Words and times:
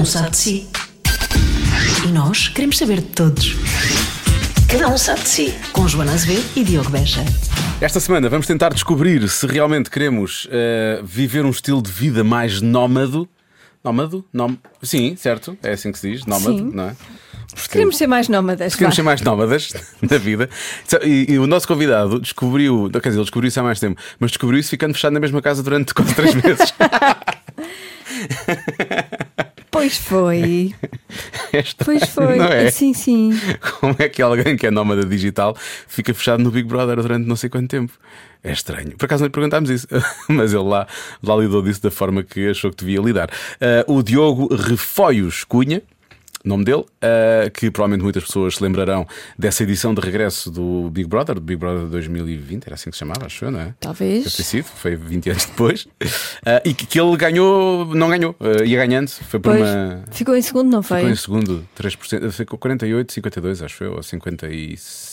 um 0.00 0.04
sabe 0.06 0.30
de 0.30 0.36
si. 0.38 0.66
E 2.06 2.08
nós 2.08 2.48
queremos 2.48 2.78
saber 2.78 3.02
de 3.02 3.08
todos. 3.08 3.54
Cada 4.66 4.88
um 4.88 4.96
sabe 4.96 5.20
de 5.20 5.28
si. 5.28 5.54
Com 5.72 5.86
Joana 5.86 6.14
Azevedo 6.14 6.42
e 6.56 6.64
Diogo 6.64 6.88
Beja. 6.88 7.22
Esta 7.82 8.00
semana 8.00 8.26
vamos 8.30 8.46
tentar 8.46 8.72
descobrir 8.72 9.28
se 9.28 9.46
realmente 9.46 9.90
queremos 9.90 10.48
eh, 10.50 11.02
viver 11.04 11.44
um 11.44 11.50
estilo 11.50 11.82
de 11.82 11.90
vida 11.92 12.24
mais 12.24 12.62
nómado. 12.62 13.28
Nómado? 13.84 14.24
Nom... 14.32 14.56
Sim, 14.82 15.16
certo? 15.16 15.58
É 15.62 15.72
assim 15.72 15.92
que 15.92 15.98
se 15.98 16.12
diz, 16.12 16.24
nómado, 16.24 16.56
Sim. 16.56 16.70
não 16.72 16.84
é? 16.84 16.96
Queremos 17.70 17.98
ser 17.98 18.06
mais 18.06 18.26
nómadas. 18.26 18.74
Queremos 18.74 18.96
ser 18.96 19.02
mais 19.02 19.20
nómadas 19.20 19.70
na 20.00 20.16
vida. 20.16 20.48
E, 21.04 21.26
e 21.32 21.38
o 21.38 21.46
nosso 21.46 21.68
convidado 21.68 22.18
descobriu, 22.18 22.88
quer 22.90 23.00
dizer, 23.00 23.18
ele 23.18 23.24
descobriu 23.24 23.48
isso 23.48 23.60
há 23.60 23.62
mais 23.62 23.78
tempo, 23.78 24.00
mas 24.18 24.30
descobriu 24.30 24.58
isso 24.58 24.70
ficando 24.70 24.94
fechado 24.94 25.12
na 25.12 25.20
mesma 25.20 25.42
casa 25.42 25.62
durante 25.62 25.92
quase 25.92 26.14
três 26.14 26.34
meses. 26.34 26.72
Pois 29.80 29.96
foi. 29.98 30.74
Esta- 31.52 31.84
Pois 31.84 32.04
foi. 32.08 32.38
É? 32.38 32.70
Sim, 32.70 32.92
sim. 32.92 33.30
Como 33.80 33.96
é 33.98 34.08
que 34.08 34.20
alguém 34.20 34.56
que 34.56 34.66
é 34.66 34.70
nómada 34.70 35.04
digital 35.04 35.56
fica 35.86 36.12
fechado 36.12 36.42
no 36.42 36.50
Big 36.50 36.68
Brother 36.68 36.96
durante 36.96 37.26
não 37.26 37.36
sei 37.36 37.48
quanto 37.48 37.68
tempo? 37.68 37.92
É 38.42 38.52
estranho. 38.52 38.96
Por 38.96 39.04
acaso 39.06 39.22
não 39.22 39.26
lhe 39.26 39.32
perguntámos 39.32 39.68
isso, 39.70 39.86
mas 40.28 40.52
ele 40.52 40.62
lá, 40.64 40.86
lá 41.22 41.36
lidou 41.36 41.62
disso 41.62 41.82
da 41.82 41.90
forma 41.90 42.22
que 42.22 42.48
achou 42.50 42.70
que 42.70 42.84
devia 42.84 43.00
lidar. 43.00 43.30
Ah, 43.60 43.84
o 43.86 44.02
Diogo 44.02 44.54
Refoios 44.54 45.44
Cunha 45.44 45.82
nome 46.44 46.64
dele, 46.64 46.80
uh, 46.82 47.50
que 47.52 47.70
provavelmente 47.70 48.02
muitas 48.02 48.24
pessoas 48.24 48.56
se 48.56 48.62
lembrarão 48.62 49.06
dessa 49.38 49.62
edição 49.62 49.94
de 49.94 50.00
regresso 50.00 50.50
do 50.50 50.90
Big 50.90 51.08
Brother, 51.08 51.34
do 51.34 51.40
Big 51.40 51.58
Brother 51.58 51.86
2020, 51.86 52.66
era 52.66 52.74
assim 52.74 52.90
que 52.90 52.96
se 52.96 53.00
chamava, 53.00 53.26
acho 53.26 53.44
eu, 53.44 53.50
não 53.50 53.60
é? 53.60 53.74
Talvez. 53.78 54.32
Sido, 54.32 54.64
foi 54.64 54.96
20 54.96 55.30
anos 55.30 55.44
depois. 55.46 55.84
Uh, 55.84 56.60
e 56.64 56.74
que, 56.74 56.86
que, 56.86 57.00
ele 57.00 57.16
ganhou, 57.16 57.94
não 57.94 58.08
ganhou, 58.08 58.34
uh, 58.40 58.64
ia 58.64 58.78
ganhando, 58.78 59.08
foi 59.08 59.38
por 59.38 59.52
pois, 59.52 59.62
uma. 59.62 60.04
Ficou 60.10 60.34
em 60.34 60.42
segundo, 60.42 60.70
não 60.70 60.82
foi? 60.82 60.98
Ficou 60.98 61.12
em 61.12 61.16
segundo, 61.16 61.68
3%, 61.78 62.30
ficou 62.30 62.58
48, 62.58 63.12
52, 63.12 63.62
acho 63.62 63.84
eu, 63.84 63.94
ou 63.94 64.02
56. 64.02 65.09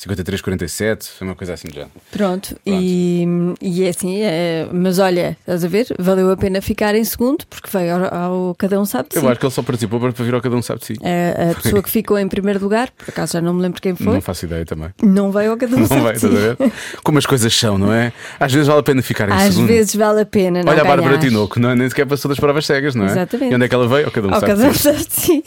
5347, 0.00 1.10
uma 1.20 1.34
coisa 1.34 1.54
assim 1.54 1.68
já. 1.72 1.86
Pronto, 2.10 2.40
Pronto. 2.40 2.60
E, 2.66 3.26
e 3.60 3.84
é 3.84 3.88
assim, 3.88 4.20
é, 4.22 4.66
mas 4.72 4.98
olha, 4.98 5.36
estás 5.40 5.64
a 5.64 5.68
ver? 5.68 5.86
Valeu 5.98 6.30
a 6.30 6.36
pena 6.36 6.62
ficar 6.62 6.94
em 6.94 7.04
segundo 7.04 7.44
porque 7.48 7.68
veio 7.72 7.94
ao, 7.96 8.14
ao 8.14 8.54
Cada 8.54 8.80
Um 8.80 8.84
Sabe 8.84 9.10
de 9.10 9.14
Si. 9.16 9.24
Eu 9.24 9.28
acho 9.28 9.40
que 9.40 9.46
ele 9.46 9.52
só 9.52 9.62
participou 9.62 10.00
para 10.00 10.10
vir 10.10 10.34
ao 10.34 10.40
Cada 10.40 10.56
Um 10.56 10.62
Sabe 10.62 10.80
de 10.80 10.86
Si. 10.86 10.96
É, 11.02 11.50
a, 11.50 11.54
pessoa 11.60 11.82
que 11.82 11.90
ficou 11.90 12.18
em 12.18 12.28
primeiro 12.28 12.60
lugar, 12.60 12.90
por 12.90 13.08
acaso 13.08 13.34
já 13.34 13.40
não 13.40 13.54
me 13.54 13.62
lembro 13.62 13.80
quem 13.80 13.94
foi. 13.94 14.14
Não 14.14 14.20
faço 14.20 14.46
ideia 14.46 14.64
também. 14.64 14.90
Não 15.02 15.30
veio 15.30 15.50
ao 15.50 15.56
Cada 15.56 15.76
Um 15.76 15.80
não 15.80 15.86
Sabe 15.86 16.00
veio, 16.00 16.14
de 16.14 16.20
Si. 16.20 16.26
Estás 16.26 16.44
a 16.44 16.54
ver? 16.54 16.72
Como 17.02 17.18
as 17.18 17.26
coisas 17.26 17.54
são, 17.54 17.76
não 17.76 17.92
é? 17.92 18.12
Às 18.38 18.52
vezes 18.52 18.68
vale 18.68 18.80
a 18.80 18.82
pena 18.82 19.02
ficar 19.02 19.28
em 19.28 19.32
Às 19.32 19.42
segundo. 19.54 19.62
Às 19.62 19.68
vezes 19.68 19.94
vale 19.94 20.20
a 20.20 20.26
pena, 20.26 20.62
não 20.62 20.72
Olha 20.72 20.82
ganhar. 20.82 20.94
a 20.94 20.96
Bárbara 20.96 21.18
Tinoco, 21.18 21.60
não, 21.60 21.70
é? 21.70 21.74
nem 21.74 21.88
sequer 21.88 22.06
passou 22.06 22.28
das 22.28 22.38
provas 22.38 22.64
cegas, 22.64 22.94
não 22.94 23.04
é? 23.04 23.10
Exatamente. 23.10 23.52
E 23.52 23.54
onde 23.54 23.64
é 23.64 23.68
que 23.68 23.74
ela 23.74 23.88
veio? 23.88 24.06
Ao 24.06 24.10
Cada 24.10 24.28
Um 24.28 24.34
ao 24.34 24.40
Sabe 24.40 24.52
cada. 24.52 24.74
Sabe 24.74 24.98
de 24.98 25.12
si. 25.12 25.44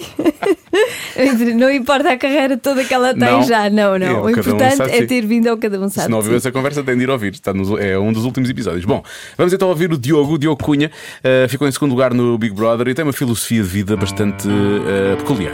não 1.56 1.72
importa 1.72 2.12
a 2.12 2.18
carreira 2.18 2.58
toda 2.58 2.84
que 2.84 2.94
ela 2.94 3.14
tem 3.14 3.20
não. 3.20 3.44
já, 3.44 3.70
não, 3.70 3.98
não. 3.98 4.30
Eu, 4.30 4.43
cada 4.44 4.54
um 4.54 4.68
importante 4.68 4.78
sabe 4.92 5.04
é 5.04 5.06
ter 5.08 5.26
vindo 5.26 5.48
ao 5.48 5.58
cada 5.58 5.80
um 5.80 5.90
Se 5.90 5.96
sabe 5.96 6.10
não 6.10 6.20
de 6.20 6.24
ouviu 6.26 6.38
essa 6.38 6.52
conversa, 6.52 6.84
tem 6.84 6.98
de 6.98 7.04
ir 7.04 7.10
ouvir. 7.10 7.34
Está 7.34 7.54
nos- 7.54 7.80
é 7.80 7.98
um 7.98 8.12
dos 8.14 8.26
últimos 8.26 8.50
episódios. 8.50 8.86
Bom, 8.86 9.04
vamos 9.38 9.54
então 9.54 9.68
ouvir 9.70 9.92
o 9.92 9.98
Diogo, 9.98 10.34
o 10.34 10.38
Diogo 10.38 10.64
Cunha. 10.64 10.92
uh, 11.24 11.50
ficou 11.50 11.68
em 11.68 11.72
segundo 11.72 11.92
lugar 11.92 12.14
no 12.14 12.38
Big 12.38 12.54
Brother 12.54 12.88
e 12.88 12.94
tem 12.94 13.04
uma 13.04 13.14
filosofia 13.14 13.62
de 13.62 13.68
vida 13.70 13.96
bastante 13.98 14.48
uh, 14.48 15.18
peculiar. 15.18 15.54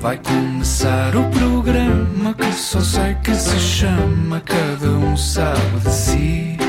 Vai 0.00 0.18
começar 0.18 1.14
o 1.14 1.24
programa 1.30 2.34
que 2.34 2.52
só 2.54 2.80
sei 2.80 3.14
que 3.22 3.34
se 3.34 3.58
chama 3.58 4.40
Cada 4.40 4.88
um 4.90 5.16
sabe 5.16 5.80
de 5.84 5.92
si. 5.92 6.59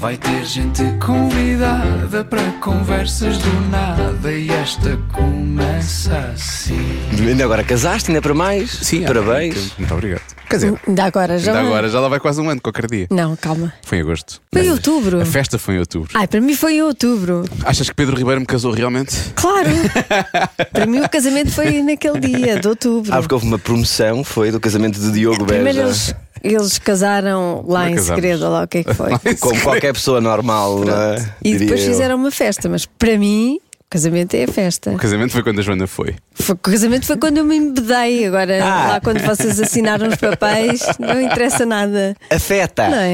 Vai 0.00 0.16
ter 0.16 0.46
gente 0.46 0.82
convidada 0.98 2.24
para 2.24 2.40
conversas 2.52 3.36
do 3.36 3.60
nada 3.68 4.32
e 4.32 4.48
esta 4.50 4.96
começa 5.12 6.16
assim. 6.32 6.80
Ainda 7.28 7.44
agora 7.44 7.62
casaste, 7.62 8.10
ainda 8.10 8.22
para 8.22 8.32
mais? 8.32 8.70
Sim, 8.70 9.02
Parabéns. 9.02 9.76
Muito 9.76 9.92
obrigado. 9.92 10.22
Quer 10.50 10.56
dizer, 10.56 10.80
Ainda 10.88 11.04
agora 11.04 11.38
já. 11.38 11.52
ainda 11.52 11.64
agora 11.64 11.88
já 11.88 12.00
lá 12.00 12.08
vai 12.08 12.18
quase 12.18 12.40
um 12.40 12.50
ano, 12.50 12.60
qualquer 12.60 12.86
dia. 12.88 13.06
Não, 13.08 13.36
calma. 13.36 13.72
Foi 13.84 13.98
em 13.98 14.00
agosto. 14.00 14.42
Foi 14.52 14.66
em 14.66 14.70
outubro. 14.72 15.20
A 15.20 15.24
festa 15.24 15.58
foi 15.60 15.76
em 15.76 15.78
outubro. 15.78 16.10
Ai, 16.12 16.26
para 16.26 16.40
mim 16.40 16.54
foi 16.56 16.74
em 16.74 16.82
outubro. 16.82 17.44
Achas 17.64 17.88
que 17.88 17.94
Pedro 17.94 18.16
Ribeiro 18.16 18.40
me 18.40 18.46
casou 18.46 18.72
realmente? 18.72 19.16
Claro. 19.36 19.70
para 20.72 20.86
mim 20.86 21.00
o 21.00 21.08
casamento 21.08 21.52
foi 21.52 21.80
naquele 21.82 22.18
dia, 22.18 22.58
de 22.58 22.66
outubro. 22.66 23.12
Ah, 23.14 23.18
porque 23.20 23.32
houve 23.34 23.46
uma 23.46 23.58
promoção, 23.60 24.24
foi 24.24 24.50
do 24.50 24.58
casamento 24.58 24.98
de 24.98 25.12
Diogo 25.12 25.44
Primeiro 25.46 25.78
Beja. 25.78 25.82
eles, 25.82 26.14
eles 26.42 26.78
casaram 26.78 27.64
lá 27.68 27.84
Não 27.84 27.90
em 27.90 27.98
segredo, 27.98 28.44
ou 28.46 28.50
lá 28.50 28.64
o 28.64 28.68
que 28.68 28.78
é 28.78 28.84
que 28.84 28.92
foi. 28.92 29.10
Como 29.38 29.60
qualquer 29.60 29.92
pessoa 29.92 30.20
normal, 30.20 30.80
não 30.84 31.00
é? 31.00 31.14
E 31.44 31.52
Diria 31.52 31.58
depois 31.60 31.80
eu. 31.82 31.86
fizeram 31.92 32.16
uma 32.16 32.30
festa, 32.32 32.68
mas 32.68 32.86
para 32.86 33.16
mim 33.16 33.60
casamento 33.90 34.34
é 34.34 34.44
a 34.44 34.48
festa. 34.48 34.90
O 34.92 34.96
casamento 34.96 35.32
foi 35.32 35.42
quando 35.42 35.58
a 35.58 35.62
Joana 35.62 35.86
foi. 35.86 36.14
Foi- 36.32 36.54
o 36.54 36.58
casamento 36.58 37.04
foi 37.06 37.16
quando 37.16 37.38
eu 37.38 37.44
me 37.44 37.56
embedei. 37.56 38.26
Agora, 38.26 38.62
Ah. 38.64 38.88
lá 38.88 39.00
quando 39.00 39.18
vocês 39.20 39.60
assinaram 39.60 40.08
os 40.08 40.14
papéis, 40.16 40.80
não 40.98 41.20
interessa 41.20 41.66
nada. 41.66 42.16
Afeta. 42.30 42.88
Não 42.88 42.98
é? 42.98 43.12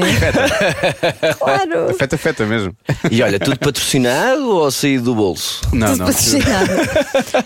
Claro. 1.39 1.93
Feta, 1.97 2.17
feta 2.17 2.45
mesmo. 2.45 2.75
E 3.09 3.21
olha, 3.23 3.39
tudo 3.39 3.57
patrocinado 3.57 4.47
ou 4.49 4.69
saído 4.71 5.05
do 5.05 5.15
bolso? 5.15 5.61
Não, 5.73 5.87
Tudo 5.87 5.97
não. 5.99 6.05
patrocinado. 6.05 6.71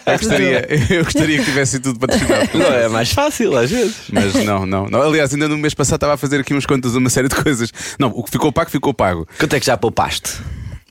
Eu 0.06 0.18
gostaria, 0.18 0.68
eu 0.94 1.04
gostaria 1.06 1.38
que 1.40 1.46
tivesse 1.46 1.80
tudo 1.80 2.00
patrocinado. 2.00 2.50
Não 2.58 2.66
é 2.74 2.88
mais 2.90 3.12
fácil 3.12 3.58
às 3.58 3.72
vezes. 3.72 3.96
Mas 4.12 4.34
não, 4.44 4.66
não, 4.66 4.88
não. 4.88 5.02
Aliás, 5.02 5.34
ainda 5.34 5.48
no 5.48 5.58
mês 5.58 5.74
passado 5.74 5.96
estava 5.98 6.14
a 6.14 6.18
fazer 6.18 6.42
aqui 6.42 6.54
umas 6.54 6.66
contas, 6.66 6.96
uma 6.96 7.10
série 7.10 7.28
de 7.30 7.36
coisas. 7.36 7.72
Não, 7.98 8.10
o 8.10 8.24
que 8.24 8.32
ficou 8.32 8.52
pago, 8.52 8.70
ficou 8.70 8.94
pago. 8.94 9.26
Quanto 9.40 9.56
é 9.56 9.60
que 9.60 9.66
já 9.66 9.78
poupaste? 9.78 10.34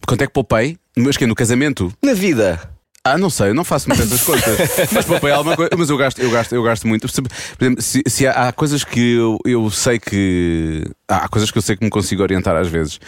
Quanto 0.07 0.23
é 0.23 0.27
que 0.27 0.33
poupei? 0.33 0.77
Mas 0.97 1.17
que 1.17 1.25
é 1.25 1.27
no 1.27 1.35
casamento? 1.35 1.93
Na 2.03 2.15
vida. 2.15 2.61
Ah, 3.03 3.17
não 3.17 3.31
sei, 3.31 3.49
eu 3.49 3.55
não 3.55 3.65
faço 3.65 3.89
muitas 3.89 4.13
essas 4.13 4.23
contas. 4.27 4.59
Mas 4.93 5.05
poupei 5.07 5.31
alguma 5.31 5.57
coisa. 5.57 5.71
Mas 5.77 5.89
eu 5.89 5.97
gasto, 5.97 6.21
eu 6.21 6.31
gasto, 6.31 6.53
eu 6.55 6.63
gasto 6.63 6.87
muito. 6.87 7.09
Por 7.11 7.65
exemplo, 7.65 7.83
se, 7.83 8.03
se 8.07 8.27
há, 8.27 8.49
há 8.49 8.53
coisas 8.53 8.85
que 8.85 9.15
eu, 9.15 9.39
eu 9.45 9.71
sei 9.71 9.99
que. 9.99 10.85
Há 11.09 11.29
coisas 11.29 11.51
que 11.51 11.57
eu 11.57 11.63
sei 11.63 11.77
que 11.77 11.85
me 11.85 11.91
consigo 11.91 12.23
orientar 12.23 12.55
às 12.57 12.69
vezes. 12.69 13.01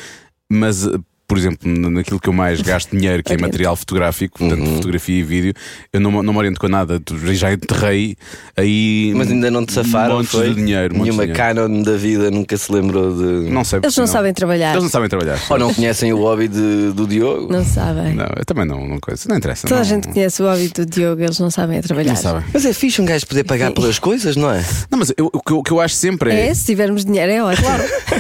Mas. 0.51 0.89
Por 1.33 1.39
exemplo, 1.39 1.67
naquilo 1.91 2.21
que 2.21 2.29
eu 2.29 2.33
mais 2.35 2.61
gasto 2.61 2.95
dinheiro, 2.95 3.23
que 3.23 3.33
é 3.33 3.39
material 3.39 3.75
fotográfico, 3.75 4.39
portanto, 4.39 4.67
fotografia 4.75 5.19
e 5.19 5.23
vídeo, 5.23 5.55
eu 5.91 5.99
não, 5.99 6.13
me- 6.13 6.23
não 6.23 6.31
me 6.35 6.39
oriento 6.39 6.61
com 6.61 6.69
nada. 6.69 7.01
Já 7.33 7.51
enterrei 7.51 8.19
aí. 8.55 9.15
Mas 9.17 9.31
ainda 9.31 9.51
não 9.51 9.65
te 9.65 9.73
safaram, 9.73 10.17
montes 10.17 10.31
foi? 10.31 10.51
de 10.51 10.57
dinheiro. 10.57 10.95
montes 10.95 11.15
de 11.15 11.19
Nenhuma 11.19 11.23
dinheiro. 11.35 11.39
Canon 11.71 11.83
da 11.85 11.97
vida 11.97 12.31
nunca 12.31 12.55
se 12.55 12.71
lembrou 12.71 13.17
de. 13.17 13.49
Não 13.51 13.65
sei. 13.65 13.79
Eles 13.79 13.85
não 13.85 13.91
senão- 14.07 14.07
sabem 14.09 14.35
trabalhar. 14.35 14.73
Eles 14.73 14.83
não 14.83 14.91
sabem 14.91 15.09
trabalhar. 15.09 15.39
Ou 15.49 15.59
não 15.59 15.73
conhecem 15.73 16.13
o 16.13 16.19
hobby 16.19 16.49
de- 16.49 16.93
do 16.93 17.07
Diogo? 17.07 17.51
Não 17.51 17.65
sabem. 17.65 18.13
Não, 18.15 18.27
eu 18.37 18.45
também 18.45 18.67
não, 18.67 18.87
não 18.87 19.01
coisa. 19.01 19.25
Não 19.27 19.37
interessa. 19.39 19.67
Toda 19.67 19.77
não, 19.77 19.81
a 19.81 19.85
gente 19.89 20.09
conhece 20.09 20.43
o 20.43 20.47
hábito 20.49 20.85
do 20.85 20.91
Diogo, 20.91 21.23
eles 21.23 21.39
não 21.39 21.51
sabem 21.51 21.79
a 21.79 21.83
trabalhar. 21.83 22.11
Não 22.11 22.17
sabem. 22.17 22.43
Mas 22.53 22.67
é 22.67 22.75
fixe 22.75 23.01
um 23.01 23.07
gajo 23.07 23.27
poder 23.27 23.45
pagar 23.45 23.73
pelas 23.73 23.99
coisas, 23.99 24.37
não 24.37 24.51
é? 24.53 24.63
Não, 24.91 24.99
mas 24.99 25.11
eu- 25.17 25.31
o, 25.33 25.41
que 25.41 25.51
eu, 25.55 25.59
o 25.61 25.63
que 25.63 25.71
eu 25.71 25.81
acho 25.81 25.95
sempre 25.95 26.31
é. 26.31 26.49
É, 26.49 26.55
se 26.55 26.67
tivermos 26.67 27.07
dinheiro 27.07 27.33
é 27.33 27.43
ótimo. 27.43 27.69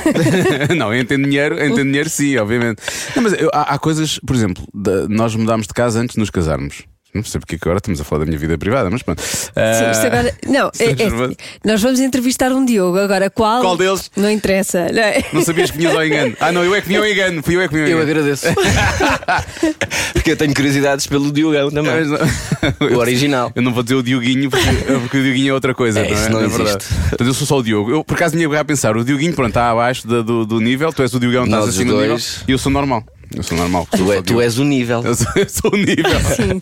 não, 0.76 0.94
eu 0.94 1.00
entendo 1.02 1.24
dinheiro, 1.28 1.56
eu 1.58 1.66
entendo 1.68 1.84
dinheiro 1.88 2.08
sim, 2.08 2.38
obviamente. 2.38 2.80
Não, 3.16 3.22
mas 3.22 3.32
eu- 3.34 3.50
há, 3.52 3.74
há 3.74 3.78
coisas, 3.78 4.18
por 4.26 4.34
exemplo, 4.36 4.64
da- 4.74 5.08
nós 5.08 5.34
mudámos 5.34 5.66
de 5.66 5.74
casa 5.74 6.00
antes 6.00 6.14
de 6.14 6.20
nos 6.20 6.30
casarmos. 6.30 6.84
Não 7.14 7.22
sei 7.22 7.38
porque 7.40 7.56
é 7.56 7.58
que 7.58 7.64
agora 7.68 7.76
estamos 7.76 8.00
a 8.00 8.04
falar 8.04 8.20
da 8.20 8.26
minha 8.26 8.38
vida 8.38 8.56
privada, 8.56 8.88
mas 8.88 9.02
pronto. 9.02 9.20
Sim, 9.20 9.48
Ah, 9.54 9.90
isto 9.92 10.06
agora. 10.06 10.34
Não, 10.46 10.70
é- 10.80 10.84
é- 10.84 10.90
Estamos- 10.92 11.36
nós 11.62 11.82
vamos 11.82 12.00
entrevistar 12.00 12.50
um 12.52 12.64
Diogo. 12.64 12.98
Agora, 12.98 13.28
qual? 13.28 13.60
Qual 13.60 13.76
deles? 13.76 14.10
Não 14.16 14.30
interessa. 14.30 14.86
Não 14.90 15.02
é? 15.02 15.22
Não 15.32 15.42
sabias 15.42 15.70
que 15.70 15.76
vinhas 15.76 15.94
ao 15.94 16.04
engano. 16.06 16.34
Ah, 16.40 16.50
não, 16.50 16.64
eu 16.64 16.74
é 16.74 16.80
que 16.80 16.88
vim 16.88 16.96
ao 16.96 17.06
engano. 17.06 17.42
Fui 17.42 17.54
eu 17.56 17.60
é 17.60 17.68
que 17.68 17.74
vim 17.74 17.80
ao 17.82 17.86
Eu 17.88 18.02
engano. 18.02 18.10
agradeço. 18.20 18.46
Porque 20.14 20.30
eu 20.32 20.36
tenho 20.36 20.54
curiosidades 20.54 21.06
pelo 21.06 21.30
Diogão 21.32 21.70
também. 21.70 21.92
Mas 21.92 22.08
não- 22.08 22.88
O 22.96 22.98
original. 22.98 23.52
Eu 23.54 23.62
não 23.62 23.72
vou 23.74 23.82
dizer 23.82 23.94
o 23.96 24.02
Dioguinho 24.02 24.48
porque, 24.50 24.66
porque 25.02 25.18
o 25.18 25.22
Dioguinho 25.22 25.50
é 25.50 25.54
outra 25.54 25.74
coisa, 25.74 26.00
É, 26.00 26.02
não 26.04 26.10
é? 26.10 26.12
isso 26.20 26.30
não 26.30 26.40
é 26.40 26.44
existe. 26.44 26.62
verdade. 26.62 26.84
Portanto, 27.10 27.28
eu 27.28 27.34
sou 27.34 27.46
só 27.46 27.58
o 27.58 27.62
Diogo. 27.62 27.90
Eu 27.90 28.04
por 28.04 28.14
acaso 28.14 28.36
tinha 28.36 28.60
a 28.60 28.64
pensar, 28.64 28.96
o 28.96 29.04
Dioguinho, 29.04 29.34
pronto, 29.34 29.48
está 29.48 29.70
abaixo 29.70 30.06
da- 30.06 30.22
do, 30.22 30.46
do 30.46 30.60
nível, 30.60 30.92
tu 30.92 31.02
és 31.02 31.12
o 31.14 31.20
Diogão, 31.20 31.44
estás 31.44 31.66
Nós 31.66 31.74
acima 31.74 31.90
do 31.92 31.96
nível 31.96 32.08
dois. 32.10 32.44
e 32.46 32.52
eu 32.52 32.58
sou 32.58 32.70
normal. 32.72 33.04
Eu 33.36 33.42
sou 33.42 33.56
normal. 33.56 33.86
Tu, 33.90 34.12
é- 34.12 34.16
só 34.16 34.22
tu 34.22 34.40
és 34.40 34.58
o 34.58 34.64
nível. 34.64 35.02
Eu 35.04 35.14
sou, 35.14 35.26
eu 35.36 35.48
sou 35.48 35.72
o 35.72 35.76
nível. 35.76 36.20
Sim. 36.36 36.60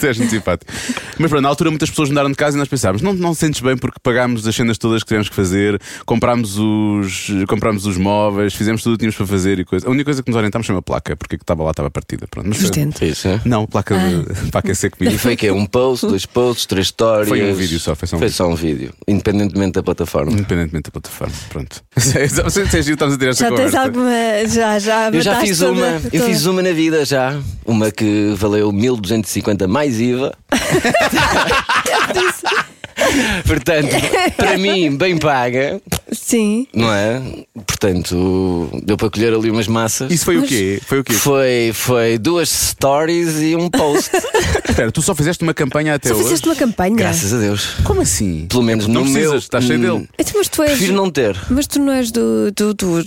tu 0.00 0.06
és 0.06 0.18
muito 0.18 0.30
simpático. 0.30 0.72
Mas 1.18 1.28
pronto, 1.30 1.42
na 1.42 1.48
altura 1.48 1.70
muitas 1.70 1.90
pessoas 1.90 2.08
mudaram 2.08 2.30
de 2.30 2.36
casa 2.36 2.56
e 2.56 2.58
nós 2.58 2.68
pensámos: 2.68 3.02
não, 3.02 3.12
não 3.12 3.34
sentes 3.34 3.60
bem 3.60 3.76
porque 3.76 3.98
pagámos 4.02 4.46
as 4.46 4.54
cenas 4.54 4.78
todas 4.78 5.02
que 5.02 5.08
tivemos 5.08 5.28
que 5.28 5.34
fazer, 5.34 5.80
comprámos 6.06 6.56
os, 6.58 7.28
comprámos 7.48 7.86
os 7.86 7.96
móveis, 7.96 8.54
fizemos 8.54 8.82
tudo 8.82 8.92
o 8.92 8.96
que 8.96 9.00
tínhamos 9.00 9.16
para 9.16 9.26
fazer 9.26 9.58
e 9.58 9.64
coisa. 9.64 9.86
A 9.86 9.90
única 9.90 10.04
coisa 10.04 10.22
que 10.22 10.30
nos 10.30 10.36
orientámos 10.36 10.66
foi 10.66 10.74
uma 10.76 10.82
placa, 10.82 11.16
porque 11.16 11.36
a 11.36 11.38
que 11.38 11.42
estava 11.42 11.62
lá 11.64 11.70
estava 11.70 11.90
partida. 11.90 12.26
Pronto, 12.30 12.46
mas 12.48 12.56
foi- 12.58 12.66
Sustento. 12.66 13.04
Isso, 13.04 13.28
é? 13.28 13.40
Não, 13.44 13.66
placa 13.66 13.96
de, 13.98 14.24
para 14.50 14.60
aquecer 14.60 14.90
E 14.94 14.96
comigo. 14.96 15.18
foi 15.18 15.36
que 15.36 15.50
Um 15.50 15.66
post, 15.66 16.06
dois 16.06 16.26
posts, 16.26 16.66
três 16.66 16.86
histórias. 16.86 17.28
Foi 17.28 17.42
um 17.50 17.54
vídeo 17.54 17.78
só, 17.80 17.94
foi 17.94 18.06
só 18.08 18.16
um 18.16 18.20
vídeo. 18.20 18.30
um 18.46 18.54
vídeo. 18.54 18.94
Independentemente 19.08 19.72
da 19.72 19.82
plataforma. 19.82 20.32
Independentemente 20.32 20.84
da 20.84 20.90
plataforma. 20.92 21.34
Pronto. 21.48 21.82
Estamos 23.00 23.18
a 23.22 23.26
esta 23.28 23.44
Já 23.44 23.48
tens 23.48 23.70
conversa. 23.72 23.80
alguma. 23.82 24.10
Já, 24.48 24.78
já 24.78 25.08
Eu 25.10 25.20
já 25.20 25.40
fiz 25.40 25.58
toda- 25.58 25.70
uma, 25.80 26.00
eu 26.12 26.24
fiz 26.24 26.46
uma 26.46 26.62
na 26.62 26.72
vida 26.72 27.04
já. 27.04 27.38
Uma 27.64 27.90
que 27.90 28.32
valeu 28.36 28.72
1250 28.72 29.68
mais 29.68 30.00
IVA. 30.00 30.34
Portanto, 33.46 33.88
para 34.36 34.58
mim, 34.58 34.96
bem 34.96 35.18
paga. 35.18 35.80
Sim. 36.12 36.66
não 36.74 36.92
é? 36.92 37.20
Portanto, 37.66 38.68
deu 38.82 38.96
para 38.96 39.10
colher 39.10 39.32
ali 39.32 39.50
umas 39.50 39.66
massas. 39.68 40.10
Isso 40.12 40.24
foi 40.24 40.38
o 40.38 40.42
quê? 40.42 40.80
Foi 40.84 41.00
o 41.00 41.04
quê? 41.04 41.12
Foi, 41.12 41.70
foi 41.74 42.18
duas 42.18 42.48
stories 42.48 43.40
e 43.40 43.54
um 43.56 43.68
post. 43.70 44.10
Espera, 44.68 44.90
tu 44.92 45.02
só 45.02 45.14
fizeste 45.14 45.42
uma 45.42 45.54
campanha 45.54 45.94
até 45.94 46.08
Só 46.08 46.14
hoje? 46.14 46.24
fizeste 46.24 46.46
uma 46.48 46.56
campanha. 46.56 46.94
Graças 46.96 47.32
a 47.32 47.38
Deus. 47.38 47.74
Como 47.84 48.00
assim? 48.00 48.46
Pelo 48.48 48.62
menos 48.62 48.86
Não 48.86 48.94
no 48.94 49.00
precisas, 49.02 49.30
meu. 49.30 49.38
estás 49.38 49.64
cheio 49.64 49.78
Hum, 49.78 49.82
dele. 49.98 50.08
Então, 50.18 50.34
mas 50.36 50.48
tu 50.48 50.62
és. 50.62 50.70
Prefiro 50.72 50.94
não 50.94 51.10
ter. 51.10 51.36
Mas 51.50 51.66
tu 51.66 51.78
não 51.80 51.92
és 51.92 52.10
do. 52.10 52.52
Tu, 52.54 52.74
tu 52.74 53.04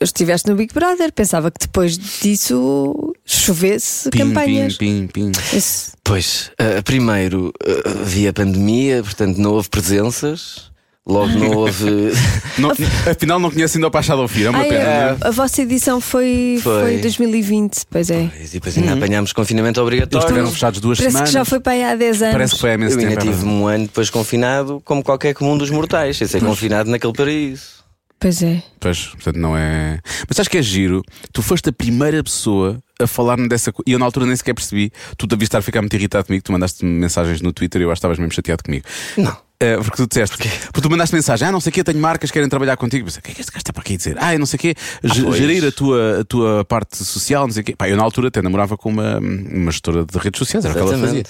estiveste 0.00 0.48
no 0.48 0.56
Big 0.56 0.72
Brother. 0.72 1.12
Pensava 1.12 1.50
que 1.50 1.60
depois 1.60 1.96
disso 1.98 3.14
chovesse 3.24 4.10
Pim, 4.10 4.18
campanhas. 4.18 4.76
pim, 4.76 5.06
pim, 5.12 5.30
pim. 5.30 5.56
Isso. 5.56 5.92
Pois, 6.06 6.52
eh, 6.58 6.80
primeiro 6.82 7.52
eh, 7.64 7.82
havia 8.02 8.32
pandemia, 8.32 9.02
portanto 9.02 9.38
não 9.38 9.52
houve 9.52 9.68
presenças. 9.68 10.70
Logo 11.08 11.28
não 11.38 11.50
houve. 11.58 11.84
Não, 12.58 12.70
afinal, 13.08 13.38
não 13.38 13.48
conheço 13.48 13.76
ainda 13.76 13.86
o 13.86 13.90
Pachado 13.92 14.22
ao 14.22 14.26
Fio, 14.26 14.46
é 14.48 14.50
uma 14.50 14.58
Ai, 14.60 14.68
pena. 14.68 15.16
a, 15.20 15.28
a 15.28 15.30
vossa 15.30 15.62
edição 15.62 16.00
foi, 16.00 16.58
foi. 16.60 16.82
Foi. 16.82 16.98
2020, 16.98 17.84
pois 17.88 18.10
é. 18.10 18.28
E 18.40 18.48
depois 18.48 18.76
ainda 18.76 18.94
apanhámos 18.94 19.32
confinamento 19.32 19.78
Eles 19.78 19.84
obrigatório. 19.86 20.24
estiveram 20.24 20.50
fechados 20.50 20.80
duas 20.80 20.98
Parece 20.98 21.12
semanas. 21.12 21.30
que 21.30 21.34
já 21.34 21.44
foi 21.44 21.60
para 21.60 21.72
aí 21.74 21.84
há 21.84 21.94
10 21.94 22.22
anos. 22.22 22.32
Parece 22.32 22.54
que 22.54 22.60
foi 22.60 22.70
há 22.70 22.74
imenso 22.74 22.96
Eu 22.98 23.00
ainda 23.08 23.20
tempo. 23.20 23.30
é 23.30 23.34
tive 23.36 23.46
um 23.46 23.66
ano 23.68 23.84
depois 23.84 24.10
confinado, 24.10 24.82
como 24.84 25.04
qualquer 25.04 25.32
comum 25.34 25.56
dos 25.56 25.70
mortais, 25.70 26.16
sem 26.16 26.26
ser 26.26 26.40
confinado 26.40 26.90
naquele 26.90 27.12
paraíso. 27.12 27.84
Pois 28.18 28.42
é. 28.42 28.60
Pois, 28.80 29.06
portanto, 29.06 29.36
não 29.36 29.56
é. 29.56 30.00
Mas 30.28 30.40
acho 30.40 30.50
que 30.50 30.58
é 30.58 30.62
giro. 30.62 31.02
Tu 31.32 31.40
foste 31.40 31.68
a 31.68 31.72
primeira 31.72 32.20
pessoa 32.24 32.80
a 33.00 33.06
falar-me 33.06 33.48
dessa 33.48 33.72
coisa. 33.72 33.84
E 33.86 33.92
eu 33.92 33.98
na 33.98 34.04
altura 34.04 34.26
nem 34.26 34.36
sequer 34.36 34.54
percebi. 34.54 34.92
Tu 35.16 35.26
devias 35.26 35.46
estar 35.46 35.58
a 35.58 35.62
ficar 35.62 35.80
muito 35.80 35.94
irritado 35.94 36.26
comigo. 36.26 36.42
Tu 36.44 36.52
mandaste 36.52 36.84
mensagens 36.84 37.40
no 37.40 37.52
Twitter 37.52 37.80
e 37.80 37.84
eu 37.84 37.90
acho 37.90 37.96
que 37.96 37.98
estavas 37.98 38.18
mesmo 38.18 38.32
chateado 38.32 38.62
comigo. 38.62 38.84
Não. 39.16 39.45
Eh, 39.58 39.76
porque 39.78 39.96
tu 39.96 40.06
disseste, 40.06 40.36
porque 40.36 40.80
tu 40.82 40.90
mandaste 40.90 41.14
mensagem, 41.14 41.48
ah, 41.48 41.52
não 41.52 41.60
sei 41.60 41.70
o 41.70 41.72
quê, 41.72 41.82
tenho 41.82 41.98
marcas 41.98 42.30
que 42.30 42.34
querem 42.34 42.48
trabalhar 42.48 42.76
contigo. 42.76 43.06
Pensei, 43.06 43.20
o 43.20 43.22
que 43.22 43.30
é 43.30 43.34
que 43.34 43.40
este 43.40 43.50
gajo 43.50 43.60
está 43.62 43.72
para 43.72 43.80
aqui 43.80 43.96
dizer? 43.96 44.14
Ah, 44.20 44.34
eu 44.34 44.38
não 44.38 44.44
sei 44.44 44.56
o 44.56 44.60
quê, 44.60 44.74
ge- 45.02 45.22
pois. 45.22 45.36
gerir 45.36 45.64
a 45.64 45.72
tua, 45.72 46.20
a 46.20 46.24
tua 46.24 46.64
parte 46.64 46.98
social, 47.02 47.46
não 47.46 47.52
sei 47.54 47.62
o 47.62 47.64
quê. 47.64 47.74
Pá, 47.74 47.88
eu 47.88 47.96
na 47.96 48.02
altura 48.02 48.28
até 48.28 48.42
namorava 48.42 48.76
com 48.76 48.90
uma, 48.90 49.18
uma 49.18 49.70
gestora 49.70 50.04
de 50.04 50.18
redes 50.18 50.38
sociais, 50.38 50.64
era 50.64 50.74
o 50.74 50.76
que 50.76 50.82
ela 50.94 50.98
fazia. 51.06 51.22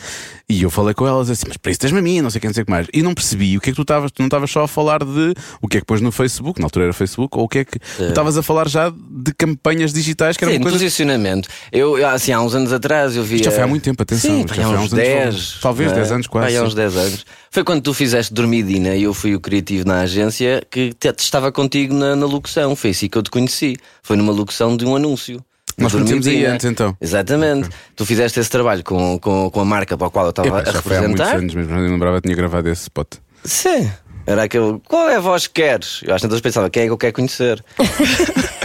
E 0.49 0.62
eu 0.62 0.70
falei 0.70 0.93
com 0.94 1.06
elas 1.06 1.31
assim, 1.31 1.44
mas 1.46 1.56
para 1.56 1.70
isso 1.70 1.81
tens-me 1.81 1.99
a 1.99 2.02
mim, 2.02 2.20
não 2.20 2.31
sei 2.31 2.38
o 2.38 2.40
que, 2.40 2.46
não 2.49 2.55
sei 2.55 2.62
o 2.64 2.67
que 2.67 2.70
mais. 2.73 2.87
E 2.93 3.02
não 3.02 3.14
percebi 3.14 3.56
o 3.56 3.61
que 3.61 3.70
é 3.70 3.73
que 3.73 3.76
tu 3.76 3.82
estavas, 3.82 4.11
tu 4.11 4.20
não 4.20 4.26
estavas 4.26 4.50
só 4.50 4.62
a 4.64 4.69
falar 4.69 5.05
de 5.05 5.34
o 5.61 5.69
que 5.69 5.76
é 5.76 5.81
que 5.81 5.87
pões 5.87 6.00
no 6.00 6.11
Facebook, 6.11 6.58
na 6.61 6.67
altura 6.67 6.87
era 6.87 6.93
Facebook, 6.93 7.37
ou 7.38 7.44
o 7.44 7.49
que 7.49 7.58
é 7.61 7.64
que 7.64 7.78
tu 7.78 8.02
estavas 8.08 8.37
a 8.37 8.43
falar 8.43 8.69
já 8.69 8.90
de 8.90 9.32
campanhas 9.34 9.93
digitais, 9.93 10.37
que 10.37 10.44
era 10.44 10.52
Sim, 10.52 10.58
uma 10.58 10.64
coisa. 10.64 10.78
posicionamento. 10.78 11.49
Eu, 11.70 12.05
assim, 12.08 12.32
há 12.32 12.40
uns 12.40 12.55
anos 12.56 12.73
atrás 12.73 13.14
eu 13.14 13.23
vi. 13.23 13.37
Isto 13.37 13.44
já 13.44 13.50
foi 13.52 13.62
há 13.62 13.67
muito 13.69 13.82
tempo, 13.84 14.02
atenção. 14.02 14.31
Sim, 14.31 14.46
já 14.49 14.52
há 14.52 14.55
foi 14.55 14.64
há 14.64 14.69
uns 14.81 14.93
anos 14.93 14.93
10. 14.93 15.58
Talvez 15.61 15.90
não 15.93 15.99
é? 15.99 16.00
10 16.00 16.12
anos 16.12 16.26
quase. 16.26 16.56
Há 16.56 16.62
uns 16.62 16.75
10 16.75 16.96
anos. 16.96 17.26
Foi 17.56 17.64
quando 17.64 17.81
tu 17.81 17.94
fizeste 17.94 18.35
Dormidina 18.35 18.94
e 18.94 19.05
eu 19.05 19.14
fui 19.14 19.35
o 19.35 19.41
criativo 19.41 19.88
na 19.88 20.00
agência 20.00 20.62
que 20.70 20.93
te- 20.93 21.08
estava 21.17 21.50
contigo 21.50 21.94
na, 21.94 22.14
na 22.14 22.26
locução. 22.26 22.76
Foi 22.76 22.91
assim 22.91 23.08
que 23.08 23.17
eu 23.17 23.23
te 23.23 23.31
conheci. 23.31 23.79
Foi 24.03 24.14
numa 24.14 24.31
locução 24.31 24.76
de 24.76 24.85
um 24.85 24.94
anúncio. 24.94 25.43
Nós 25.79 25.91
conhecemos 25.91 26.26
aí 26.26 26.44
antes, 26.44 26.67
então. 26.67 26.94
Exatamente. 27.00 27.70
Tu 27.97 28.05
fizeste 28.05 28.38
esse 28.38 28.50
trabalho 28.50 28.85
com, 28.85 29.19
com, 29.19 29.49
com 29.49 29.58
a 29.62 29.64
marca 29.64 29.97
para 29.97 30.06
a 30.06 30.11
qual 30.11 30.26
eu 30.26 30.31
estava 30.32 30.61
a 30.61 30.64
já 30.70 30.82
foi 30.82 30.97
há 30.99 31.00
muitos 31.00 31.19
representar. 31.20 31.38
anos 31.38 31.55
mesmo, 31.55 31.73
eu 31.73 31.76
não 31.82 31.88
lembrava 31.93 32.17
que 32.20 32.29
tinha 32.29 32.37
gravado 32.37 32.69
esse 32.69 32.82
spot. 32.82 33.08
Sim. 33.43 33.91
Era 34.26 34.43
aquele. 34.43 34.79
Qual 34.87 35.09
é 35.09 35.17
a 35.17 35.20
voz 35.20 35.47
que 35.47 35.55
queres? 35.62 36.02
Eu 36.02 36.14
acho 36.14 36.25
que 36.25 36.29
todos 36.29 36.43
pensavam, 36.43 36.69
quem 36.69 36.82
é 36.82 36.87
que 36.87 36.93
eu 36.93 36.99
quero 36.99 37.14
conhecer? 37.14 37.64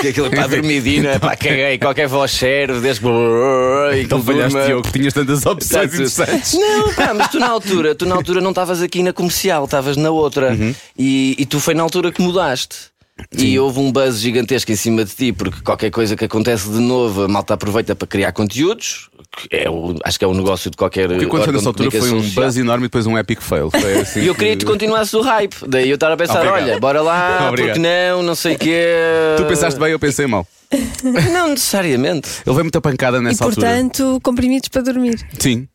Porque 0.00 0.08
aquilo 0.08 0.30
para 0.30 0.46
dormidina, 0.46 1.20
pá, 1.20 1.36
caguei, 1.36 1.76
qualquer 1.78 2.08
voz 2.08 2.30
serve, 2.30 2.80
desde 2.80 3.02
que. 3.02 3.08
E 3.08 4.02
Então 4.02 4.22
falhaste. 4.22 4.58
Diogo, 4.64 4.90
tinhas 4.90 5.12
tantas 5.12 5.44
opções 5.44 5.92
interessantes. 5.92 6.54
Não, 6.54 6.94
pá, 6.94 7.12
mas 7.12 7.28
tu 7.28 7.38
na 7.38 7.48
altura, 7.48 7.94
tu 7.94 8.06
na 8.06 8.14
altura 8.14 8.40
não 8.40 8.50
estavas 8.50 8.80
aqui 8.80 9.02
na 9.02 9.12
comercial, 9.12 9.66
estavas 9.66 9.98
na 9.98 10.10
outra. 10.10 10.52
Uhum. 10.52 10.74
E, 10.98 11.36
e 11.38 11.44
tu 11.44 11.60
foi 11.60 11.74
na 11.74 11.82
altura 11.82 12.10
que 12.10 12.22
mudaste. 12.22 12.90
E 13.36 13.58
houve 13.58 13.78
um 13.78 13.92
buzz 13.92 14.18
gigantesco 14.18 14.72
em 14.72 14.76
cima 14.76 15.04
de 15.04 15.14
ti, 15.14 15.32
porque 15.32 15.60
qualquer 15.60 15.90
coisa 15.90 16.16
que 16.16 16.24
acontece 16.24 16.70
de 16.70 16.78
novo, 16.78 17.24
a 17.24 17.28
malta 17.28 17.52
aproveita 17.52 17.94
para 17.94 18.08
criar 18.08 18.32
conteúdos. 18.32 19.09
Que 19.36 19.48
É 19.56 19.70
o, 19.70 19.94
acho 20.04 20.18
que 20.18 20.24
é 20.24 20.28
o 20.28 20.34
negócio 20.34 20.70
de 20.70 20.76
qualquer. 20.76 21.08
Quando 21.08 21.28
foi 21.28 21.38
órgão 21.40 21.52
nessa 21.54 21.68
altura 21.68 21.90
foi 21.90 22.10
um 22.10 22.30
buzz 22.30 22.56
enorme 22.56 22.84
e 22.84 22.88
depois 22.88 23.06
um 23.06 23.16
epic 23.16 23.40
fail. 23.40 23.70
Foi 23.70 23.94
assim 24.00 24.20
E 24.20 24.26
eu 24.26 24.34
queria 24.34 24.56
que 24.56 24.64
tu 24.64 24.70
continuasses 24.70 25.14
o 25.14 25.20
hype. 25.20 25.56
Daí 25.66 25.88
eu 25.88 25.94
estava 25.94 26.14
a 26.14 26.16
pensar: 26.16 26.38
Obrigado. 26.38 26.62
olha, 26.62 26.80
bora 26.80 27.00
lá, 27.00 27.46
Obrigado. 27.48 27.74
porque 27.76 27.78
não, 27.78 28.22
não 28.22 28.34
sei 28.34 28.54
o 28.54 28.58
quê. 28.58 28.84
Tu 29.36 29.44
pensaste 29.44 29.78
bem, 29.78 29.90
eu 29.92 29.98
pensei 29.98 30.26
mal. 30.26 30.46
Não 31.32 31.48
necessariamente. 31.48 32.28
Ele 32.46 32.54
veio 32.54 32.64
muita 32.64 32.80
pancada 32.80 33.18
E 33.18 33.20
nessa 33.20 33.44
altura. 33.44 33.66
portanto, 33.66 34.20
comprimidos 34.22 34.68
para 34.68 34.82
dormir. 34.82 35.18
Sim. 35.38 35.66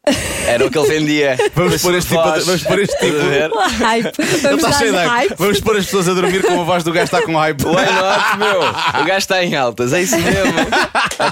Era 0.48 0.66
o 0.66 0.72
que 0.72 0.78
ele 0.78 0.88
vendia. 0.88 1.38
Vamos 1.56 1.82
pôr 1.82 1.96
este 1.96 2.10
tipo, 2.16 2.32
de- 2.32 2.40
vamos 2.42 2.64
pôr 2.64 2.80
este 2.80 2.98
tipo. 3.00 3.18
Ver? 3.18 3.50
Hype. 3.52 4.12
Vamos 4.42 4.58
de 4.58 4.62
dar 4.62 4.72
hype. 4.72 5.08
hype. 5.10 5.36
Vamos 5.38 5.60
pôr 5.60 5.78
as 5.78 5.86
pessoas 5.86 6.08
a 6.08 6.14
dormir 6.14 6.44
com 6.44 6.62
a 6.62 6.64
voz 6.64 6.84
do 6.84 6.92
gajo 6.92 7.06
está 7.06 7.22
com 7.24 7.36
hype. 7.36 7.64
Why 7.66 7.74
not, 7.74 8.38
meu? 8.38 8.62
O 9.02 9.06
gajo 9.06 9.18
está 9.18 9.44
em 9.44 9.56
altas, 9.56 9.92
é 9.94 10.04
isso 10.04 10.16
mesmo. 10.18 10.54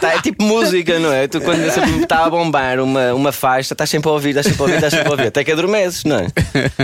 É 0.01 0.21
tipo 0.21 0.44
música, 0.44 0.98
não 1.00 1.12
é? 1.13 1.27
Tu 1.27 1.39
quando 1.42 1.69
sempre 1.71 2.01
está 2.04 2.25
a 2.25 2.30
bombar 2.30 2.80
uma, 2.80 3.13
uma 3.13 3.31
faixa, 3.31 3.74
estás 3.74 3.89
sempre 3.89 4.10
a 4.10 4.13
ouvir, 4.13 4.30
estás 4.30 4.48
sempre 4.48 4.62
a 4.62 4.63
ouvir, 4.63 4.75
estás 4.75 4.94
sempre 4.94 5.07
a 5.07 5.12
ouvir. 5.12 5.27
Até 5.27 5.44
que 5.44 5.51
adormeces, 5.51 6.04
não 6.04 6.18
é? 6.18 6.27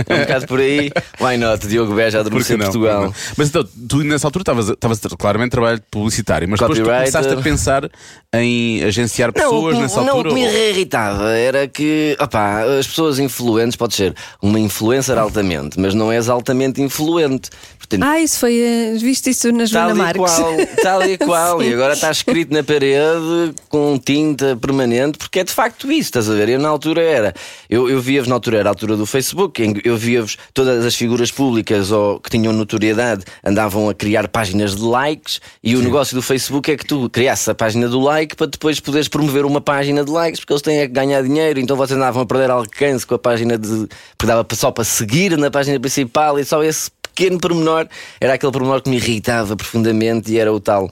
É 0.08 0.14
um 0.14 0.18
bocado 0.20 0.46
por 0.46 0.60
aí. 0.60 0.90
Why 1.20 1.36
not? 1.36 1.66
Diogo 1.66 1.94
Beja 1.94 2.20
a 2.20 2.22
Por 2.24 2.30
que 2.44 2.52
adormecer 2.52 2.58
não? 2.58 2.66
Portugal. 2.66 3.14
Mas 3.36 3.48
então, 3.48 3.64
tu 3.88 3.98
nessa 4.04 4.26
altura 4.26 4.42
estavas 4.42 4.68
estavas 4.68 5.00
claramente 5.18 5.48
a 5.48 5.50
trabalhar 5.50 5.80
publicitário, 5.90 6.48
mas 6.48 6.60
depois 6.78 6.94
tu 7.10 7.12
começaste 7.12 7.32
a 7.32 7.36
pensar 7.42 7.90
em 8.32 8.82
agenciar 8.84 9.28
Não, 9.28 9.32
pessoas 9.34 9.74
que- 9.76 9.82
nessa 9.82 10.00
não, 10.02 10.08
altura. 10.16 10.28
o 10.30 10.34
que 10.34 10.40
me 10.40 10.68
irritava 10.70 11.30
era 11.32 11.66
que 11.66 12.16
opá, 12.20 12.62
as 12.78 12.86
pessoas 12.86 13.18
influentes, 13.18 13.76
pode 13.76 13.94
ser 13.94 14.14
uma 14.40 14.58
influencer 14.60 15.18
altamente, 15.18 15.78
mas 15.80 15.94
não 15.94 16.10
és 16.12 16.28
altamente 16.28 16.80
influente. 16.80 17.50
Portanto, 17.90 18.08
Ah, 18.08 18.20
isso 18.20 18.38
foi. 18.38 18.58
eh, 18.60 18.94
Viste 19.00 19.30
isso 19.30 19.50
na 19.52 19.58
Tal 19.58 19.66
Joana 19.66 19.90
e 19.92 19.94
Marques? 19.94 20.34
qual, 20.34 20.56
tal 20.82 21.02
e 21.08 21.18
qual. 21.18 21.60
Sim. 21.60 21.68
E 21.70 21.74
agora 21.74 21.92
está 21.94 22.10
escrito 22.10 22.52
na 22.54 22.62
parede 22.62 23.54
com 23.68 23.98
tinta 23.98 24.56
permanente, 24.56 25.18
porque 25.18 25.40
é 25.40 25.44
de 25.44 25.52
facto 25.52 25.90
isso, 25.90 26.02
estás 26.08 26.30
a 26.30 26.34
ver? 26.34 26.48
Eu 26.50 26.58
na 26.60 26.68
altura 26.68 27.02
era, 27.02 27.34
eu, 27.68 27.88
eu 27.90 28.00
via-vos 28.00 28.28
na 28.28 28.34
altura, 28.36 28.58
era 28.58 28.68
a 28.68 28.72
altura 28.72 28.96
do 28.96 29.04
Facebook, 29.06 29.80
eu 29.84 29.96
via-vos 29.96 30.36
todas 30.54 30.84
as 30.84 30.94
figuras 30.94 31.30
públicas 31.30 31.90
ou 31.90 32.20
que 32.20 32.30
tinham 32.30 32.52
notoriedade 32.52 33.24
andavam 33.44 33.88
a 33.88 33.94
criar 33.94 34.28
páginas 34.28 34.76
de 34.76 34.82
likes 34.82 35.40
e 35.62 35.74
o 35.76 35.82
negócio 35.82 36.14
do 36.14 36.22
Facebook 36.22 36.70
é 36.70 36.76
que 36.76 36.84
tu 36.86 37.08
criasses 37.10 37.48
a 37.48 37.54
página 37.54 37.88
do 37.88 38.00
like 38.00 38.36
para 38.36 38.46
depois 38.46 38.78
poderes 38.80 39.08
promover 39.08 39.44
uma 39.44 39.60
página 39.60 40.04
de 40.04 40.10
likes, 40.10 40.40
porque 40.40 40.52
eles 40.52 40.62
têm 40.62 40.78
é 40.78 40.86
que 40.86 40.92
ganhar 40.92 41.22
dinheiro, 41.22 41.58
então 41.58 41.76
vocês 41.76 41.96
andavam 41.96 42.22
a 42.22 42.26
perder 42.26 42.50
alcance 42.50 43.06
com 43.06 43.14
a 43.14 43.18
página 43.18 43.58
de. 43.58 43.68
porque 44.16 44.26
dava 44.26 44.46
só 44.52 44.70
para 44.70 44.84
seguir 44.84 45.36
na 45.36 45.50
página 45.50 45.78
principal 45.80 46.38
e 46.38 46.44
só 46.44 46.62
esse 46.62 46.90
pequeno 47.20 47.38
pormenor 47.38 47.86
era 48.18 48.34
aquele 48.34 48.50
pormenor 48.50 48.80
que 48.80 48.88
me 48.88 48.96
irritava 48.96 49.54
profundamente 49.54 50.32
e 50.32 50.38
era 50.38 50.50
o 50.50 50.58
tal 50.58 50.90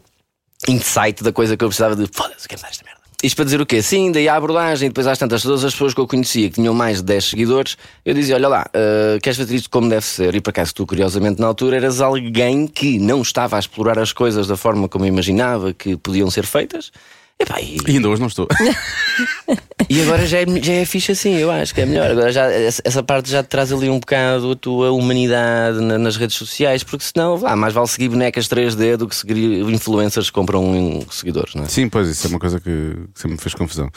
insight 0.69 1.23
da 1.23 1.33
coisa 1.33 1.57
que 1.57 1.65
eu 1.65 1.69
precisava 1.69 1.97
de 1.97 2.07
foda-se, 2.13 2.47
quero 2.47 2.61
dar 2.61 2.69
esta 2.69 2.85
merda. 2.85 2.99
Isto 3.23 3.37
para 3.37 3.45
dizer 3.47 3.61
o 3.61 3.67
quê? 3.67 3.83
Sim, 3.83 4.13
daí 4.13 4.29
a 4.29 4.37
abordagem, 4.37 4.91
depois 4.91 5.07
às 5.07 5.19
tantas, 5.19 5.43
todas 5.43 5.65
as 5.65 5.73
pessoas 5.73 5.95
que 5.95 6.01
eu 6.01 6.07
conhecia 6.07 6.49
que 6.49 6.57
tinham 6.57 6.75
mais 6.75 6.99
de 6.99 7.05
10 7.05 7.25
seguidores, 7.25 7.77
eu 8.05 8.15
dizia: 8.15 8.37
Olha 8.37 8.47
lá, 8.47 8.67
uh, 8.69 9.19
queres 9.21 9.37
fazer 9.39 9.57
isto 9.57 9.71
como 9.71 9.89
deve 9.89 10.05
ser? 10.05 10.35
E 10.35 10.41
por 10.41 10.51
acaso 10.51 10.73
tu, 10.75 10.87
curiosamente, 10.87 11.41
na 11.41 11.49
altura 11.49 11.77
eras 11.77 12.01
alguém 12.01 12.69
que 12.69 12.99
não 12.99 13.23
estava 13.23 13.57
a 13.57 13.59
explorar 13.59 13.99
as 13.99 14.13
coisas 14.13 14.47
da 14.47 14.57
forma 14.57 14.89
como 14.89 15.05
imaginava 15.05 15.73
que 15.73 15.97
podiam 15.97 16.31
ser 16.31 16.45
feitas. 16.45 16.93
Epá, 17.41 17.61
e, 17.61 17.77
E 17.87 17.93
ainda 17.93 18.09
hoje 18.09 18.21
não 18.21 18.27
estou. 18.27 18.49
e 19.89 20.03
agora 20.03 20.27
já 20.27 20.39
é, 20.39 20.47
já 20.61 20.73
é 20.73 20.85
fixe 20.85 21.13
assim, 21.13 21.35
eu 21.37 21.51
acho 21.51 21.73
que 21.73 21.81
é 21.81 21.87
melhor. 21.87 22.11
Agora 22.11 22.33
já, 22.33 22.51
essa, 22.51 23.03
parte 23.03 23.31
já 23.31 23.43
te 23.45 23.47
traz 23.49 23.73
ali 23.73 23.89
um 23.89 24.01
bocado 24.01 24.51
a 24.53 24.57
tua 24.57 24.91
humanidade 24.91 25.81
na- 25.81 25.99
nas 25.99 26.17
redes 26.17 26.37
sociais, 26.37 26.83
porque 26.83 27.05
senão, 27.05 27.37
vá, 27.37 27.55
mais 27.55 27.73
vale 27.73 27.87
seguir 27.87 28.09
bonecas 28.09 28.49
3D 28.49 28.97
do 28.97 29.07
que 29.09 29.15
seguir 29.15 29.61
influencers 29.71 30.27
que 30.31 30.33
compram 30.35 30.65
um 30.65 31.09
seguidores, 31.11 31.55
não 31.55 31.63
é? 31.65 31.69
Sim, 31.69 31.89
pois 31.89 32.09
isso 32.09 32.27
é 32.27 32.31
uma 32.31 32.41
coisa 32.41 32.59
que 32.59 32.97
sempre 33.15 33.37
me 33.37 33.39
fez 33.39 33.55
confusão. 33.55 33.89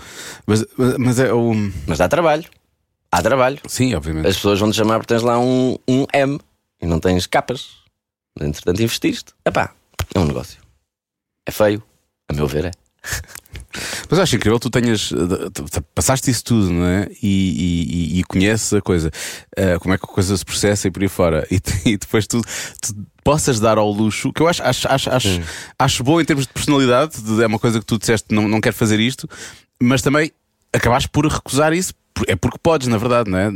Mas, 0.45 0.63
mas- 0.99 1.19
é 1.19 1.33
o. 1.33 1.51
Mas 1.87 1.97
dá 1.97 2.07
trabalho. 2.07 2.45
Há 3.11 3.21
trabalho. 3.23 3.59
Sim, 3.67 3.93
obviamente. 3.95 4.27
As 4.27 4.35
pessoas 4.35 4.59
vão 4.59 4.69
te 4.71 4.77
chamar 4.77 4.99
porque 4.99 5.13
tens 5.13 5.23
lá 5.23 5.37
um, 5.39 5.77
um 5.87 6.05
M 6.13 6.39
e 6.81 6.85
não 6.85 6.99
tens 6.99 7.25
capas. 7.25 7.69
Entretanto, 8.39 8.81
investiste. 8.81 9.33
Epá, 9.45 9.71
é 10.15 10.19
um 10.19 10.25
negócio. 10.25 10.59
É 11.45 11.51
feio, 11.51 11.83
a 12.29 12.33
meu 12.33 12.47
ver, 12.47 12.65
é. 12.65 12.71
Mas 14.09 14.19
acho 14.19 14.35
incrível 14.35 14.59
que 14.59 14.69
tu 14.69 14.69
tenhas. 14.69 15.09
tu- 15.53 15.81
Passaste 15.95 16.29
isso 16.29 16.43
tudo, 16.43 16.69
não 16.71 16.85
é? 16.85 17.07
E, 17.21 18.15
e- 18.15 18.19
e 18.19 18.23
conheces 18.25 18.73
a 18.73 18.81
coisa. 18.81 19.09
eh, 19.55 19.77
como 19.79 19.93
é 19.93 19.97
que 19.97 20.03
a 20.05 20.07
coisa 20.07 20.35
se 20.35 20.43
processa 20.45 20.87
e 20.87 20.91
por 20.91 21.01
aí 21.01 21.07
fora. 21.07 21.47
E, 21.49 21.61
e 21.89 21.97
depois 21.97 22.27
tu, 22.27 22.41
tu 22.81 22.93
possas 23.23 23.59
dar 23.59 23.77
ao 23.77 23.89
luxo, 23.91 24.33
que 24.33 24.41
eu 24.41 24.47
acho, 24.47 24.61
acho, 24.63 24.87
acho, 24.89 25.09
acho, 25.09 25.41
acho 25.79 26.03
bom 26.03 26.19
em 26.19 26.25
termos 26.25 26.45
de 26.45 26.53
personalidade. 26.53 27.21
de- 27.21 27.43
É 27.43 27.47
uma 27.47 27.59
coisa 27.59 27.79
que 27.79 27.85
tu 27.85 27.97
disseste, 27.97 28.27
não, 28.33 28.47
não 28.47 28.59
quero 28.59 28.75
fazer 28.75 28.99
isto, 28.99 29.27
mas 29.81 30.01
também 30.01 30.31
acabaste 30.73 31.07
por 31.09 31.25
recusar 31.25 31.71
isso. 31.73 31.93
É 32.27 32.35
porque 32.35 32.57
podes, 32.61 32.87
na 32.87 32.97
verdade, 32.97 33.29
não 33.29 33.37
é? 33.37 33.49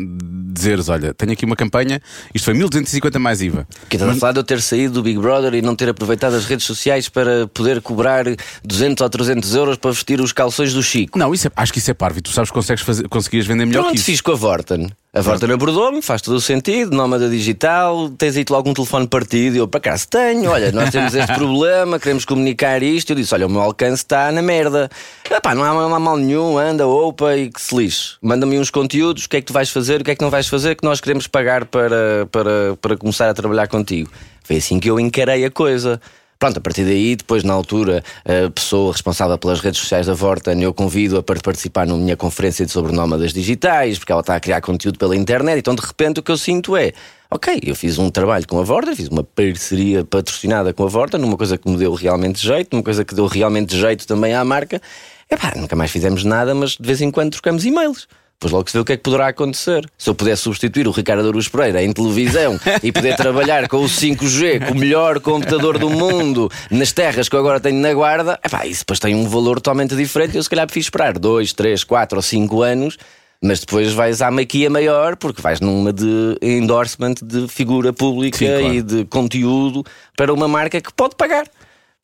Dizeres, 0.54 0.90
olha, 0.90 1.14
tenho 1.14 1.32
aqui 1.34 1.46
uma 1.46 1.56
campanha, 1.56 2.02
isto 2.34 2.46
foi 2.46 2.54
1250 2.54 3.20
mais 3.20 3.42
IVA. 3.42 3.68
Que 3.90 3.98
estás 3.98 4.16
a 4.16 4.20
falar 4.20 4.32
de 4.32 4.40
eu 4.40 4.44
ter 4.44 4.62
saído 4.62 4.94
do 4.96 5.04
Big 5.04 5.20
Brother 5.20 5.54
e 5.54 5.62
não 5.62 5.76
ter 5.76 5.90
aproveitado 5.90 6.34
as 6.36 6.46
redes 6.46 6.66
sociais 6.66 7.10
para 7.10 7.48
poder 7.48 7.82
cobrar 7.82 8.26
200 8.64 9.02
ou 9.02 9.10
300 9.10 9.56
euros 9.56 9.78
para 9.78 9.92
vestir 9.92 10.20
os 10.22 10.32
calções 10.32 10.74
do 10.74 10.82
Chico. 10.82 11.18
Não, 11.20 11.34
isso 11.34 11.48
é- 11.48 11.52
acho 11.56 11.74
que 11.74 11.80
isso 11.80 11.92
é 11.92 11.94
parvo 11.94 12.20
e 12.20 12.22
tu 12.22 12.30
sabes 12.32 12.50
que 12.50 12.56
consegues 12.56 12.84
fazer, 12.84 13.08
conseguias 13.10 13.46
vender 13.46 13.66
melhor 13.66 13.82
Pronto, 13.82 13.92
que 13.94 13.98
isso. 13.98 14.06
fiz 14.06 14.22
com 14.22 14.32
a 14.32 14.36
Vorten. 14.36 14.90
A 15.15 15.22
Vorten 15.22 15.50
abordou-me, 15.50 16.01
faz 16.01 16.22
todo 16.22 16.36
o 16.36 16.41
sentido, 16.41 16.93
nómada 16.93 17.29
digital, 17.29 18.10
tens 18.10 18.36
aí 18.36 18.43
logo 18.50 18.69
um 18.69 18.74
telefone 18.74 19.07
partido. 19.07 19.55
E 19.55 19.60
eu, 19.60 19.65
para 19.65 19.79
cá, 19.79 19.98
se 19.98 20.05
tenho, 20.10 20.51
olha, 20.51 20.74
nós 20.74 20.89
temos 20.89 21.15
este 21.15 21.31
problema, 21.34 21.98
queremos 21.98 22.25
comunicar 22.25 22.84
isto. 22.84 23.12
Eu 23.12 23.15
disse, 23.15 23.34
olha, 23.34 23.48
o 23.48 23.50
meu 23.50 23.62
alcance 23.62 24.03
está 24.03 24.29
na 24.29 24.41
merda. 24.41 24.89
Epá, 25.31 25.55
não 25.55 25.63
há, 25.63 25.74
não 25.74 25.95
há 25.95 26.00
mal 26.01 26.17
nenhum, 26.17 26.57
anda, 26.57 26.86
opa 26.86 27.34
e 27.38 27.50
que 27.50 27.62
se 27.62 27.74
lixe. 27.74 28.15
Manda-me 28.22 28.60
uns 28.60 28.69
conteúdos, 28.69 29.24
o 29.24 29.29
que 29.29 29.38
é 29.38 29.39
que 29.39 29.48
tu 29.48 29.53
vais 29.53 29.69
fazer, 29.69 30.01
o 30.01 30.03
que 30.03 30.12
é 30.12 30.15
que 30.17 30.22
não 30.22 30.29
vais 30.29 30.50
fazer, 30.50 30.75
que 30.75 30.84
nós 30.84 31.00
queremos 31.00 31.27
pagar 31.27 31.63
para, 31.63 32.27
para, 32.29 32.75
para 32.81 32.98
começar 32.98 33.29
a 33.29 33.34
trabalhar 33.34 33.69
contigo. 33.69 34.12
Foi 34.43 34.57
assim 34.57 34.81
que 34.81 34.89
eu 34.89 35.00
encarei 35.00 35.45
a 35.45 35.50
coisa. 35.50 36.01
Pronto, 36.38 36.58
a 36.58 36.62
partir 36.62 36.84
daí, 36.84 37.15
depois 37.15 37.44
na 37.44 37.54
altura, 37.54 38.04
a 38.25 38.50
pessoa 38.50 38.92
responsável 38.92 39.38
pelas 39.38 39.62
redes 39.62 39.80
sociais 39.80 40.08
da 40.08 40.13
Vorten, 40.13 40.62
eu 40.62 40.74
convido-a 40.74 41.24
para 41.24 41.39
participar 41.39 41.88
na 41.88 41.96
minha 41.96 42.18
conferência 42.18 42.68
sobre 42.68 42.92
nómadas 42.92 43.32
digitais, 43.32 43.98
porque 43.98 44.12
ela 44.12 44.22
está 44.22 44.36
a 44.36 44.39
criar 44.39 44.60
conteúdo 44.62 45.00
pela 45.00 45.15
internet, 45.15 45.60
então 45.60 45.74
de 45.74 45.82
repente 45.82 46.20
o 46.20 46.24
que 46.24 46.32
eu 46.32 46.38
sinto 46.38 46.75
é, 46.75 46.92
ok, 47.32 47.62
eu 47.63 47.75
fiz 47.75 47.98
um 47.98 48.10
trabalho 48.10 48.46
com 48.48 48.60
a 48.60 48.63
Vorten, 48.63 48.96
fiz 48.96 49.08
uma 49.08 49.24
parceria 49.24 50.04
patrocinada 50.04 50.74
com 50.74 50.84
a 50.84 50.88
Vorten, 50.88 51.22
numa 51.22 51.38
coisa 51.38 51.58
que 51.58 51.70
me 51.70 51.77
deu 51.77 51.94
realmente 51.94 52.46
jeito, 52.46 52.74
numa 52.74 52.84
coisa 52.84 53.06
que 53.06 53.15
deu 53.15 53.27
realmente 53.27 53.77
jeito 53.77 54.06
também 54.06 54.34
à 54.34 54.44
marca, 54.44 54.82
Epá, 55.30 55.54
nunca 55.56 55.75
mais 55.75 55.89
fizemos 55.89 56.24
nada, 56.24 56.54
mas 56.54 56.72
de 56.72 56.86
vez 56.86 57.01
em 57.01 57.10
quando 57.10 57.32
trocamos 57.32 57.65
e-mails. 57.65 58.08
Depois 58.38 58.51
logo 58.51 58.70
se 58.70 58.74
vê 58.77 58.82
o 58.82 58.86
que 58.86 58.94
é 58.94 58.98
que 58.98 59.04
poderá 59.04 59.27
acontecer. 59.27 59.89
Se 59.98 60.10
eu 60.10 60.15
pudesse 60.15 60.42
substituir 60.42 60.88
o 60.88 60.92
Ricardo 60.92 61.27
Aruz 61.27 61.48
Pereira 61.48 61.82
em 61.82 61.92
televisão 61.94 62.60
e 62.84 62.92
poder 62.92 63.15
trabalhar 63.18 63.68
com 63.70 63.77
o 63.77 63.86
5G, 63.86 64.68
com 64.68 64.74
o 64.74 64.77
melhor 64.77 65.22
computador 65.22 65.77
do 65.80 65.89
mundo, 65.89 66.51
nas 66.70 66.92
terras 66.92 67.30
que 67.30 67.36
eu 67.36 67.39
agora 67.39 67.60
tenho 67.62 67.80
na 67.80 67.94
guarda, 67.94 68.38
epá, 68.46 68.65
isso 68.65 68.82
depois 68.82 69.00
tem 69.00 69.15
um 69.15 69.27
valor 69.27 69.56
totalmente 69.56 69.96
diferente. 69.96 70.36
Eu 70.36 70.44
se 70.44 70.50
calhar 70.50 70.65
prefiro 70.65 70.84
esperar 70.84 71.18
2, 71.18 71.54
3, 71.54 71.84
4 71.84 72.18
ou 72.18 72.22
5 72.22 72.62
anos. 72.62 72.98
Mas 73.42 73.60
depois 73.60 73.92
vais 73.92 74.22
à 74.22 74.32
maquia 74.32 74.70
maior 74.70 75.15
porque 75.15 75.42
vais 75.42 75.60
numa 75.60 75.94
de 75.94 76.38
endorsement 76.42 77.13
de 77.22 77.48
figura 77.48 77.94
pública 77.94 78.38
Sim, 78.38 78.46
claro. 78.48 78.74
e 78.74 78.82
de 78.82 79.06
conteúdo 79.06 79.84
para 80.18 80.34
uma 80.34 80.48
marca 80.48 80.82
que 80.82 80.92
pode 80.94 81.15
pagar. 81.15 81.46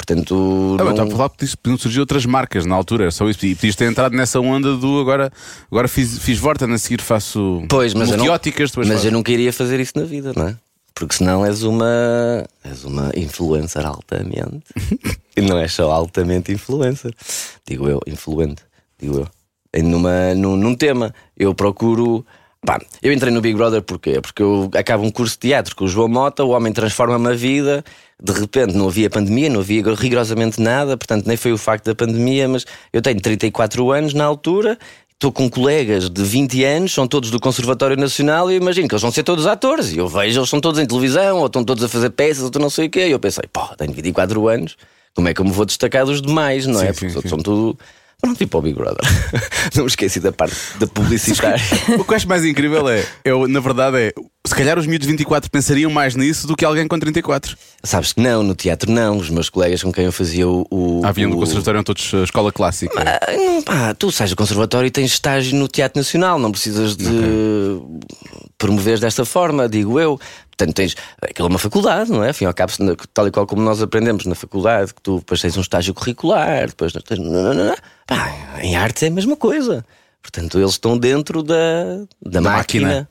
Portanto, 0.06 0.78
Ah, 0.80 0.84
não- 0.84 0.92
Estava 0.92 1.08
a 1.10 1.16
falar 1.16 1.30
que 1.30 1.58
podiam- 1.58 1.78
surgir 1.78 2.00
outras 2.00 2.26
marcas 2.26 2.66
na 2.66 2.76
altura, 2.76 3.04
era 3.06 3.12
só 3.12 3.30
isso. 3.30 3.46
E 3.46 3.54
podias 3.54 3.76
ter 3.76 3.86
entrado 3.86 4.16
nessa 4.16 4.40
onda 4.40 4.76
do 4.76 5.00
agora, 5.00 5.32
agora 5.72 5.88
fiz, 5.88 6.18
fiz 6.18 6.40
Vorten, 6.40 6.72
a 6.74 6.78
seguir 6.78 7.02
faço 7.02 7.64
Pois, 7.70 7.94
mas 7.94 8.10
eu 8.10 8.18
não, 8.18 8.26
mas 8.88 9.06
eu 9.06 9.12
nunca 9.12 9.32
iria 9.32 9.54
fazer 9.54 9.80
isso 9.80 9.94
na 9.96 10.04
vida, 10.04 10.34
não 10.36 10.48
é? 10.48 10.56
Porque 10.96 11.16
senão 11.16 11.46
és 11.46 11.62
uma 11.64 12.46
és 12.64 12.84
uma 12.84 13.12
influencer 13.16 13.86
altamente. 13.86 14.62
e 15.38 15.42
não 15.42 15.58
és 15.58 15.72
só 15.72 15.92
altamente 15.92 16.52
influencer. 16.52 17.14
Digo 17.68 17.88
eu, 17.88 18.02
influente, 18.08 18.64
digo 19.00 19.20
eu. 19.74 19.84
Numa, 19.84 20.34
num, 20.36 20.56
num 20.58 20.76
tema, 20.76 21.14
eu 21.38 21.54
procuro. 21.56 22.26
Pá, 22.64 22.80
eu 23.02 23.12
entrei 23.12 23.32
no 23.32 23.42
Big 23.42 23.56
Brother 23.56 23.82
porquê? 23.82 24.22
Porque 24.22 24.42
eu 24.42 24.70
acabo 24.76 25.04
um 25.04 25.10
curso 25.10 25.34
de 25.34 25.40
teatro 25.40 25.76
com 25.76 25.86
o 25.86 25.88
João 25.88 26.08
Mota, 26.08 26.44
o 26.44 26.50
homem 26.50 26.72
transforma-me 26.72 27.30
a 27.30 27.34
vida. 27.34 27.84
De 28.22 28.32
repente 28.32 28.76
não 28.76 28.88
havia 28.88 29.10
pandemia, 29.10 29.50
não 29.50 29.62
havia 29.62 29.84
rigorosamente 29.96 30.62
nada, 30.62 30.96
portanto, 30.96 31.26
nem 31.26 31.36
foi 31.36 31.52
o 31.52 31.58
facto 31.58 31.86
da 31.86 31.96
pandemia, 31.96 32.48
mas 32.48 32.66
eu 32.94 33.02
tenho 33.02 33.20
34 33.20 33.92
anos 33.92 34.14
na 34.14 34.26
altura 34.26 34.78
Estou 35.22 35.32
com 35.32 35.48
colegas 35.48 36.10
de 36.10 36.24
20 36.24 36.64
anos, 36.64 36.94
são 36.96 37.06
todos 37.06 37.30
do 37.30 37.40
Conservatório 37.40 37.96
Nacional 37.96 38.52
e 38.52 38.56
imagino 38.56 38.88
que 38.88 38.96
eles 38.96 39.04
vão 39.04 39.12
ser 39.12 39.22
todos 39.22 39.46
atores. 39.46 39.94
E 39.94 40.00
eu 40.00 40.08
vejo, 40.08 40.40
eles 40.40 40.50
são 40.50 40.60
todos 40.60 40.80
em 40.80 40.86
televisão, 40.88 41.38
ou 41.38 41.46
estão 41.46 41.64
todos 41.64 41.84
a 41.84 41.88
fazer 41.88 42.10
peças, 42.10 42.44
ou 42.44 42.52
não 42.60 42.72
sei 42.72 42.88
o 42.88 42.90
quê. 42.90 43.06
E 43.06 43.12
eu 43.12 43.20
pensei, 43.20 43.44
pô, 43.54 43.62
tenho 43.78 43.94
24 43.94 44.48
anos, 44.48 44.76
como 45.14 45.30
é 45.30 45.34
que 45.36 45.40
eu 45.40 45.46
me 45.46 45.52
vou 45.52 45.64
destacar 45.64 46.08
dos 46.08 46.24
demais, 46.24 46.66
não 46.66 46.82
é? 46.82 46.92
Sim, 46.92 47.10
sim, 47.10 47.14
Porque 47.14 47.30
sim. 47.30 47.36
são 47.36 47.38
tudo. 47.38 47.78
Pronto, 48.22 48.38
tipo 48.38 48.58
o 48.58 48.62
Big 48.62 48.76
Brother. 48.78 49.02
não 49.76 49.84
me 49.84 49.90
esqueci 49.90 50.20
da 50.20 50.32
parte 50.32 50.56
da 50.80 50.86
publicitária. 50.88 51.60
O 52.00 52.04
que 52.04 52.12
eu 52.12 52.16
acho 52.16 52.28
mais 52.28 52.46
incrível 52.46 52.88
é, 52.88 53.04
eu, 53.26 53.48
na 53.48 53.60
verdade, 53.60 53.98
é 53.98 54.14
se 54.48 54.56
calhar 54.56 54.78
os 54.78 54.86
miúdos 54.88 55.06
de 55.08 55.12
24 55.14 55.50
pensariam 55.52 55.90
mais 55.92 56.16
nisso 56.16 56.46
do 56.48 56.56
que 56.56 56.66
alguém 56.66 56.88
com 56.88 56.98
34. 57.00 57.56
Sabes 57.84 58.14
que 58.14 58.22
não, 58.22 58.42
no 58.44 58.54
teatro 58.56 58.92
não. 58.92 59.18
Os 59.18 59.30
meus 59.30 59.50
colegas 59.50 59.82
com 59.84 59.92
quem 59.92 60.06
eu 60.06 60.12
fazia 60.12 60.48
o. 60.48 60.66
o 60.70 61.02
Ah, 61.04 61.12
do 61.12 61.30
o- 61.30 61.38
conservatório, 61.40 61.78
eram 61.78 61.84
todos 61.84 62.12
a 62.14 62.24
escola 62.24 62.52
clássica. 62.52 62.94
Ah, 63.00 63.32
não, 63.36 63.62
pá, 63.62 63.94
tu 63.94 64.12
sais 64.12 64.30
do 64.30 64.36
conservatório 64.36 64.88
e 64.88 64.92
tens 64.92 65.12
estágio 65.14 65.58
no 65.58 65.68
Teatro 65.68 66.00
Nacional, 66.00 66.38
não 66.40 66.52
precisas 66.52 66.96
de 66.96 67.06
promover 68.58 69.00
desta 69.00 69.26
forma, 69.26 69.68
digo 69.68 70.00
eu. 70.00 70.20
Portanto, 70.62 70.76
tens. 70.76 70.96
Aquilo 71.22 71.48
é 71.48 71.50
uma 71.50 71.60
faculdade, 71.60 72.12
não 72.12 72.24
é? 72.24 72.32
Ao 72.46 72.54
cabo, 72.54 72.72
tal 73.14 73.28
e 73.28 73.32
qual 73.32 73.48
como 73.48 73.62
nós 73.62 73.82
aprendemos 73.82 74.26
na 74.26 74.36
faculdade, 74.36 74.94
que 74.94 75.02
tu 75.02 75.18
depois 75.18 75.42
tens 75.42 75.58
um 75.58 75.62
estágio 75.62 75.94
curricular, 75.94 76.68
depois 76.68 76.94
tens. 76.94 77.20
Pá, 78.06 78.60
em 78.62 78.76
artes 78.76 79.04
é 79.04 79.08
a 79.08 79.12
mesma 79.12 79.36
coisa. 79.36 79.84
Portanto, 80.22 80.60
eles 80.60 80.72
estão 80.72 80.98
dentro 80.98 81.42
da, 81.42 81.56
da, 82.24 82.42
máquina. 82.42 82.88
máquina. 82.88 83.10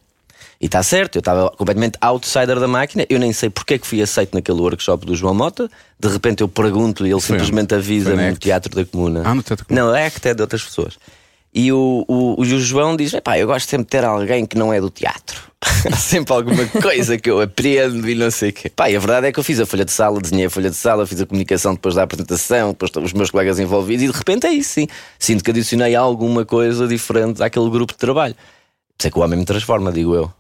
E 0.60 0.66
está 0.66 0.82
certo, 0.82 1.16
eu 1.16 1.20
estava 1.20 1.50
completamente 1.50 1.98
outsider 2.00 2.60
da 2.60 2.68
máquina. 2.68 3.04
Eu 3.08 3.18
nem 3.18 3.32
sei 3.32 3.50
porque 3.50 3.74
é 3.74 3.78
que 3.78 3.86
fui 3.86 4.00
aceito 4.00 4.34
naquele 4.34 4.60
workshop 4.60 5.04
do 5.06 5.16
João 5.16 5.34
Mota. 5.34 5.68
De 5.98 6.08
repente 6.08 6.42
eu 6.42 6.48
pergunto 6.48 7.04
e 7.06 7.10
ele 7.10 7.20
Foi 7.20 7.38
simplesmente 7.38 7.74
onde? 7.74 7.82
avisa 7.82 8.10
Foi 8.10 8.16
na 8.16 8.30
no? 8.30 8.36
Teatro 8.36 8.76
da 8.76 8.84
Comuna. 8.84 9.22
Ah, 9.24 9.34
no 9.34 9.42
Teatro 9.42 9.64
da 9.64 9.68
Comuna. 9.68 9.86
Não, 9.86 9.96
é 9.96 10.06
Act 10.06 10.28
é 10.28 10.34
de 10.34 10.42
outras 10.42 10.62
pessoas. 10.62 10.98
E 11.52 11.72
o, 11.72 12.04
o, 12.06 12.40
o 12.40 12.44
João 12.44 12.94
diz: 12.94 13.14
Epá, 13.14 13.38
eu 13.38 13.46
gosto 13.46 13.68
sempre 13.68 13.86
de 13.86 13.90
ter 13.90 14.04
alguém 14.04 14.46
que 14.46 14.56
não 14.56 14.72
é 14.72 14.80
do 14.80 14.90
teatro. 14.90 15.49
Há 15.92 15.96
sempre 15.96 16.32
alguma 16.34 16.64
coisa 16.66 17.18
que 17.18 17.30
eu 17.30 17.40
aprendo 17.40 18.08
e 18.08 18.14
não 18.14 18.30
sei 18.30 18.48
o 18.50 18.52
quê. 18.52 18.70
Pá, 18.70 18.90
e 18.90 18.96
a 18.96 18.98
verdade 18.98 19.26
é 19.26 19.32
que 19.32 19.38
eu 19.38 19.44
fiz 19.44 19.60
a 19.60 19.66
folha 19.66 19.84
de 19.84 19.92
sala, 19.92 20.20
desenhei 20.20 20.46
a 20.46 20.50
folha 20.50 20.70
de 20.70 20.76
sala, 20.76 21.06
fiz 21.06 21.20
a 21.20 21.26
comunicação 21.26 21.74
depois 21.74 21.94
da 21.94 22.02
apresentação, 22.02 22.70
depois 22.70 22.90
os 23.04 23.12
meus 23.12 23.30
colegas 23.30 23.58
envolvidos, 23.58 24.04
e 24.04 24.08
de 24.10 24.16
repente 24.16 24.46
é 24.46 24.52
isso, 24.52 24.70
sim. 24.70 24.86
Sinto 25.18 25.44
que 25.44 25.50
adicionei 25.50 25.94
alguma 25.94 26.44
coisa 26.46 26.86
diferente 26.88 27.42
àquele 27.42 27.68
grupo 27.68 27.92
de 27.92 27.98
trabalho. 27.98 28.34
Por 28.34 29.02
isso 29.02 29.08
é 29.08 29.10
que 29.10 29.18
o 29.18 29.22
homem 29.22 29.38
me 29.38 29.44
transforma, 29.44 29.92
digo 29.92 30.14
eu. 30.14 30.32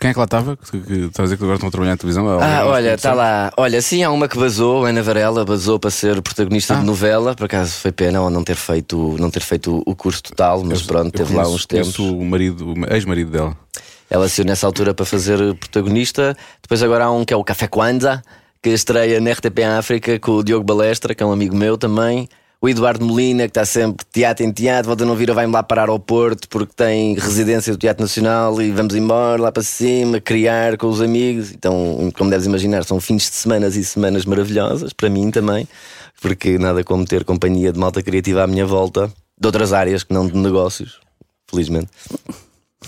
Quem 0.00 0.10
é 0.10 0.12
que 0.12 0.18
lá 0.18 0.26
estava? 0.26 0.52
Estás 0.62 0.74
a 1.18 1.22
dizer 1.24 1.36
que 1.36 1.42
agora 1.42 1.56
estão 1.56 1.68
a 1.68 1.72
trabalhar 1.72 1.92
na 1.92 1.96
televisão? 1.96 2.28
Ah, 2.40 2.66
olha, 2.66 2.94
está 2.94 3.12
lá. 3.14 3.50
Olha, 3.56 3.82
sim, 3.82 4.04
há 4.04 4.10
uma 4.12 4.28
que 4.28 4.38
vazou, 4.38 4.84
Ana 4.84 5.02
Varela 5.02 5.44
vazou 5.44 5.76
para 5.80 5.90
ser 5.90 6.22
protagonista 6.22 6.74
Ah. 6.74 6.80
de 6.80 6.84
novela. 6.86 7.34
Por 7.34 7.46
acaso 7.46 7.72
foi 7.72 7.90
pena 7.90 8.20
ou 8.20 8.30
não 8.30 8.44
ter 8.44 8.54
feito, 8.54 9.16
não 9.18 9.28
ter 9.28 9.40
feito 9.40 9.82
o 9.84 9.96
curso 9.96 10.22
total, 10.22 10.62
mas 10.62 10.82
pronto, 10.82 11.06
Eu 11.06 11.10
teve 11.10 11.34
lá 11.34 11.42
conheço- 11.42 11.56
uns 11.56 11.66
tempos. 11.66 11.98
o 11.98 12.22
marido, 12.22 12.74
o 12.74 12.94
ex-marido 12.94 13.30
dela. 13.32 13.56
Ela 14.10 14.28
saiu 14.28 14.46
nessa 14.46 14.66
altura 14.66 14.94
para 14.94 15.04
fazer 15.04 15.38
protagonista. 15.56 16.36
Depois 16.62 16.82
agora 16.82 17.04
há 17.04 17.10
um 17.10 17.24
que 17.24 17.34
é 17.34 17.36
o 17.36 17.44
Café 17.44 17.66
Kwanza, 17.66 18.22
que 18.62 18.70
estreia 18.70 19.20
na 19.20 19.32
RTP 19.32 19.62
África 19.78 20.18
com 20.18 20.32
o 20.32 20.44
Diogo 20.44 20.64
Balestra, 20.64 21.14
que 21.14 21.22
é 21.22 21.26
um 21.26 21.32
amigo 21.32 21.56
meu 21.56 21.76
também. 21.76 22.28
O 22.60 22.68
Eduardo 22.68 23.04
Molina, 23.04 23.44
que 23.44 23.50
está 23.50 23.64
sempre 23.64 24.04
teatro 24.10 24.44
em 24.44 24.50
teatro, 24.50 24.88
volta 24.88 25.04
não 25.04 25.14
vir, 25.14 25.32
vai-me 25.32 25.52
lá 25.52 25.62
parar 25.62 25.88
ao 25.88 25.98
Porto 26.00 26.48
porque 26.48 26.72
tem 26.74 27.14
residência 27.14 27.72
do 27.72 27.78
Teatro 27.78 28.02
Nacional 28.02 28.60
e 28.60 28.72
vamos 28.72 28.96
embora 28.96 29.40
lá 29.40 29.52
para 29.52 29.62
cima, 29.62 30.20
criar 30.20 30.76
com 30.76 30.88
os 30.88 31.00
amigos. 31.00 31.52
Então, 31.52 32.10
como 32.16 32.30
deves 32.30 32.46
imaginar, 32.46 32.84
são 32.84 33.00
fins 33.00 33.30
de 33.30 33.36
semanas 33.36 33.76
e 33.76 33.84
semanas 33.84 34.24
maravilhosas, 34.24 34.92
para 34.92 35.08
mim 35.08 35.30
também, 35.30 35.68
porque 36.20 36.58
nada 36.58 36.82
como 36.82 37.04
ter 37.04 37.24
companhia 37.24 37.72
de 37.72 37.78
malta 37.78 38.02
criativa 38.02 38.42
à 38.42 38.46
minha 38.48 38.66
volta, 38.66 39.06
de 39.40 39.46
outras 39.46 39.72
áreas 39.72 40.02
que 40.02 40.12
não 40.12 40.26
de 40.26 40.36
negócios, 40.36 40.98
felizmente. 41.48 41.90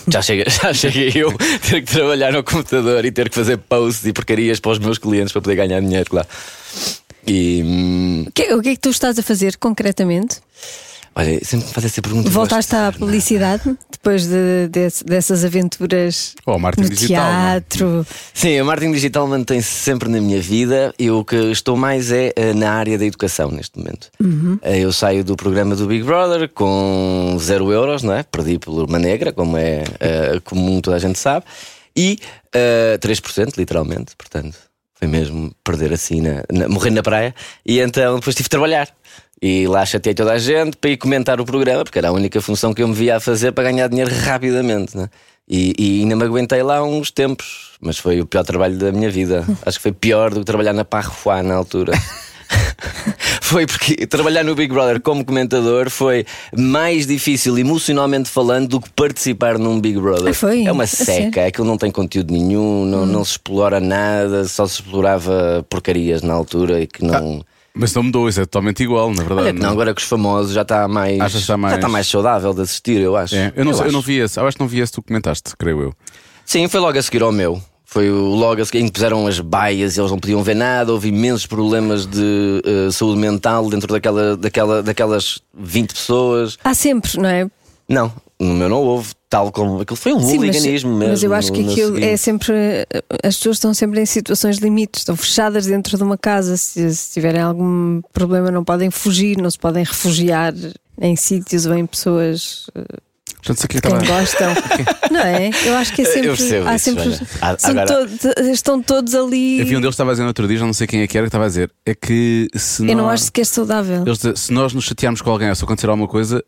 Já 0.09 0.23
chega, 0.23 0.49
já 0.51 0.73
cheguei 0.73 1.13
eu 1.15 1.33
ter 1.69 1.83
que 1.83 1.93
trabalhar 1.93 2.33
no 2.33 2.43
computador 2.43 3.05
e 3.05 3.11
ter 3.11 3.29
que 3.29 3.35
fazer 3.35 3.59
posts 3.59 4.07
e 4.07 4.13
porcarias 4.13 4.61
para 4.61 4.73
os 4.73 4.79
meus 4.79 4.99
clientes 4.99 5.33
para 5.33 5.43
poder 5.43 5.57
ganhar 5.57 5.81
dinheiro 5.81 6.09
lá. 6.13 6.27
E 7.27 7.63
hum, 7.65 8.25
o 8.29 8.33
que 8.33 8.43
é 8.43 8.75
que 8.75 8.81
tu 8.81 8.91
estás 8.91 9.19
a 9.19 9.23
fazer 9.23 9.57
concretamente? 9.57 10.41
Olha, 11.15 11.45
sempre 11.45 11.67
me 11.67 11.73
faz 11.73 11.85
essa 11.87 12.01
pergunta. 12.03 12.31
Voltaste 12.31 12.71
de 12.71 12.77
à 12.77 12.81
não 12.83 12.89
é? 12.89 12.93
publicidade 12.93 13.77
depois 13.93 14.27
de- 14.27 14.69
desse- 14.71 15.05
dessas 15.05 15.45
aventuras 15.45 16.35
marketing 16.47 16.89
no 16.89 16.95
digital. 16.95 17.25
não 17.33 17.39
é? 17.51 17.61
teatro? 17.61 18.07
Sim, 18.33 18.59
a 18.59 18.65
marketing 18.65 18.93
digital 18.93 19.27
mantém-se 19.27 19.69
sempre 19.71 20.09
na 20.09 20.21
minha 20.21 20.41
vida. 20.41 20.95
Eu 20.99 21.19
o 21.19 21.25
que 21.25 21.37
estou 21.37 21.77
mais 21.77 22.11
é 22.11 22.33
eh, 22.35 22.55
na 22.55 22.73
área 22.73 22.97
da 22.99 23.05
educação 23.05 23.51
neste 23.51 23.79
momento. 23.79 24.09
Eh, 24.63 24.79
Eu 24.81 24.93
saio 24.93 25.23
do 25.23 25.37
programa 25.37 25.77
do 25.77 25.87
Big 25.87 26.03
Brother 26.05 26.49
com 26.49 27.37
zero 27.39 27.71
euros, 27.73 28.03
não 28.03 28.15
é? 28.15 28.23
Perdi 28.23 28.59
por 28.59 28.85
uma 28.89 28.99
negra, 28.99 29.33
como 29.33 29.57
é 29.57 29.85
eh, 30.01 30.41
comum, 30.45 30.81
toda 30.81 30.97
a 30.97 31.01
gente 31.01 31.19
sabe, 31.19 31.45
e 31.97 32.19
eh, 32.55 32.97
3%, 33.01 33.57
literalmente, 33.59 34.17
portanto. 34.17 34.57
Foi 34.95 35.09
mesmo 35.09 35.51
perder 35.65 35.95
assim, 35.95 36.21
na, 36.21 36.43
na- 36.53 36.69
morrer 36.69 36.91
na 36.91 37.03
praia. 37.03 37.35
E 37.65 37.81
então 37.81 38.17
depois 38.17 38.37
tive 38.37 38.45
de 38.47 38.51
trabalhar. 38.51 38.87
E 39.43 39.67
lá 39.67 39.87
chateei 39.87 40.15
toda 40.15 40.33
a 40.33 40.39
gente 40.39 40.77
para 40.77 40.91
ir 40.91 40.99
comentar 40.99 41.41
o 41.41 41.47
programa, 41.47 41.83
porque 41.83 41.99
era 41.99 42.09
a 42.09 42.13
única 42.13 42.41
função 42.43 42.75
que 42.75 42.83
eu 42.83 42.89
me 42.89 42.95
via 42.95 43.17
a 43.17 43.21
fazer 43.21 43.53
para 43.53 43.65
ganhar 43.65 43.89
dinheiro 43.89 44.15
rapidamente. 44.15 44.97
Né? 44.97 45.09
E, 45.49 45.75
e 45.79 46.01
ainda 46.03 46.15
me 46.15 46.25
aguentei 46.25 46.63
lá 46.63 46.83
uns 46.83 47.11
tempos, 47.11 47.73
mas 47.81 47.97
foi 47.99 48.21
o 48.21 48.27
pior 48.27 48.45
trabalho 48.45 48.77
da 48.77 48.93
minha 48.93 49.11
vida. 49.11 49.45
Acho 49.65 49.79
que 49.79 49.83
foi 49.83 49.93
pior 49.93 50.31
do 50.31 50.41
que 50.41 50.47
trabalhar 50.47 50.75
na 50.75 50.85
Parrofois 50.85 51.43
na 51.43 51.55
altura. 51.55 51.93
foi 53.41 53.67
porque 53.67 54.07
trabalhar 54.07 54.45
no 54.45 54.55
Big 54.55 54.73
Brother 54.73 55.01
como 55.01 55.25
comentador 55.25 55.89
foi 55.89 56.27
mais 56.55 57.07
difícil 57.07 57.59
emocionalmente 57.59 58.29
falando 58.29 58.69
do 58.69 58.81
que 58.81 58.91
participar 58.91 59.59
num 59.59 59.81
Big 59.81 59.99
Brother. 59.99 60.29
Ah, 60.29 60.35
foi? 60.35 60.65
É 60.67 60.71
uma 60.73 60.87
seca, 60.87 61.47
aquilo 61.47 61.67
não 61.67 61.79
tem 61.79 61.91
conteúdo 61.91 62.33
nenhum, 62.33 62.85
não, 62.85 63.07
não 63.07 63.25
se 63.25 63.33
explora 63.33 63.81
nada, 63.81 64.45
só 64.45 64.67
se 64.67 64.75
explorava 64.83 65.65
porcarias 65.69 66.23
na 66.23 66.35
altura 66.35 66.81
e 66.81 66.87
que 66.87 67.03
não. 67.03 67.43
Mas 67.75 67.95
não 67.95 68.03
mudou, 68.03 68.29
isso 68.29 68.41
é 68.41 68.45
totalmente 68.45 68.83
igual, 68.83 69.11
na 69.11 69.23
verdade. 69.23 69.41
Olha 69.41 69.53
que 69.55 69.61
não, 69.61 69.71
agora 69.71 69.95
que 69.95 70.01
os 70.03 70.09
famosos 70.09 70.53
já 70.53 70.63
está 70.63 70.89
mais, 70.89 71.21
Achas 71.21 71.33
que 71.33 71.39
está 71.39 71.57
mais- 71.57 71.73
já 71.73 71.77
está 71.79 71.89
mais 71.89 72.07
saudável 72.07 72.53
de 72.53 72.63
assistir, 72.63 73.01
eu 73.01 73.17
acho. 73.17 73.35
É, 73.37 73.53
eu, 73.57 73.65
não, 73.65 73.73
sei, 73.73 73.83
eu 73.83 73.87
acho. 73.87 73.93
não 73.95 74.01
vi 74.01 74.19
esse, 74.19 74.39
eu 74.41 74.47
acho 74.47 74.57
que 74.57 74.63
não 74.63 74.69
vi 74.69 74.81
esse 74.81 74.93
tu 74.93 75.03
comentaste, 75.03 75.57
creio 75.57 75.81
eu. 75.83 75.95
Sim, 76.45 76.67
foi 76.69 76.81
logo 76.81 76.99
a 76.99 77.03
seguir 77.03 77.23
ao 77.23 77.31
meu. 77.33 77.63
Foi 77.85 78.09
o 78.09 78.35
logo 78.35 78.61
a 78.63 78.65
seguir 78.65 78.81
em 78.81 78.87
que 78.87 78.93
puseram 78.93 79.27
as 79.27 79.41
baias 79.41 79.97
e 79.97 80.01
eles 80.01 80.11
não 80.13 80.19
podiam 80.19 80.43
ver 80.45 80.55
nada. 80.55 80.93
Houve 80.93 81.09
imensos 81.09 81.45
problemas 81.47 82.07
de 82.07 82.63
eh, 82.65 82.91
saúde 82.93 83.19
mental 83.19 83.69
dentro 83.69 83.93
daquela, 83.93 84.37
daquela, 84.37 84.81
daquelas 84.81 85.41
20 85.53 85.93
pessoas. 85.95 86.57
Há 86.63 86.73
sempre, 86.73 87.19
não 87.19 87.29
é? 87.29 87.49
Não, 87.89 88.13
no 88.39 88.55
meu 88.55 88.69
não 88.69 88.77
houve, 88.79 89.09
tal 89.31 89.51
como. 89.53 89.81
Aquilo 89.81 89.97
foi 89.97 90.13
um 90.13 90.19
Sim, 90.21 90.25
mas, 90.39 90.57
hooliganismo 90.57 90.91
mesmo. 90.97 91.11
mas 91.13 91.23
eu 91.23 91.33
acho 91.33 91.53
que 91.53 91.61
aquilo 91.61 91.97
é 91.97 92.01
seguinte. 92.01 92.19
sempre. 92.19 92.55
As 93.23 93.37
pessoas 93.37 93.57
estão 93.57 93.73
sempre 93.73 94.01
em 94.03 94.07
situações 94.07 94.59
limites, 94.59 95.01
estão 95.03 95.17
fechadas 95.17 95.65
dentro 95.67 95.97
de 95.97 96.03
uma 96.03 96.19
casa. 96.19 96.57
Se, 96.57 96.95
se 96.95 97.13
tiverem 97.13 97.41
algum 97.41 98.03
problema, 98.13 98.51
não 98.51 98.65
podem 98.65 98.91
fugir, 98.91 99.39
não 99.39 99.51
se 99.51 99.59
podem 99.59 99.85
refugiar 99.85 100.53
em 101.01 101.17
sítios 101.17 101.65
ou 101.65 101.75
em 101.75 101.87
pessoas 101.87 102.67
eh, 102.75 102.83
Portanto, 103.43 103.69
que 103.69 103.79
é 103.79 103.81
que 103.81 103.87
estava- 103.87 104.05
gostam. 104.05 104.53
não 105.11 105.21
é? 105.21 105.51
Eu 105.65 105.75
acho 105.77 105.95
que 105.95 106.03
é 106.03 106.05
Eu 106.05 106.13
sempre. 106.13 106.29
percebo 106.29 106.69
há 106.69 106.75
isso, 106.75 106.85
sempre 106.85 107.03
agora- 107.71 107.87
todos- 107.87 108.49
estão 108.51 108.83
todos 108.83 109.15
ali. 109.15 109.65
Vi 109.65 109.77
um 109.77 109.81
deles 109.81 109.85
que 109.85 109.89
estava 109.95 110.11
a 110.11 110.13
dizer 110.13 110.23
no 110.25 110.29
outro 110.29 110.47
dia, 110.47 110.59
já 110.59 110.67
não 110.67 110.75
sei 110.75 110.87
quem 110.87 111.01
é 111.01 111.07
que 111.07 111.17
era, 111.17 111.25
que 111.27 111.29
estava 111.29 111.45
a 111.45 111.49
dizer. 111.49 111.71
É 111.87 111.95
que 111.95 112.49
se 112.55 112.83
Eu 112.87 112.97
não 112.97 113.05
nós- 113.05 113.15
acho 113.15 113.25
sequer 113.25 113.47
saudável. 113.47 114.03
eles 114.07 114.21
se 114.39 114.53
nós 114.53 114.75
nos 114.75 114.85
chatearmos 114.85 115.23
com 115.23 115.31
alguém 115.31 115.49
ou 115.49 115.55
se 115.55 115.65
acontecer 115.65 115.89
alguma 115.89 116.07
coisa, 116.09 116.45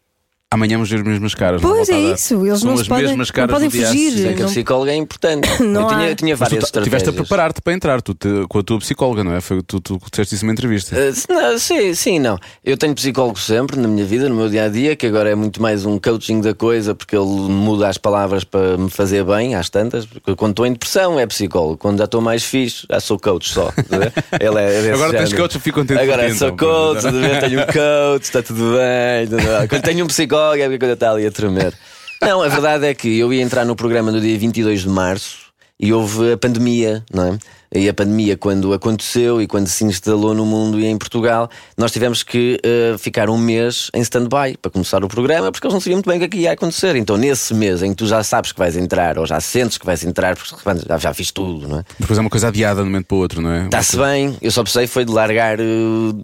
amanhã 0.53 0.77
vamos 0.77 0.91
ver 0.91 0.97
as 1.01 1.03
mesmas 1.07 1.35
caras. 1.35 1.61
não 1.63 1.71
Pois 1.71 1.89
é 1.89 1.99
isso, 1.99 2.47
eles 2.47 2.61
São 2.61 2.71
não 2.75 2.81
as 2.81 2.87
podem, 2.89 3.07
mesmas 3.07 3.29
não 3.29 3.35
caras 3.35 3.51
podem 3.53 3.69
do 3.69 3.73
dia 3.73 3.87
a 3.87 3.91
fugir. 3.91 4.27
É 4.27 4.33
que 4.35 4.39
a 4.41 4.45
não- 4.45 4.51
psicóloga 4.53 4.93
é 4.93 4.95
importante. 4.97 5.49
Não 5.63 5.83
eu, 5.83 5.87
tinha, 5.89 6.01
há- 6.01 6.11
eu 6.11 6.17
tinha 6.17 6.37
tu 6.37 6.39
várias 6.39 6.71
ta- 6.71 6.83
tiveste 6.83 7.09
a 7.09 7.13
preparar-te 7.13 7.61
para 7.63 7.73
entrar 7.73 8.03
tu, 8.03 8.15
te- 8.15 8.47
com 8.49 8.59
a 8.59 8.63
tua 8.63 8.79
psicóloga, 8.79 9.25
não 9.25 9.35
é? 9.35 9.41
Foi, 9.41 9.63
tu, 9.63 9.81
tu 9.81 9.99
disseste 10.11 10.35
isso 10.35 10.45
numa 10.45 10.53
entrevista. 10.53 10.95
Uh, 10.97 11.33
não, 11.33 11.59
sim, 11.59 11.95
sim, 11.95 12.19
não. 12.19 12.39
Eu 12.65 12.77
tenho 12.77 12.95
psicólogo 12.95 13.39
sempre 13.39 13.79
na 13.79 13.89
minha 13.89 14.05
vida, 14.05 14.29
no 14.29 14.35
meu 14.35 14.49
dia 14.49 14.65
a 14.65 14.69
dia, 14.69 14.95
que 14.97 15.07
agora 15.07 15.31
é 15.31 15.35
muito 15.35 15.61
mais 15.63 15.85
um 15.87 15.99
coaching 15.99 16.41
da 16.41 16.55
coisa, 16.55 16.95
porque 16.95 17.17
ele 17.17 17.25
muda 17.25 17.89
as 17.89 17.97
palavras 17.99 18.45
para 18.45 18.77
me 18.77 18.91
fazer 18.91 19.25
bem, 19.25 19.55
às 19.55 19.69
tantas. 19.71 20.05
Porque 20.07 20.35
quando 20.35 20.51
estou 20.53 20.67
em 20.67 20.73
depressão 20.73 21.19
é 21.19 21.27
psicólogo, 21.27 21.77
quando 21.79 21.99
já 21.99 22.05
estou 22.05 22.21
mais 22.21 22.43
fixe, 22.45 22.87
já 22.91 23.01
sou 23.01 23.19
coach 23.19 23.53
só. 23.53 23.71
ver? 23.89 24.13
ele 24.41 24.59
é 24.89 24.93
Agora 24.93 25.11
tens 25.13 25.31
género. 25.31 25.43
coach, 25.43 25.55
eu 25.55 25.61
fico 25.61 25.81
contente 25.81 26.01
Agora 26.01 26.35
sou 26.35 26.49
então, 26.49 26.57
coach, 26.57 27.11
ver? 27.11 27.41
tenho 27.41 27.61
um 27.63 27.67
coach, 27.67 28.23
está 28.25 28.43
tudo 28.43 28.75
bem. 28.77 29.27
tudo 29.29 29.37
bem. 29.43 29.69
Quando 29.69 29.83
tenho 29.83 30.05
um 30.05 30.09
psicólogo 30.09 30.42
é 30.51 30.69
porque 30.69 30.85
a 30.85 30.93
está 30.93 31.11
ali 31.11 31.27
a 31.27 31.31
tremer. 31.31 31.73
Não, 32.21 32.43
a 32.43 32.49
verdade 32.49 32.87
é 32.87 32.95
que 32.95 33.19
eu 33.19 33.33
ia 33.33 33.43
entrar 33.43 33.65
no 33.65 33.75
programa 33.75 34.13
no 34.13 34.21
dia 34.21 34.39
22 34.39 34.83
de 34.83 34.89
março 34.89 35.53
e 35.79 35.93
houve 35.93 36.33
a 36.33 36.37
pandemia, 36.37 37.05
não 37.13 37.35
é? 37.35 37.39
E 37.75 37.89
a 37.89 37.95
pandemia, 37.95 38.37
quando 38.37 38.75
aconteceu 38.75 39.41
e 39.41 39.47
quando 39.47 39.67
se 39.67 39.83
instalou 39.85 40.35
no 40.35 40.45
mundo 40.45 40.79
e 40.79 40.85
em 40.85 40.99
Portugal, 40.99 41.49
nós 41.77 41.91
tivemos 41.91 42.23
que 42.23 42.61
eh, 42.63 42.97
ficar 42.99 43.31
um 43.31 43.39
mês 43.39 43.91
em 43.95 44.01
stand-by 44.03 44.59
para 44.61 44.71
começar 44.71 45.03
o 45.03 45.09
programa, 45.09 45.51
porque 45.51 45.67
eles 45.67 45.73
não 45.73 45.81
sabiam 45.81 45.97
muito 45.97 46.09
bem 46.09 46.17
o 46.17 46.21
que 46.21 46.27
é 46.27 46.29
que 46.29 46.37
ia 46.39 46.53
acontecer. 46.53 46.97
Então, 46.97 47.17
nesse 47.17 47.55
mês 47.55 47.83
em 47.83 47.91
que 47.91 47.97
tu 47.97 48.07
já 48.07 48.23
sabes 48.23 48.53
que 48.53 48.59
vais 48.59 48.77
entrar, 48.77 49.19
ou 49.19 49.27
já 49.27 49.41
sentes 49.41 49.79
que 49.79 49.87
vais 49.87 50.05
entrar, 50.05 50.37
porque 50.37 50.55
já, 50.87 50.99
já 50.99 51.15
fiz 51.15 51.31
tudo, 51.31 51.67
não 51.67 51.79
é? 51.79 51.85
Depois 51.99 52.19
é 52.19 52.21
uma 52.21 52.29
coisa 52.29 52.49
adiada 52.49 52.77
de 52.77 52.83
um 52.83 52.91
momento 52.91 53.07
para 53.07 53.17
o 53.17 53.21
outro, 53.21 53.41
não 53.41 53.51
é? 53.51 53.65
Está-se 53.65 53.97
bem, 53.97 54.37
eu 54.43 54.51
só 54.51 54.63
precisei 54.63 54.87
foi 54.87 55.07
de 55.07 55.13
largar 55.13 55.59
eh, 55.59 55.65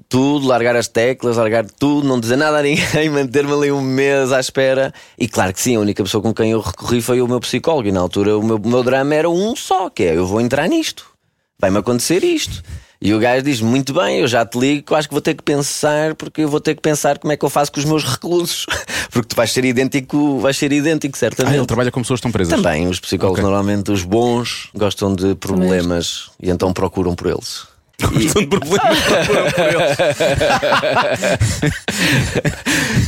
tudo, 0.06 0.46
largar 0.46 0.76
as 0.76 0.86
teclas, 0.86 1.38
largar 1.38 1.64
tudo, 1.64 2.06
não 2.06 2.20
dizer 2.20 2.36
nada 2.36 2.58
a 2.58 2.62
ninguém, 2.62 3.08
manter-me 3.10 3.52
ali 3.52 3.72
um 3.72 3.80
mês 3.80 4.32
à 4.32 4.40
espera. 4.40 4.92
E 5.18 5.26
claro 5.26 5.54
que 5.54 5.62
sim, 5.62 5.76
a 5.76 5.80
única 5.80 6.02
pessoa 6.02 6.22
com 6.22 6.34
quem 6.34 6.50
eu 6.50 6.60
recorri 6.60 7.00
foi 7.00 7.22
o 7.22 7.26
meu 7.26 7.40
psicólogo. 7.40 7.88
E 7.88 7.92
na 7.92 8.00
altura 8.00 8.36
o 8.36 8.42
meu, 8.42 8.56
o 8.56 8.68
meu 8.68 8.82
drama 8.82 9.14
era 9.14 9.30
um 9.30 9.56
só, 9.56 9.88
que 9.88 10.02
é 10.02 10.16
eu 10.16 10.26
vou 10.26 10.40
entrar 10.40 10.68
nisto, 10.68 11.17
vai-me 11.60 11.78
acontecer 11.78 12.22
isto. 12.24 12.62
E 13.00 13.14
o 13.14 13.18
gajo 13.20 13.42
diz: 13.44 13.60
Muito 13.60 13.92
bem, 13.94 14.18
eu 14.18 14.26
já 14.26 14.44
te 14.44 14.58
ligo, 14.58 14.92
acho 14.94 15.06
que 15.08 15.14
vou 15.14 15.20
ter 15.20 15.34
que 15.34 15.42
pensar, 15.42 16.16
porque 16.16 16.40
eu 16.42 16.48
vou 16.48 16.60
ter 16.60 16.74
que 16.74 16.80
pensar 16.82 17.16
como 17.18 17.32
é 17.32 17.36
que 17.36 17.44
eu 17.44 17.48
faço 17.50 17.70
com 17.70 17.78
os 17.78 17.84
meus 17.86 18.02
reclusos. 18.08 18.66
Porque 19.10 19.28
tu 19.28 19.36
vais 19.36 19.52
ser 19.52 19.64
idêntico, 19.64 20.38
vais 20.40 20.56
ser 20.56 20.72
idêntico, 20.72 21.14
Ah, 21.16 21.18
certamente. 21.18 21.56
ele 21.56 21.66
trabalha 21.66 21.90
com 21.92 22.00
pessoas 22.02 22.18
que 22.20 22.26
estão 22.26 22.32
presas. 22.32 22.54
Também, 22.60 22.88
os 22.88 22.98
psicólogos, 22.98 23.38
Ok. 23.38 23.44
normalmente, 23.50 23.92
os 23.92 24.02
bons, 24.02 24.68
gostam 24.74 25.14
de 25.14 25.34
problemas 25.36 26.30
e 26.42 26.50
então 26.50 26.72
procuram 26.72 27.14
por 27.14 27.28
eles. 27.28 27.66
Gostam 28.00 28.42
de 28.42 28.46
problemas 28.46 29.00
procuram 29.00 29.50
por 29.50 29.60
eles. 29.66 29.98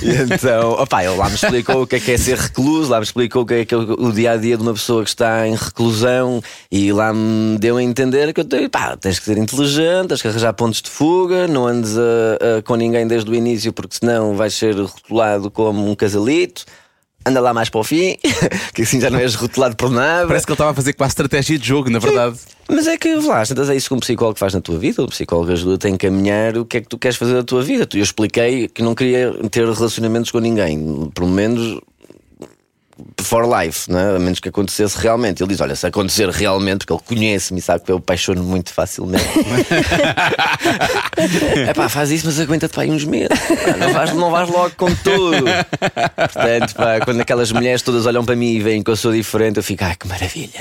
E 0.02 0.34
então, 0.34 0.72
opá, 0.72 1.04
ele 1.04 1.14
lá 1.16 1.28
me 1.28 1.34
explicou 1.36 1.82
o 1.82 1.86
que 1.86 1.96
é 1.96 2.00
que 2.00 2.10
é 2.12 2.18
ser 2.18 2.36
recluso, 2.36 2.90
lá 2.90 2.98
me 2.98 3.04
explicou 3.04 3.42
o 3.42 3.46
que 3.46 3.54
é, 3.54 3.64
que 3.64 3.72
é 3.74 3.76
o 3.76 4.10
dia 4.12 4.32
a 4.32 4.36
dia 4.36 4.56
de 4.56 4.62
uma 4.62 4.72
pessoa 4.72 5.04
que 5.04 5.10
está 5.10 5.46
em 5.46 5.54
reclusão 5.54 6.42
e 6.70 6.92
lá 6.92 7.12
me 7.12 7.56
deu 7.58 7.76
a 7.76 7.82
entender 7.82 8.32
que 8.34 8.40
eu 8.40 8.44
tenho, 8.44 8.68
pá, 8.68 8.96
tens 8.96 9.18
que 9.18 9.24
ser 9.24 9.38
inteligente, 9.38 10.08
tens 10.08 10.22
que 10.22 10.28
arranjar 10.28 10.52
pontos 10.54 10.82
de 10.82 10.90
fuga, 10.90 11.46
não 11.46 11.66
andes 11.66 11.96
a- 11.96 12.58
a- 12.58 12.62
com 12.62 12.74
ninguém 12.74 13.06
desde 13.06 13.30
o 13.30 13.34
início 13.34 13.72
porque 13.72 13.96
senão 14.00 14.34
vais 14.34 14.54
ser 14.54 14.74
rotulado 14.74 15.50
como 15.50 15.88
um 15.88 15.94
casalito. 15.94 16.64
Anda 17.24 17.38
lá 17.38 17.52
mais 17.52 17.68
para 17.68 17.80
o 17.80 17.84
fim, 17.84 18.16
que 18.74 18.80
assim 18.82 18.98
já 18.98 19.10
não 19.10 19.18
és 19.18 19.34
rotulado 19.34 19.76
por 19.76 19.90
nada. 19.90 20.26
Parece 20.26 20.46
que 20.46 20.52
ele 20.52 20.54
estava 20.54 20.70
a 20.70 20.74
fazer 20.74 20.94
quase 20.94 21.10
estratégia 21.12 21.58
de 21.58 21.68
jogo, 21.68 21.90
na 21.90 21.98
verdade. 21.98 22.38
Mas 22.72 22.86
é 22.86 22.96
que, 22.96 23.12
lá, 23.16 23.42
é 23.42 23.76
isso 23.76 23.88
que 23.88 23.94
um 23.94 23.98
psicólogo 23.98 24.38
faz 24.38 24.54
na 24.54 24.60
tua 24.60 24.78
vida. 24.78 25.02
O 25.02 25.08
psicólogo 25.08 25.50
ajuda-te 25.50 25.88
a 25.88 25.90
encaminhar 25.90 26.56
o 26.56 26.64
que 26.64 26.76
é 26.76 26.80
que 26.80 26.88
tu 26.88 26.96
queres 26.96 27.16
fazer 27.16 27.34
da 27.34 27.42
tua 27.42 27.62
vida. 27.62 27.88
Eu 27.92 28.02
expliquei 28.02 28.68
que 28.68 28.80
não 28.80 28.94
queria 28.94 29.32
ter 29.50 29.64
relacionamentos 29.64 30.30
com 30.30 30.38
ninguém, 30.38 31.10
pelo 31.12 31.28
menos 31.28 31.80
for 33.20 33.46
life, 33.46 33.90
né? 33.90 34.16
a 34.16 34.18
menos 34.18 34.40
que 34.40 34.48
acontecesse 34.48 34.98
realmente. 34.98 35.42
Ele 35.42 35.50
diz: 35.50 35.60
Olha, 35.60 35.76
se 35.76 35.86
acontecer 35.86 36.28
realmente, 36.28 36.86
porque 36.86 36.92
ele 36.92 37.02
conhece-me 37.20 37.60
e 37.60 37.62
sabe 37.62 37.84
que 37.84 37.92
eu 37.92 37.98
apaixono 37.98 38.42
muito 38.42 38.72
facilmente. 38.72 39.24
é 41.68 41.74
pá, 41.74 41.88
faz 41.88 42.10
isso, 42.10 42.26
mas 42.26 42.40
aguenta-te 42.40 42.72
para 42.72 42.82
aí 42.82 42.90
uns 42.90 43.04
meses. 43.04 43.28
Pá, 43.28 43.76
não, 43.76 43.92
vais, 43.92 44.12
não 44.14 44.30
vais 44.30 44.48
logo 44.48 44.74
com 44.76 44.94
tudo. 44.94 45.44
Portanto, 46.16 46.74
pá, 46.74 47.00
quando 47.04 47.20
aquelas 47.20 47.52
mulheres 47.52 47.82
todas 47.82 48.06
olham 48.06 48.24
para 48.24 48.36
mim 48.36 48.54
e 48.54 48.60
veem 48.60 48.82
que 48.82 48.90
eu 48.90 48.96
sou 48.96 49.12
diferente, 49.12 49.58
eu 49.58 49.62
fico: 49.62 49.84
Ai, 49.84 49.96
que 49.96 50.08
maravilha. 50.08 50.60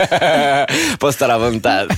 Posso 0.98 1.16
estar 1.16 1.30
à 1.30 1.38
vontade. 1.38 1.88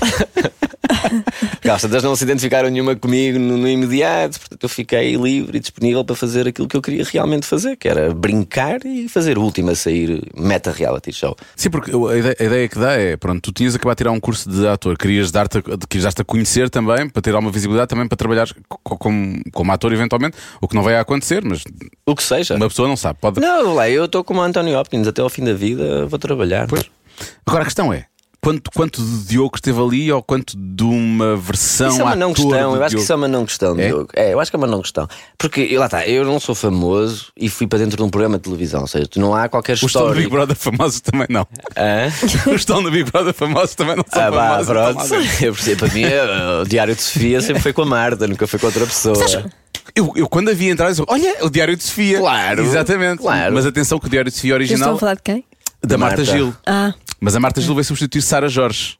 Porque 1.53 1.69
elas 1.69 2.03
não 2.03 2.15
se 2.17 2.25
identificaram 2.25 2.69
nenhuma 2.71 2.95
comigo 2.97 3.39
no, 3.39 3.57
no 3.57 3.69
imediato, 3.69 4.39
portanto 4.41 4.63
eu 4.63 4.69
fiquei 4.69 5.15
livre 5.17 5.57
e 5.57 5.61
disponível 5.61 6.05
para 6.05 6.15
fazer 6.17 6.47
aquilo 6.49 6.69
que 6.69 6.77
eu 6.77 6.83
queria 6.83 7.05
realmente 7.05 7.47
fazer, 7.47 7.77
que 7.77 7.89
era 7.89 8.13
brincar 8.15 8.85
e 8.85 9.09
fazer 9.09 9.39
o 9.39 9.43
último 9.43 9.71
a 9.71 9.75
sair 9.75 10.23
meta 10.37 10.71
reality 10.73 11.13
show. 11.13 11.37
Sim, 11.57 11.71
porque 11.71 11.91
a 11.91 12.17
ideia, 12.19 12.37
a 12.39 12.45
ideia 12.45 12.69
que 12.69 12.79
dá 12.79 12.93
é: 12.93 13.17
pronto, 13.17 13.41
tu 13.41 13.53
tinhas 13.53 13.75
acabado 13.75 13.95
de 13.97 13.99
tirar 13.99 14.11
um 14.13 14.21
curso 14.21 14.49
de 14.51 14.67
ator, 14.67 14.97
querias 14.97 15.31
dar-te 15.31 15.59
a- 15.59 15.63
querias 15.89 16.05
dar-te 16.05 16.23
a 16.23 16.25
conhecer 16.25 16.69
também, 16.71 17.09
para 17.09 17.23
ter 17.23 17.35
alguma 17.35 17.51
visibilidade 17.53 17.89
também, 17.89 18.07
para 18.09 18.17
trabalhar 18.17 18.49
co- 18.69 18.97
como, 18.99 19.41
como 19.53 19.73
ator 19.73 19.93
eventualmente, 19.93 20.37
o 20.61 20.69
que 20.69 20.75
não 20.75 20.83
vai 20.83 20.97
acontecer, 20.97 21.43
mas 21.45 21.63
O 22.07 22.15
que 22.15 22.23
seja. 22.23 22.55
uma 22.57 22.69
pessoa 22.69 22.89
não 22.89 22.97
sabe. 22.97 23.19
Pode... 23.21 23.41
Não, 23.41 23.75
lá, 23.75 23.89
eu 23.89 24.05
estou 24.07 24.23
como 24.25 24.41
o 24.41 24.43
António 24.43 24.79
Hopkins, 24.79 25.07
até 25.07 25.23
ao 25.23 25.29
fim 25.31 25.45
da 25.45 25.55
vida 25.55 26.07
vou 26.07 26.19
trabalhar. 26.19 26.67
Pois. 26.67 26.85
Agora 27.47 27.63
a 27.63 27.67
questão 27.67 27.93
é: 27.93 28.07
quanto, 28.43 28.71
quanto 28.73 29.01
de 29.01 29.25
Diogo 29.29 29.53
esteve 29.55 29.81
ali 29.81 30.11
ou 30.13 30.23
quanto 30.23 30.57
de 30.57 30.83
uma 30.83 31.37
versão 31.37 31.89
Isso 31.91 32.01
é 32.01 32.05
uma 32.05 32.17
não 32.17 32.35
questão, 32.35 32.75
eu 32.77 32.83
acho 32.83 32.97
que 32.97 33.03
isso 33.03 33.13
é 33.13 33.17
uma 33.17 33.29
não 33.29 33.47
questão, 33.47 33.79
É? 33.79 33.87
Diogo. 33.87 34.09
É, 34.15 34.33
eu 34.35 34.41
acho 34.41 34.51
que 34.51 34.57
é 34.57 34.59
uma 34.59 34.67
não 34.67 34.83
questão. 34.83 35.09
Porque 35.39 35.77
lá 35.79 35.87
está, 35.87 36.07
eu 36.07 36.25
não 36.25 36.41
sou 36.41 36.55
famoso 36.55 37.27
e 37.37 37.49
fui 37.49 37.67
para 37.67 37.79
dentro 37.79 37.97
de 37.97 38.03
um 38.03 38.11
programa 38.11 38.37
de 38.39 38.43
televisão, 38.45 38.81
ou 38.83 38.87
seja, 38.89 39.07
tu 39.07 39.21
não 39.21 39.35
há 39.35 39.49
qualquer 39.49 39.75
Os 39.75 39.83
estão 39.83 40.03
no 40.09 40.09
Big 40.15 40.23
história. 40.25 40.47
Brother 40.47 40.57
famosos 40.57 41.01
também 41.01 41.27
não. 41.31 41.47
Hã? 41.77 42.09
Os 42.53 42.61
estão 42.61 42.81
no 42.83 42.91
Big 42.91 43.11
Brother 43.11 43.33
famosos 43.33 43.75
também 43.77 43.97
não 43.97 44.05
são 44.13 44.23
Ah, 44.23 44.31
vá, 44.31 44.65
famosos. 44.65 45.09
pronto. 45.09 45.15
Eu 45.45 45.53
percebo, 45.55 45.87
para 45.87 45.95
mim, 45.95 46.03
eh, 46.05 46.61
o 46.63 46.65
Diário 46.69 46.95
de 46.97 47.03
Sofia 47.03 47.41
sempre 47.41 47.63
foi 47.63 47.73
com 47.73 47.83
a 47.83 47.87
Marta, 47.87 48.27
nunca 48.27 48.47
foi 48.47 48.59
com 48.59 48.67
outra 48.67 48.85
pessoa. 48.87 49.15
Eu, 49.95 50.13
eu 50.17 50.29
quando 50.29 50.49
a 50.51 50.55
vi 50.55 50.69
entrar, 50.69 50.87
eu 50.87 50.91
disse, 50.91 51.05
olha, 51.07 51.37
o 51.45 51.51
Diário 51.51 51.77
de 51.77 51.83
Sofia. 51.83 52.19
Claro, 52.19 52.63
Exatamente. 52.65 53.19
claro. 53.21 53.55
Mas 53.55 53.67
atenção 53.67 53.99
que 53.99 54.07
o 54.07 54.11
Diário 54.11 54.31
de 54.31 54.37
Sofia 54.37 54.55
Vocês 54.57 54.71
estão 54.71 54.77
original 54.91 54.97
a 54.97 54.99
falar 54.99 55.15
de 55.15 55.23
quem? 55.23 55.45
Da 55.85 55.99
Marta, 55.99 56.19
Marta. 56.19 56.33
Gil. 56.33 56.55
Ah, 56.67 56.95
Mas 57.21 57.35
a 57.37 57.41
Marta 57.41 57.61
Gil 57.61 57.75
veio 57.75 57.85
substituir 57.85 58.23
Sara 58.23 58.49
Jorge. 58.49 58.97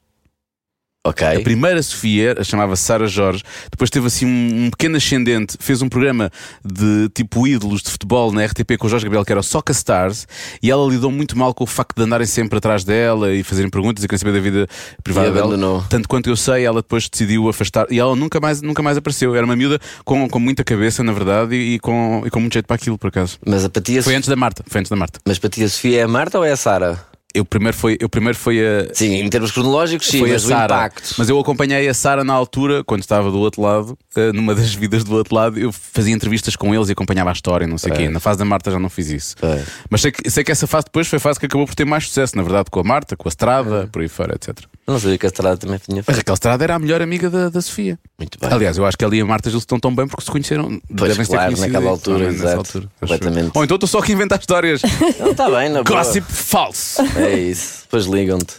Ok. 1.05 1.27
A 1.27 1.41
primeira 1.41 1.83
Sofia, 1.83 2.33
a 2.39 2.43
chamava 2.45 2.77
Sara 2.77 3.07
Jorge, 3.07 3.43
depois 3.69 3.89
teve 3.89 4.07
assim 4.07 4.25
um, 4.25 4.65
um 4.65 4.69
pequeno 4.69 4.95
ascendente, 4.95 5.57
fez 5.59 5.81
um 5.81 5.89
programa 5.89 6.31
de 6.63 7.09
tipo 7.13 7.45
ídolos 7.45 7.81
de 7.81 7.91
futebol 7.91 8.31
na 8.31 8.45
RTP 8.45 8.77
com 8.79 8.87
o 8.87 8.89
Jorge 8.89 9.05
Gabriel, 9.05 9.25
que 9.25 9.31
era 9.33 9.41
o 9.41 9.43
Soccer 9.43 9.75
Stars, 9.75 10.25
e 10.61 10.71
ela 10.71 10.87
lidou 10.89 11.11
muito 11.11 11.37
mal 11.37 11.53
com 11.53 11.65
o 11.65 11.67
facto 11.67 11.97
de 11.97 12.03
andarem 12.03 12.25
sempre 12.25 12.57
atrás 12.57 12.85
dela 12.85 13.33
e 13.33 13.43
fazerem 13.43 13.69
perguntas 13.69 14.01
e 14.01 14.07
querem 14.07 14.17
saber 14.19 14.31
da 14.31 14.39
vida 14.39 14.65
privada 15.03 15.27
E 15.27 15.31
dela. 15.31 15.47
abandonou. 15.47 15.83
Tanto 15.89 16.07
quanto 16.07 16.29
eu 16.29 16.37
sei, 16.37 16.63
ela 16.63 16.81
depois 16.81 17.09
decidiu 17.09 17.49
afastar 17.49 17.85
e 17.91 17.99
ela 17.99 18.15
nunca 18.15 18.39
mais, 18.39 18.61
nunca 18.61 18.81
mais 18.81 18.95
apareceu. 18.95 19.35
Era 19.35 19.45
uma 19.45 19.57
miúda 19.57 19.79
com, 20.05 20.29
com 20.29 20.39
muita 20.39 20.63
cabeça, 20.63 21.03
na 21.03 21.11
verdade, 21.11 21.53
e, 21.53 21.73
e 21.75 21.79
com, 21.79 22.23
e 22.25 22.29
com 22.29 22.39
muito 22.39 22.53
jeito 22.53 22.65
para 22.65 22.77
aquilo, 22.77 22.97
por 22.97 23.07
acaso. 23.09 23.37
Mas 23.45 23.65
a 23.65 23.69
para 23.69 23.81
ti 23.81 23.97
a 23.99 24.03
Foi 24.03 24.15
antes 24.15 24.29
da 24.29 24.37
Marta, 24.37 24.63
foi 24.65 24.79
antes 24.79 24.89
da 24.89 24.95
Marta. 24.95 25.19
Mas 25.25 25.37
para 25.37 25.49
ti 25.49 25.65
a 25.65 25.67
Sofia 25.69 25.99
é 25.99 26.03
a 26.03 26.07
Marta 26.07 26.37
ou 26.37 26.45
é 26.45 26.51
a 26.53 26.55
Sara? 26.57 27.11
Eu 27.33 27.43
primeiro 27.43 27.75
foi, 27.75 27.97
eu 27.99 28.07
primeiro 28.07 28.37
foi 28.37 28.59
a, 28.59 28.93
Sim, 28.93 29.15
em 29.15 29.27
termos 29.27 29.51
cronológicos, 29.51 30.07
sim, 30.07 30.19
foi 30.19 30.29
a 30.29 30.33
mas 30.33 30.45
o 30.45 30.47
Sara. 30.49 30.75
impacto. 30.75 31.15
Mas 31.17 31.29
eu 31.29 31.39
acompanhei 31.39 31.87
a 31.89 31.93
Sara 31.93 32.23
na 32.23 32.33
altura, 32.33 32.83
quando 32.83 33.01
estava 33.01 33.31
do 33.31 33.39
outro 33.39 33.61
lado, 33.61 33.97
eh, 34.15 34.31
numa 34.31 34.53
das 34.53 34.73
vidas 34.75 35.03
do 35.03 35.15
outro 35.15 35.33
lado, 35.33 35.57
eu 35.59 35.71
fazia 35.71 36.13
entrevistas 36.13 36.55
com 36.55 36.75
eles 36.75 36.89
e 36.89 36.91
acompanhava 36.91 37.31
a 37.31 37.33
história, 37.33 37.65
não 37.65 37.77
sei 37.79 37.91
o 37.91 37.95
quê. 37.95 38.07
Na 38.07 38.19
fase 38.19 38.37
da 38.37 38.45
Marta 38.45 38.69
já 38.69 38.77
não 38.77 38.89
fiz 38.89 39.09
isso. 39.09 39.35
É. 39.41 39.63
Mas 39.89 40.01
sei 40.01 40.11
que, 40.11 40.29
sei 40.29 40.43
que 40.43 40.51
essa 40.51 40.67
fase 40.67 40.85
depois 40.85 41.07
foi 41.07 41.17
a 41.17 41.19
fase 41.19 41.39
que 41.39 41.47
acabou 41.47 41.65
por 41.65 41.73
ter 41.73 41.85
mais 41.85 42.07
sucesso, 42.07 42.37
na 42.37 42.43
verdade, 42.43 42.69
com 42.69 42.79
a 42.79 42.83
Marta, 42.83 43.15
com 43.17 43.27
a 43.27 43.29
Estrada, 43.29 43.89
por 43.91 44.03
aí 44.03 44.07
fora, 44.07 44.35
etc. 44.35 44.59
Não 44.85 44.99
sabia 44.99 45.17
que 45.17 45.25
a 45.25 45.29
Estrada 45.29 45.55
também 45.57 45.79
tinha 45.79 46.01
A 46.01 46.03
feito. 46.03 46.17
Raquel 46.17 46.33
Estrada 46.33 46.63
era 46.63 46.75
a 46.75 46.79
melhor 46.79 47.01
amiga 47.01 47.29
da, 47.29 47.47
da 47.49 47.61
Sofia. 47.61 47.97
Muito 48.19 48.37
bem. 48.39 48.49
Aliás, 48.51 48.77
eu 48.77 48.85
acho 48.85 48.97
que 48.97 49.05
ela 49.05 49.15
e 49.15 49.21
a 49.21 49.25
Marta 49.25 49.49
Gil 49.49 49.59
estão 49.59 49.79
tão 49.79 49.95
bem 49.95 50.05
porque 50.07 50.25
se 50.25 50.29
conheceram. 50.31 50.79
Pois, 50.95 51.11
devem 51.11 51.25
claro, 51.25 51.49
ter 51.51 51.55
conhecido 51.55 51.71
naquela 51.73 51.89
altura, 51.91 52.25
exato. 52.25 52.77
eu. 52.79 52.89
Completamente. 52.99 53.51
Ou 53.55 53.63
então 53.63 53.75
estou 53.75 53.87
só 53.87 53.99
aqui 53.99 54.11
a 54.11 54.15
inventar 54.15 54.39
histórias. 54.39 54.81
Não, 55.19 55.31
está 55.31 55.49
bem, 55.49 55.69
na 55.69 55.83
boa. 55.83 55.97
Gossip 56.03 56.25
falso. 56.29 57.01
É 57.17 57.33
isso. 57.39 57.83
Depois 57.83 58.05
ligam-te. 58.05 58.55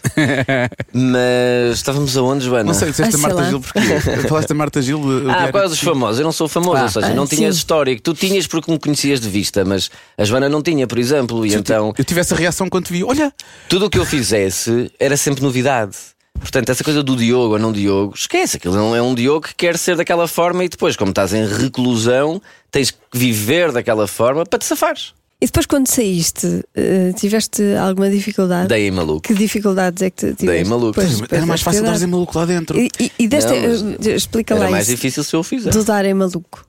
Mas 0.93 1.77
estávamos 1.77 2.17
aonde, 2.17 2.45
Joana? 2.45 2.65
Não 2.65 2.75
sei, 2.75 2.91
disseste 2.91 3.17
Ah, 3.17 3.19
a 3.19 3.21
Marta. 3.23 3.45
Gil 3.49 3.61
porque 3.61 3.81
falaste 4.29 4.51
a 4.51 4.55
Marta 4.55 4.83
Gil. 4.83 5.01
o 5.01 5.31
Ah, 5.31 5.51
dos 5.51 5.73
Sofia. 5.79 5.93
famosos? 5.93 6.19
Eu 6.21 6.25
não 6.25 6.33
sou 6.33 6.49
famoso, 6.49 6.77
Ah. 6.79 6.83
ou 6.85 6.89
seja, 6.89 7.07
Ah, 7.09 7.15
não 7.15 7.27
tinhas 7.27 7.55
sim. 7.55 7.59
histórico. 7.59 8.01
Tu 8.03 8.15
tinhas 8.15 8.47
porque 8.47 8.71
me 8.71 8.79
conhecias 8.79 9.21
de 9.21 9.29
vista, 9.29 9.65
mas 9.65 9.91
a 10.17 10.25
Joana 10.25 10.49
não 10.49 10.63
tinha, 10.63 10.87
por 10.87 10.99
exemplo. 10.99 11.45
E 11.45 11.51
Se 11.51 11.57
eu 11.57 11.61
então 11.61 11.93
eu 11.97 12.05
tive 12.05 12.21
essa 12.21 12.35
reação 12.35 12.69
quando 12.69 12.87
te 12.87 12.93
vi. 12.93 13.05
Olha, 13.05 13.33
tudo 13.69 13.87
o 13.87 13.91
que 13.91 13.99
eu 13.99 14.05
fizesse 14.07 14.91
era 14.99 15.17
sempre 15.17 15.43
novidade. 15.43 15.97
Portanto, 16.39 16.69
essa 16.71 16.85
coisa 16.85 17.03
do 17.03 17.17
Diogo 17.17 17.55
ou 17.55 17.59
não 17.59 17.73
Diogo, 17.73 18.15
esquece, 18.15 18.57
aquilo 18.59 18.75
não 18.75 18.95
é 18.95 19.01
um 19.01 19.15
Diogo 19.15 19.47
que 19.49 19.55
quer 19.55 19.79
ser 19.79 19.97
daquela 19.97 20.29
forma 20.29 20.65
e 20.65 20.69
depois, 20.69 20.97
como 20.97 21.11
estás 21.11 21.33
em 21.33 21.47
reclusão, 21.47 22.41
tens 22.71 22.91
que 22.91 22.99
viver 23.13 23.73
daquela 23.73 24.07
forma 24.07 24.45
para 24.45 24.59
te 24.59 24.65
safares. 24.65 25.15
E 25.41 25.47
depois, 25.47 25.67
quando 25.67 25.89
saíste, 25.89 26.65
eh, 26.75 27.13
tiveste 27.17 27.63
alguma 27.75 28.09
dificuldade? 28.09 28.69
Daí 28.69 28.91
maluco. 28.91 29.21
Que 29.21 29.35
dificuldades 29.35 30.03
é 30.03 30.11
que 30.11 30.17
tu 30.17 30.35
tiveste? 30.35 30.47
Daí 30.47 30.65
maluco. 30.65 30.95
Pois, 30.95 31.19
era 31.19 31.29
pois, 31.29 31.45
mais 31.45 31.61
é 31.61 31.65
fácil 31.65 31.83
dar 31.83 32.01
em 32.01 32.07
maluco 32.07 32.39
lá 32.39 32.47
dentro. 32.47 32.79
E, 32.79 32.89
e, 32.99 33.13
e 33.19 33.29
deste, 33.29 33.51
Não, 33.53 33.61
mas 33.69 34.07
eh, 34.07 34.15
explica 34.15 34.55
Era 34.55 34.65
lá 34.65 34.71
mais 34.71 34.87
isso. 34.87 34.97
difícil 34.97 35.25
se 35.25 35.35
eu 35.35 35.41
o 35.41 35.43
fizesse. 35.43 35.77
Do 35.77 35.85
dar 35.85 36.05
em 36.05 36.15
maluco. 36.15 36.65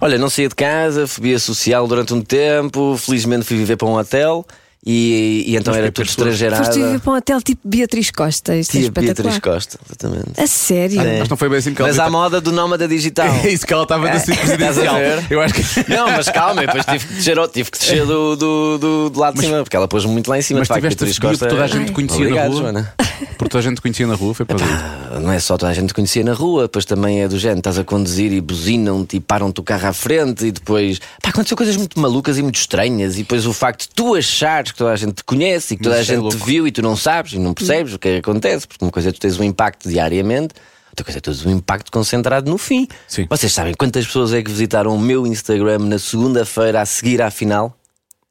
Olha, 0.00 0.18
não 0.18 0.30
saía 0.30 0.48
de 0.48 0.54
casa, 0.54 1.06
fobia 1.06 1.38
social 1.38 1.88
durante 1.88 2.14
um 2.14 2.22
tempo, 2.22 2.96
felizmente 2.96 3.44
fui 3.44 3.56
viver 3.56 3.76
para 3.76 3.88
um 3.88 3.94
hotel 3.94 4.46
e, 4.84 5.44
e 5.46 5.56
então 5.56 5.72
Mas 5.72 5.78
era 5.78 5.86
que 5.88 5.92
tudo 5.92 6.06
pessoa? 6.06 6.28
estrangeirada. 6.28 6.64
Foste 6.64 6.80
viver 6.82 6.98
para 7.00 7.12
um 7.12 7.16
hotel 7.16 7.40
tipo 7.40 7.60
Beatriz 7.68 8.10
Costa. 8.10 8.56
Isto 8.56 8.70
é 8.70 8.72
Tia 8.72 8.88
espetacular. 8.88 9.14
Beatriz 9.14 9.38
Costa, 9.38 9.78
exatamente. 9.86 10.40
A 10.40 10.46
sério? 10.48 11.00
É. 11.00 11.18
Mas 11.20 11.28
não 11.28 11.36
foi 11.36 11.48
bem 11.48 11.58
assim 11.58 11.72
que 11.72 11.80
ela 11.80 11.88
Mas 11.88 11.98
à 12.00 12.10
moda 12.10 12.40
do 12.40 12.50
nómada 12.50 12.88
digital. 12.88 13.32
É 13.44 13.48
isso 13.50 13.66
que 13.66 13.72
ela 13.72 13.84
estava 13.84 14.08
a 14.08 14.12
decidir 14.12 14.32
Estás 14.32 14.50
a 14.50 14.56
presidencial. 14.56 14.96
Eu 15.30 15.40
acho 15.40 15.54
que. 15.54 15.90
Não, 15.90 16.06
mas 16.10 16.28
calma, 16.28 16.62
depois 16.62 16.84
tive 16.84 17.06
que 17.06 17.14
descer, 17.14 17.48
tive 17.48 17.70
que 17.70 17.78
descer 17.78 18.06
do, 18.06 18.36
do, 18.36 18.78
do, 18.78 19.10
do 19.10 19.20
lado 19.20 19.34
de 19.34 19.40
cima, 19.40 19.62
porque 19.62 19.76
ela 19.76 19.86
pôs 19.86 20.04
muito 20.04 20.28
lá 20.28 20.38
em 20.38 20.42
cima. 20.42 20.58
Mas 20.60 20.68
de 20.68 20.74
facto, 20.74 20.80
tiveste 20.80 20.98
Beatriz 21.04 21.18
Costa. 21.18 21.38
porque 21.38 21.54
toda 21.54 21.64
a 21.64 21.66
gente 21.68 21.86
te 21.86 21.92
conhecia 21.92 22.16
Obrigado, 22.18 22.44
na 22.44 22.50
rua. 22.50 22.60
Joana. 22.62 22.94
Porque 23.38 23.48
toda 23.48 23.58
a 23.58 23.62
gente 23.62 23.76
te 23.76 23.82
conhecia 23.82 24.06
na 24.06 24.14
rua, 24.14 24.34
foi 24.34 24.46
para. 24.46 24.56
Ah, 24.64 25.20
Não 25.20 25.30
é 25.32 25.38
só 25.38 25.56
toda 25.56 25.70
a 25.70 25.74
gente 25.74 25.88
te 25.88 25.94
conhecia 25.94 26.24
na 26.24 26.32
rua, 26.32 26.62
depois 26.62 26.84
também 26.84 27.22
é 27.22 27.28
do 27.28 27.38
género, 27.38 27.58
estás 27.58 27.78
a 27.78 27.84
conduzir 27.84 28.32
e 28.32 28.40
buzinam-te 28.40 29.16
e 29.16 29.20
param-te 29.20 29.60
o 29.60 29.62
carro 29.62 29.86
à 29.88 29.92
frente 29.92 30.46
e 30.46 30.50
depois. 30.52 30.98
Pá, 31.22 31.30
aconteceu 31.30 31.56
coisas 31.56 31.76
muito 31.76 31.98
malucas 32.00 32.36
e 32.38 32.42
muito 32.42 32.56
estranhas, 32.56 33.14
e 33.14 33.18
depois 33.18 33.46
o 33.46 33.52
facto 33.52 33.82
de 33.82 33.88
tu 33.94 34.14
achares 34.14 34.71
que 34.72 34.78
toda 34.78 34.90
a 34.92 34.96
gente 34.96 35.12
te 35.14 35.24
conhece 35.24 35.74
e 35.74 35.76
que 35.76 35.82
toda 35.82 35.96
a 35.96 36.00
Isso 36.02 36.12
é 36.12 36.14
gente 36.16 36.28
te 36.28 36.32
louco. 36.34 36.46
viu 36.46 36.66
e 36.66 36.72
tu 36.72 36.82
não 36.82 36.96
sabes 36.96 37.32
e 37.34 37.38
não 37.38 37.54
percebes 37.54 37.94
o 37.94 37.98
que 37.98 38.08
é 38.08 38.12
que 38.14 38.18
acontece, 38.18 38.66
porque 38.66 38.84
uma 38.84 38.90
coisa 38.90 39.08
é 39.10 39.12
tu 39.12 39.20
tens 39.20 39.38
um 39.38 39.44
impacto 39.44 39.88
diariamente. 39.88 40.54
Outra 40.90 41.04
coisa 41.04 41.18
é 41.18 41.20
tu 41.20 41.30
tens 41.30 41.46
um 41.46 41.50
impacto 41.50 41.90
concentrado 41.90 42.50
no 42.50 42.58
fim. 42.58 42.86
Sim. 43.08 43.26
Vocês 43.30 43.52
sabem 43.52 43.72
quantas 43.74 44.06
pessoas 44.06 44.32
é 44.32 44.42
que 44.42 44.50
visitaram 44.50 44.94
o 44.94 44.98
meu 44.98 45.26
Instagram 45.26 45.78
na 45.80 45.98
segunda-feira 45.98 46.80
a 46.82 46.86
seguir 46.86 47.22
à 47.22 47.30
final? 47.30 47.76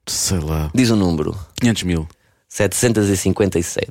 Sei 0.08 0.39
lá. 0.39 0.69
Diz 0.73 0.89
o 0.89 0.95
número: 0.95 1.36
500 1.60 1.84
mil. 1.84 2.08
757 2.49 3.88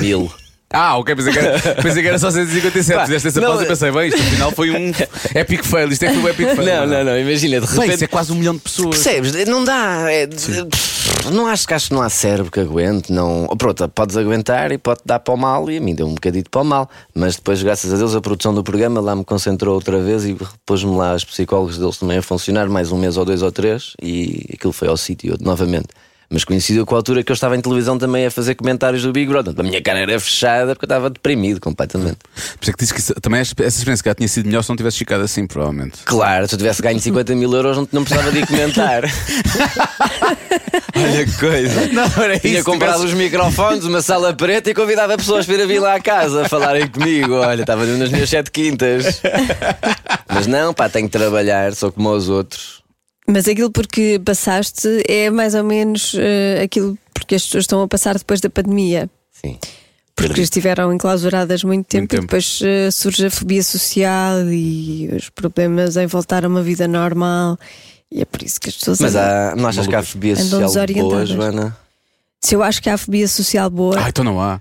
mil. 0.00 0.30
Ah, 0.68 0.98
ok, 0.98 1.14
pensei 1.14 1.32
que 1.32 1.38
era, 1.38 1.60
pensei 1.80 2.02
que 2.02 2.08
era 2.08 2.18
só 2.18 2.28
157. 2.28 2.98
Pá, 2.98 3.06
Fizeste 3.06 3.28
essa 3.28 3.40
não, 3.40 3.48
pausa 3.50 3.62
e 3.62 3.68
pensei, 3.68 3.92
bem, 3.92 4.08
isto 4.08 4.20
afinal 4.20 4.50
foi 4.50 4.70
um 4.72 4.92
epic 5.38 5.62
fail. 5.64 5.92
Isto 5.92 6.02
é 6.02 6.08
que 6.08 6.14
foi 6.14 6.22
um 6.24 6.28
epic 6.28 6.48
fail. 6.56 6.66
Não, 6.66 6.86
não, 6.88 7.04
não, 7.04 7.18
imagina, 7.20 7.60
de 7.60 7.66
Bem, 7.68 7.74
repente. 7.76 7.94
isso 7.94 8.04
é 8.04 8.06
quase 8.08 8.32
um 8.32 8.34
milhão 8.34 8.56
de 8.56 8.62
pessoas. 8.62 8.96
Percebes? 9.00 9.46
Não 9.46 9.62
dá. 9.62 10.10
é- 10.12 10.26
não 11.30 11.46
acho 11.46 11.66
que 11.66 11.74
acho 11.74 11.88
que 11.88 11.94
não 11.94 12.02
há 12.02 12.08
cérebro 12.08 12.50
que 12.50 12.60
aguente. 12.60 13.12
Não... 13.12 13.46
Pronto, 13.58 13.88
podes 13.88 14.16
aguentar 14.16 14.72
e 14.72 14.78
pode 14.78 15.00
dar 15.04 15.18
para 15.20 15.34
o 15.34 15.36
mal, 15.36 15.70
e 15.70 15.76
a 15.76 15.80
mim 15.80 15.94
deu 15.94 16.06
um 16.06 16.14
bocadito 16.14 16.50
para 16.50 16.60
o 16.60 16.64
mal. 16.64 16.90
Mas 17.14 17.36
depois, 17.36 17.62
graças 17.62 17.92
a 17.92 17.96
Deus, 17.96 18.14
a 18.14 18.20
produção 18.20 18.54
do 18.54 18.62
programa 18.62 19.00
lá 19.00 19.14
me 19.14 19.24
concentrou 19.24 19.74
outra 19.74 20.00
vez 20.02 20.24
e 20.24 20.36
pôs-me 20.64 20.96
lá 20.96 21.14
os 21.14 21.24
psicólogos 21.24 21.78
deles 21.78 21.96
também 21.98 22.18
a 22.18 22.22
funcionar, 22.22 22.68
mais 22.68 22.92
um 22.92 22.98
mês 22.98 23.16
ou 23.16 23.24
dois 23.24 23.42
ou 23.42 23.52
três, 23.52 23.94
e 24.02 24.46
aquilo 24.54 24.72
foi 24.72 24.88
ao 24.88 24.96
sítio 24.96 25.36
novamente. 25.40 25.88
Mas 26.28 26.42
coincidiu 26.44 26.84
com 26.84 26.94
a 26.94 26.98
altura 26.98 27.22
que 27.22 27.30
eu 27.30 27.34
estava 27.34 27.56
em 27.56 27.60
televisão 27.60 27.96
também 27.98 28.26
a 28.26 28.30
fazer 28.30 28.54
comentários 28.56 29.02
do 29.02 29.12
Big 29.12 29.30
Brother. 29.30 29.54
A 29.56 29.62
minha 29.62 29.80
cara 29.80 30.00
era 30.00 30.18
fechada 30.18 30.74
porque 30.74 30.84
eu 30.84 30.88
estava 30.88 31.08
deprimido 31.08 31.60
completamente. 31.60 32.16
Por 32.16 32.62
isso 32.62 32.70
é 32.70 32.72
que 32.72 32.78
disse 32.80 32.92
que 32.94 33.00
isso- 33.00 33.14
também 33.20 33.40
essa 33.40 33.52
experiência 33.52 34.02
que 34.02 34.08
já 34.10 34.14
tinha 34.14 34.28
sido 34.28 34.46
melhor 34.46 34.62
se 34.62 34.68
não 34.68 34.76
tivesse 34.76 34.98
ficado 34.98 35.22
assim, 35.22 35.46
provavelmente. 35.46 35.98
Claro, 36.04 36.48
se 36.48 36.54
eu 36.54 36.58
tivesse 36.58 36.82
ganho 36.82 36.98
50 36.98 37.34
mil 37.36 37.52
euros, 37.54 37.76
não, 37.76 37.88
não 37.92 38.04
precisava 38.04 38.32
de 38.32 38.38
ir 38.40 38.46
comentar. 38.46 39.02
Olha 40.96 41.24
que 41.26 41.38
coisa. 41.38 41.86
Não, 41.92 42.22
era 42.24 42.38
Tinha 42.40 42.64
comprado 42.64 43.04
os 43.04 43.12
microfones, 43.14 43.84
uma 43.84 44.02
sala 44.02 44.32
preta 44.34 44.70
e 44.70 44.74
convidava 44.74 45.16
pessoas 45.16 45.46
para 45.46 45.54
ir 45.56 45.66
vir 45.66 45.78
lá 45.78 45.94
à 45.94 46.00
casa 46.00 46.42
a 46.46 46.48
falarem 46.48 46.86
comigo. 46.88 47.34
Olha, 47.34 47.60
estava 47.60 47.84
nas 47.86 48.10
minhas 48.10 48.28
sete 48.30 48.50
quintas. 48.50 49.20
Mas 50.28 50.46
não, 50.46 50.72
pá, 50.74 50.88
tenho 50.88 51.06
que 51.08 51.16
trabalhar, 51.16 51.74
sou 51.74 51.92
como 51.92 52.10
os 52.10 52.28
outros. 52.28 52.75
Mas 53.26 53.48
aquilo 53.48 53.70
porque 53.70 54.20
passaste 54.24 55.02
é 55.08 55.30
mais 55.30 55.54
ou 55.54 55.64
menos 55.64 56.14
eh, 56.16 56.62
aquilo 56.62 56.96
porque 57.12 57.34
as 57.34 57.44
pessoas 57.44 57.64
estão 57.64 57.82
a 57.82 57.88
passar 57.88 58.16
depois 58.16 58.40
da 58.40 58.48
pandemia. 58.48 59.10
Sim. 59.32 59.58
Porque 60.14 60.40
estiveram 60.40 60.92
enclausuradas 60.92 61.62
muito 61.62 61.86
tempo, 61.86 62.08
tempo. 62.08 62.22
e 62.22 62.26
depois 62.26 62.60
eh, 62.62 62.90
surge 62.90 63.26
a 63.26 63.30
fobia 63.30 63.62
social 63.62 64.48
e 64.48 65.10
os 65.14 65.28
problemas 65.28 65.96
em 65.96 66.06
voltar 66.06 66.44
a 66.44 66.48
uma 66.48 66.62
vida 66.62 66.86
normal. 66.88 67.58
E 68.10 68.22
é 68.22 68.24
por 68.24 68.42
isso 68.42 68.60
que 68.60 68.68
as 68.68 68.76
pessoas. 68.76 69.00
Mas 69.00 69.16
há, 69.16 69.54
não 69.56 69.68
achas 69.68 69.86
que 69.86 69.94
há 69.94 70.02
fobia 70.02 70.36
social 70.36 70.86
boa. 70.86 71.26
Joana? 71.26 71.76
Se 72.40 72.54
eu 72.54 72.62
acho 72.62 72.80
que 72.80 72.88
há 72.88 72.96
fobia 72.96 73.26
social 73.26 73.68
boa, 73.68 73.96
Ah, 73.98 74.08
então 74.08 74.24
não 74.24 74.40
há. 74.40 74.60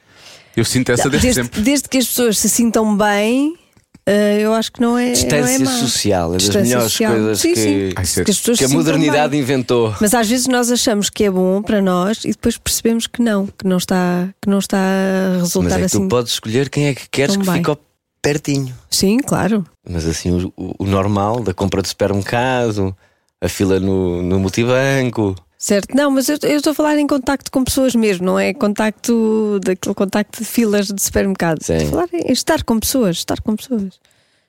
Eu 0.58 0.66
sinto 0.66 0.92
essa 0.92 1.10
desde, 1.10 1.28
desde, 1.28 1.44
sempre. 1.44 1.62
desde 1.62 1.88
que 1.88 1.98
as 1.98 2.08
pessoas 2.08 2.38
se 2.40 2.50
sintam 2.50 2.98
bem, 2.98 3.56
eh, 4.06 4.40
eu 4.42 4.54
acho 4.54 4.72
que 4.72 4.80
não 4.82 4.98
é. 4.98 5.04
não 5.06 5.10
é 5.10 5.14
Distância 5.14 5.60
má. 5.66 5.72
social 5.72 6.30
é 6.30 6.34
das 6.34 6.42
Distância 6.44 6.62
melhores 6.64 6.92
social. 6.92 7.12
coisas 7.14 7.40
Sim, 7.40 7.54
que, 7.54 7.60
sim. 7.60 7.90
Ai, 7.96 8.06
Que 8.06 8.24
pessoas 8.26 8.58
que 8.60 8.66
a 8.66 8.70
modernidade 8.70 9.32
bem. 9.32 9.40
inventou. 9.42 9.96
Mas 10.00 10.14
às 10.14 10.28
vezes 10.30 10.48
nós 10.48 10.72
achamos 10.72 11.10
que 11.10 11.24
é 11.24 11.32
bom 11.32 11.62
para 11.62 11.82
nós 11.82 12.24
e 12.24 12.30
depois 12.30 12.58
percebemos 12.58 13.08
que 13.08 13.22
não, 13.22 13.48
que 13.48 13.66
não 13.68 13.78
está, 13.78 14.30
que 14.42 14.50
não 14.50 14.60
está 14.60 14.78
a 14.78 15.32
Mas 15.34 15.42
resultar 15.42 15.76
é 15.76 15.80
que 15.80 15.86
assim. 15.86 16.00
tu 16.00 16.08
podes 16.10 16.34
escolher 16.34 16.70
quem 16.70 16.88
é 16.88 16.94
que 16.96 17.10
queres 17.10 17.36
que 17.36 17.44
fique 17.52 17.78
pertinho. 18.22 18.76
Sim, 18.90 19.18
claro. 19.20 19.66
Mas 19.88 20.06
assim, 20.08 20.32
o, 20.32 20.54
o- 20.58 20.76
o 20.80 20.86
normal 20.86 21.42
da 21.42 21.54
compra 21.54 21.82
de 21.82 21.90
supermercado, 21.90 22.96
a 23.42 23.48
fila 23.50 23.80
no, 23.80 24.22
no 24.24 24.40
multibanco. 24.40 25.36
Certo, 25.58 25.96
não, 25.96 26.12
mas 26.12 26.28
eu 26.30 26.38
eu 26.44 26.58
estou 26.58 26.72
a 26.72 26.74
falar 26.74 26.98
em 27.00 27.08
contacto 27.08 27.50
com 27.52 27.64
pessoas 27.64 27.96
mesmo, 27.96 28.26
não 28.26 28.38
é 28.38 28.54
contacto 28.54 29.60
daquele 29.64 29.96
contacto 29.96 30.40
de 30.44 30.46
filas 30.46 30.88
de 30.88 31.02
supermercado. 31.02 31.64
Sim. 31.64 31.76
Estou 31.78 31.88
a 31.88 32.08
falar 32.08 32.10
em 32.14 32.32
estar 32.32 32.64
com 32.64 32.80
pessoas, 32.80 33.18
estar 33.18 33.42
com 33.42 33.56
pessoas. 33.56 33.94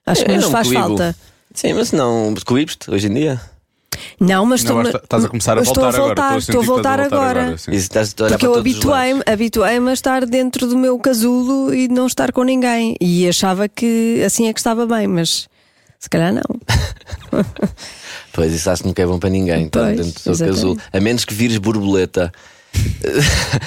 Acho 0.05 0.25
que 0.25 0.31
Eu 0.31 0.35
nos 0.37 0.45
não 0.45 0.51
faz 0.51 0.67
coíbo. 0.69 0.81
falta. 0.83 1.17
Sim, 1.55 1.73
mas 1.75 1.93
não 1.93 2.35
coíbes-te 2.45 2.91
hoje 2.91 3.07
em 3.07 3.15
dia. 3.15 3.41
Não, 4.21 4.45
mas 4.45 4.63
Não, 4.63 4.69
estou, 4.69 4.81
agora 4.91 5.05
estás 5.05 5.25
a 5.25 5.29
começar 5.29 5.53
a 5.53 5.57
mas 5.57 5.69
estou 5.69 5.83
voltar, 5.85 5.99
agora. 5.99 6.15
voltar, 6.15 6.39
Estou 6.39 6.59
a 6.59 6.61
estou 6.61 6.61
a 6.61 6.63
que 6.63 6.67
voltar 6.67 6.99
estás 7.01 7.13
a 7.13 7.17
voltar 7.17 7.17
agora. 7.17 7.41
a 7.41 8.25
olhar 8.25 8.31
Porque 8.31 8.47
para 8.47 8.55
eu 8.55 8.59
habituei-me 8.61 9.23
habituei 9.27 9.79
a 9.79 9.93
estar 9.93 10.27
dentro 10.27 10.67
do 10.67 10.77
meu 10.77 10.99
casulo 10.99 11.73
e 11.73 11.89
não 11.89 12.07
estar 12.07 12.31
com 12.33 12.43
ninguém. 12.43 12.95
E 13.01 13.27
achava 13.27 13.69
que 13.69 14.23
assim 14.25 14.49
é 14.49 14.53
que 14.53 14.61
estava 14.61 14.85
bem, 14.87 15.07
mas 15.07 15.49
se 15.99 16.11
calhar 16.11 16.33
não. 16.35 16.43
Pois 18.37 18.53
isso 18.53 18.69
acho 18.69 18.83
que 18.83 18.89
nunca 18.89 19.01
é 19.03 19.07
bom 19.07 19.19
para 19.19 19.31
ninguém. 19.31 19.67
Pois, 19.71 19.97
dentro 19.97 20.33
do 20.33 20.39
casulo. 20.39 20.79
A 20.93 21.01
menos 21.01 21.25
que 21.25 21.33
vires 21.33 21.57
borboleta. 21.57 22.31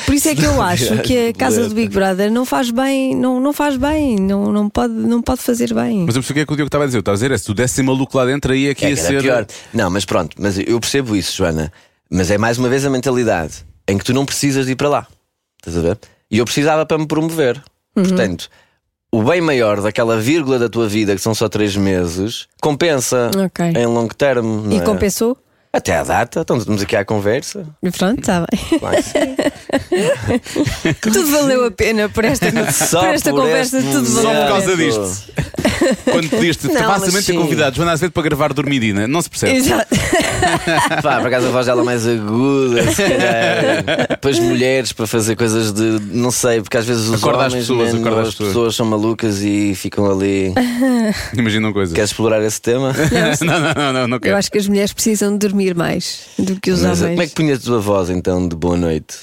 Por 0.06 0.14
isso 0.14 0.30
é 0.30 0.36
que 0.36 0.44
eu 0.46 0.62
acho 0.62 0.96
que 1.02 1.30
a 1.30 1.34
casa 1.34 1.68
do. 1.68 1.74
Big 1.74 1.92
Brother 1.92 2.32
não 2.32 2.46
faz 2.46 2.70
bem, 2.70 3.16
não, 3.16 3.40
não 3.40 3.52
faz 3.52 3.76
bem, 3.78 4.16
não, 4.18 4.52
não, 4.52 4.70
pode, 4.70 4.94
não 4.94 5.24
pode 5.24 5.42
fazer 5.42 5.74
bem. 5.74 6.06
Mas 6.06 6.16
eu 6.16 6.22
percebi 6.22 6.32
o 6.32 6.34
que 6.36 6.40
é 6.42 6.46
que 6.46 6.54
o 6.54 6.56
Diogo 6.56 6.68
estava 6.68 6.84
a 6.84 6.88
dizer. 6.88 6.98
Eu 6.98 7.00
estava 7.00 7.16
a 7.16 7.18
dizer, 7.18 7.32
é, 7.32 7.38
se 7.40 7.46
tu 7.46 7.56
desse 7.56 7.82
maluco 7.82 8.16
lá 8.16 8.26
dentro, 8.28 8.52
aí 8.54 8.68
é 8.68 8.76
que 8.76 8.86
É 8.86 8.90
ia 8.90 8.96
que 8.96 9.02
ser. 9.02 9.24
pior. 9.24 9.48
Não, 9.74 9.90
mas 9.90 10.06
pronto, 10.06 10.36
mas 10.40 10.60
eu 10.60 10.80
percebo 10.80 11.16
isso, 11.16 11.36
Joana. 11.36 11.74
Mas 12.12 12.30
é 12.30 12.38
mais 12.38 12.60
uma 12.60 12.70
vez 12.70 12.86
a 12.86 12.92
mentalidade 12.92 13.66
em 13.88 13.98
que 13.98 14.06
tu 14.06 14.14
não 14.14 14.24
precisas 14.24 14.68
de 14.68 14.74
ir 14.74 14.76
para 14.76 14.90
lá. 14.90 15.08
Estás 15.60 15.76
a 15.76 15.82
ver? 15.82 15.98
E 16.30 16.38
eu 16.38 16.46
precisava 16.46 16.86
para 16.86 17.00
me 17.00 17.08
promover. 17.08 17.60
Uhum. 17.96 18.04
Portanto, 18.04 18.48
o 19.12 19.24
bem 19.24 19.42
maior 19.42 19.82
daquela 19.82 20.18
vírgula 20.18 20.60
da 20.60 20.70
tua 20.70 20.88
vida, 20.88 21.16
que 21.16 21.22
são 21.22 21.34
só 21.34 21.50
três 21.50 21.76
meses, 21.76 22.48
compensa 22.62 23.32
Ok. 23.46 23.66
em 23.66 23.86
longo 23.86 24.14
termo. 24.16 24.64
não 24.64 24.72
E 24.74 24.78
é? 24.78 24.82
compensou? 24.82 25.38
Até 25.72 25.96
à 25.98 26.04
data, 26.04 26.40
então 26.40 26.58
estamos 26.58 26.82
aqui 26.82 26.96
à 26.96 27.06
conversa. 27.06 27.64
E 27.84 27.92
pronto, 27.92 28.20
está 28.22 28.40
bem. 28.50 28.80
Claro 28.80 28.98
que 31.00 31.00
tudo 31.12 31.32
valeu 31.32 31.66
a 31.66 31.72
pena 31.72 32.10
por 32.10 32.26
esta, 32.26 32.48
Só 32.72 33.02
por 33.02 33.10
esta 33.10 33.30
por 33.30 33.42
conversa, 33.42 33.78
este 33.78 33.92
tudo 33.92 34.08
Só 34.08 34.24
valeu 34.24 34.42
por 34.42 34.46
a 34.46 34.48
causa 34.48 34.76
disto. 34.76 35.30
Quando 36.06 36.74
Não, 36.74 36.88
facilmente 36.88 37.26
ter 37.28 37.34
convidado 37.34 37.76
Joana 37.76 37.92
Azevedo 37.92 38.12
para 38.14 38.24
gravar 38.24 38.52
Dormidina, 38.54 39.08
não 39.08 39.22
se 39.22 39.30
percebe. 39.30 39.58
Exato. 39.58 39.96
Pá, 41.04 41.20
por 41.20 41.28
acaso 41.28 41.48
a 41.48 41.52
voz 41.52 41.66
dela 41.68 41.84
mais 41.84 42.08
aguda, 42.08 42.92
se 42.92 43.04
calhar. 43.04 44.08
Depois 44.10 44.40
mulheres 44.40 44.92
para 44.92 45.06
fazer 45.06 45.36
coisas 45.36 45.72
de. 45.72 46.00
Não 46.12 46.32
sei, 46.32 46.62
porque 46.62 46.78
às 46.78 46.86
vezes 46.86 47.08
os 47.08 47.22
Acorda 47.22 47.46
as 47.46 47.54
homens, 47.54 47.68
pessoas, 47.68 47.94
man, 47.94 48.00
acorda 48.00 48.22
as 48.22 48.28
as 48.30 48.34
pessoas. 48.34 48.50
pessoas 48.50 48.76
são 48.76 48.86
malucas 48.88 49.42
e 49.42 49.76
ficam 49.76 50.10
ali. 50.10 50.54
Imaginam 51.38 51.72
coisas. 51.74 51.94
Queres 51.94 52.10
explorar 52.10 52.42
esse 52.42 52.60
tema? 52.62 52.92
não, 53.42 53.60
não, 53.60 53.74
não, 53.74 53.94
não, 53.94 54.08
não 54.08 54.18
Eu 54.18 54.22
quero. 54.22 54.38
acho 54.38 54.52
que 54.52 54.58
as 54.58 54.68
mulheres 54.68 54.94
precisam 54.94 55.32
de 55.34 55.38
dormir 55.48 55.59
mais 55.76 56.22
do 56.38 56.60
que 56.60 56.72
os 56.72 56.82
Mas, 56.82 57.02
homens. 57.02 57.16
como 57.16 57.22
é 57.24 57.28
que 57.28 57.34
punhas 57.36 57.60
a 57.60 57.62
tua 57.64 57.80
voz 57.80 58.10
então 58.10 58.48
de 58.48 58.56
boa 58.56 58.78
noite? 58.78 59.18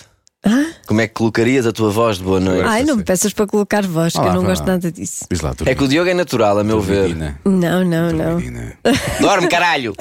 Como 0.86 1.00
é 1.00 1.08
que 1.08 1.14
colocarias 1.14 1.66
a 1.66 1.72
tua 1.72 1.90
voz 1.90 2.18
de 2.18 2.22
boa 2.22 2.38
noite? 2.38 2.62
Ai, 2.68 2.84
não 2.84 2.94
me 2.94 3.02
peças 3.02 3.32
para 3.32 3.48
colocar 3.48 3.84
voz, 3.84 4.12
que 4.12 4.20
Olá, 4.20 4.28
eu 4.28 4.34
não 4.34 4.42
vá 4.42 4.48
gosto 4.50 4.60
lá. 4.60 4.66
nada 4.74 4.92
disso. 4.92 5.24
Diz 5.28 5.40
lá, 5.40 5.52
É 5.64 5.74
que 5.74 5.82
o 5.82 5.88
Diogo 5.88 6.08
é 6.08 6.14
natural, 6.14 6.56
a 6.60 6.62
meu 6.62 6.80
ver. 6.80 7.16
Não, 7.44 7.84
não, 7.84 8.12
não. 8.12 8.40
Dorme, 9.20 9.48
caralho! 9.48 9.92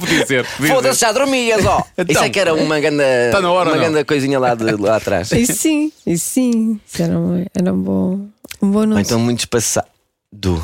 Podia 0.00 0.26
ser. 0.26 0.44
podia 0.56 0.74
Foda-se, 0.74 0.98
ser. 0.98 1.06
já 1.06 1.12
dormias, 1.12 1.64
ó! 1.64 1.82
Então. 1.96 2.12
Isso 2.16 2.24
é 2.24 2.30
que 2.30 2.40
era 2.40 2.54
uma 2.54 2.80
ganda, 2.80 3.04
Tá 3.30 3.40
na 3.40 3.50
hora 3.52 3.70
uma 3.70 3.76
não? 3.76 3.84
ganda 3.84 4.04
coisinha 4.04 4.38
lá, 4.40 4.54
de, 4.56 4.72
lá 4.72 4.96
atrás. 4.96 5.30
Isso 5.32 5.52
sim, 5.54 5.92
isso 6.06 6.30
sim. 6.30 6.80
Isso 6.86 7.02
era 7.02 7.16
um, 7.18 7.44
era 7.54 7.72
um 7.72 7.80
bom, 7.80 8.26
um 8.60 8.70
bom 8.70 8.80
anúncio. 8.80 9.02
então 9.02 9.18
muito 9.20 9.40
espaçado. 9.40 9.86
Do. 10.34 10.60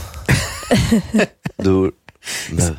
Do. 1.59 1.95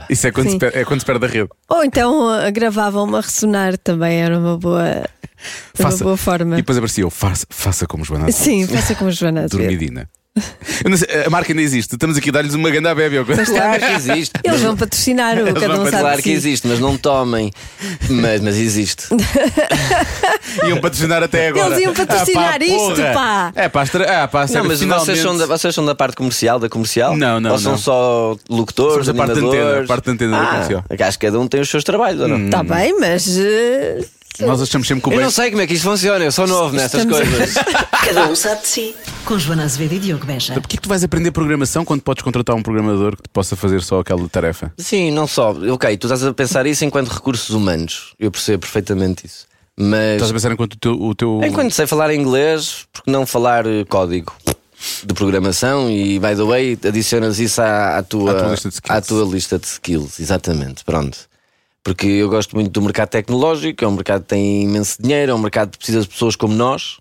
Isso 0.10 0.28
é 0.28 0.32
quando, 0.32 0.48
Sim. 0.48 0.54
se 0.54 0.60
perde, 0.60 0.78
é 0.78 0.86
quando 0.86 1.00
se 1.00 1.06
perde 1.06 1.26
a 1.26 1.28
rede. 1.28 1.50
Ou 1.70 1.84
então 1.84 2.28
uh, 2.28 2.52
gravavam-me 2.52 3.18
a 3.18 3.22
ressonar 3.22 3.78
também, 3.78 4.22
era 4.22 4.38
uma 4.38 4.58
boa, 4.58 4.88
era 4.88 5.10
uma 5.80 5.98
boa 5.98 6.18
forma. 6.18 6.56
E 6.56 6.58
depois 6.58 6.78
aparecia 6.78 7.04
eu, 7.04 7.10
faça, 7.10 7.46
faça 7.50 7.88
como 7.88 8.04
Joana. 8.06 8.28
Azevedo. 8.28 8.44
Sim, 8.44 8.68
faça 8.68 8.96
como 8.96 9.12
Joana 9.12 9.42
Azevedo. 9.46 9.68
Dormidina. 9.68 10.10
Eu 10.84 10.90
não 10.90 10.96
sei, 10.98 11.08
a 11.26 11.30
marca 11.30 11.52
ainda 11.52 11.62
existe. 11.62 11.94
Estamos 11.96 12.16
aqui 12.16 12.30
a 12.30 12.32
dar-lhes 12.32 12.54
uma 12.54 12.70
grande 12.70 12.94
bébia. 12.96 13.20
ou 13.20 13.26
coisa. 13.26 13.46
Claro 13.46 13.80
que 13.86 13.92
existe. 13.92 14.32
Eles 14.44 14.62
vão 14.62 14.78
patrocinar 14.78 15.38
o 15.38 15.54
cada 15.54 15.74
um 15.82 15.86
sabe 15.86 15.98
Claro 16.00 16.18
que 16.18 16.24
si. 16.24 16.32
existe, 16.32 16.68
mas 16.68 16.80
não 16.80 16.98
tomem. 16.98 17.52
Mas, 18.10 18.40
mas 18.40 18.56
existe. 18.56 19.08
Iam 20.66 20.80
patrocinar 20.80 21.22
até 21.22 21.50
agora. 21.50 21.68
Eles 21.76 21.82
iam 21.84 21.94
patrocinar 21.94 22.56
Ah, 22.56 22.60
pá, 22.60 22.66
isto, 22.66 22.96
porra. 22.96 23.14
pá. 23.14 23.52
É 23.56 23.70
pá, 23.70 23.84
estra... 23.84 24.24
ah, 24.24 24.28
pá, 24.28 24.46
Não, 24.50 24.64
mas 24.64 24.80
finalmente. 24.80 25.06
vocês 25.06 25.20
são, 25.20 25.38
da, 25.38 25.46
vocês 25.46 25.76
são 25.76 25.86
da 25.86 25.96
parte 25.96 26.16
comercial, 26.16 26.60
da 26.60 26.70
comercial? 26.70 27.16
Não, 27.18 27.40
não, 27.40 27.52
Ou 27.52 27.60
são 27.60 27.72
não. 27.74 27.78
só 27.78 28.36
locutores, 28.50 29.06
Somos 29.06 29.08
da 29.08 29.14
parte 29.14 29.40
da 29.42 29.48
antena, 29.48 29.80
a 29.82 29.86
parte 29.86 30.06
da 30.06 30.12
antena 30.14 30.32
da 30.38 30.44
ah, 30.44 30.48
comercial. 30.48 30.86
Acho 31.08 31.20
que 31.20 31.26
cada 31.28 31.40
um 31.40 31.48
tem 31.48 31.60
os 31.62 31.70
seus 31.70 31.84
trabalhos, 31.84 32.22
ou 32.22 32.28
não? 32.28 32.46
Está 32.46 32.64
bem, 32.64 32.98
mas. 33.00 33.28
uh, 33.28 34.06
Nós 34.40 34.62
achamos 34.62 34.88
sempre 34.88 35.04
que 35.04 35.10
o 35.10 35.12
Eu 35.12 35.18
bem. 35.18 35.26
não 35.26 35.32
sei 35.32 35.50
como 35.52 35.62
é 35.62 35.68
que 35.68 35.74
isto 35.74 35.84
funciona, 35.84 36.24
eu 36.26 36.32
sou 36.32 36.48
novo 36.48 36.76
nestas 36.76 37.02
Estamos- 37.04 37.28
coisas. 37.30 37.54
Cada 38.06 38.28
um 38.28 38.36
sabe 38.36 38.62
de 38.62 38.68
si. 38.68 38.96
Com 39.26 39.38
Joana 39.38 39.64
Azevedo 39.66 39.94
e 39.96 40.00
Diogo 40.00 40.26
Beja. 40.26 40.54
Porquê 40.56 40.78
que 40.78 40.82
tu 40.84 40.90
vais 40.90 41.04
aprender 41.04 41.32
programação 41.32 41.86
quando 41.86 42.02
podes 42.02 42.24
contratar 42.24 42.56
um 42.56 42.64
programador 42.64 43.16
que 43.16 43.24
te 43.24 43.30
possa 43.30 43.56
fazer 43.56 43.82
só 43.84 44.00
aquela 44.00 44.28
tarefa? 44.28 44.74
Sim, 44.78 45.12
não 45.12 45.28
só. 45.28 45.52
Ok, 45.72 45.96
tu 45.98 46.08
estás 46.08 46.24
a 46.24 46.34
pensar 46.34 46.66
isso 46.66 46.84
enquanto 46.84 47.10
recursos 47.10 47.50
humanos. 47.52 48.14
Eu 48.20 48.32
percebo 48.32 48.62
perfeitamente 48.62 49.26
isso. 49.28 49.46
Mas 49.78 50.14
Estás 50.14 50.32
a 50.32 50.34
pensar 50.34 50.52
enquanto 50.52 50.74
o 50.74 50.78
teu. 50.78 50.94
O 51.02 51.14
teu... 51.16 51.42
enquanto 51.44 51.72
sei 51.74 51.86
falar 51.86 52.14
inglês, 52.14 52.86
porque 52.92 53.12
não 53.12 53.26
falar 53.26 53.66
eh, 53.68 53.86
código 53.88 54.34
de 55.04 55.14
programação 55.14 55.90
e, 55.90 56.20
by 56.20 56.36
the 56.36 56.44
way, 56.44 56.80
adicionas 56.88 57.40
isso 57.40 57.62
à, 57.62 57.98
à 57.98 58.04
tua, 58.04 58.32
À 58.32 58.36
tua 58.42 58.50
lista 58.52 58.70
de 58.70 58.74
skills. 58.76 58.98
à 58.98 59.02
tua 59.02 59.26
lista 59.26 59.60
de 59.60 59.68
skills. 59.68 60.20
Exatamente, 60.20 60.84
pronto. 60.84 61.18
Porque 61.84 62.06
eu 62.06 62.30
gosto 62.30 62.56
muito 62.56 62.70
do 62.72 62.82
mercado 62.82 63.10
tecnológico, 63.10 63.84
é 63.84 63.88
um 63.88 63.92
mercado 63.92 64.22
que 64.22 64.30
tem 64.30 64.64
imenso 64.64 65.02
dinheiro, 65.02 65.32
é 65.32 65.36
um 65.36 65.40
mercado 65.40 65.72
que 65.72 65.78
precisa 65.78 66.02
de 66.02 66.08
pessoas 66.08 66.36
como 66.36 66.54
nós, 66.54 67.00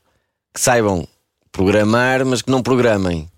que 0.55 0.61
saibam 0.61 1.07
programar, 1.53 2.25
mas 2.25 2.41
que 2.43 2.51
não 2.51 2.63
programem. 2.63 3.29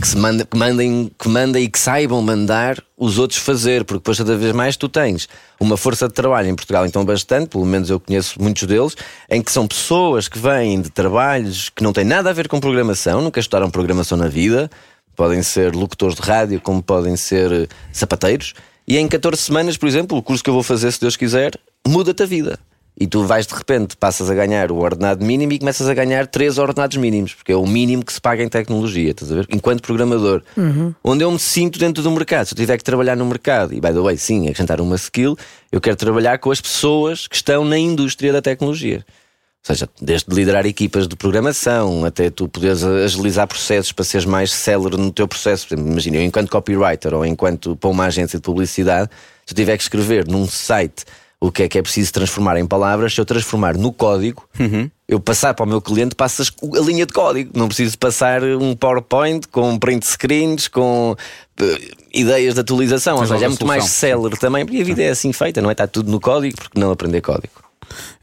Que, 0.00 0.08
se 0.08 0.16
manda, 0.16 0.46
que, 0.46 0.56
mandem, 0.56 1.10
que 1.18 1.28
mandem 1.28 1.64
e 1.64 1.68
que 1.68 1.78
saibam 1.78 2.22
mandar 2.22 2.82
os 2.96 3.18
outros 3.18 3.38
fazer, 3.38 3.84
porque 3.84 3.98
depois 3.98 4.16
cada 4.16 4.36
vez 4.36 4.52
mais 4.52 4.74
tu 4.74 4.88
tens 4.88 5.28
uma 5.60 5.76
força 5.76 6.08
de 6.08 6.14
trabalho 6.14 6.48
em 6.48 6.54
Portugal, 6.54 6.86
então 6.86 7.04
bastante, 7.04 7.50
pelo 7.50 7.66
menos 7.66 7.90
eu 7.90 8.00
conheço 8.00 8.40
muitos 8.40 8.62
deles, 8.62 8.96
em 9.28 9.42
que 9.42 9.52
são 9.52 9.68
pessoas 9.68 10.28
que 10.28 10.38
vêm 10.38 10.80
de 10.80 10.88
trabalhos 10.88 11.68
que 11.68 11.82
não 11.82 11.92
têm 11.92 12.04
nada 12.04 12.30
a 12.30 12.32
ver 12.32 12.48
com 12.48 12.58
programação, 12.58 13.20
nunca 13.20 13.38
estudaram 13.38 13.70
programação 13.70 14.16
na 14.16 14.28
vida, 14.28 14.70
podem 15.14 15.42
ser 15.42 15.74
locutores 15.74 16.14
de 16.16 16.22
rádio, 16.22 16.58
como 16.58 16.82
podem 16.82 17.14
ser 17.14 17.52
eh, 17.52 17.68
sapateiros, 17.92 18.54
e 18.86 18.98
em 18.98 19.08
14 19.08 19.40
semanas, 19.40 19.76
por 19.76 19.88
exemplo, 19.88 20.16
o 20.16 20.22
curso 20.22 20.42
que 20.42 20.50
eu 20.50 20.54
vou 20.54 20.62
fazer, 20.62 20.92
se 20.92 21.00
Deus 21.00 21.16
quiser, 21.16 21.58
muda-te 21.86 22.22
a 22.22 22.26
vida. 22.26 22.58
E 22.98 23.06
tu 23.06 23.24
vais 23.24 23.46
de 23.46 23.54
repente, 23.54 23.96
passas 23.96 24.30
a 24.30 24.34
ganhar 24.34 24.70
o 24.70 24.76
ordenado 24.76 25.24
mínimo 25.24 25.52
e 25.52 25.58
começas 25.58 25.88
a 25.88 25.94
ganhar 25.94 26.26
três 26.26 26.58
ordenados 26.58 26.98
mínimos, 26.98 27.32
porque 27.32 27.50
é 27.50 27.56
o 27.56 27.66
mínimo 27.66 28.04
que 28.04 28.12
se 28.12 28.20
paga 28.20 28.42
em 28.42 28.48
tecnologia, 28.48 29.12
estás 29.12 29.32
a 29.32 29.36
ver? 29.36 29.46
Enquanto 29.50 29.80
programador. 29.80 30.42
Onde 31.02 31.24
eu 31.24 31.30
me 31.30 31.38
sinto 31.38 31.78
dentro 31.78 32.02
do 32.02 32.10
mercado. 32.10 32.46
Se 32.46 32.54
eu 32.54 32.56
tiver 32.56 32.76
que 32.76 32.84
trabalhar 32.84 33.16
no 33.16 33.24
mercado, 33.24 33.72
e 33.72 33.80
by 33.80 33.88
the 33.88 34.00
way, 34.00 34.18
sim, 34.18 34.42
acrescentar 34.42 34.78
uma 34.80 34.96
skill, 34.96 35.36
eu 35.70 35.80
quero 35.80 35.96
trabalhar 35.96 36.38
com 36.38 36.50
as 36.50 36.60
pessoas 36.60 37.26
que 37.26 37.34
estão 37.34 37.64
na 37.64 37.78
indústria 37.78 38.30
da 38.30 38.42
tecnologia. 38.42 39.04
Ou 39.62 39.74
seja, 39.74 39.88
desde 40.00 40.34
liderar 40.34 40.66
equipas 40.66 41.06
de 41.06 41.14
programação 41.14 42.04
até 42.04 42.28
tu 42.30 42.48
poderes 42.48 42.82
agilizar 42.82 43.46
processos 43.46 43.92
para 43.92 44.04
seres 44.04 44.26
mais 44.26 44.52
célere 44.52 44.96
no 44.96 45.12
teu 45.12 45.28
processo. 45.28 45.72
Imagina, 45.72 46.16
eu 46.16 46.22
enquanto 46.22 46.50
copywriter 46.50 47.14
ou 47.14 47.24
enquanto 47.24 47.76
para 47.76 47.88
uma 47.88 48.06
agência 48.06 48.40
de 48.40 48.42
publicidade, 48.42 49.08
se 49.46 49.52
eu 49.52 49.56
tiver 49.56 49.76
que 49.76 49.82
escrever 49.84 50.26
num 50.26 50.48
site 50.48 51.04
o 51.42 51.50
que 51.50 51.64
é 51.64 51.68
que 51.68 51.76
é 51.76 51.82
preciso 51.82 52.12
transformar 52.12 52.56
em 52.56 52.66
palavras, 52.66 53.14
se 53.14 53.20
eu 53.20 53.24
transformar 53.24 53.76
no 53.76 53.92
código, 53.92 54.48
eu 55.08 55.20
passar 55.20 55.54
para 55.54 55.64
o 55.64 55.68
meu 55.68 55.80
cliente, 55.80 56.14
passas 56.14 56.52
a 56.62 56.80
linha 56.80 57.04
de 57.04 57.12
código. 57.12 57.50
Não 57.54 57.66
preciso 57.66 57.98
passar 57.98 58.44
um 58.44 58.76
PowerPoint 58.76 59.48
com 59.48 59.76
print 59.76 60.06
screens, 60.06 60.68
com 60.68 61.16
eh, 61.60 61.90
ideias 62.14 62.54
de 62.54 62.60
atualização. 62.60 63.18
Tens 63.18 63.30
Ou 63.30 63.36
seja, 63.36 63.46
é 63.46 63.48
muito 63.48 63.66
mais 63.66 63.84
célere 63.86 64.36
também, 64.38 64.64
porque 64.64 64.80
a 64.80 64.84
vida 64.84 65.02
é 65.02 65.10
assim 65.10 65.32
feita, 65.32 65.60
não 65.60 65.68
é? 65.68 65.72
Está 65.72 65.86
tudo 65.88 66.10
no 66.10 66.20
código, 66.20 66.56
porque 66.56 66.78
não 66.78 66.92
aprender 66.92 67.20
código. 67.20 67.61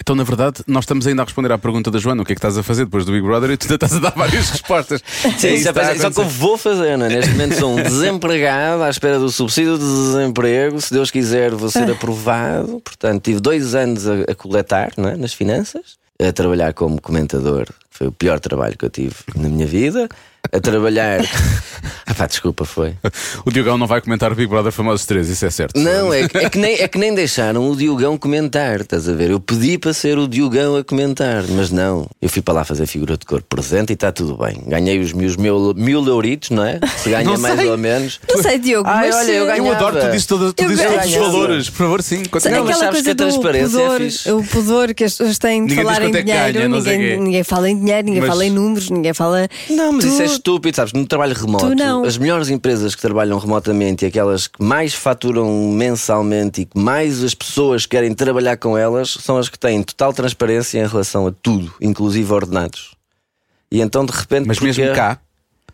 Então, 0.01 0.15
na 0.15 0.23
verdade, 0.23 0.62
nós 0.65 0.83
estamos 0.85 1.05
ainda 1.05 1.21
a 1.21 1.25
responder 1.25 1.51
à 1.51 1.57
pergunta 1.57 1.91
da 1.91 1.99
Joana: 1.99 2.21
o 2.21 2.25
que 2.25 2.31
é 2.31 2.35
que 2.35 2.39
estás 2.39 2.57
a 2.57 2.63
fazer 2.63 2.85
depois 2.85 3.05
do 3.05 3.12
Big 3.12 3.25
Brother? 3.25 3.51
E 3.51 3.57
tu 3.57 3.63
ainda 3.65 3.75
estás 3.75 3.93
a 3.93 3.99
dar 3.99 4.13
várias 4.17 4.49
respostas. 4.49 5.03
Sim, 5.38 5.47
É 5.47 5.53
isso 5.55 5.69
é, 5.69 5.95
só 5.97 6.09
que 6.09 6.19
eu 6.19 6.29
vou 6.29 6.57
fazer, 6.57 6.97
não 6.97 7.05
é? 7.05 7.09
Neste 7.09 7.31
momento 7.31 7.55
sou 7.55 7.77
um 7.77 7.81
desempregado 7.83 8.83
à 8.83 8.89
espera 8.89 9.19
do 9.19 9.29
subsídio 9.29 9.77
de 9.77 9.83
desemprego. 9.83 10.79
Se 10.81 10.93
Deus 10.93 11.12
quiser, 11.12 11.51
vou 11.51 11.69
ser 11.69 11.89
aprovado. 11.91 12.79
Portanto, 12.79 13.23
tive 13.23 13.39
dois 13.39 13.75
anos 13.75 14.07
a, 14.07 14.13
a 14.31 14.35
coletar 14.35 14.91
não 14.97 15.09
é? 15.09 15.17
nas 15.17 15.33
finanças, 15.33 15.97
a 16.19 16.31
trabalhar 16.31 16.73
como 16.73 17.01
comentador. 17.01 17.67
Foi 17.89 18.08
o 18.08 18.12
pior 18.12 18.39
trabalho 18.39 18.78
que 18.78 18.86
eu 18.86 18.89
tive 18.89 19.15
na 19.36 19.49
minha 19.49 19.65
vida. 19.65 20.08
A 20.54 20.60
trabalhar. 20.60 21.19
ah, 22.08 22.13
pá, 22.13 22.25
desculpa, 22.25 22.63
foi. 22.63 22.95
O 23.45 23.52
Diogão 23.52 23.78
não 23.78 23.86
vai 23.86 23.99
comentar 24.02 24.32
o 24.32 24.36
Big 24.36 24.47
Brother 24.47 24.71
Famosos 24.71 25.06
3, 25.06 25.28
isso 25.30 25.45
é 25.45 25.49
certo. 25.49 25.78
Não, 25.78 26.13
é, 26.13 26.28
que- 26.30 26.38
é, 26.38 26.49
que 26.49 26.58
nem, 26.58 26.75
é 26.80 26.88
que 26.88 26.97
nem 26.97 27.13
deixaram 27.13 27.69
o 27.69 27.75
Diogão 27.75 28.17
comentar, 28.17 28.80
estás 28.80 29.08
a 29.10 29.13
ver? 29.13 29.32
Eu 29.32 29.39
pedi 29.41 29.78
para 29.78 29.93
ser 29.93 30.17
o 30.17 30.30
Diogão 30.30 30.78
a 30.78 30.84
comentar, 30.84 31.43
mas 31.49 31.69
não. 31.71 32.08
Eu 32.21 32.30
fui 32.30 32.41
para 32.41 32.54
lá 32.54 32.63
fazer 32.63 32.86
figura 32.88 33.17
de 33.17 33.25
corpo 33.25 33.45
presente 33.54 33.89
e 33.89 33.93
está 33.93 34.13
tudo 34.13 34.38
bem. 34.38 34.63
Ganhei 34.65 34.97
os 34.99 35.12
meus 35.12 35.36
mil, 35.36 35.73
mil 35.75 36.04
euritos, 36.08 36.52
não 36.52 36.63
é? 36.63 36.80
Se 36.97 37.10
ganha 37.10 37.25
Não 37.25 37.38
mais 37.38 37.60
ou 37.60 37.78
menos. 37.78 38.19
Não 38.34 38.41
sei, 38.41 38.58
Diogo, 38.60 38.88
Ai, 38.89 39.08
mas. 39.10 39.15
olha, 39.17 39.32
eu 39.32 39.45
ganho- 39.45 39.65
Eu 39.65 39.71
adoro, 39.73 39.99
tu 39.99 40.10
dizes, 40.12 40.25
todo, 40.25 40.54
tu 40.54 40.67
dizes 40.67 40.86
todos 40.86 41.06
os 41.06 41.15
valores. 41.15 41.69
Por 41.69 41.78
favor, 41.78 42.02
sim. 42.02 42.23
Continua. 42.23 42.58
Não, 42.60 42.65
mas 42.65 42.75
aquela 42.78 42.91
sabes 42.93 43.02
que 43.02 43.04
coisa 43.04 43.12
a 43.12 43.13
do 43.13 43.17
transparência 43.17 43.78
é 43.78 43.84
pudor, 43.84 43.99
fixe. 43.99 44.32
o 44.32 44.43
pudor 44.45 44.93
que 44.93 45.04
as 45.04 45.12
pessoas 45.12 45.38
têm 45.38 45.65
de 45.65 45.75
Ninguém 45.75 45.86
falar 45.86 46.02
em 46.02 46.15
é 46.15 46.21
dinheiro, 46.23 46.54
ganha, 46.54 46.67
ninguém, 46.69 47.19
ninguém 47.19 47.43
fala 47.43 47.69
em 47.69 47.75
dinheiro, 47.79 48.05
ninguém 48.05 48.21
Mas- 48.21 48.29
fala 48.29 48.45
em 48.45 48.49
números, 48.51 48.89
ninguém 48.89 49.13
fala. 49.13 49.47
Não, 49.69 49.93
mas 49.93 50.03
Tu- 50.05 50.07
isso 50.11 50.21
é 50.21 50.25
estúpido, 50.25 50.75
sabes? 50.75 50.93
No 50.93 51.05
trabalho 51.07 51.33
remoto, 51.33 51.65
as 52.05 52.17
melhores 52.17 52.49
empresas 52.49 52.93
que 52.93 53.01
trabalham 53.01 53.39
remotamente 53.39 54.05
e 54.05 54.07
aquelas 54.07 54.47
que 54.47 54.63
mais 54.63 54.93
faturam 54.93 55.71
mensalmente 55.71 56.61
e 56.61 56.65
que 56.65 56.77
mais 56.77 57.23
as 57.23 57.33
pessoas 57.33 57.85
querem 57.85 58.13
trabalhar 58.13 58.57
com 58.57 58.77
elas 58.77 59.17
são 59.21 59.37
as 59.37 59.49
que 59.49 59.57
têm 59.57 59.81
total 59.81 60.13
transparência 60.13 60.79
em 60.79 60.87
relação 60.87 61.25
a 61.27 61.31
tudo, 61.31 61.73
inclusive 61.81 62.31
ordenados. 62.31 62.91
E 63.71 63.81
então 63.81 64.05
de 64.05 64.11
repente. 64.11 64.47
Mas 64.47 64.59
porque- 64.59 64.79
mesmo 64.81 64.95
cá, 64.95 65.19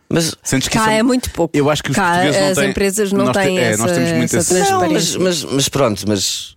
Mas 0.08 0.36
sentes 0.44 0.68
que 0.68 0.78
Cá 0.78 0.82
isso 0.84 0.90
é 0.92 1.02
muito 1.04 1.32
pouco. 1.32 1.58
Eu 1.58 1.68
acho 1.68 1.82
que 1.82 1.90
os 1.90 1.96
Cá 1.96 2.12
portugueses 2.12 2.40
não 2.42 2.48
as 2.50 2.58
têm- 2.58 2.70
empresas 2.70 3.12
não 3.12 3.32
têm 3.32 3.58
é, 3.58 3.72
essa, 3.72 3.82
nós 3.84 3.92
temos 3.92 4.12
muito 4.12 4.38
essa 4.38 4.38
esse- 4.38 4.54
Não, 4.72 4.80
transparência. 4.80 5.20
mas, 5.20 5.44
mas, 5.44 5.52
mas 5.54 5.70
pronto, 5.70 6.04
mas 6.08 6.56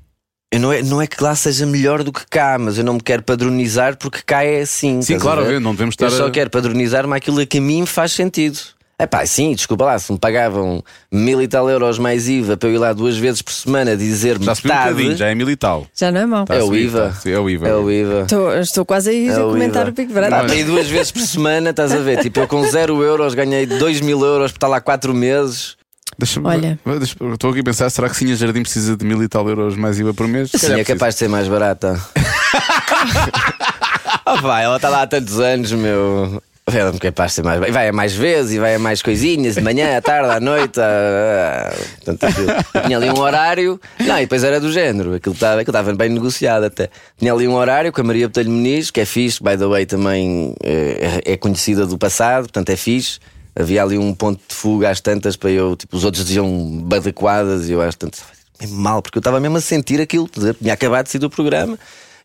eu 0.51 0.61
não, 0.61 0.73
é, 0.73 0.83
não 0.83 1.03
é 1.03 1.07
que 1.07 1.23
lá 1.23 1.35
seja 1.35 1.67
melhor 1.67 2.03
do 2.03 2.13
que 2.13 2.25
cá, 2.29 2.57
mas 2.59 2.79
eu 2.79 2.85
não 2.85 2.95
me 2.95 3.01
quero 3.01 3.23
padronizar 3.23 3.97
porque 3.99 4.21
cá 4.25 4.43
é 4.45 4.63
assim. 4.63 5.03
Sim, 5.03 5.19
claro, 5.19 5.43
eu 5.43 5.61
não 5.61 5.73
devemos 5.73 5.95
Eu 5.99 6.07
estar 6.07 6.17
só 6.17 6.27
a- 6.27 6.31
quero 6.31 6.49
padronizar-me 6.51 7.15
aquilo 7.17 7.47
que 7.47 7.59
a 7.59 7.61
mim 7.61 7.85
faz 7.87 8.13
sentido. 8.13 8.59
É 9.01 9.07
pá, 9.07 9.25
sim, 9.25 9.55
desculpa 9.55 9.85
lá, 9.85 9.97
se 9.97 10.11
me 10.11 10.19
pagavam 10.19 10.83
mil 11.13 11.41
e 11.41 11.47
tal 11.47 11.71
euros 11.71 12.01
mais 12.01 12.29
IVA 12.29 12.57
para 12.57 12.69
eu 12.69 12.75
ir 12.75 12.79
lá 12.79 12.93
duas 12.93 13.17
vezes 13.17 13.41
por 13.41 13.53
semana 13.53 13.97
dizer 13.97 14.37
já 14.43 14.57
subiu 14.57 14.73
um 14.73 14.77
bocadinho, 14.77 14.97
metade. 15.05 15.17
já 15.21 15.27
é 15.29 15.35
mil 15.37 15.49
e 15.49 15.55
tal. 15.55 15.87
Já 15.95 16.11
não 16.11 16.21
é 16.21 16.27
mau. 16.27 16.45
Tá 16.45 16.57
É 16.57 16.63
o 16.65 16.75
IVA. 16.75 17.11
tá, 17.11 17.13
sim, 17.13 17.31
é 17.31 17.39
o 17.39 17.49
IVA. 17.49 17.69
É 17.69 17.75
o 17.77 17.89
IVA. 17.89 18.23
Estou, 18.23 18.53
estou 18.59 18.85
quase 18.85 19.11
a 19.11 19.13
ir 19.13 19.29
É 19.29 19.35
a 19.37 19.39
comentar 19.39 19.83
IVA. 19.83 19.91
o 19.91 19.93
Big 19.95 20.13
Dá 20.13 20.21
Brother. 20.21 20.47
para 20.47 20.55
ir 20.57 20.65
duas 20.65 20.89
vezes 20.89 21.13
por 21.13 21.23
semana, 21.23 21.71
estás 21.71 21.93
a 21.93 21.99
ver? 21.99 22.19
Tipo, 22.23 22.41
eu 22.41 22.49
com 22.49 22.65
zero 22.69 23.01
euros 23.05 23.35
ganhei 23.35 23.67
dois 23.67 24.01
mil 24.01 24.21
euros 24.25 24.51
por 24.51 24.57
estar 24.57 24.67
lá 24.69 24.81
quatro 24.81 25.15
meses. 25.15 25.77
Deixa-me 26.19 26.47
Olha. 26.49 26.79
deixa- 26.99 27.17
Estou 27.33 27.51
aqui 27.51 27.61
a 27.61 27.65
pensar: 27.65 27.89
será 27.91 28.09
que 28.09 28.17
sim, 28.17 28.33
a 28.33 28.35
Jardim 28.35 28.63
precisa 28.63 28.97
de 28.97 29.05
mil 29.05 29.23
e 29.23 29.29
tal 29.29 29.49
euros 29.49 29.77
mais 29.77 29.99
IVA 30.01 30.13
por 30.13 30.27
mês? 30.27 30.51
Sim, 30.53 30.73
é 30.73 30.85
capaz 30.85 31.15
de 31.15 31.21
ser 31.21 31.29
mais 31.29 31.47
barata. 31.47 31.97
oh, 34.27 34.37
vai, 34.43 34.65
ela 34.65 34.77
está 34.77 34.89
lá 34.89 35.03
há 35.03 35.07
tantos 35.07 35.39
anos, 35.41 35.73
meu. 35.73 36.43
Ela 36.71 36.95
é 36.95 36.99
capaz 36.99 37.31
de 37.31 37.35
ser 37.37 37.45
mais. 37.45 37.61
Vai 37.73 37.89
a 37.89 37.93
mais 37.93 38.13
vezes 38.15 38.53
e 38.53 38.59
vai 38.59 38.75
a 38.75 38.79
mais 38.79 39.01
coisinhas, 39.01 39.55
de 39.55 39.63
manhã, 39.63 39.97
à 39.97 40.03
tarde, 40.03 40.31
à 40.31 40.39
noite. 40.41 40.79
a- 40.79 41.71
a- 41.71 41.75
Portanto, 42.05 42.25
aquilo- 42.25 42.83
tinha 42.85 42.97
ali 42.99 43.09
um 43.11 43.19
horário. 43.21 43.81
Não, 44.01 44.19
e 44.19 44.23
depois 44.23 44.45
era 44.45 44.61
do 44.61 44.71
género. 44.71 45.15
Aquilo 45.15 45.35
estava 45.35 45.61
aquilo 45.63 45.71
estava 45.77 45.95
bem 45.95 46.11
negociado 46.11 46.65
até. 46.65 46.91
Tinha 47.17 47.33
ali 47.33 47.49
um 47.49 47.55
horário 47.55 47.91
com 47.91 48.01
a 48.03 48.05
Maria 48.05 48.29
Botelho 48.29 48.51
Muniz, 48.51 48.91
que 48.91 49.01
é 49.01 49.07
fixe, 49.07 49.43
by 49.43 49.57
the 49.57 49.67
way, 49.67 49.87
também 49.87 50.55
é, 50.63 51.23
é 51.25 51.37
conhecida 51.39 51.87
do 51.87 51.97
passado, 51.97 52.43
portanto 52.43 52.69
é 52.71 52.77
fixe. 52.77 53.19
Havia 53.59 53.83
ali 53.83 53.99
um 53.99 54.15
ponto 54.15 54.41
de 54.49 54.55
fuga 54.55 54.91
às 54.91 55.01
tantas 55.01 55.37
para 55.37 55.51
eu, 55.51 55.75
tipo, 55.75 55.97
os 55.97 56.05
outros 56.05 56.25
diziam 56.25 56.81
badaquadas 56.85 57.69
e 57.69 57.73
eu 57.73 57.83
às 57.83 57.97
tantas. 57.97 58.23
É 58.61 58.67
mal, 58.67 59.03
porque 59.03 59.19
eu 59.19 59.21
estava 59.21 59.41
mesmo 59.41 59.57
a 59.57 59.61
sentir 59.61 60.01
aquilo, 60.01 60.29
tinha 60.61 60.75
acabado 60.75 61.07
de 61.07 61.13
sair 61.13 61.21
do 61.21 61.31
programa, 61.31 61.79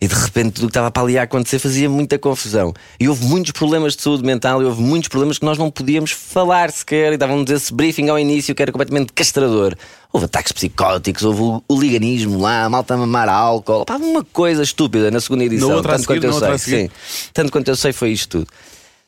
E 0.03 0.07
de 0.07 0.15
repente 0.15 0.55
tudo 0.55 0.67
que 0.67 0.71
estava 0.71 0.91
para 0.91 1.03
ali 1.03 1.17
a 1.17 1.23
acontecer 1.23 1.59
fazia 1.59 1.89
muita 1.89 2.19
confusão. 2.19 2.73
E 2.99 3.07
houve 3.07 3.23
muitos 3.23 3.53
problemas 3.53 3.95
de 3.95 4.01
saúde 4.01 4.21
mental 4.21 4.61
e 4.61 4.65
houve 4.65 4.81
muitos 4.81 5.07
problemas 5.07 5.39
que 5.39 5.45
nós 5.45 5.57
não 5.57 5.71
podíamos 5.71 6.11
falar 6.11 6.71
sequer. 6.71 7.13
E 7.13 7.17
davam-nos 7.17 7.49
esse 7.49 7.73
briefing 7.73 8.09
ao 8.09 8.19
início 8.19 8.53
que 8.53 8.61
era 8.61 8.69
completamente 8.69 9.13
castrador. 9.13 9.75
Houve 10.11 10.25
ataques 10.25 10.51
psicóticos, 10.51 11.23
houve 11.23 11.63
o, 11.67 11.79
liganismo 11.79 12.37
lá, 12.37 12.65
a 12.65 12.69
malta 12.69 12.95
a 12.95 12.97
mamar 12.97 13.29
álcool. 13.29 13.85
Pá, 13.85 13.95
uma 13.95 14.25
coisa 14.25 14.61
estúpida 14.61 15.09
na 15.09 15.21
segunda 15.21 15.45
edição. 15.45 15.81
Tanto 15.81 15.99
seguir, 15.99 16.19
quanto 16.19 16.33
outra 16.33 16.57
sei. 16.57 16.81
Sim. 16.81 16.89
Tanto 17.33 17.51
quanto 17.51 17.67
eu 17.69 17.75
sei, 17.77 17.93
foi 17.93 18.11
isto 18.11 18.39
tudo. 18.39 18.47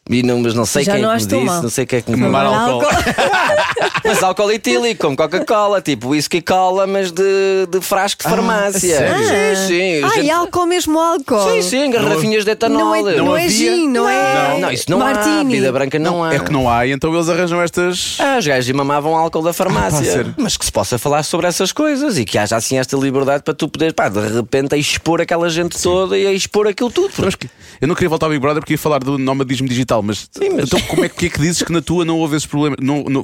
E 0.08 0.22
não, 0.22 0.39
mas 0.39 0.54
não 0.54 0.68
sei 0.68 0.84
Já 0.84 0.94
quem 0.94 1.02
não 1.02 1.12
é 1.12 1.18
que 1.18 1.24
me 1.24 1.30
disse, 1.30 1.44
mal. 1.46 1.63
não 1.63 1.70
sei 1.70 1.84
quem 1.88 1.98
é 1.98 2.02
que 2.04 2.12
me 2.12 2.18
Mamar 2.18 2.44
Mamar 2.46 2.70
álcool. 2.70 2.86
mas 4.06 4.22
álcool 4.22 4.52
etílico, 4.52 5.02
como 5.02 5.18
Coca-Cola, 5.18 5.82
tipo 5.82 6.10
whisky 6.10 6.41
cola, 6.41 6.86
mas 6.86 7.12
de, 7.12 7.24
de 7.68 7.82
frasco 7.82 8.22
de 8.24 8.30
farmácia. 8.30 8.98
sério? 8.98 9.18
Sim, 9.58 9.68
sim. 9.68 10.04
Ah, 10.04 10.10
gente- 10.10 10.26
e 10.28 10.30
álcool 10.30 10.68
mesmo 10.68 11.00
álcool. 11.00 11.50
Sim, 11.50 11.62
sim, 11.63 11.89
garrafinhas 11.89 12.46
de 12.46 12.52
etanol. 12.52 12.80
Não 12.80 12.96
é, 12.96 13.15
não 13.15 13.26
Não 13.26 13.38
é 13.38 13.50
gin, 13.50 13.88
não, 13.89 14.08
é. 14.08 14.50
Não, 14.52 14.60
não, 14.60 14.72
isso 14.72 14.86
não 14.91 15.02
há. 15.02 15.06
Martini. 15.06 15.56
Vida 15.56 15.72
branca 15.72 15.98
não, 15.98 16.24
há. 16.24 16.36
É 16.36 16.39
que 16.39 16.52
não 16.52 16.70
há, 16.70 16.86
e 16.86 16.91
então 16.91 17.12
eles 17.12 17.28
arranjam 17.28 17.60
estas. 17.63 18.18
Ah, 18.20 18.38
os 18.38 18.46
gajos 18.46 18.72
mamavam 18.76 19.15
álcool 19.15 19.41
da 19.41 19.50
Ah, 19.50 19.54
farmácia. 19.54 20.04
sério? 20.06 20.36
mas 20.38 20.56
que 20.56 20.65
se 20.65 20.72
possa 20.72 21.00
falar 21.00 21.24
sobre 21.24 21.48
essas 21.48 21.72
coisas 21.72 22.20
e 22.20 22.26
que 22.26 22.38
haja 22.38 22.56
assim 22.56 22.78
esta 22.78 22.96
liberdade 22.96 23.41
para 23.41 23.56
tu 23.56 23.68
poderes, 23.68 23.94
pá, 23.96 24.08
de 24.08 24.20
repente 24.20 24.76
a 24.76 24.78
expor 24.78 25.20
aquela 25.20 25.50
gente 25.50 25.82
toda 25.82 26.15
e 26.15 26.28
a 26.28 26.32
expor 26.32 26.68
aquilo 26.68 26.91
tudo. 26.91 27.12
Mas 27.18 27.34
que- 27.34 27.50
eu 27.82 27.88
não 27.88 27.96
queria 27.96 28.10
voltar 28.10 28.28
ao 28.28 28.30
Big 28.30 28.39
Brother 28.39 28.62
porque 28.62 28.74
ia 28.74 28.78
falar 28.78 29.00
do 29.00 29.18
nomadismo 29.18 29.68
digital, 29.68 29.95
mas, 30.02 30.28
Sim, 30.32 30.50
mas- 30.56 30.66
então 30.68 30.80
como 30.82 31.04
é 31.04 31.10
que, 31.10 31.28
é 31.28 31.30
que 31.30 31.40
dizes 31.40 31.62
que 31.62 31.72
na 31.72 31.82
tua 31.82 32.06
não 32.06 32.20
houve 32.20 32.36
esses 32.36 32.48
problemas? 32.48 32.78
Não, 32.82 33.04
não, 33.04 33.24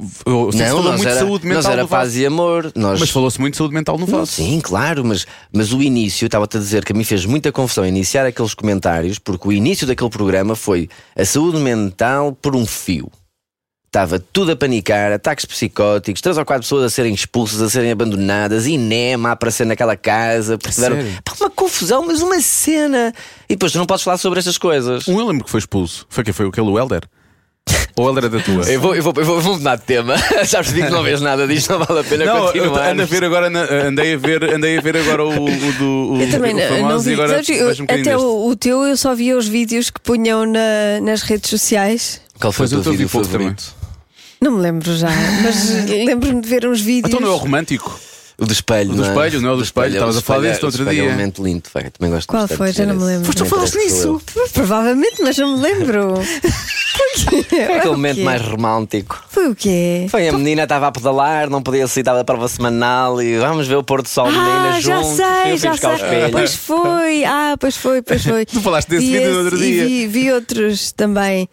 se 0.52 0.64
falou 0.64 0.92
muito 0.92 1.08
era, 1.08 1.18
saúde 1.18 1.46
mental 1.46 1.62
nós 1.62 1.72
era 1.72 1.86
paz 1.86 2.16
e 2.16 2.26
amor. 2.26 2.72
Nós... 2.74 3.00
Mas 3.00 3.10
falou-se 3.10 3.40
muito 3.40 3.54
de 3.54 3.58
saúde 3.58 3.74
mental 3.74 3.98
no 3.98 4.06
vosso. 4.06 4.32
Sim, 4.32 4.60
claro, 4.62 5.04
mas, 5.04 5.26
mas 5.52 5.72
o 5.72 5.82
início, 5.82 6.26
estava-te 6.26 6.56
a 6.56 6.60
dizer 6.60 6.84
que 6.84 6.92
a 6.92 6.96
mim 6.96 7.04
fez 7.04 7.24
muita 7.24 7.50
confusão 7.52 7.86
iniciar 7.86 8.26
aqueles 8.26 8.54
comentários, 8.54 9.18
porque 9.18 9.48
o 9.48 9.52
início 9.52 9.86
daquele 9.86 10.10
programa 10.10 10.54
foi 10.54 10.88
a 11.16 11.24
saúde 11.24 11.58
mental 11.58 12.32
por 12.32 12.54
um 12.56 12.66
fio. 12.66 13.10
Estava 13.92 14.18
tudo 14.18 14.52
a 14.52 14.56
panicar, 14.56 15.12
ataques 15.12 15.44
psicóticos, 15.44 16.22
três 16.22 16.38
ou 16.38 16.46
quatro 16.46 16.62
pessoas 16.62 16.84
a 16.84 16.88
serem 16.88 17.12
expulsas, 17.12 17.60
a 17.60 17.68
serem 17.68 17.90
abandonadas, 17.90 18.66
Inema 18.66 19.28
a 19.28 19.32
aparecer 19.32 19.66
naquela 19.66 19.94
casa, 19.98 20.56
porque 20.56 20.74
tiveram 20.74 20.96
sério? 20.96 21.12
Pá, 21.22 21.34
uma 21.38 21.50
confusão, 21.50 22.06
mas 22.06 22.22
uma 22.22 22.40
cena. 22.40 23.12
E 23.46 23.52
depois 23.54 23.70
tu 23.70 23.76
não 23.76 23.84
podes 23.84 24.02
falar 24.02 24.16
sobre 24.16 24.38
estas 24.38 24.56
coisas. 24.56 25.06
Um 25.06 25.20
eu 25.20 25.26
lembro 25.28 25.44
que 25.44 25.50
foi 25.50 25.58
expulso. 25.60 26.06
Foi 26.08 26.24
quem 26.24 26.32
foi? 26.32 26.48
Aquele 26.48 26.68
Helder? 26.74 27.02
Ou 27.94 28.06
o 28.06 28.08
Helder 28.08 28.24
é 28.24 28.28
da 28.30 28.40
tua? 28.40 28.64
Eu 28.64 28.80
vou, 28.80 28.94
eu 28.94 29.02
vou, 29.02 29.12
eu 29.14 29.24
vou, 29.26 29.40
vou 29.42 29.58
mudar 29.58 29.76
de 29.76 29.82
tema. 29.82 30.14
Já 30.48 30.60
percebi 30.60 30.84
que 30.84 30.90
não 30.90 31.02
vês 31.02 31.20
nada 31.20 31.46
disto, 31.46 31.68
não 31.74 31.84
vale 31.84 32.00
a 32.00 32.04
pena 32.04 32.24
Não, 32.24 32.36
eu 32.38 32.44
continuar. 32.46 32.88
ando 32.92 33.02
a 33.02 33.04
ver 33.04 33.24
agora, 33.24 33.48
andei 33.88 34.14
a 34.14 34.16
ver, 34.16 34.54
andei 34.54 34.78
a 34.78 34.80
ver 34.80 34.96
agora 34.96 35.22
o, 35.22 35.44
o 35.44 35.72
do 35.74 36.12
o, 36.14 36.22
Eu 36.22 36.30
também 36.30 36.54
o 36.54 36.88
não, 36.88 36.98
vi. 36.98 37.12
agora 37.12 37.28
Sabes, 37.44 37.48
eu- 37.50 37.68
um 37.68 38.00
até 38.00 38.16
o, 38.16 38.46
o 38.48 38.56
teu 38.56 38.84
eu 38.84 38.96
só 38.96 39.14
via 39.14 39.36
os 39.36 39.46
vídeos 39.46 39.90
que 39.90 40.00
punham 40.00 40.46
na- 40.46 40.98
nas 41.02 41.20
redes 41.20 41.50
sociais. 41.50 42.22
Qual 42.40 42.50
foi 42.50 42.62
Pois 42.66 42.72
o 42.72 42.76
eu 42.76 42.82
teu 42.84 42.92
vídeo 42.92 43.08
favorito? 43.10 43.81
Não 44.42 44.50
me 44.50 44.60
lembro 44.60 44.92
já, 44.96 45.08
mas 45.44 45.70
lembro-me 45.88 46.40
de 46.40 46.48
ver 46.48 46.66
uns 46.66 46.80
vídeos. 46.80 47.08
Então 47.14 47.20
não 47.20 47.28
é 47.28 47.32
o 47.32 47.36
romântico? 47.36 47.96
O 48.36 48.44
do 48.44 48.52
espelho. 48.52 48.90
O 48.90 48.94
do 48.96 49.02
não 49.02 49.08
é? 49.08 49.12
espelho, 49.12 49.40
não 49.40 49.50
é 49.50 49.52
o 49.52 49.56
do 49.56 49.62
espelho, 49.62 49.92
estavas 49.92 50.16
a 50.16 50.20
falar 50.20 50.46
é- 50.46 50.50
disso 50.50 50.62
no 50.62 50.66
outro 50.66 50.88
É 50.88 50.92
dia. 50.92 51.04
um 51.04 51.10
momento 51.10 51.44
lindo, 51.44 51.62
vai, 51.72 51.90
também 51.90 52.12
gosto 52.12 52.26
Qual 52.28 52.48
foi? 52.48 52.72
Já 52.72 52.84
não 52.84 52.96
me 52.96 53.04
lembro. 53.04 53.26
Foste 53.26 53.38
tu 53.38 53.44
falaste 53.44 53.76
nisso? 53.76 54.20
Provavelmente, 54.52 55.22
mas 55.22 55.38
não 55.38 55.56
me 55.56 55.62
lembro. 55.62 56.14
Foi 56.92 57.42
Foi 57.44 57.64
aquele 57.76 57.92
momento 57.92 58.20
mais 58.20 58.42
romântico. 58.42 59.24
Foi 59.28 59.48
o 59.48 59.54
quê? 59.54 60.06
Foi 60.10 60.28
a 60.28 60.32
menina 60.32 60.64
estava 60.64 60.88
a 60.88 60.92
pedalar, 60.92 61.48
não 61.48 61.62
podia 61.62 61.86
sair 61.86 62.02
da 62.02 62.22
prova 62.24 62.48
semanal 62.48 63.22
e 63.22 63.38
vamos 63.38 63.66
ver 63.66 63.76
o 63.76 63.84
pôr 63.84 64.02
do 64.02 64.08
sol, 64.08 64.26
menina, 64.26 64.74
Ah, 64.74 64.80
já 64.80 65.02
sei, 65.04 65.56
já 65.56 65.76
sei. 65.76 66.30
Pois 66.30 66.54
foi, 66.56 67.24
ah, 67.24 67.54
pois 67.58 67.76
foi, 67.76 68.02
pois 68.02 68.22
foi. 68.26 68.44
Tu 68.44 68.60
falaste 68.60 68.88
desse 68.88 69.06
vídeo 69.06 69.32
no 69.32 69.44
outro 69.44 69.58
dia. 69.58 70.08
Vi 70.08 70.32
outros 70.32 70.92
também. 70.92 71.48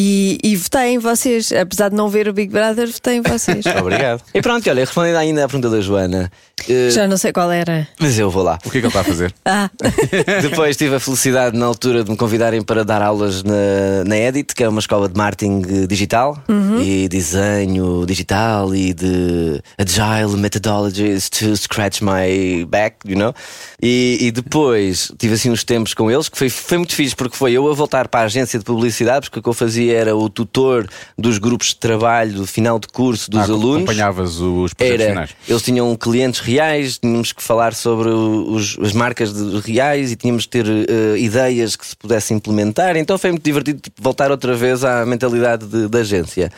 E, 0.00 0.38
e 0.44 0.54
votei 0.54 0.90
em 0.90 0.98
vocês, 0.98 1.50
apesar 1.50 1.88
de 1.88 1.96
não 1.96 2.08
ver 2.08 2.28
o 2.28 2.32
Big 2.32 2.52
Brother, 2.52 2.86
votei 2.86 3.16
em 3.16 3.20
vocês. 3.20 3.64
Obrigado. 3.80 4.22
E 4.32 4.40
pronto, 4.40 4.70
olha, 4.70 4.78
respondendo 4.84 5.16
ainda 5.16 5.44
à 5.44 5.48
pergunta 5.48 5.68
da 5.68 5.80
Joana, 5.80 6.30
eh, 6.68 6.88
Já 6.90 7.08
não 7.08 7.16
sei 7.16 7.32
qual 7.32 7.50
era. 7.50 7.88
mas 7.98 8.16
eu 8.16 8.30
vou 8.30 8.44
lá. 8.44 8.58
O 8.64 8.70
que 8.70 8.78
é 8.78 8.80
que 8.80 8.86
ele 8.86 8.88
está 8.88 9.00
a 9.00 9.04
fazer? 9.04 9.34
Ah, 9.44 9.68
Depois 10.42 10.76
tive 10.76 10.94
a 10.94 11.00
felicidade 11.00 11.56
na 11.56 11.66
altura 11.66 12.04
de 12.04 12.10
me 12.10 12.16
convidarem 12.16 12.62
para 12.62 12.84
dar 12.84 13.02
aulas 13.02 13.42
na, 13.42 14.04
na 14.06 14.16
Edit, 14.16 14.54
que 14.54 14.62
é 14.62 14.68
uma 14.68 14.78
escola 14.78 15.08
de 15.08 15.16
marketing 15.16 15.62
eh, 15.68 15.86
digital 15.88 16.40
e 16.80 17.08
desenho 17.08 18.04
digital 18.06 18.74
e 18.74 18.92
de 18.92 19.60
agile 19.78 20.36
methodologies 20.36 21.28
to 21.28 21.56
scratch 21.56 22.02
my 22.02 22.64
back, 22.66 22.96
you 23.04 23.16
know? 23.16 23.34
E, 23.82 24.18
e 24.20 24.30
depois 24.30 25.10
tive 25.18 25.34
assim 25.34 25.50
uns 25.50 25.64
tempos 25.64 25.94
com 25.94 26.10
eles 26.10 26.28
que 26.28 26.36
foi, 26.38 26.48
foi 26.50 26.78
muito 26.78 26.94
fixe 26.94 27.16
porque 27.16 27.36
foi 27.36 27.52
eu 27.52 27.68
a 27.68 27.74
voltar 27.74 28.06
para 28.06 28.20
a 28.20 28.24
agência 28.24 28.58
de 28.58 28.64
publicidade, 28.64 29.26
porque 29.28 29.38
o 29.38 29.42
que 29.42 29.48
eu 29.48 29.54
fazia 29.54 29.87
era 29.90 30.16
o 30.16 30.28
tutor 30.28 30.88
dos 31.16 31.38
grupos 31.38 31.68
de 31.68 31.76
trabalho 31.76 32.32
do 32.32 32.46
final 32.46 32.78
de 32.78 32.88
curso 32.88 33.30
dos 33.30 33.40
Ah, 33.40 33.44
alunos. 33.52 33.76
Acompanhavas 33.84 34.40
os 34.40 34.74
projetos 34.74 35.00
Era, 35.00 35.10
finais. 35.10 35.30
eles 35.48 35.62
tinham 35.62 35.96
clientes 35.96 36.40
reais, 36.40 36.98
tínhamos 36.98 37.32
que 37.32 37.42
falar 37.42 37.74
sobre 37.74 38.08
os- 38.08 38.78
as 38.80 38.92
marcas 38.92 39.32
de- 39.32 39.60
reais 39.60 40.12
e 40.12 40.16
tínhamos 40.16 40.44
que 40.46 40.50
ter 40.50 40.66
eh, 40.66 41.18
ideias 41.18 41.76
que 41.76 41.86
se 41.86 41.96
pudessem 41.96 42.36
implementar. 42.36 42.96
Então 42.96 43.16
foi 43.18 43.30
muito 43.30 43.42
divertido 43.44 43.80
tipo, 43.80 44.02
voltar 44.02 44.30
outra 44.30 44.54
vez 44.54 44.84
à 44.84 45.04
mentalidade 45.06 45.66
de- 45.66 45.88
da 45.88 45.98
agência. 46.00 46.50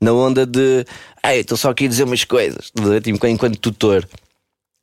Na 0.00 0.12
onda 0.12 0.46
de, 0.46 0.84
ai, 1.22 1.40
estou 1.40 1.56
só 1.58 1.70
aqui 1.70 1.86
a 1.86 1.88
dizer 1.88 2.04
umas 2.04 2.22
coisas, 2.24 2.70
tipo, 3.02 3.26
enquanto 3.26 3.58
tutor. 3.58 4.06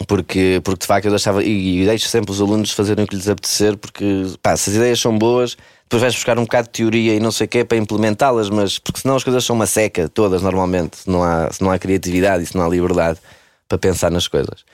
Porque, 0.08 0.62
porque 0.64 0.82
de 0.82 0.88
facto 0.88 1.06
eu 1.06 1.12
deixava 1.12 1.44
e, 1.44 1.82
e 1.82 1.86
deixo 1.86 2.08
sempre 2.08 2.32
os 2.32 2.42
alunos 2.42 2.72
fazerem 2.72 3.06
o 3.06 3.08
que 3.08 3.16
lhes 3.16 3.30
apetecer, 3.30 3.78
porque 3.78 4.26
pá, 4.42 4.56
se 4.58 4.70
as 4.70 4.76
ideias 4.76 5.00
são 5.00 5.18
boas, 5.18 5.58
depois 5.84 6.02
vais 6.02 6.14
buscar 6.14 6.38
um 6.38 6.44
bocado 6.44 6.68
de 6.68 6.74
teoria 6.74 7.16
e 7.16 7.20
não 7.20 7.32
sei 7.32 7.46
o 7.46 7.48
que 7.48 7.64
para 7.64 7.78
implementá-las, 7.78 8.50
mas 8.50 8.78
porque 8.78 9.00
senão 9.00 9.16
as 9.16 9.24
coisas 9.24 9.46
são 9.46 9.56
uma 9.56 9.66
seca, 9.66 10.10
todas 10.10 10.42
normalmente, 10.42 10.98
se 10.98 11.10
não 11.10 11.24
há, 11.24 11.52
se 11.52 11.62
não 11.62 11.72
há 11.72 11.80
criatividade 11.80 12.44
e 12.44 12.46
se 12.46 12.58
não 12.58 12.66
há 12.66 12.70
liberdade 12.70 13.20
para 13.68 13.78
pensar 13.78 14.12
nas 14.12 14.28
coisas. 14.28 14.66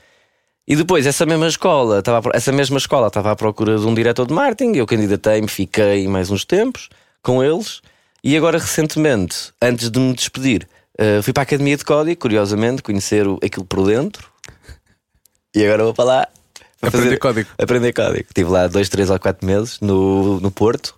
E 0.68 0.76
depois, 0.76 1.06
essa 1.06 1.26
mesma 1.26 1.48
escola, 1.48 2.00
estava 2.00 2.30
essa 2.34 2.52
mesma 2.52 2.78
escola 2.78 3.08
estava 3.08 3.32
à 3.32 3.36
procura 3.36 3.78
de 3.78 3.86
um 3.86 3.94
diretor 3.94 4.26
de 4.26 4.34
marketing, 4.34 4.78
eu 4.78 4.86
candidatei-me, 4.86 5.48
fiquei 5.48 6.08
mais 6.08 6.32
uns 6.32 6.46
tempos 6.46 6.90
com 7.22 7.44
eles, 7.44 7.82
e 8.24 8.38
agora 8.38 8.58
recentemente, 8.58 9.52
antes 9.62 9.90
de 9.90 10.00
me 10.00 10.14
despedir, 10.14 10.68
eh, 10.98 11.22
fui 11.22 11.34
para 11.34 11.42
a 11.42 11.44
Academia 11.44 11.76
de 11.76 11.84
Código, 11.84 12.20
curiosamente, 12.22 12.82
conhecer 12.82 13.26
aquilo 13.44 13.66
por 13.66 13.86
dentro, 13.86 14.31
e 15.54 15.66
agora 15.66 15.84
vou 15.84 15.94
para 15.94 16.06
lá. 16.06 16.28
Aprender 16.82 17.18
código. 17.18 17.50
Aprender 17.58 17.94
código. 17.94 18.26
Estive 18.28 18.50
lá 18.50 18.68
dois, 18.68 18.90
três 18.90 19.10
ou 19.10 19.20
quatro 19.20 19.46
meses 19.46 19.80
no, 19.80 20.40
no 20.40 20.50
Porto, 20.50 20.96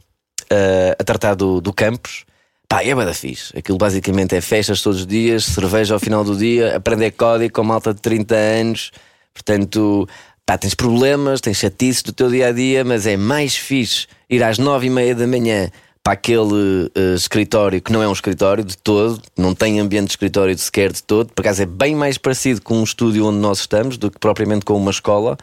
eh, 0.49 0.95
a 0.97 1.03
tratar 1.03 1.35
do, 1.35 1.59
do 1.59 1.73
campus. 1.73 2.25
Pá, 2.69 2.83
é 2.83 2.95
bada 2.95 3.13
fixe. 3.13 3.55
Aquilo 3.57 3.77
basicamente 3.77 4.35
é 4.35 4.41
festas 4.41 4.81
todos 4.81 5.01
os 5.01 5.07
dias, 5.07 5.45
cerveja 5.45 5.93
ao 5.93 5.99
final 5.99 6.23
do 6.23 6.35
dia, 6.35 6.75
aprender 6.75 7.11
código 7.11 7.53
com 7.53 7.63
malta 7.63 7.93
de 7.93 8.01
30 8.01 8.35
anos. 8.35 8.91
Portanto, 9.33 10.07
pá, 10.45 10.57
tens 10.57 10.73
problemas, 10.73 11.41
tens 11.41 11.57
chatices 11.57 12.01
do 12.01 12.13
teu 12.13 12.29
dia 12.29 12.47
a 12.47 12.51
dia, 12.51 12.83
mas 12.83 13.05
é 13.05 13.17
mais 13.17 13.55
fixe 13.55 14.07
ir 14.29 14.41
às 14.41 14.57
nove 14.57 14.87
e 14.87 14.89
meia 14.89 15.13
da 15.13 15.27
manhã 15.27 15.69
para 16.03 16.13
aquele 16.13 16.91
eh, 16.93 17.13
escritório 17.15 17.81
que 17.81 17.91
não 17.91 18.03
é 18.03 18.07
um 18.07 18.11
escritório 18.11 18.63
de 18.63 18.77
todo, 18.77 19.21
não 19.37 19.55
tem 19.55 19.79
ambiente 19.79 20.07
de 20.07 20.11
escritório 20.11 20.57
sequer 20.57 20.91
de 20.91 21.01
todo. 21.01 21.31
Por 21.33 21.41
acaso 21.41 21.63
é 21.63 21.65
bem 21.65 21.95
mais 21.95 22.17
parecido 22.17 22.61
com 22.61 22.77
um 22.77 22.83
estúdio 22.83 23.25
onde 23.25 23.37
nós 23.37 23.59
estamos 23.59 23.97
do 23.97 24.11
que 24.11 24.19
propriamente 24.19 24.65
com 24.65 24.75
uma 24.75 24.91
escola. 24.91 25.37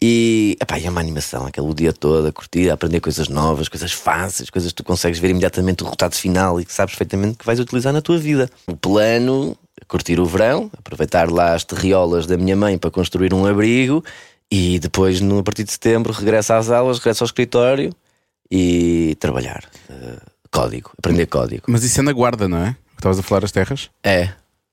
E, 0.00 0.56
epá, 0.62 0.78
e 0.78 0.86
é 0.86 0.90
uma 0.90 1.00
animação, 1.00 1.44
aquele 1.44 1.74
dia 1.74 1.92
todo 1.92 2.28
a 2.28 2.32
curtir, 2.32 2.70
a 2.70 2.74
aprender 2.74 3.00
coisas 3.00 3.28
novas, 3.28 3.68
coisas 3.68 3.90
fáceis, 3.90 4.48
coisas 4.48 4.70
que 4.70 4.76
tu 4.76 4.84
consegues 4.84 5.18
ver 5.18 5.30
imediatamente 5.30 5.82
o 5.82 5.86
resultado 5.86 6.14
final 6.14 6.60
e 6.60 6.64
que 6.64 6.72
sabes 6.72 6.94
perfeitamente 6.94 7.38
que 7.38 7.44
vais 7.44 7.58
utilizar 7.58 7.92
na 7.92 8.00
tua 8.00 8.16
vida. 8.16 8.48
O 8.68 8.76
plano, 8.76 9.56
curtir 9.88 10.20
o 10.20 10.24
verão, 10.24 10.70
aproveitar 10.78 11.28
lá 11.28 11.52
as 11.52 11.64
terriolas 11.64 12.26
da 12.26 12.36
minha 12.36 12.54
mãe 12.54 12.78
para 12.78 12.92
construir 12.92 13.34
um 13.34 13.44
abrigo 13.44 14.04
e 14.48 14.78
depois, 14.78 15.20
no, 15.20 15.40
a 15.40 15.42
partir 15.42 15.64
de 15.64 15.72
setembro, 15.72 16.12
regressa 16.12 16.56
às 16.56 16.70
aulas, 16.70 16.98
regressa 16.98 17.24
ao 17.24 17.26
escritório 17.26 17.92
e 18.50 19.16
trabalhar. 19.20 19.64
eh, 19.90 20.18
código, 20.50 20.90
aprender 20.98 21.26
código. 21.26 21.64
Mas 21.68 21.84
isso 21.84 22.00
é 22.00 22.02
na 22.02 22.12
guarda, 22.12 22.48
não 22.48 22.58
é? 22.58 22.76
Estavas 22.96 23.18
a 23.18 23.22
falar 23.22 23.44
as 23.44 23.52
terras? 23.52 23.90
É, 24.02 24.30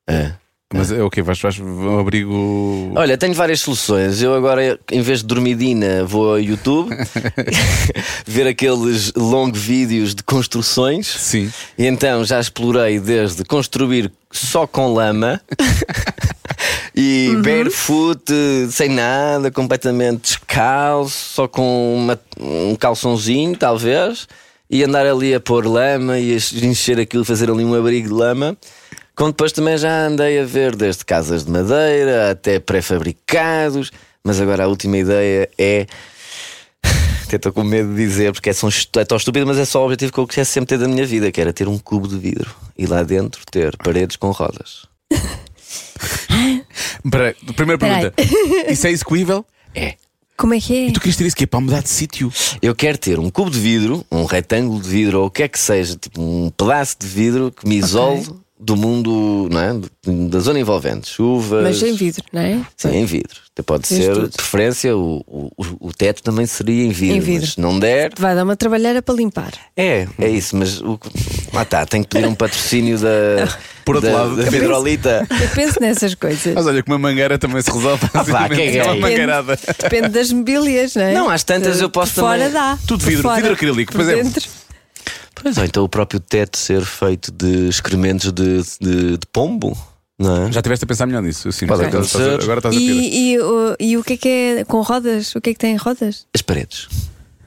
é. 0.07 0.33
Mas 0.73 0.91
é 0.91 1.01
o 1.03 1.09
quê? 1.11 1.21
Vais, 1.21 1.39
vais 1.39 1.59
ao 1.61 1.99
abrigo. 1.99 2.91
Olha, 2.95 3.17
tenho 3.17 3.35
várias 3.35 3.61
soluções. 3.61 4.21
Eu 4.21 4.33
agora, 4.33 4.79
em 4.91 5.01
vez 5.01 5.19
de 5.19 5.25
dormidina, 5.27 6.03
vou 6.05 6.31
ao 6.31 6.39
YouTube 6.39 6.89
ver 8.25 8.47
aqueles 8.47 9.13
long 9.15 9.51
vídeos 9.51 10.15
de 10.15 10.23
construções. 10.23 11.05
Sim. 11.07 11.51
E 11.77 11.85
então 11.85 12.25
já 12.25 12.39
explorei 12.39 12.99
desde 12.99 13.45
construir 13.45 14.11
só 14.31 14.65
com 14.65 14.91
lama 14.91 15.39
e 16.95 17.29
barefoot, 17.43 18.23
sem 18.71 18.89
nada, 18.89 19.51
completamente 19.51 20.23
descalço, 20.23 21.15
só 21.35 21.47
com 21.47 21.95
uma- 21.95 22.19
um 22.39 22.75
calçãozinho, 22.75 23.55
talvez, 23.55 24.27
e 24.69 24.83
andar 24.83 25.05
ali 25.05 25.33
a 25.35 25.39
pôr 25.39 25.65
lama 25.67 26.17
e 26.19 26.33
a 26.33 26.65
encher 26.65 26.99
aquilo, 26.99 27.23
fazer 27.23 27.51
ali 27.51 27.63
um 27.63 27.75
abrigo 27.75 28.07
de 28.07 28.13
lama. 28.15 28.57
Como 29.15 29.29
depois 29.31 29.53
também 29.53 29.77
já 29.77 30.07
andei 30.07 30.39
a 30.39 30.43
ver 30.43 30.75
desde 30.75 31.05
casas 31.05 31.45
de 31.45 31.51
madeira 31.51 32.31
até 32.31 32.59
pré-fabricados, 32.59 33.89
mas 34.21 34.41
agora 34.41 34.65
a 34.65 34.67
última 34.67 34.97
ideia 34.97 35.49
é 35.57 35.87
até 37.25 37.37
estou 37.37 37.53
com 37.53 37.63
medo 37.63 37.95
de 37.95 37.95
dizer, 37.95 38.33
porque 38.33 38.49
é, 38.49 38.53
é 38.53 39.05
tão 39.05 39.17
estúpido, 39.17 39.47
mas 39.47 39.57
é 39.57 39.63
só 39.63 39.81
o 39.81 39.85
objetivo 39.85 40.11
que 40.11 40.19
eu 40.19 40.27
quisesse 40.27 40.51
sempre 40.51 40.67
ter 40.67 40.77
da 40.77 40.87
minha 40.87 41.05
vida, 41.05 41.31
que 41.31 41.39
era 41.39 41.53
ter 41.53 41.69
um 41.69 41.77
cubo 41.77 42.09
de 42.09 42.17
vidro 42.17 42.53
e 42.77 42.85
lá 42.85 43.03
dentro 43.03 43.41
ter 43.49 43.77
paredes 43.77 44.17
com 44.17 44.31
rodas. 44.31 44.85
Espera, 47.05 47.33
primeira 47.55 47.77
pergunta: 47.77 48.13
Isso 48.69 48.85
é 48.85 48.91
execuível? 48.91 49.45
É. 49.73 49.95
Como 50.35 50.53
é 50.53 50.59
que 50.59 50.87
é? 50.87 50.91
Tu 50.91 50.99
querias 50.99 51.15
ter 51.15 51.25
isso 51.25 51.35
que 51.37 51.45
é 51.45 51.47
para 51.47 51.61
mudar 51.61 51.81
de 51.81 51.87
sítio? 51.87 52.29
Eu 52.61 52.75
quero 52.75 52.97
ter 52.97 53.17
um 53.17 53.29
cubo 53.29 53.49
de 53.49 53.57
vidro, 53.57 54.05
um 54.11 54.25
retângulo 54.25 54.81
de 54.81 54.89
vidro, 54.89 55.21
ou 55.21 55.27
o 55.27 55.31
que 55.31 55.43
é 55.43 55.47
que 55.47 55.57
seja, 55.57 55.95
tipo 55.95 56.21
um 56.21 56.49
pedaço 56.49 56.97
de 56.99 57.07
vidro 57.07 57.53
que 57.53 57.65
me 57.65 57.77
isole 57.77 58.25
do 58.65 58.75
mundo, 58.75 59.47
não 59.51 59.59
é? 59.61 59.73
Da 60.29 60.39
zona 60.39 60.59
envolvente. 60.59 61.09
Chuvas. 61.09 61.63
Mas 61.63 61.81
em 61.83 61.93
vidro, 61.95 62.23
não 62.33 62.41
é? 62.41 62.59
Sim, 62.75 62.95
em 62.95 63.05
vidro. 63.05 63.39
Até 63.53 63.63
pode 63.63 63.87
Tens 63.87 64.03
ser, 64.03 64.13
tudo. 64.13 64.27
de 64.29 64.35
preferência, 64.35 64.97
o, 64.97 65.23
o, 65.25 65.49
o 65.79 65.93
teto 65.93 66.21
também 66.21 66.45
seria 66.45 66.83
em 66.83 66.89
vidro. 66.89 67.15
Em 67.15 67.19
vidro. 67.21 67.41
Mas 67.41 67.53
se 67.53 67.61
não 67.61 67.79
der, 67.79 68.11
Vai 68.17 68.35
dar 68.35 68.43
uma 68.43 68.55
trabalheira 68.55 69.01
para 69.01 69.15
limpar. 69.15 69.51
é, 69.77 70.07
é 70.19 70.29
isso. 70.29 70.55
Mas 70.57 70.81
o, 70.81 70.99
lá 71.53 71.63
tá, 71.63 71.85
tenho 71.85 72.03
que 72.03 72.09
pedir 72.09 72.27
um 72.27 72.35
patrocínio 72.35 72.97
da, 72.99 73.47
Por 73.85 73.95
outro 73.95 74.11
da, 74.11 74.17
lado, 74.17 74.29
da 74.35 74.41
eu 74.41 74.45
penso- 74.45 74.57
Vidrolita. 74.59 75.27
Eu 75.41 75.49
penso 75.55 75.79
nessas 75.79 76.15
coisas. 76.15 76.53
Mas 76.53 76.65
olha, 76.67 76.83
que 76.83 76.91
uma 76.91 76.97
mangueira 76.99 77.37
também 77.37 77.61
se 77.61 77.71
resolve 77.71 78.07
pá, 78.09 78.25
facilmente. 78.25 78.71
que 78.71 78.77
É 78.79 78.83
uma 78.83 78.91
gay. 78.93 79.01
mangueirada. 79.01 79.59
Depende 79.81 80.09
das 80.09 80.31
mobílias, 80.33 80.95
não 80.95 81.03
é? 81.03 81.13
Não, 81.13 81.29
às 81.29 81.43
tantas 81.43 81.79
eu 81.79 81.89
posso 81.89 82.13
Por 82.15 82.21
fora 82.21 82.37
também- 82.39 82.53
dá. 82.53 82.77
Tudo 82.85 82.99
Por 83.03 83.07
vidro, 83.09 83.23
fora. 83.23 83.35
vidro 83.37 83.53
acrílico, 83.53 83.91
Por 83.93 84.03
pois 84.03 84.09
é. 84.17 84.21
dentro. 84.23 84.43
Pois, 85.45 85.57
ou 85.59 85.63
então 85.63 85.83
o 85.83 85.89
próprio 85.89 86.19
teto 86.19 86.57
ser 86.57 86.83
feito 86.83 87.31
de 87.31 87.67
excrementos 87.69 88.31
de, 88.33 88.63
de, 88.81 89.11
de 89.17 89.27
pombo, 89.31 89.77
não 90.17 90.47
é? 90.47 90.51
Já 90.51 90.59
estiveste 90.59 90.85
a 90.85 90.87
pensar 90.87 91.05
melhor 91.05 91.21
nisso? 91.21 91.51
Sim, 91.51 91.67
Pode 91.67 91.85
agora 91.85 92.03
estás 92.03 92.25
a- 92.27 92.33
agora 92.43 92.57
estás 92.59 92.75
a 92.75 92.79
pirar. 92.79 92.95
E, 92.97 93.31
e, 93.33 93.39
o- 93.39 93.75
e 93.79 93.97
o 93.97 94.03
que 94.03 94.13
é 94.13 94.17
que 94.17 94.27
é 94.29 94.63
com 94.65 94.81
rodas? 94.81 95.35
O 95.35 95.41
que 95.41 95.51
é 95.51 95.53
que 95.53 95.59
tem 95.59 95.75
rodas? 95.75 96.25
As 96.33 96.41
paredes 96.41 96.87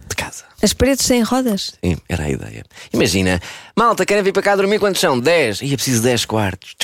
de 0.09 0.15
casa. 0.15 0.45
As 0.63 0.73
paredes 0.73 1.07
têm 1.09 1.23
rodas? 1.23 1.75
Sim, 1.85 1.97
era 2.09 2.23
a 2.25 2.31
ideia. 2.31 2.65
Imagina, 2.93 3.41
malta, 3.77 4.07
querem 4.07 4.23
vir 4.23 4.33
para 4.33 4.43
cá 4.43 4.55
dormir 4.55 4.79
quantos 4.79 5.01
são? 5.01 5.19
10. 5.19 5.63
E 5.63 5.73
é 5.73 5.77
preciso 5.77 6.01
10 6.03 6.25
quartos. 6.25 6.77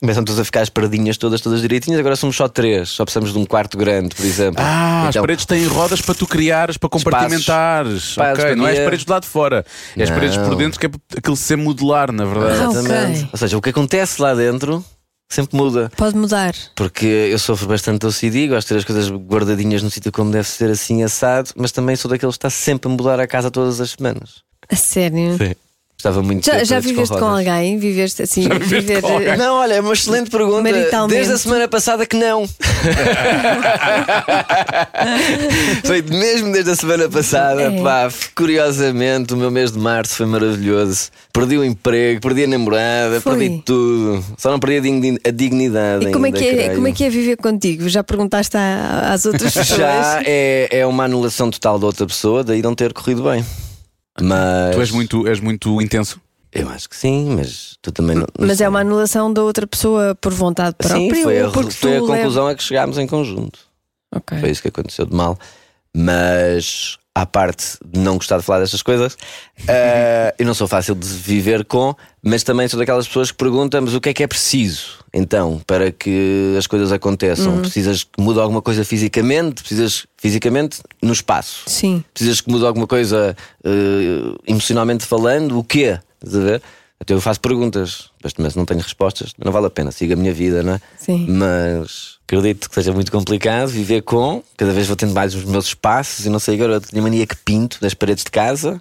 Começam 0.00 0.22
todos 0.24 0.38
a 0.38 0.44
ficar 0.44 0.60
as 0.60 0.68
paradinhas 0.68 1.16
todas, 1.16 1.40
todas 1.40 1.60
direitinhas. 1.60 1.98
Agora 1.98 2.14
somos 2.14 2.36
só 2.36 2.46
3. 2.48 2.88
Só 2.88 3.04
precisamos 3.04 3.32
de 3.32 3.38
um 3.38 3.44
quarto 3.44 3.76
grande, 3.76 4.14
por 4.14 4.24
exemplo. 4.24 4.62
Ah, 4.64 5.02
as 5.04 5.08
Então, 5.10 5.22
paredes 5.22 5.44
têm 5.44 5.66
rodas 5.66 6.00
para 6.00 6.14
tu 6.14 6.24
criares, 6.26 6.76
para 6.76 6.88
compartimentares. 6.88 8.10
Espaços 8.10 8.32
ok, 8.34 8.44
para 8.44 8.56
não 8.56 8.68
é 8.68 8.72
as 8.72 8.78
paredes 8.84 9.04
do 9.04 9.10
lado 9.10 9.22
de 9.22 9.28
fora. 9.28 9.66
É 9.96 10.02
as 10.04 10.10
paredes 10.10 10.36
por 10.36 10.54
dentro 10.54 10.78
que 10.78 10.86
é 10.86 10.88
para 10.88 11.00
aquilo 11.16 11.36
ser 11.36 11.56
modular, 11.56 12.12
na 12.12 12.24
verdade. 12.24 12.60
Ah, 12.60 12.64
Exatamente. 12.70 13.18
ok. 13.18 13.28
Ou 13.32 13.38
seja, 13.38 13.58
o 13.58 13.60
que 13.60 13.70
acontece 13.70 14.22
lá 14.22 14.34
dentro 14.34 14.84
sempre 15.28 15.56
muda. 15.56 15.90
Pode 15.96 16.16
mudar. 16.16 16.54
Porque 16.76 17.04
eu 17.06 17.38
sofro 17.38 17.66
bastante 17.66 18.00
de 18.00 18.06
OCD, 18.06 18.48
gosto 18.48 18.68
de 18.68 18.74
ter 18.74 18.78
as 18.78 18.84
coisas 18.84 19.10
guardadinhas 19.10 19.82
no 19.82 19.90
sítio 19.90 20.12
como 20.12 20.30
deve 20.30 20.46
ser, 20.48 20.70
assim 20.70 21.02
assado, 21.02 21.50
mas 21.56 21.72
também 21.72 21.96
sou 21.96 22.08
daqueles 22.10 22.36
que 22.36 22.38
está 22.38 22.50
sempre 22.50 22.88
a 22.88 22.94
mudar 22.94 23.18
a 23.20 23.26
casa 23.26 23.50
todas 23.50 23.80
as 23.80 23.90
semanas. 23.90 24.42
A 24.70 24.76
sério. 24.76 25.36
Sim. 25.36 25.54
Gostava 26.00 26.22
muito 26.22 26.46
Já, 26.46 26.62
já 26.62 26.78
viveste 26.78 27.18
com, 27.18 27.24
alguém? 27.24 27.76
Viveste 27.76 28.22
assim? 28.22 28.42
Já 28.42 28.50
viveste 28.54 28.86
viver, 28.86 29.02
com 29.02 29.14
alguém? 29.14 29.36
Não, 29.36 29.56
olha, 29.56 29.74
é 29.74 29.80
uma 29.80 29.92
excelente 29.92 30.30
pergunta. 30.30 30.62
Maritalmente. 30.62 31.12
Desde 31.12 31.32
a 31.32 31.38
semana 31.38 31.66
passada 31.66 32.06
que 32.06 32.16
não. 32.16 32.46
foi 35.84 36.00
mesmo 36.02 36.52
desde 36.52 36.70
a 36.70 36.76
semana 36.76 37.08
passada. 37.08 37.62
É. 37.62 37.82
Pá, 37.82 38.08
curiosamente, 38.36 39.34
o 39.34 39.36
meu 39.36 39.50
mês 39.50 39.72
de 39.72 39.78
março 39.80 40.14
foi 40.14 40.26
maravilhoso. 40.26 41.08
Perdi 41.32 41.58
o 41.58 41.64
emprego, 41.64 42.20
perdi 42.20 42.44
a 42.44 42.46
namorada, 42.46 43.20
Foi. 43.20 43.36
perdi 43.36 43.60
tudo. 43.64 44.24
Só 44.38 44.52
não 44.52 44.60
perdi 44.60 44.76
a, 44.76 44.80
digni- 44.80 45.18
a 45.26 45.30
dignidade. 45.32 46.06
E 46.06 46.12
como 46.12 46.26
é, 46.26 46.28
ainda, 46.28 46.38
que 46.38 46.46
é, 46.48 46.54
creio. 46.54 46.74
como 46.76 46.86
é 46.86 46.92
que 46.92 47.02
é 47.04 47.10
viver 47.10 47.36
contigo? 47.38 47.88
Já 47.88 48.04
perguntaste 48.04 48.56
às 48.56 49.26
outras 49.26 49.52
pessoas? 49.58 49.78
Já 49.80 50.22
é, 50.24 50.68
é 50.70 50.86
uma 50.86 51.06
anulação 51.06 51.50
total 51.50 51.76
da 51.76 51.86
outra 51.86 52.06
pessoa, 52.06 52.44
daí 52.44 52.62
não 52.62 52.76
ter 52.76 52.92
corrido 52.92 53.24
bem. 53.24 53.44
Mas. 54.24 54.74
Tu 54.74 54.80
és 54.80 54.90
muito, 54.90 55.26
és 55.28 55.40
muito 55.40 55.80
intenso. 55.82 56.20
Eu 56.52 56.68
acho 56.70 56.88
que 56.88 56.96
sim, 56.96 57.36
mas 57.36 57.76
tu 57.82 57.92
também 57.92 58.16
não. 58.16 58.26
não 58.38 58.46
Mas 58.46 58.56
sei. 58.56 58.66
é 58.66 58.68
uma 58.68 58.80
anulação 58.80 59.30
da 59.32 59.42
outra 59.42 59.66
pessoa 59.66 60.14
por 60.20 60.32
vontade 60.32 60.74
própria 60.78 61.14
Sim, 61.14 61.22
foi 61.22 61.40
a, 61.40 61.46
ou 61.46 61.52
porque 61.52 61.70
foi 61.72 61.96
a 61.96 62.00
conclusão 62.00 62.44
leva- 62.44 62.50
a 62.52 62.54
que 62.54 62.62
chegámos 62.62 62.96
em 62.98 63.06
conjunto. 63.06 63.58
Ok. 64.14 64.38
Foi 64.40 64.50
isso 64.50 64.62
que 64.62 64.68
aconteceu 64.68 65.04
de 65.04 65.14
mal. 65.14 65.38
Mas, 65.94 66.96
à 67.18 67.26
parte 67.26 67.76
de 67.84 67.98
não 67.98 68.16
gostar 68.16 68.38
de 68.38 68.44
falar 68.44 68.60
destas 68.60 68.80
coisas, 68.80 69.18
eh, 69.66 70.32
eu 70.38 70.46
não 70.46 70.54
sou 70.54 70.68
fácil 70.68 70.94
de 70.94 71.08
viver 71.08 71.64
com, 71.64 71.94
mas 72.22 72.44
também 72.44 72.68
sou 72.68 72.78
daquelas 72.78 73.08
pessoas 73.08 73.32
que 73.32 73.36
perguntam: 73.36 73.82
mas 73.82 73.94
o 73.94 74.00
que 74.00 74.10
é 74.10 74.14
que 74.14 74.22
é 74.22 74.26
preciso 74.26 74.98
então 75.12 75.60
para 75.66 75.90
que 75.90 76.54
as 76.56 76.68
coisas 76.68 76.92
aconteçam? 76.92 77.54
Uhum. 77.54 77.60
Precisas 77.62 78.04
que 78.04 78.22
mude 78.22 78.38
alguma 78.38 78.62
coisa 78.62 78.84
fisicamente? 78.84 79.62
Precisas 79.62 80.06
fisicamente 80.16 80.80
no 81.02 81.12
espaço? 81.12 81.64
Sim. 81.66 82.04
Precisas 82.14 82.40
que 82.40 82.50
mude 82.50 82.64
alguma 82.64 82.86
coisa 82.86 83.36
eh, 83.64 84.36
emocionalmente 84.46 85.04
falando? 85.04 85.58
O 85.58 85.64
quê? 85.64 85.98
Estás 86.22 86.36
a 86.36 86.44
ver? 86.46 86.62
Até 87.00 87.14
eu 87.14 87.20
faço 87.20 87.40
perguntas, 87.40 88.07
mas 88.22 88.32
também 88.32 88.50
se 88.50 88.56
não 88.56 88.64
tenho 88.64 88.80
respostas, 88.80 89.32
não 89.42 89.52
vale 89.52 89.66
a 89.66 89.70
pena, 89.70 89.90
siga 89.90 90.14
a 90.14 90.16
minha 90.16 90.32
vida, 90.32 90.62
não 90.62 90.74
é? 90.74 90.80
Sim. 90.96 91.26
Mas 91.28 92.18
acredito 92.26 92.68
que 92.68 92.74
seja 92.74 92.92
muito 92.92 93.10
complicado 93.12 93.68
viver 93.68 94.02
com. 94.02 94.42
Cada 94.56 94.72
vez 94.72 94.86
vou 94.86 94.96
tendo 94.96 95.14
mais 95.14 95.34
os 95.34 95.44
meus 95.44 95.66
espaços 95.66 96.26
e 96.26 96.28
não 96.30 96.38
sei 96.38 96.54
agora, 96.56 96.80
tenho 96.80 97.02
a 97.02 97.04
mania 97.08 97.26
que 97.26 97.36
pinto 97.36 97.78
das 97.80 97.94
paredes 97.94 98.24
de 98.24 98.30
casa 98.30 98.80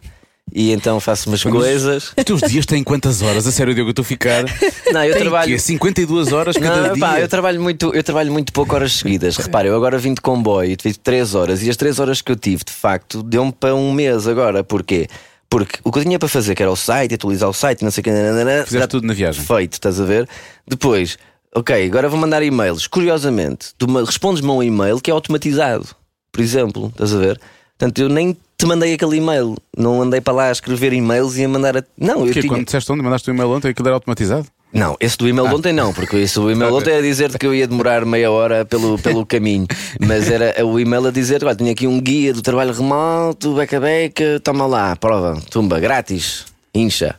e 0.53 0.71
então 0.71 0.99
faço 0.99 1.29
umas 1.29 1.43
coisas. 1.43 2.13
Os 2.17 2.23
teus 2.23 2.41
dias 2.41 2.65
têm 2.65 2.81
quantas 2.83 3.21
horas? 3.21 3.45
A 3.45 3.51
sério, 3.51 3.73
Diogo, 3.73 3.89
eu 3.89 3.91
estou 3.91 4.03
a 4.03 4.05
ficar. 4.05 4.43
Não, 4.93 5.03
eu 5.03 5.13
Tem 5.13 5.21
trabalho. 5.23 5.51
quê? 5.51 5.59
52 5.59 6.31
horas 6.31 6.55
cada 6.57 6.87
Não, 6.87 6.93
dia. 6.93 7.05
pá, 7.05 7.19
eu 7.19 7.27
trabalho 7.27 7.61
muito, 7.61 7.93
eu 7.93 8.01
trabalho 8.03 8.31
muito 8.31 8.53
pouco 8.53 8.73
horas 8.73 8.93
seguidas. 8.93 9.35
Repara, 9.35 9.67
eu 9.67 9.75
agora 9.75 9.97
vim 9.97 10.13
de 10.13 10.21
comboio, 10.21 10.75
tive 10.77 10.97
3 10.97 11.35
horas 11.35 11.61
e 11.63 11.69
as 11.69 11.75
3 11.75 11.99
horas 11.99 12.21
que 12.21 12.31
eu 12.31 12.35
tive, 12.37 12.63
de 12.63 12.71
facto, 12.71 13.21
deu-me 13.21 13.51
para 13.51 13.75
um 13.75 13.91
mês 13.91 14.25
agora. 14.27 14.63
Porquê? 14.63 15.07
Porque 15.49 15.79
o 15.83 15.91
que 15.91 15.99
eu 15.99 16.03
tinha 16.03 16.19
para 16.19 16.27
fazer, 16.27 16.55
que 16.55 16.61
era 16.61 16.71
o 16.71 16.75
site, 16.75 17.15
atualizar 17.15 17.49
o 17.49 17.53
site, 17.53 17.83
não 17.83 17.91
sei 17.91 18.01
o 18.01 18.03
que, 18.03 18.11
Fizeste 18.11 18.77
já 18.77 18.87
tudo 18.87 19.07
na 19.07 19.13
viagem. 19.13 19.43
Feito, 19.43 19.73
estás 19.73 19.99
a 19.99 20.03
ver? 20.05 20.27
Depois, 20.67 21.17
ok, 21.55 21.85
agora 21.87 22.09
vou 22.09 22.19
mandar 22.19 22.43
e-mails. 22.43 22.85
Curiosamente, 22.87 23.73
respondes-me 24.05 24.49
a 24.49 24.53
um 24.53 24.63
e-mail 24.63 24.99
que 24.99 25.09
é 25.09 25.13
automatizado, 25.13 25.87
por 26.31 26.41
exemplo, 26.41 26.87
estás 26.87 27.13
a 27.13 27.17
ver? 27.17 27.39
Portanto, 27.77 27.99
eu 27.99 28.09
nem 28.09 28.35
te 28.57 28.65
mandei 28.65 28.93
aquele 28.93 29.17
e-mail, 29.17 29.55
não 29.77 30.01
andei 30.01 30.19
para 30.19 30.33
lá 30.33 30.49
a 30.49 30.51
escrever 30.51 30.91
e-mails 30.91 31.37
e 31.37 31.45
a 31.45 31.49
mandar 31.49 31.77
a. 31.77 31.83
Não, 31.97 32.19
eu 32.19 32.25
Porque 32.25 32.41
tinha. 32.41 32.51
quando 32.51 32.65
disseste 32.65 32.91
ontem, 32.91 33.03
mandaste 33.03 33.29
o 33.29 33.33
e-mail 33.33 33.49
ontem, 33.51 33.69
aquilo 33.69 33.87
era 33.87 33.95
automatizado? 33.95 34.47
Não, 34.71 34.97
esse 34.99 35.17
do 35.17 35.27
e-mail 35.27 35.47
de 35.47 35.55
ontem 35.55 35.73
não, 35.73 35.93
porque 35.93 36.17
esse 36.17 36.35
do 36.35 36.51
e-mail 36.51 36.71
de 36.71 36.77
ontem 36.77 36.93
é 36.93 37.01
dizer-te 37.01 37.37
que 37.37 37.45
eu 37.47 37.55
ia 37.55 37.67
demorar 37.67 38.05
meia 38.05 38.29
hora 38.29 38.65
pelo, 38.65 38.97
pelo 38.99 39.25
caminho. 39.25 39.65
Mas 39.99 40.29
era 40.29 40.65
o 40.65 40.79
e-mail 40.79 41.07
a 41.07 41.11
dizer: 41.11 41.43
olha, 41.43 41.55
tinha 41.55 41.71
aqui 41.71 41.87
um 41.87 41.99
guia 41.99 42.33
do 42.33 42.41
trabalho 42.41 42.73
remoto, 42.73 43.53
beca 43.55 43.79
beca, 43.79 44.39
toma 44.43 44.65
lá, 44.65 44.95
prova, 44.95 45.41
tumba, 45.49 45.79
grátis, 45.79 46.45
incha. 46.73 47.15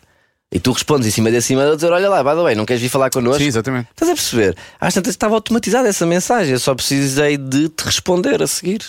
E 0.50 0.58
tu 0.58 0.72
respondes 0.72 1.06
em 1.06 1.10
cima 1.10 1.30
desse 1.30 1.52
e-mail 1.52 1.72
a 1.72 1.74
dizer: 1.74 1.90
olha 1.90 2.08
lá, 2.08 2.22
the 2.22 2.42
way, 2.42 2.54
não 2.54 2.64
queres 2.64 2.82
vir 2.82 2.88
falar 2.88 3.10
connosco? 3.10 3.40
Sim, 3.40 3.48
exatamente. 3.48 3.88
Estás 3.90 4.10
a 4.10 4.14
perceber? 4.14 4.56
Às 4.80 4.94
tantas 4.94 5.12
estava 5.12 5.34
automatizada 5.34 5.88
essa 5.88 6.06
mensagem, 6.06 6.52
eu 6.52 6.58
só 6.58 6.74
precisei 6.74 7.36
de 7.36 7.68
te 7.68 7.84
responder 7.84 8.42
a 8.42 8.46
seguir. 8.46 8.80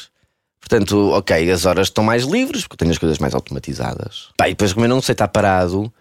Portanto, 0.60 1.10
ok, 1.12 1.50
as 1.52 1.66
horas 1.66 1.88
estão 1.88 2.04
mais 2.04 2.24
livres, 2.24 2.64
porque 2.64 2.78
tenho 2.78 2.92
as 2.92 2.98
coisas 2.98 3.18
mais 3.18 3.34
automatizadas. 3.34 4.30
Pá, 4.38 4.48
e 4.48 4.52
depois, 4.52 4.72
como 4.72 4.86
eu 4.86 4.90
não 4.90 5.02
sei 5.02 5.14
estar 5.14 5.28
parado, 5.28 5.92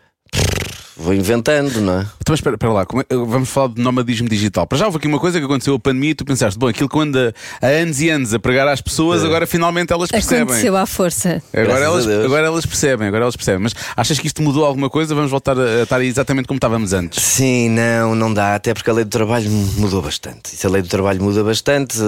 vou 0.98 1.14
inventando, 1.14 1.80
não 1.80 2.00
é? 2.00 2.00
Então, 2.00 2.30
mas 2.30 2.40
espera, 2.40 2.56
espera 2.56 2.72
lá, 2.72 2.84
como 2.84 3.02
é- 3.02 3.06
vamos 3.14 3.48
falar 3.48 3.68
de 3.68 3.80
nomadismo 3.80 4.28
digital. 4.28 4.66
Para 4.66 4.78
já 4.78 4.86
houve 4.86 4.98
aqui 4.98 5.06
uma 5.06 5.18
coisa 5.18 5.38
que 5.38 5.44
aconteceu 5.44 5.74
a 5.74 5.78
pandemia 5.78 6.10
e 6.10 6.14
tu 6.14 6.24
pensaste, 6.24 6.58
bom, 6.58 6.66
aquilo 6.68 6.88
que 6.88 6.98
anda 6.98 7.32
há 7.62 7.66
anos 7.66 8.00
e 8.00 8.10
anos 8.10 8.34
a 8.34 8.38
pregar 8.38 8.66
às 8.68 8.80
pessoas, 8.80 9.24
agora 9.24 9.46
finalmente 9.46 9.92
elas 9.92 10.10
percebem. 10.10 10.42
Aconteceu 10.42 10.76
à 10.76 10.84
força. 10.86 11.42
Agora 11.52 11.66
Graças 11.66 11.82
elas, 11.84 12.06
Deus. 12.06 12.24
agora 12.24 12.46
elas 12.46 12.66
percebem, 12.66 13.08
agora 13.08 13.24
elas 13.24 13.36
percebem. 13.36 13.62
Mas 13.62 13.74
achas 13.96 14.18
que 14.18 14.26
isto 14.26 14.42
mudou 14.42 14.64
alguma 14.64 14.90
coisa? 14.90 15.14
Vamos 15.14 15.30
voltar 15.30 15.56
a, 15.58 15.62
a 15.62 15.82
estar 15.84 16.02
exatamente 16.02 16.46
como 16.46 16.58
estávamos 16.58 16.92
antes. 16.92 17.22
Sim, 17.22 17.70
não, 17.70 18.14
não 18.14 18.34
dá, 18.34 18.54
até 18.56 18.74
porque 18.74 18.90
a 18.90 18.92
lei 18.92 19.04
do 19.04 19.10
trabalho 19.10 19.50
mudou 19.50 20.02
bastante. 20.02 20.52
E 20.52 20.56
se 20.56 20.66
a 20.66 20.70
lei 20.70 20.82
do 20.82 20.88
trabalho 20.88 21.22
muda 21.22 21.42
bastante, 21.44 21.98
eh, 21.98 22.02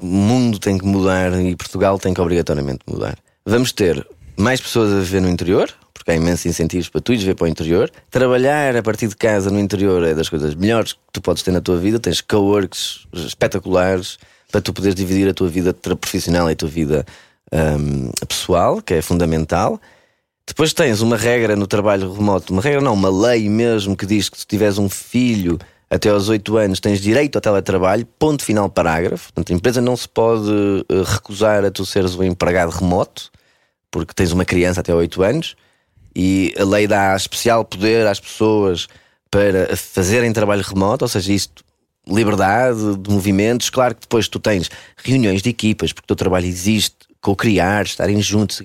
o 0.00 0.06
mundo 0.06 0.58
tem 0.58 0.78
que 0.78 0.84
mudar 0.86 1.32
e 1.40 1.54
Portugal 1.56 1.98
tem 1.98 2.14
que 2.14 2.20
obrigatoriamente 2.20 2.80
mudar. 2.86 3.16
Vamos 3.44 3.72
ter 3.72 4.06
mais 4.36 4.60
pessoas 4.60 4.92
a 4.92 4.96
viver 5.00 5.20
no 5.20 5.28
interior, 5.28 5.68
porque 6.02 6.10
há 6.10 6.16
imensos 6.16 6.44
incentivos 6.46 6.88
para 6.88 7.00
tu 7.00 7.12
ires 7.12 7.24
ver 7.24 7.36
para 7.36 7.44
o 7.44 7.48
interior. 7.48 7.88
Trabalhar 8.10 8.76
a 8.76 8.82
partir 8.82 9.06
de 9.06 9.14
casa 9.14 9.50
no 9.50 9.60
interior 9.60 10.02
é 10.02 10.12
das 10.14 10.28
coisas 10.28 10.52
melhores 10.56 10.94
que 10.94 10.98
tu 11.12 11.22
podes 11.22 11.44
ter 11.44 11.52
na 11.52 11.60
tua 11.60 11.78
vida. 11.78 12.00
Tens 12.00 12.20
coworks 12.20 13.06
espetaculares 13.14 14.18
para 14.50 14.60
tu 14.60 14.72
poderes 14.72 14.96
dividir 14.96 15.28
a 15.28 15.32
tua 15.32 15.48
vida 15.48 15.72
profissional 15.72 16.50
e 16.50 16.54
a 16.54 16.56
tua 16.56 16.68
vida 16.68 17.06
ahm, 17.52 18.10
pessoal, 18.26 18.82
que 18.82 18.94
é 18.94 19.00
fundamental. 19.00 19.80
Depois 20.44 20.72
tens 20.72 21.00
uma 21.02 21.16
regra 21.16 21.54
no 21.54 21.68
trabalho 21.68 22.12
remoto, 22.12 22.52
uma 22.52 22.60
regra 22.60 22.80
não, 22.80 22.94
uma 22.94 23.08
lei 23.08 23.48
mesmo 23.48 23.96
que 23.96 24.04
diz 24.04 24.28
que 24.28 24.40
se 24.40 24.46
tiveres 24.46 24.78
um 24.78 24.88
filho 24.88 25.56
até 25.88 26.08
aos 26.08 26.28
8 26.28 26.56
anos 26.56 26.80
tens 26.80 27.00
direito 27.00 27.36
ao 27.36 27.40
teletrabalho, 27.40 28.04
ponto 28.18 28.44
final 28.44 28.68
parágrafo. 28.68 29.32
Portanto, 29.32 29.52
a 29.52 29.56
empresa 29.56 29.80
não 29.80 29.96
se 29.96 30.08
pode 30.08 30.50
eh, 30.88 31.02
recusar 31.04 31.64
a 31.64 31.70
tu 31.70 31.86
seres 31.86 32.16
um 32.16 32.24
empregado 32.24 32.70
remoto, 32.70 33.30
porque 33.88 34.12
tens 34.12 34.32
uma 34.32 34.44
criança 34.44 34.80
até 34.80 34.92
8 34.92 35.22
anos, 35.22 35.54
e 36.14 36.54
a 36.58 36.64
lei 36.64 36.86
dá 36.86 37.14
especial 37.16 37.64
poder 37.64 38.06
às 38.06 38.20
pessoas 38.20 38.88
para 39.30 39.74
fazerem 39.76 40.32
trabalho 40.32 40.62
remoto, 40.62 41.04
ou 41.04 41.08
seja, 41.08 41.32
isto 41.32 41.64
liberdade 42.06 42.96
de 42.98 43.10
movimentos. 43.10 43.70
Claro 43.70 43.94
que 43.94 44.02
depois 44.02 44.28
tu 44.28 44.38
tens 44.38 44.70
reuniões 44.96 45.42
de 45.42 45.50
equipas, 45.50 45.92
porque 45.92 46.04
o 46.04 46.08
teu 46.08 46.16
trabalho 46.16 46.46
existe 46.46 46.96
co-criar, 47.20 47.84
estarem 47.84 48.20
juntos. 48.20 48.60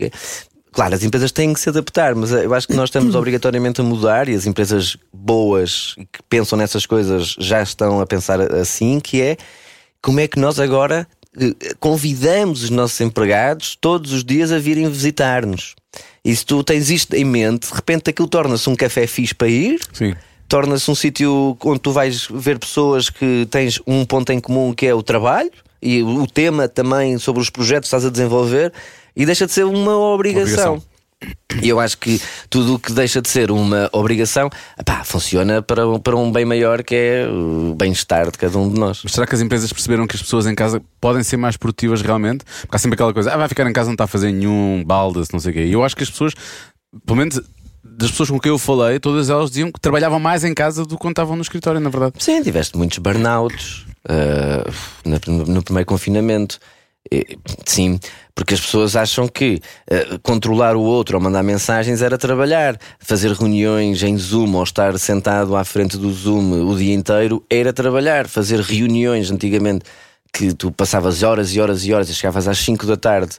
Claro, 0.71 0.95
as 0.95 1.03
empresas 1.03 1.31
têm 1.31 1.53
que 1.53 1.59
se 1.59 1.69
adaptar, 1.69 2.13
mas 2.15 2.31
eu 2.31 2.53
acho 2.53 2.67
que 2.67 2.75
nós 2.75 2.89
estamos 2.89 3.13
obrigatoriamente 3.15 3.81
a 3.81 3.83
mudar 3.83 4.27
e 4.27 4.35
as 4.35 4.45
empresas 4.45 4.97
boas 5.13 5.95
que 6.11 6.21
pensam 6.27 6.57
nessas 6.57 6.85
coisas 6.85 7.35
já 7.39 7.61
estão 7.61 8.01
a 8.01 8.05
pensar 8.05 8.41
assim, 8.53 8.99
que 8.99 9.21
é 9.21 9.37
como 10.01 10.19
é 10.19 10.27
que 10.27 10.39
nós 10.39 10.59
agora 10.59 11.07
eh, 11.39 11.73
convidamos 11.79 12.63
os 12.63 12.69
nossos 12.69 12.99
empregados 13.01 13.77
todos 13.79 14.11
os 14.11 14.23
dias 14.23 14.51
a 14.51 14.59
virem 14.59 14.89
visitar-nos. 14.89 15.75
E 16.27 16.35
se 16.35 16.45
tu 16.45 16.61
tens 16.61 16.89
isto 16.89 17.15
em 17.15 17.23
mente, 17.23 17.69
de 17.69 17.73
repente 17.73 18.09
aquilo 18.09 18.27
torna-se 18.27 18.69
um 18.69 18.75
café 18.75 19.07
fixe 19.07 19.33
para 19.33 19.47
ir, 19.47 19.79
Sim. 19.93 20.13
torna-se 20.45 20.91
um 20.91 20.93
sítio 20.93 21.57
onde 21.63 21.79
tu 21.79 21.89
vais 21.93 22.27
ver 22.29 22.59
pessoas 22.59 23.09
que 23.09 23.47
tens 23.49 23.79
um 23.87 24.03
ponto 24.03 24.33
em 24.33 24.39
comum 24.41 24.73
que 24.73 24.85
é 24.85 24.93
o 24.93 25.01
trabalho 25.01 25.49
e 25.81 26.03
o 26.03 26.27
tema 26.27 26.67
também 26.67 27.17
sobre 27.17 27.41
os 27.41 27.49
projetos 27.49 27.89
que 27.89 27.95
estás 27.95 28.03
a 28.05 28.09
desenvolver 28.09 28.73
e 29.15 29.25
deixa 29.25 29.45
de 29.45 29.53
ser 29.53 29.63
uma 29.63 29.97
obrigação. 29.97 30.73
Obrigação. 30.73 30.86
E 31.63 31.69
eu 31.69 31.79
acho 31.79 31.97
que 31.97 32.21
tudo 32.49 32.75
o 32.75 32.79
que 32.79 32.91
deixa 32.93 33.19
de 33.21 33.27
ser 33.29 33.49
uma 33.49 33.89
obrigação 33.91 34.49
pá, 34.85 35.03
funciona 35.03 35.61
para, 35.63 35.87
um- 35.87 35.99
para 35.99 36.15
um 36.15 36.31
bem 36.31 36.45
maior 36.45 36.83
que 36.83 36.93
é 36.93 37.27
o 37.27 37.73
bem-estar 37.75 38.29
de 38.29 38.37
cada 38.37 38.55
um 38.59 38.71
de 38.71 38.79
nós. 38.79 39.01
Mas 39.03 39.13
será 39.13 39.25
que 39.25 39.33
as 39.33 39.41
empresas 39.41 39.73
perceberam 39.73 40.05
que 40.05 40.15
as 40.15 40.21
pessoas 40.21 40.45
em 40.45 40.53
casa 40.53 40.79
podem 41.01 41.23
ser 41.23 41.37
mais 41.37 41.57
produtivas 41.57 42.01
realmente? 42.03 42.45
Porque 42.61 42.75
há 42.75 42.79
sempre 42.79 42.93
aquela 42.95 43.13
coisa, 43.13 43.33
ah, 43.33 43.37
vai 43.37 43.47
ficar 43.47 43.67
em 43.67 43.73
casa, 43.73 43.87
não 43.87 43.95
está 43.95 44.03
a 44.03 44.07
fazer 44.07 44.31
nenhum 44.31 44.83
balde, 44.85 45.23
não 45.33 45.39
sei 45.39 45.51
o 45.51 45.53
quê. 45.55 45.65
E 45.65 45.73
eu 45.73 45.83
acho 45.83 45.95
que 45.95 46.03
as 46.03 46.09
pessoas, 46.11 46.33
pelo 47.05 47.17
menos 47.17 47.41
das 47.83 48.11
pessoas 48.11 48.29
com 48.29 48.39
quem 48.39 48.51
eu 48.51 48.59
falei, 48.59 48.99
todas 48.99 49.29
elas 49.31 49.49
diziam 49.49 49.71
que 49.71 49.79
trabalhavam 49.79 50.19
mais 50.19 50.43
em 50.43 50.53
casa 50.53 50.83
do 50.83 50.89
que 50.89 51.01
quando 51.01 51.13
estavam 51.13 51.35
no 51.35 51.41
escritório, 51.41 51.79
na 51.79 51.89
verdade. 51.89 52.13
Sim, 52.19 52.43
tiveste 52.43 52.77
muitos 52.77 52.99
burnouts 52.99 53.85
uh, 54.07 54.71
no, 55.03 55.45
no 55.47 55.63
primeiro 55.63 55.87
confinamento. 55.87 56.59
E, 57.11 57.37
Sim, 57.65 57.99
porque 58.33 58.53
as 58.53 58.61
pessoas 58.61 58.95
acham 58.95 59.27
que 59.27 59.61
uh, 59.91 60.19
controlar 60.19 60.75
o 60.75 60.81
outro 60.81 61.17
ou 61.17 61.23
mandar 61.23 61.43
mensagens 61.43 62.01
era 62.01 62.17
trabalhar. 62.17 62.77
Fazer 62.99 63.31
reuniões 63.31 64.03
em 64.03 64.17
Zoom 64.17 64.55
ou 64.55 64.63
estar 64.63 64.97
sentado 64.99 65.55
à 65.55 65.63
frente 65.63 65.97
do 65.97 66.11
Zoom 66.11 66.69
o 66.69 66.77
dia 66.77 66.93
inteiro 66.93 67.43
era 67.49 67.73
trabalhar. 67.73 68.27
Fazer 68.27 68.59
reuniões 68.59 69.31
antigamente 69.31 69.85
que 70.33 70.53
tu 70.53 70.71
passavas 70.71 71.23
horas 71.23 71.53
e 71.55 71.59
horas 71.59 71.83
e 71.85 71.93
horas 71.93 72.09
e 72.09 72.13
chegavas 72.13 72.47
às 72.47 72.59
5 72.59 72.85
da 72.85 72.97
tarde. 72.97 73.37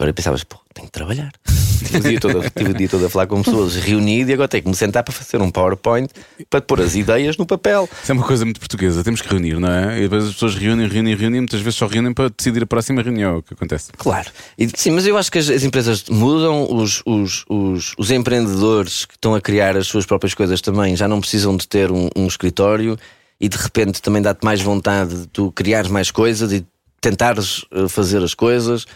Agora 0.00 0.14
pensavas, 0.14 0.42
pô, 0.44 0.56
tenho 0.72 0.86
que 0.86 0.92
trabalhar. 0.92 1.30
Tive 1.84 1.98
o, 1.98 2.00
dia 2.00 2.20
todo, 2.20 2.40
tive 2.56 2.70
o 2.70 2.74
dia 2.74 2.88
todo 2.88 3.04
a 3.04 3.10
falar 3.10 3.26
com 3.26 3.42
pessoas 3.42 3.76
reunido 3.76 4.30
e 4.30 4.32
agora 4.32 4.48
tenho 4.48 4.62
que 4.62 4.68
me 4.70 4.74
sentar 4.74 5.02
para 5.02 5.12
fazer 5.12 5.42
um 5.42 5.50
PowerPoint 5.50 6.10
para 6.48 6.60
pôr 6.62 6.80
as 6.80 6.94
ideias 6.94 7.36
no 7.36 7.44
papel. 7.44 7.86
Isso 8.02 8.12
é 8.12 8.14
uma 8.14 8.24
coisa 8.24 8.46
muito 8.46 8.60
portuguesa, 8.60 9.04
temos 9.04 9.20
que 9.20 9.28
reunir, 9.28 9.58
não 9.58 9.70
é? 9.70 9.98
E 9.98 10.02
depois 10.02 10.24
as 10.24 10.32
pessoas 10.32 10.54
reúnem, 10.54 10.88
reúnem, 10.88 11.14
reúnem, 11.14 11.38
e 11.38 11.40
muitas 11.40 11.60
vezes 11.60 11.78
só 11.78 11.86
reúnem 11.86 12.14
para 12.14 12.30
decidir 12.30 12.62
a 12.62 12.66
próxima 12.66 13.02
reunião, 13.02 13.34
é 13.34 13.36
o 13.38 13.42
que 13.42 13.52
acontece. 13.52 13.92
Claro. 13.94 14.30
E, 14.56 14.70
sim, 14.74 14.90
mas 14.90 15.06
eu 15.06 15.18
acho 15.18 15.30
que 15.30 15.38
as, 15.38 15.50
as 15.50 15.64
empresas 15.64 16.04
mudam, 16.08 16.66
os, 16.70 17.02
os, 17.04 17.44
os, 17.46 17.94
os 17.98 18.10
empreendedores 18.10 19.04
que 19.04 19.14
estão 19.14 19.34
a 19.34 19.40
criar 19.40 19.76
as 19.76 19.86
suas 19.86 20.06
próprias 20.06 20.32
coisas 20.32 20.62
também 20.62 20.96
já 20.96 21.06
não 21.06 21.20
precisam 21.20 21.54
de 21.54 21.68
ter 21.68 21.90
um, 21.90 22.08
um 22.16 22.26
escritório 22.26 22.98
e 23.38 23.50
de 23.50 23.58
repente 23.58 24.00
também 24.00 24.22
dá-te 24.22 24.44
mais 24.44 24.62
vontade 24.62 25.22
de 25.22 25.26
tu 25.26 25.52
criares 25.52 25.90
mais 25.90 26.10
coisas 26.10 26.52
e 26.52 26.64
tentares 27.00 27.64
eh, 27.72 27.88
fazer 27.88 28.22
as 28.22 28.34
coisas, 28.34 28.86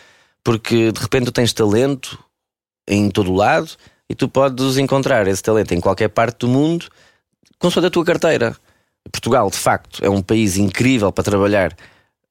porque 0.44 0.92
de 0.92 1.00
repente 1.00 1.26
tu 1.26 1.32
tens 1.32 1.52
talento 1.52 2.22
em 2.86 3.10
todo 3.10 3.32
o 3.32 3.34
lado 3.34 3.70
e 4.08 4.14
tu 4.14 4.28
podes 4.28 4.76
encontrar 4.76 5.26
esse 5.26 5.42
talento 5.42 5.72
em 5.72 5.80
qualquer 5.80 6.08
parte 6.08 6.40
do 6.40 6.48
mundo 6.48 6.86
com 7.58 7.70
só 7.70 7.80
da 7.80 7.90
tua 7.90 8.04
carteira. 8.04 8.54
Portugal, 9.10 9.50
de 9.50 9.56
facto, 9.56 10.04
é 10.04 10.08
um 10.08 10.22
país 10.22 10.56
incrível 10.56 11.10
para 11.10 11.24
trabalhar 11.24 11.74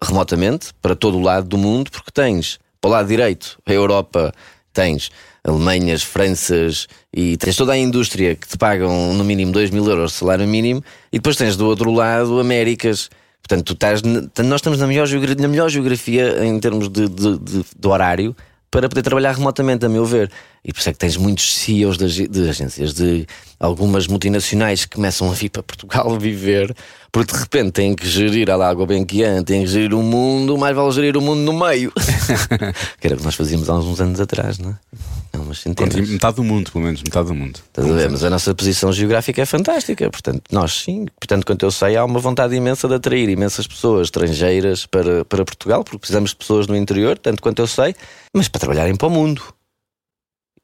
remotamente 0.02 0.74
para 0.82 0.96
todo 0.96 1.18
o 1.18 1.22
lado 1.22 1.48
do 1.48 1.58
mundo, 1.58 1.90
porque 1.90 2.12
tens 2.12 2.60
para 2.80 2.90
o 2.90 2.92
lado 2.92 3.08
direito 3.08 3.58
a 3.66 3.74
Europa, 3.74 4.34
tens 4.72 5.10
Alemanhas, 5.44 6.04
Franças 6.04 6.88
e 7.14 7.38
tens 7.38 7.56
toda 7.56 7.74
a 7.74 7.78
indústria 7.78 8.36
que 8.36 8.48
te 8.48 8.58
pagam 8.58 9.14
no 9.14 9.24
mínimo 9.24 9.52
2 9.52 9.70
mil 9.72 9.88
euros 9.88 10.12
de 10.12 10.18
salário 10.18 10.48
mínimo, 10.48 10.84
e 11.12 11.18
depois 11.18 11.36
tens 11.36 11.56
do 11.58 11.66
outro 11.66 11.92
lado 11.92 12.40
Américas. 12.40 13.10
Portanto, 13.48 13.66
tu 13.66 13.74
estás, 13.74 14.02
nós 14.02 14.56
estamos 14.56 14.80
na 14.80 14.88
melhor, 14.88 15.06
geogra- 15.06 15.36
na 15.36 15.48
melhor 15.50 15.70
geografia 15.70 16.46
em 16.46 16.58
termos 16.60 16.88
de, 16.90 17.10
de- 17.10 17.38
de- 17.38 17.66
de 17.78 17.88
horário 17.88 18.36
para 18.72 18.88
poder 18.88 19.02
trabalhar 19.02 19.34
remotamente, 19.34 19.86
a 19.86 19.90
meu 19.90 20.06
ver. 20.06 20.32
E 20.66 20.72
por 20.72 20.80
isso 20.80 20.90
é 20.90 20.94
que 20.94 21.00
tens 21.00 21.18
muitos 21.18 21.58
CEOs 21.58 21.98
de, 21.98 22.28
de 22.28 22.50
agências, 22.50 22.94
de 22.94 23.28
algumas 23.60 24.08
multinacionais 24.08 24.86
que 24.86 24.96
começam 24.96 25.30
a 25.30 25.34
vir 25.34 25.50
para 25.50 25.62
Portugal 25.62 26.16
viver, 26.20 26.74
porque 27.12 27.34
de 27.34 27.40
repente 27.40 27.72
têm 27.72 27.94
que 27.94 28.08
gerir 28.08 28.50
a 28.50 28.56
Lago 28.56 28.86
Benquian, 28.86 29.44
têm 29.44 29.62
que 29.62 29.68
gerir 29.68 29.94
o 29.94 30.02
mundo, 30.02 30.58
mais 30.58 30.74
vale 30.76 30.92
gerir 30.92 31.18
o 31.18 31.22
mundo 31.22 31.42
no 31.42 31.54
meio. 31.54 31.92
que 33.00 33.08
era 33.08 33.16
o 33.16 33.18
que 33.18 33.26
nós 33.26 33.36
fazíamos 33.36 33.70
há 33.70 33.76
uns 33.76 34.00
anos 34.00 34.22
atrás, 34.22 34.58
não 34.58 34.70
é? 34.72 34.76
Há 35.34 35.40
umas 35.40 35.60
centenas. 35.60 35.96
Metade 36.10 36.38
do 36.38 36.44
mundo, 36.44 36.72
pelo 36.72 36.86
menos, 36.86 37.02
metade 37.04 37.28
do 37.28 37.36
mundo. 37.36 37.60
Estás 37.68 37.90
a 37.90 37.94
ver? 37.94 38.10
Mas 38.10 38.24
a 38.24 38.30
nossa 38.30 38.56
posição 38.56 38.94
geográfica 38.94 39.42
é 39.42 39.46
fantástica. 39.46 40.10
Portanto, 40.10 40.44
nós 40.52 40.74
sim, 40.74 41.06
portanto, 41.20 41.46
quanto 41.46 41.66
eu 41.66 41.72
sei, 41.72 41.98
há 41.98 42.06
uma 42.06 42.20
vontade 42.20 42.56
imensa 42.56 42.88
de 42.88 42.94
atrair 42.94 43.28
imensas 43.30 43.68
pessoas 43.68 44.08
estrangeiras 44.08 44.86
para, 44.86 45.26
para 45.26 45.44
Portugal, 45.44 45.84
porque 45.84 46.00
precisamos 46.00 46.30
de 46.30 46.38
pessoas 46.38 46.68
no 46.68 46.76
interior, 46.76 47.18
tanto 47.18 47.42
quanto 47.42 47.60
eu 47.60 47.68
sei, 47.68 47.96
mas 48.34 48.48
para 48.48 48.60
trabalharem 48.60 48.96
para 48.96 49.08
o 49.08 49.12
mundo. 49.12 49.44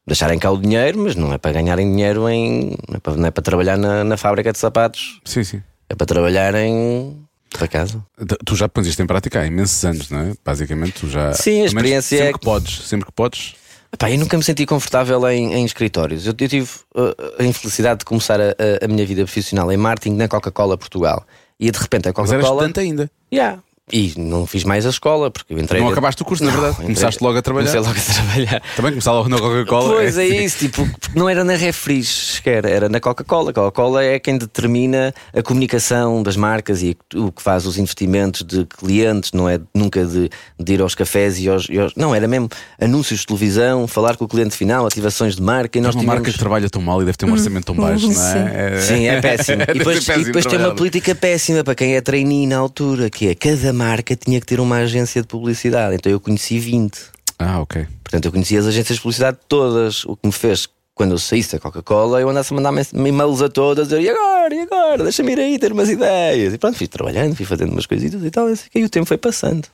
Deixarem 0.10 0.38
cá 0.40 0.52
o 0.52 0.58
dinheiro, 0.58 1.00
mas 1.00 1.16
não 1.16 1.32
é 1.32 1.38
para 1.38 1.52
ganharem 1.54 1.90
dinheiro 1.90 2.28
em. 2.28 2.76
Não 2.90 2.96
é 2.96 3.00
para, 3.00 3.16
não 3.16 3.26
é 3.28 3.32
para 3.32 3.44
trabalhar 3.44 3.78
na, 3.78 4.04
na 4.04 4.18
fábrica 4.18 4.52
de 4.52 4.58
sapatos, 4.58 5.22
Sim, 5.24 5.44
sim. 5.44 5.62
é 5.90 5.96
para 5.96 6.06
trabalharem 6.54 7.18
para 7.52 7.68
casa. 7.68 8.04
Tu- 8.46 8.56
já 8.56 8.68
pões 8.68 8.88
isto 8.88 9.02
em 9.02 9.08
prática 9.08 9.40
há 9.40 9.46
imensos 9.46 9.84
anos, 9.86 10.10
não 10.10 10.20
é? 10.20 10.34
Basicamente, 10.44 10.94
tu 11.00 11.10
já. 11.10 11.34
Sim, 11.34 11.62
a 11.62 11.66
experiência 11.66 12.18
sempre 12.18 12.30
é 12.30 12.34
que 12.34 12.40
podes, 12.40 12.88
sempre 12.88 13.06
que 13.06 13.12
podes. 13.12 13.56
Epá, 13.92 14.12
eu 14.12 14.20
nunca 14.20 14.38
me 14.38 14.44
senti 14.44 14.66
confortável 14.68 15.28
em, 15.30 15.54
em 15.56 15.66
escritórios. 15.66 16.26
Eu, 16.28 16.34
eu 16.40 16.48
tive 16.48 16.70
uh, 16.96 17.16
a 17.40 17.44
infelicidade 17.44 18.00
de 18.00 18.06
começar 18.06 18.40
a, 18.40 18.56
a- 18.84 18.88
minha 18.88 19.06
vida 19.06 19.24
profissional 19.24 19.72
em 19.72 19.78
marketing 19.78 20.16
na 20.16 20.28
Coca-Cola 20.28 20.78
Portugal. 20.78 21.26
E 21.60 21.72
de 21.72 21.78
repente 21.80 22.08
a 22.08 22.14
Mas 22.16 22.32
eras 22.32 22.44
Coca-Cola. 22.46 22.68
estudante 22.68 22.80
ainda. 22.80 23.12
Yeah. 23.34 23.60
E 23.92 24.14
não 24.18 24.46
fiz 24.46 24.64
mais 24.64 24.86
a 24.86 24.90
escola, 24.90 25.32
porque 25.32 25.54
eu 25.54 25.60
entrei. 25.60 25.82
Não 25.82 25.90
acabaste 25.90 26.22
o 26.22 26.26
curso, 26.26 26.44
na 26.44 26.52
verdade. 26.52 26.74
entrei- 26.74 26.86
Começaste 26.88 27.24
logo 27.24 27.38
a 27.38 27.42
trabalhar. 27.42 27.72
Comecei 27.72 27.90
logo 27.90 28.00
a 28.00 28.14
trabalhar. 28.14 28.62
Também 28.76 28.92
começar 28.92 29.12
logo 29.14 29.30
na 29.30 29.38
Coca-Cola. 29.40 29.94
Pois 29.96 30.18
é 30.18 30.26
isso, 30.28 30.58
tipo, 30.60 30.88
porque 30.88 31.18
não 31.20 31.28
era 31.30 31.44
na 31.44 31.54
Refris 31.56 32.08
sequer, 32.36 32.66
era 32.66 32.88
na 32.90 33.00
Coca-Cola. 33.00 33.52
A 33.52 33.54
Coca-Cola 33.54 34.04
é 34.04 34.20
quem 34.20 34.38
determina 34.38 35.14
a 35.36 35.42
comunicação 35.42 36.22
das 36.24 36.36
marcas 36.36 36.82
e 36.82 36.96
o 37.16 37.32
que 37.32 37.42
faz 37.42 37.66
os 37.66 37.78
investimentos 37.78 38.44
de 38.44 38.66
clientes, 38.66 39.32
não 39.34 39.48
é 39.50 39.60
nunca 39.74 40.06
de, 40.06 40.30
de 40.60 40.74
ir 40.74 40.82
aos 40.82 40.96
cafés 40.96 41.40
e 41.40 41.50
aos, 41.50 41.68
e 41.70 41.80
aos- 41.80 41.96
Não, 41.96 42.14
era 42.14 42.28
mesmo 42.28 42.50
anúncios 42.80 43.22
de 43.22 43.26
televisão, 43.28 43.88
falar 43.88 44.16
com 44.18 44.26
o 44.26 44.28
cliente 44.28 44.56
final, 44.56 44.86
ativações 44.86 45.36
de 45.36 45.42
marca 45.42 45.78
e 45.78 45.82
nós 45.82 45.96
Uma 45.96 46.02
tivemos... 46.02 46.20
marca 46.22 46.32
que 46.32 46.40
trabalha 46.40 46.70
tão 46.70 46.82
mal 46.82 47.02
e 47.02 47.06
deve 47.06 47.18
ter 47.18 47.26
um 47.26 47.32
orçamento 47.32 47.66
tão 47.66 47.76
baixo, 47.76 48.12
não 48.12 48.22
é? 48.28 48.76
é? 48.78 48.82
Sim, 48.82 49.08
é 49.08 49.22
péssimo. 49.22 49.64
E 49.70 49.78
depois, 49.80 50.08
e 50.08 50.24
depois 50.24 50.46
tem 50.46 50.58
uma 50.60 50.74
política 50.76 51.14
péssima 51.16 51.64
para 51.64 51.76
quem 51.76 51.96
é 51.96 52.02
trainee 52.02 52.48
na 52.48 52.58
altura, 52.58 53.10
que 53.10 53.28
é 53.28 53.36
cada 53.36 53.72
marca 53.80 54.16
tinha 54.16 54.40
que 54.40 54.46
ter 54.46 54.60
uma 54.60 54.78
agência 54.78 55.22
de 55.22 55.28
publicidade. 55.28 55.96
Então 55.96 56.12
eu 56.12 56.20
conheci 56.20 56.60
20. 56.60 57.00
Ah, 57.40 57.62
ok. 57.62 57.88
Portanto, 58.04 58.26
eu 58.26 58.32
conhecia 58.32 58.60
as 58.60 58.66
agências 58.66 58.98
de 58.98 59.02
publicidade 59.02 59.38
todas, 59.48 60.04
o 60.04 60.18
que 60.18 60.28
me 60.28 60.34
fez. 60.34 60.68
Quando 60.94 61.12
eu 61.12 61.18
saísse 61.18 61.54
da 61.54 61.60
Coca-Cola, 61.60 62.20
eu 62.20 62.30
andasse 62.30 62.54
a 62.54 62.56
mandar 62.58 62.74
e-mails 62.94 63.42
a 63.42 63.48
todas, 63.48 63.88
a 63.88 63.96
dizer 63.96 64.02
e 64.02 64.10
agora, 64.10 64.54
e 64.54 64.60
agora, 64.60 65.04
deixa-me 65.04 65.32
ir 65.32 65.40
aí 65.40 65.58
ter 65.58 65.72
umas 65.72 65.90
ideias. 65.90 66.54
E 66.54 66.58
pronto, 66.58 66.78
fui 66.78 66.88
trabalhando, 66.88 67.34
fui 67.38 67.46
fazendo 67.46 67.72
umas 67.72 67.86
coisitas 67.86 68.22
e 68.22 68.30
tal, 68.30 68.50
e 68.50 68.52
assim, 68.52 68.68
e 68.76 68.84
o 68.84 68.90
tempo 68.90 69.06
foi 69.06 69.18
passando. 69.18 69.66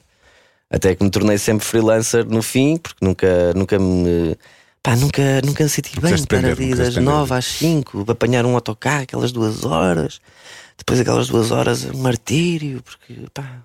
Até 0.70 0.94
que 0.94 1.04
me 1.04 1.10
tornei 1.10 1.40
sempre 1.40 1.66
freelancer 1.66 2.26
no 2.26 2.44
fim, 2.44 2.78
porque 2.78 3.04
nunca, 3.04 3.54
nunca 3.56 3.80
me. 3.80 4.38
Pá, 4.84 4.96
nunca, 4.96 5.42
nunca 5.44 5.64
me 5.64 5.70
senti 5.70 6.00
bem 6.00 6.14
ali 6.14 6.22
não 6.30 6.42
das 6.42 6.58
quiseste 6.58 7.00
depender. 7.00 7.12
9 7.12 7.34
às 7.34 7.46
5, 7.46 8.06
apanhar 8.12 8.46
um 8.46 8.54
autocarro, 8.54 9.02
aquelas 9.02 9.32
duas 9.32 9.66
horas. 9.66 10.22
Depois 10.78 11.00
aquelas 11.00 11.28
duas 11.28 11.50
horas, 11.50 11.86
um 11.86 11.98
martírio, 11.98 12.84
porque 12.84 13.16
pá, 13.34 13.64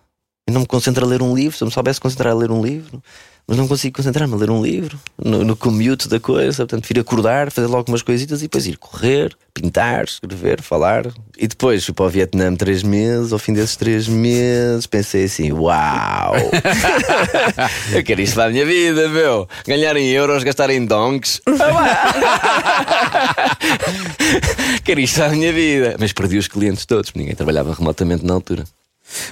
eu 0.51 0.55
não 0.55 0.63
me 0.63 0.67
concentro 0.67 1.05
a 1.05 1.09
ler 1.09 1.23
um 1.23 1.33
livro. 1.35 1.57
Se 1.57 1.63
eu 1.63 1.67
me 1.67 1.73
soubesse 1.73 2.01
concentrar 2.01 2.33
a 2.33 2.37
ler 2.37 2.51
um 2.51 2.61
livro, 2.61 3.01
mas 3.47 3.57
não 3.57 3.69
consigo 3.69 3.97
concentrar-me 3.97 4.35
a 4.35 4.37
ler 4.37 4.51
um 4.51 4.63
livro, 4.63 5.01
no, 5.17 5.43
no 5.45 5.57
commute 5.57 6.09
da 6.09 6.21
coisa. 6.21 6.67
Portanto, 6.67 6.87
vir 6.87 7.01
acordar, 7.01 7.51
fazer 7.51 7.69
logo 7.69 7.89
umas 7.89 8.03
coisitas 8.03 8.41
e 8.41 8.43
depois 8.45 8.67
ir 8.67 8.77
correr, 8.77 9.35
pintar, 9.55 10.05
escrever, 10.05 10.61
falar. 10.61 11.07
E 11.39 11.47
depois 11.47 11.85
fui 11.85 11.95
para 11.95 12.07
o 12.07 12.09
Vietnã 12.09 12.53
três 12.55 12.83
meses. 12.83 13.33
Ao 13.33 13.39
fim 13.39 13.53
desses 13.53 13.77
três 13.77 14.09
meses, 14.09 14.87
pensei 14.87 15.25
assim: 15.25 15.53
Uau, 15.53 16.35
eu 17.95 18.03
quero 18.03 18.21
isto 18.21 18.35
para 18.35 18.47
a 18.47 18.51
minha 18.51 18.67
vida, 18.67 19.09
meu. 19.09 19.49
Ganhar 19.67 19.97
em 19.97 20.11
euros, 20.11 20.43
gastar 20.43 20.69
em 20.71 20.85
donks. 20.85 21.41
quero 24.83 25.01
isto 25.01 25.17
para 25.17 25.27
a 25.27 25.31
minha 25.31 25.53
vida. 25.53 25.95
Mas 25.99 26.13
perdi 26.13 26.39
os 26.39 26.49
clientes 26.49 26.85
todos, 26.87 27.13
ninguém 27.15 27.37
trabalhava 27.37 27.73
remotamente 27.73 28.25
na 28.25 28.35
altura. 28.35 28.65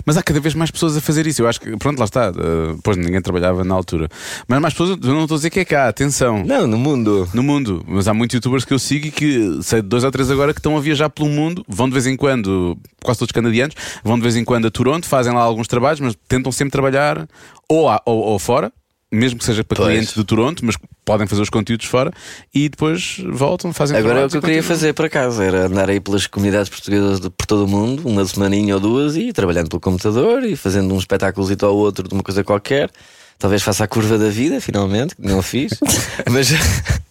Mas 0.04 0.16
há 0.16 0.22
cada 0.22 0.40
vez 0.40 0.54
mais 0.54 0.70
pessoas 0.70 0.96
a 0.96 1.00
fazer 1.00 1.26
isso. 1.26 1.42
Eu 1.42 1.48
acho 1.48 1.60
que, 1.60 1.76
pronto, 1.76 1.98
lá 1.98 2.04
está. 2.04 2.26
eh, 2.28 2.76
Pois 2.82 2.96
ninguém 2.96 3.20
trabalhava 3.20 3.64
na 3.64 3.74
altura. 3.74 4.08
Mas 4.46 4.60
mais 4.60 4.74
pessoas, 4.74 4.90
eu 4.90 5.14
não 5.14 5.22
estou 5.22 5.34
a 5.36 5.38
dizer 5.38 5.50
que 5.50 5.60
é 5.60 5.64
cá, 5.64 5.88
atenção. 5.88 6.42
Não, 6.44 6.66
no 6.66 6.78
mundo. 6.78 7.28
No 7.34 7.42
mundo, 7.42 7.84
mas 7.86 8.08
há 8.08 8.14
muitos 8.14 8.34
youtubers 8.34 8.64
que 8.64 8.72
eu 8.74 8.78
sigo 8.78 9.06
e 9.06 9.10
que 9.10 9.58
sei 9.62 9.82
de 9.82 9.88
dois 9.88 10.04
ou 10.04 10.10
três 10.10 10.30
agora 10.30 10.52
que 10.52 10.60
estão 10.60 10.76
a 10.76 10.80
viajar 10.80 11.08
pelo 11.10 11.28
mundo, 11.28 11.64
vão 11.68 11.88
de 11.88 11.92
vez 11.94 12.06
em 12.06 12.16
quando, 12.16 12.76
quase 13.02 13.18
todos 13.18 13.32
canadianos, 13.32 13.74
vão 14.02 14.16
de 14.16 14.22
vez 14.22 14.36
em 14.36 14.44
quando 14.44 14.66
a 14.66 14.70
Toronto, 14.70 15.06
fazem 15.06 15.32
lá 15.32 15.40
alguns 15.40 15.66
trabalhos, 15.68 16.00
mas 16.00 16.14
tentam 16.26 16.50
sempre 16.52 16.72
trabalhar 16.72 17.26
ou, 17.68 17.88
à- 17.88 18.00
ou, 18.06 18.18
ou 18.18 18.38
fora, 18.38 18.72
mesmo 19.10 19.38
que 19.38 19.44
seja 19.44 19.64
para 19.64 19.76
Pois. 19.76 19.88
clientes 19.88 20.14
de 20.14 20.24
Toronto, 20.24 20.64
mas 20.64 20.76
podem 21.04 21.26
fazer 21.26 21.42
os 21.42 21.50
conteúdos 21.50 21.86
fora 21.86 22.12
e 22.54 22.68
depois 22.68 23.22
voltam, 23.30 23.72
fazem 23.72 23.96
Agora 23.96 24.20
é 24.20 24.26
o 24.26 24.28
que 24.28 24.36
eu 24.36 24.42
queria 24.42 24.62
fazer 24.62 24.92
por 24.92 25.06
acaso, 25.06 25.40
era 25.40 25.66
andar 25.66 25.88
aí 25.88 26.00
pelas 26.00 26.26
comunidades 26.26 26.68
portuguesas 26.68 27.20
de, 27.20 27.30
por 27.30 27.46
todo 27.46 27.64
o 27.64 27.68
mundo, 27.68 28.06
uma 28.06 28.24
semaninha 28.24 28.74
ou 28.74 28.80
duas, 28.80 29.16
e 29.16 29.32
trabalhando 29.32 29.68
pelo 29.68 29.80
computador 29.80 30.44
e 30.44 30.56
fazendo 30.56 30.92
um 30.94 30.98
espetáculo 30.98 31.48
ou 31.62 31.76
outro 31.76 32.06
de 32.06 32.14
uma 32.14 32.22
coisa 32.22 32.44
qualquer. 32.44 32.90
Talvez 33.38 33.62
faça 33.62 33.84
a 33.84 33.88
curva 33.88 34.18
da 34.18 34.28
vida, 34.28 34.60
finalmente, 34.60 35.14
que 35.14 35.22
não 35.22 35.40
fiz. 35.40 35.70
Mas 36.28 36.48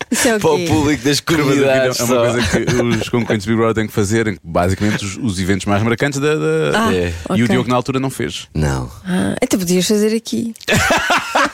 Isso 0.09 0.27
é 0.27 0.35
o 0.35 0.39
para 0.39 0.51
o 0.51 0.57
quê? 0.57 0.65
público 0.67 1.03
das 1.03 1.19
Curva 1.19 1.43
da 1.43 1.51
vida 1.51 1.65
comunidades. 1.65 1.99
é 1.99 2.03
uma 2.03 2.15
coisa 2.15 2.41
que 2.41 2.97
os 3.01 3.09
concorrentes 3.09 3.45
do 3.45 3.49
Big 3.49 3.57
Brother 3.57 3.75
têm 3.75 3.87
que 3.87 3.93
fazer, 3.93 4.39
basicamente 4.43 5.03
os, 5.05 5.17
os 5.17 5.39
eventos 5.39 5.65
mais 5.65 5.83
marcantes 5.83 6.19
da. 6.19 6.35
da- 6.35 6.71
Ah, 6.87 6.93
É. 6.95 7.13
E 7.35 7.41
o 7.41 7.45
ok. 7.45 7.47
Diogo 7.47 7.69
na 7.69 7.75
altura 7.75 7.99
não 7.99 8.09
fez. 8.09 8.47
Não. 8.53 8.89
Ah, 9.05 9.35
então 9.41 9.59
podias 9.59 9.87
fazer 9.87 10.15
aqui. 10.15 10.53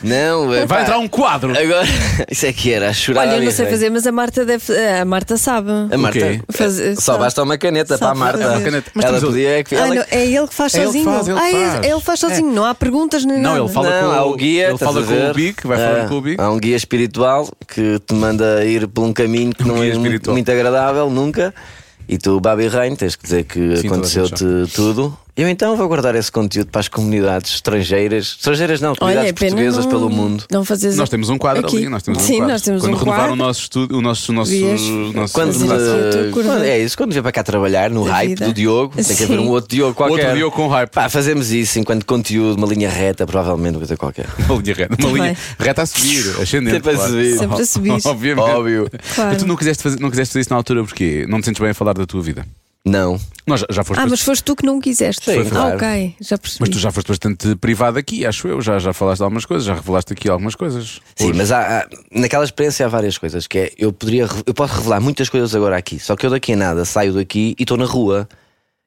Não, 0.02 0.54
é 0.54 0.66
Vai 0.66 0.80
pá, 0.80 0.82
entrar 0.84 0.98
um 0.98 1.08
quadro. 1.08 1.52
Agora, 1.58 1.86
isso 2.30 2.46
é 2.46 2.52
que 2.54 2.72
era, 2.72 2.90
a 2.90 2.94
chorar. 2.94 3.22
Olha, 3.22 3.36
eu 3.38 3.44
não 3.44 3.52
sei 3.52 3.66
fazer, 3.68 3.90
mas 3.90 4.06
a 4.06 4.12
Marta 4.12 4.46
deve. 4.46 4.74
A 5.00 5.06
Marta 5.06 5.38
sabe. 5.38 5.70
A 5.92 5.98
Marta, 5.98 6.20
quê? 6.20 6.42
Fazer- 6.52 6.96
só 6.96 7.02
sabe. 7.14 7.20
basta 7.20 7.44
uma 7.44 7.58
caneta 7.58 7.98
para 7.98 8.10
a 8.12 8.16
Marta. 8.16 8.38
fazer. 8.40 8.54
Uma 8.56 8.62
caneta. 8.62 8.92
Mas 8.94 9.06
ela 9.06 9.20
temos- 9.20 9.34
podia 9.34 9.50
é 9.60 9.64
que 9.64 9.76
Ah, 9.76 9.80
ela- 9.80 9.96
não, 9.96 10.04
é 10.12 10.26
ele 10.26 10.48
que 10.48 10.54
faz 10.54 10.74
É 10.76 10.78
ele 10.80 10.86
que 10.88 10.92
sozinho. 11.04 11.06
faz, 11.06 11.28
ele 11.28 11.40
ah, 11.40 11.50
é- 11.50 11.72
faz. 11.72 11.86
ele 11.86 12.02
faz 12.02 12.20
sozinho, 12.20 12.52
não 12.52 12.66
há 12.66 12.76
perguntas 12.76 13.24
nem 13.26 13.38
Não, 13.40 13.52
nada. 13.52 13.64
ele 13.64 13.74
fala 13.74 13.90
não, 14.02 14.10
com 14.10 14.14
há 14.16 14.26
o- 14.26 14.32
o 14.32 14.36
guia, 14.36 14.64
ele 14.66 14.74
estás 14.74 14.92
fala 14.92 15.04
a 15.06 15.08
com 15.08 15.30
o? 15.30 15.34
Big, 15.34 15.56
vai 15.64 15.78
falar 15.78 16.02
Ah, 16.02 16.08
com 16.08 16.16
o 16.16 16.22
Big. 16.22 16.42
Há 16.42 16.50
um 16.52 16.60
guia 16.60 16.76
espiritual 16.76 17.50
que 17.68 18.00
te 18.00 18.14
manda 18.14 18.43
ir 18.66 18.88
por 18.88 19.04
um 19.04 19.14
caminho 19.14 19.54
que 19.54 19.64
Um 19.64 19.68
não 19.68 19.84
é 19.84 19.94
muito, 19.96 20.32
muito 20.32 20.52
agradável 20.52 21.10
nunca. 21.10 21.54
E 22.08 22.18
tu, 22.18 22.40
Babi 22.40 22.68
Rain, 22.68 22.96
tens 22.96 23.16
que 23.16 23.24
dizer 23.24 23.44
que 23.46 23.74
a 23.74 23.80
aconteceu-te 23.80 24.46
tudo. 24.74 25.18
Eu 25.36 25.50
então 25.50 25.76
vou 25.76 25.88
guardar 25.88 26.14
esse 26.14 26.32
conteúdo 26.32 26.68
para 26.70 26.80
as 26.82 26.88
comunidades 26.88 27.56
estrangeiras. 27.56 28.36
Estrangeiras 28.38 28.80
não, 28.80 28.90
Olha, 28.90 28.98
comunidades 29.00 29.30
é 29.32 29.34
pena 29.34 29.50
portuguesas 29.52 29.86
não, 29.86 29.92
pelo 29.92 30.08
mundo. 30.08 30.44
Não 30.52 30.64
fazes 30.64 30.96
Nós 30.96 31.10
temos 31.10 31.28
um 31.30 31.40
quadro 31.40 31.66
aqui. 31.66 31.78
ali, 31.78 31.90
nós 31.90 32.04
temos 32.04 32.22
um 32.22 32.26
Sim, 32.28 32.34
quadro. 32.38 32.54
nós 32.54 32.62
temos 32.62 32.82
Quando 32.84 32.94
um 32.94 32.98
renovaram 32.98 33.20
quadro. 33.30 33.34
o 33.34 33.36
nosso 33.48 33.62
estúdio, 33.62 33.98
o 33.98 34.02
nosso, 34.02 34.32
o 34.32 34.36
nosso, 34.36 34.54
nosso 34.54 35.34
Quando, 35.34 35.50
a 35.74 36.32
quando- 36.32 36.64
é 36.64 36.78
isso, 36.78 36.96
quando 36.96 37.14
vier 37.14 37.24
para 37.24 37.32
cá 37.32 37.42
trabalhar 37.42 37.90
no 37.90 38.06
Da 38.06 38.12
hype 38.12 38.30
vida. 38.30 38.46
do 38.46 38.54
Diogo, 38.54 38.96
tem 38.96 39.04
que 39.16 39.24
haver 39.24 39.40
Sim. 39.40 39.44
um 39.44 39.50
outro 39.50 39.76
Diogo 39.76 39.96
qualquer. 39.96 40.14
Outro 40.22 40.36
Diogo 40.38 40.56
com 40.56 40.68
hype. 40.68 40.92
Pá, 40.92 41.10
fazemos 41.10 41.52
isso 41.52 41.80
enquanto 41.80 42.06
conteúdo, 42.06 42.56
uma 42.56 42.68
linha 42.68 42.90
reta, 42.92 43.26
provavelmente, 43.26 43.78
coisa 43.80 43.98
qualquer. 43.98 44.28
Uma 44.48 44.62
linha 44.62 44.76
reta, 44.76 44.96
uma 45.08 45.18
linha 45.18 45.38
reta 45.58 45.82
a 45.82 45.86
subir, 45.88 46.30
ascendente. 46.44 46.74
Sempre 46.76 46.92
a 46.92 46.94
claro. 46.94 47.10
subir. 47.12 47.38
Sempre 47.40 47.62
a 47.62 47.66
subir. 47.66 47.92
Obviamente. 48.06 48.50
Óbvio. 48.52 48.88
Claro. 49.16 49.30
Mas 49.32 49.42
tu 49.42 49.48
não 49.48 49.56
quiseste, 49.56 49.82
fazer, 49.82 50.00
não 50.00 50.12
quiseste 50.12 50.32
fazer 50.34 50.42
isso 50.42 50.50
na 50.52 50.58
altura 50.58 50.84
porque 50.84 51.26
não 51.28 51.40
te 51.42 51.46
sentes 51.46 51.60
bem 51.60 51.72
a 51.72 51.74
falar 51.74 51.94
da 51.94 52.06
tua 52.06 52.22
vida. 52.22 52.46
Não. 52.86 53.18
Nós 53.48 53.62
já, 53.62 53.68
já 53.70 53.84
foste 53.84 54.00
Ah, 54.00 54.04
mas 54.04 54.12
bastante- 54.12 54.26
foste 54.26 54.44
tu 54.44 54.56
que 54.56 54.66
não 54.66 54.80
quiseste. 54.80 55.24
Sim, 55.32 55.40
ah, 55.40 55.50
claro. 55.50 55.76
ok, 55.76 56.16
já 56.20 56.38
percebi. 56.38 56.62
mas 56.62 56.70
tu 56.70 56.80
já 56.80 56.92
foste 56.92 57.08
bastante 57.08 57.56
privado 57.56 57.98
aqui, 57.98 58.26
acho 58.26 58.48
eu. 58.48 58.62
Já, 58.62 58.78
já 58.80 58.92
falaste 58.94 59.20
de 59.20 59.24
algumas 59.24 59.46
coisas, 59.46 59.66
já 59.66 59.74
revelaste 59.76 60.12
aqui 60.14 60.28
algumas 60.30 60.56
coisas. 60.56 61.00
Sim, 61.16 61.30
Hoje. 61.30 61.38
mas 61.38 61.52
há, 61.52 61.80
há- 61.80 61.88
naquela 62.12 62.44
experiência 62.44 62.86
há 62.86 62.90
várias 62.90 63.18
coisas. 63.18 63.48
Que 63.48 63.58
é, 63.60 63.72
eu 63.78 63.92
poderia, 63.94 64.28
eu 64.46 64.54
posso 64.54 64.76
revelar 64.76 65.00
muitas 65.00 65.30
coisas 65.30 65.54
agora 65.56 65.78
aqui, 65.78 65.98
só 66.00 66.16
que 66.16 66.26
eu 66.26 66.30
daqui 66.30 66.54
a 66.54 66.58
nada 66.58 66.84
saio 66.86 67.14
daqui 67.14 67.56
e 67.58 67.64
estou 67.64 67.78
na 67.78 67.86
rua. 67.86 68.28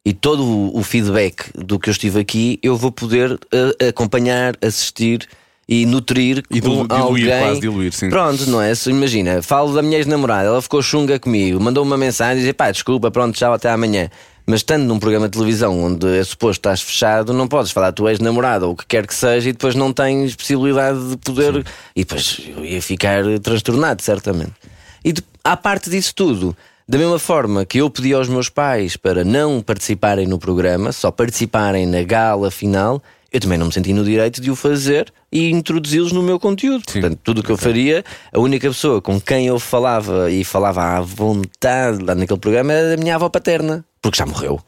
E 0.05 0.13
todo 0.13 0.45
o, 0.45 0.79
o 0.79 0.83
feedback 0.85 1.51
do 1.55 1.79
que 1.81 1.89
eu 1.89 1.93
estive 1.93 2.21
aqui 2.21 2.61
eu 2.63 2.77
vou 2.77 2.93
poder 2.93 3.39
eh, 3.81 3.89
acompanhar, 3.89 4.55
assistir 4.63 5.27
e 5.69 5.85
nutrir 5.87 6.43
E 6.51 6.61
com 6.61 6.69
dilu- 6.69 6.87
diluir, 6.89 7.33
alguém. 7.33 7.41
quase 7.41 7.61
diluir, 7.61 7.93
sim. 7.93 8.09
Pronto, 8.09 8.49
não 8.49 8.61
é? 8.63 8.75
Se- 8.75 8.91
Imagina, 8.91 9.43
falo 9.43 9.75
da 9.75 9.83
minha 9.83 9.99
ex-namorada, 9.99 10.47
ela 10.49 10.63
ficou 10.63 10.81
chunga 10.83 11.19
comigo, 11.19 11.61
mandou 11.61 11.83
uma 11.85 11.97
mensagem 11.99 12.37
e 12.39 12.41
disse: 12.43 12.53
pá, 12.53 12.71
desculpa, 12.71 13.11
pronto, 13.11 13.35
tchau, 13.37 13.53
até 13.53 13.71
amanhã. 13.71 14.09
Mas 14.49 14.61
estando 14.61 14.85
num 14.85 15.01
programa 15.01 15.27
de 15.29 15.33
televisão 15.37 15.83
onde 15.83 16.07
é 16.07 16.23
suposto 16.23 16.61
estás 16.61 16.81
fechado, 16.81 17.33
não 17.33 17.49
podes 17.49 17.73
falar 17.73 17.89
da 17.89 17.93
tua 17.93 18.13
ex-namorada 18.13 18.65
ou 18.67 18.75
o 18.75 18.77
que 18.77 18.87
quer 18.87 19.05
que 19.05 19.13
seja 19.15 19.49
e 19.49 19.53
depois 19.53 19.75
não 19.75 19.93
tens 19.93 20.37
possibilidade 20.37 21.05
de 21.11 21.17
poder. 21.17 21.67
E 21.97 22.05
depois 22.05 22.41
eu 22.57 22.65
ia 22.65 22.81
ficar 22.81 23.25
transtornado, 23.43 24.01
certamente. 24.03 24.53
E 25.05 25.13
de- 25.13 25.23
à 25.43 25.57
parte 25.57 25.91
disso 25.91 26.15
tudo, 26.15 26.57
da 26.89 26.97
mesma 26.97 27.19
forma 27.19 27.65
que 27.65 27.79
eu 27.79 27.91
pedi 27.91 28.13
aos 28.15 28.29
meus 28.29 28.49
pais 28.49 28.97
para 28.97 29.25
não 29.25 29.61
participarem 29.61 30.29
no 30.29 30.39
programa, 30.39 30.93
só 30.93 31.11
participarem 31.11 31.85
na 31.85 32.05
gala 32.05 32.49
final, 32.49 33.03
eu 33.37 33.41
também 33.41 33.59
não 33.59 33.67
me 33.67 33.73
senti 33.73 33.93
no 33.93 34.05
direito 34.05 34.41
de 34.41 34.51
o 34.51 34.57
fazer 34.57 35.13
e 35.31 35.51
introduzi-los 35.51 36.13
no 36.13 36.23
meu 36.23 36.39
conteúdo. 36.41 36.85
Portanto, 36.85 37.19
tudo 37.23 37.41
o 37.41 37.43
que 37.45 37.51
eu 37.53 37.57
faria, 37.57 38.05
a 38.33 38.39
única 38.39 38.69
pessoa 38.69 39.01
com 39.03 39.21
quem 39.21 39.47
eu 39.47 39.59
falava 39.59 40.31
e 40.31 40.43
falava 40.45 40.83
à 40.83 41.01
vontade 41.01 42.03
lá 42.03 42.15
naquele 42.15 42.41
programa 42.41 42.73
era 42.73 42.95
a 42.95 42.97
minha 42.97 43.15
avó 43.15 43.29
paterna, 43.29 43.85
porque 44.01 44.19
já 44.19 44.27
morreu. 44.27 44.61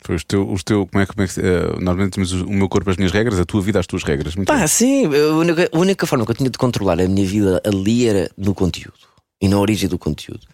Foi 0.00 0.14
os 0.14 0.24
teu, 0.24 0.48
os 0.50 0.62
teu, 0.62 0.86
como 0.86 1.02
é, 1.02 1.06
que- 1.06 1.12
como 1.12 1.24
é 1.24 1.28
que 1.28 1.40
eh, 1.40 1.66
normalmente 1.80 2.12
temos 2.12 2.32
o 2.32 2.46
o 2.46 2.52
meu 2.52 2.68
corpo, 2.68 2.88
as 2.88 2.96
minhas 2.96 3.12
regras, 3.12 3.38
a 3.38 3.44
tua 3.44 3.60
vida, 3.60 3.80
as 3.80 3.86
tuas 3.86 4.04
regras. 4.04 4.36
Muito 4.36 4.46
Pá, 4.48 4.58
bem. 4.58 4.66
sim, 4.68 5.04
a 5.06 5.32
única, 5.34 5.68
a 5.72 5.78
única 5.78 6.06
forma 6.06 6.24
que 6.24 6.30
eu 6.30 6.36
tinha 6.36 6.48
de 6.48 6.56
controlar 6.56 7.00
a 7.00 7.08
minha 7.08 7.26
vida 7.26 7.60
ali 7.66 8.06
era 8.08 8.30
no 8.38 8.54
conteúdo 8.54 8.94
e 9.40 9.48
na 9.48 9.58
origem 9.58 9.88
do 9.88 9.98
conteúdo. 9.98 10.46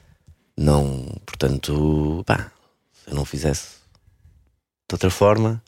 Não, 0.57 1.05
portanto, 1.27 2.23
pá, 2.27 2.51
se 3.05 3.11
eu 3.11 3.15
não 3.15 3.25
fizesse 3.25 3.67
de 4.89 4.95
outra 4.95 5.11
forma, 5.11 5.63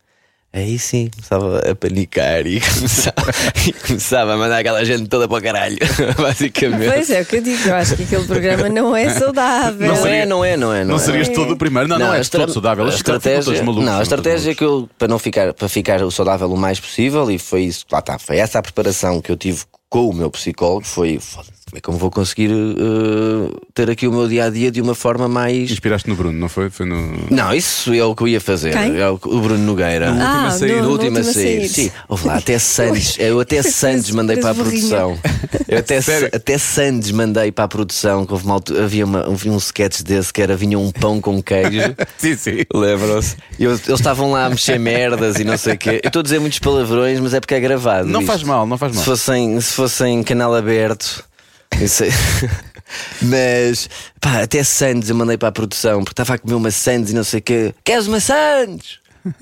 aí 0.57 0.79
sim 0.79 1.09
começava 1.15 1.59
a 1.71 1.75
panicar 1.75 2.47
e 2.47 2.61
começava, 2.75 3.31
e 3.67 3.73
começava 3.73 4.33
a 4.35 4.37
mandar 4.37 4.59
aquela 4.59 4.85
gente 4.85 5.07
toda 5.09 5.29
para 5.29 5.39
o 5.39 5.43
caralho, 5.43 5.77
basicamente. 6.17 6.91
Pois 6.93 7.11
é, 7.11 7.21
o 7.21 7.27
que 7.27 7.37
eu 7.37 7.43
digo, 7.43 7.69
eu 7.69 7.75
acho 7.75 7.97
que 7.97 8.03
aquele 8.05 8.25
programa 8.27 8.69
não 8.69 8.97
é 8.97 9.11
saudável. 9.11 9.87
Não, 9.89 9.97
seria- 9.97 10.23
é, 10.23 10.27
não 10.27 10.45
é, 10.45 10.57
não 10.57 10.73
é. 10.73 10.85
Não 10.85 10.97
é. 10.97 10.99
serias 10.99 11.29
todo 11.29 11.53
o 11.53 11.57
primeiro, 11.57 11.89
não, 11.89 11.99
não, 11.99 12.13
és 12.15 12.23
estra- 12.23 12.41
todo 12.41 12.53
saudável. 12.55 12.87
A 12.87 12.89
estratégia, 12.89 13.45
todos 13.45 13.61
malucos, 13.61 13.85
não, 13.85 13.99
a 13.99 14.03
estratégia 14.03 14.51
é 14.53 14.55
que 14.55 14.65
eu, 14.65 14.89
para 14.99 15.09
não 15.09 15.19
ficar, 15.19 15.53
para 15.53 15.69
ficar 15.69 16.03
o 16.03 16.11
saudável 16.11 16.51
o 16.51 16.57
mais 16.57 16.81
possível, 16.81 17.31
e 17.31 17.39
foi 17.39 17.63
isso, 17.63 17.85
lá 17.93 17.99
está, 17.99 18.19
foi 18.19 18.39
essa 18.39 18.59
a 18.59 18.63
preparação 18.63 19.21
que 19.21 19.31
eu 19.31 19.37
tive 19.37 19.63
com 19.89 20.09
o 20.09 20.15
meu 20.15 20.31
psicólogo, 20.31 20.85
foi 20.87 21.19
como 21.67 21.79
é 21.79 21.81
que 21.81 21.89
eu 21.89 21.95
vou 21.95 22.11
conseguir 22.13 22.51
eh, 22.53 23.51
ter 23.75 23.91
aqui 23.91 24.07
o 24.07 24.13
meu 24.13 24.29
dia 24.29 24.45
a 24.45 24.51
dia 24.51 24.71
de 24.71 24.81
uma 24.81 24.95
forma 24.95 25.29
mais. 25.29 25.69
Inspiraste 25.71 26.09
no 26.09 26.15
Bruno, 26.15 26.39
não 26.39 26.49
foi? 26.49 26.71
Foi 26.71 26.87
no. 26.87 27.27
Não, 27.29 27.53
isso 27.53 27.93
é 27.93 28.05
o 28.05 28.15
que 28.15 28.23
eu 28.23 28.29
ia 28.29 28.41
fazer. 28.41 28.73
Quem? 28.73 28.97
É 28.97 29.09
o, 29.11 29.15
o 29.15 29.41
Bruno 29.41 29.59
Nogueira. 29.59 30.13
No 30.13 30.21
último 30.21 30.37
a 30.39 30.47
Ah, 30.47 30.51
sair. 30.53 30.71
no- 30.71 30.77
No 30.77 30.83
no 30.85 30.91
último 30.93 31.19
a 31.19 31.23
sair. 31.25 31.35
sair. 31.35 31.69
Sim, 31.69 31.91
houve 32.09 32.27
lá, 32.29 32.37
até 32.37 32.57
Sandes. 32.61 33.17
Eu 33.19 33.41
até 33.41 33.63
Sandes 33.63 34.11
mandei 34.13 34.37
para 34.37 34.51
a 34.51 34.55
produção. 34.55 35.19
Eu 35.67 35.79
até, 35.79 35.99
até 36.33 36.57
Sandes 36.59 37.11
mandei 37.11 37.51
para 37.51 37.65
a 37.65 37.69
produção. 37.69 38.25
Que 38.25 38.33
houve 38.33 38.45
uma 38.45 38.61
havia, 38.85 39.05
uma, 39.05 39.27
havia 39.27 39.51
um 39.53 39.57
sketch 39.57 40.03
desse 40.03 40.33
que 40.33 40.41
era 40.41 40.57
vinha 40.57 40.79
um 40.79 40.93
pão 40.93 41.21
com 41.21 41.43
queijo. 41.43 41.95
Sim, 42.17 42.37
sim. 42.37 42.59
Lembram-se? 42.73 43.37
Eu- 43.59 43.73
Eles 43.73 43.89
estavam 43.89 44.31
lá 44.31 44.47
a 44.47 44.51
mexer 44.51 44.79
merdas 44.79 45.37
e 45.41 45.45
não 45.45 45.57
sei 45.59 45.75
o 45.75 45.79
quê. 45.79 46.01
Eu 46.03 46.09
estou 46.09 46.21
a 46.21 46.23
dizer 46.23 46.39
muitos 46.39 46.61
palavrões, 46.61 47.19
mas 47.19 47.35
é 47.35 47.41
porque 47.41 47.55
é 47.55 47.61
gravado. 47.61 48.09
Não 48.09 48.21
isto. 48.21 48.29
faz 48.29 48.43
mal, 48.45 48.67
não 48.69 48.79
faz 48.79 48.93
mal. 48.95 49.01
Se 49.03 49.05
fossem, 49.11 49.61
se 49.61 49.73
fossem 49.77 50.23
canal 50.23 50.55
aberto. 50.55 51.25
Mas 53.21 53.91
pá, 54.21 54.43
até 54.43 54.65
Sandes 54.65 55.11
eu 55.11 55.17
mandei 55.17 55.37
para 55.37 55.49
a 55.49 55.53
produção 55.53 55.99
porque 55.99 56.13
estava 56.13 56.35
a 56.35 56.39
comer 56.39 56.55
uma 56.55 56.71
Sandes 56.71 57.11
e 57.11 57.15
não 57.15 57.25
sei 57.25 57.41
o 57.41 57.43
quê. 57.43 57.75
Queres 57.85 58.07
uma 58.07 58.21
Sandes? 58.21 59.01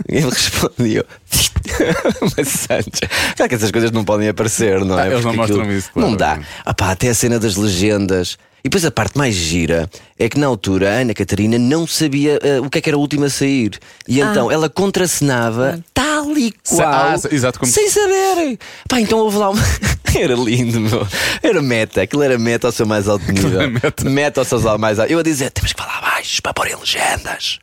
E 0.08 0.16
ele 0.18 0.30
respondeu: 0.30 1.04
Sandes. 2.44 3.00
Claro 3.36 3.48
que 3.48 3.54
essas 3.54 3.70
coisas 3.70 3.90
não 3.90 4.04
podem 4.04 4.28
aparecer, 4.28 4.84
não 4.84 4.98
é? 4.98 5.02
Ah, 5.04 5.06
eles 5.10 5.24
não 5.24 5.34
mostram 5.34 5.70
isso, 5.72 5.90
claro. 5.92 6.08
Não 6.10 6.16
dá. 6.16 6.40
Ah 6.64 6.74
pá, 6.74 6.90
até 6.90 7.08
a 7.08 7.14
cena 7.14 7.38
das 7.38 7.56
legendas. 7.56 8.36
E 8.66 8.68
depois 8.70 8.82
a 8.86 8.90
parte 8.90 9.18
mais 9.18 9.34
gira 9.34 9.90
é 10.18 10.26
que 10.26 10.38
na 10.38 10.46
altura 10.46 10.88
a 10.88 10.92
Ana 11.00 11.12
Catarina 11.12 11.58
não 11.58 11.86
sabia 11.86 12.38
eh, 12.42 12.60
o 12.60 12.70
que 12.70 12.78
é 12.78 12.80
que 12.80 12.88
era 12.88 12.96
a 12.96 12.98
última 12.98 13.26
a 13.26 13.30
sair. 13.30 13.78
E 14.08 14.20
então 14.20 14.50
ela 14.50 14.70
contracenava 14.70 15.78
tal 15.92 16.30
e 16.38 16.50
Sa- 16.64 16.76
qual. 16.76 16.92
ah, 16.94 17.14
exato, 17.30 17.58
como- 17.58 17.70
Sem 17.70 17.90
saberem. 17.90 18.58
Pá, 18.88 18.98
então 19.00 19.18
houve 19.18 19.36
lá 19.36 19.50
uma. 19.50 19.62
era 20.16 20.34
lindo, 20.34 20.80
meu. 20.80 21.06
Era 21.42 21.60
meta. 21.60 22.00
Aquilo 22.00 22.22
era 22.22 22.38
meta 22.38 22.68
ao 22.68 22.72
seu 22.72 22.86
mais 22.86 23.06
alto 23.06 23.30
nível. 23.30 23.60
era 23.60 23.70
meta. 23.70 24.08
meta 24.08 24.40
ao 24.40 24.44
seu 24.46 24.78
mais 24.78 24.98
alto. 24.98 25.12
Eu 25.12 25.18
a 25.18 25.22
dizer: 25.22 25.50
temos 25.50 25.74
que 25.74 25.82
falar 25.82 26.00
baixo 26.00 26.40
para 26.40 26.54
pôr 26.54 26.66
em 26.66 26.74
legendas. 26.76 27.58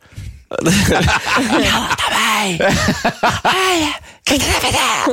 Ela. 0.60 1.96
Olha, 3.44 3.94
que 4.24 4.38
dar? 4.38 5.04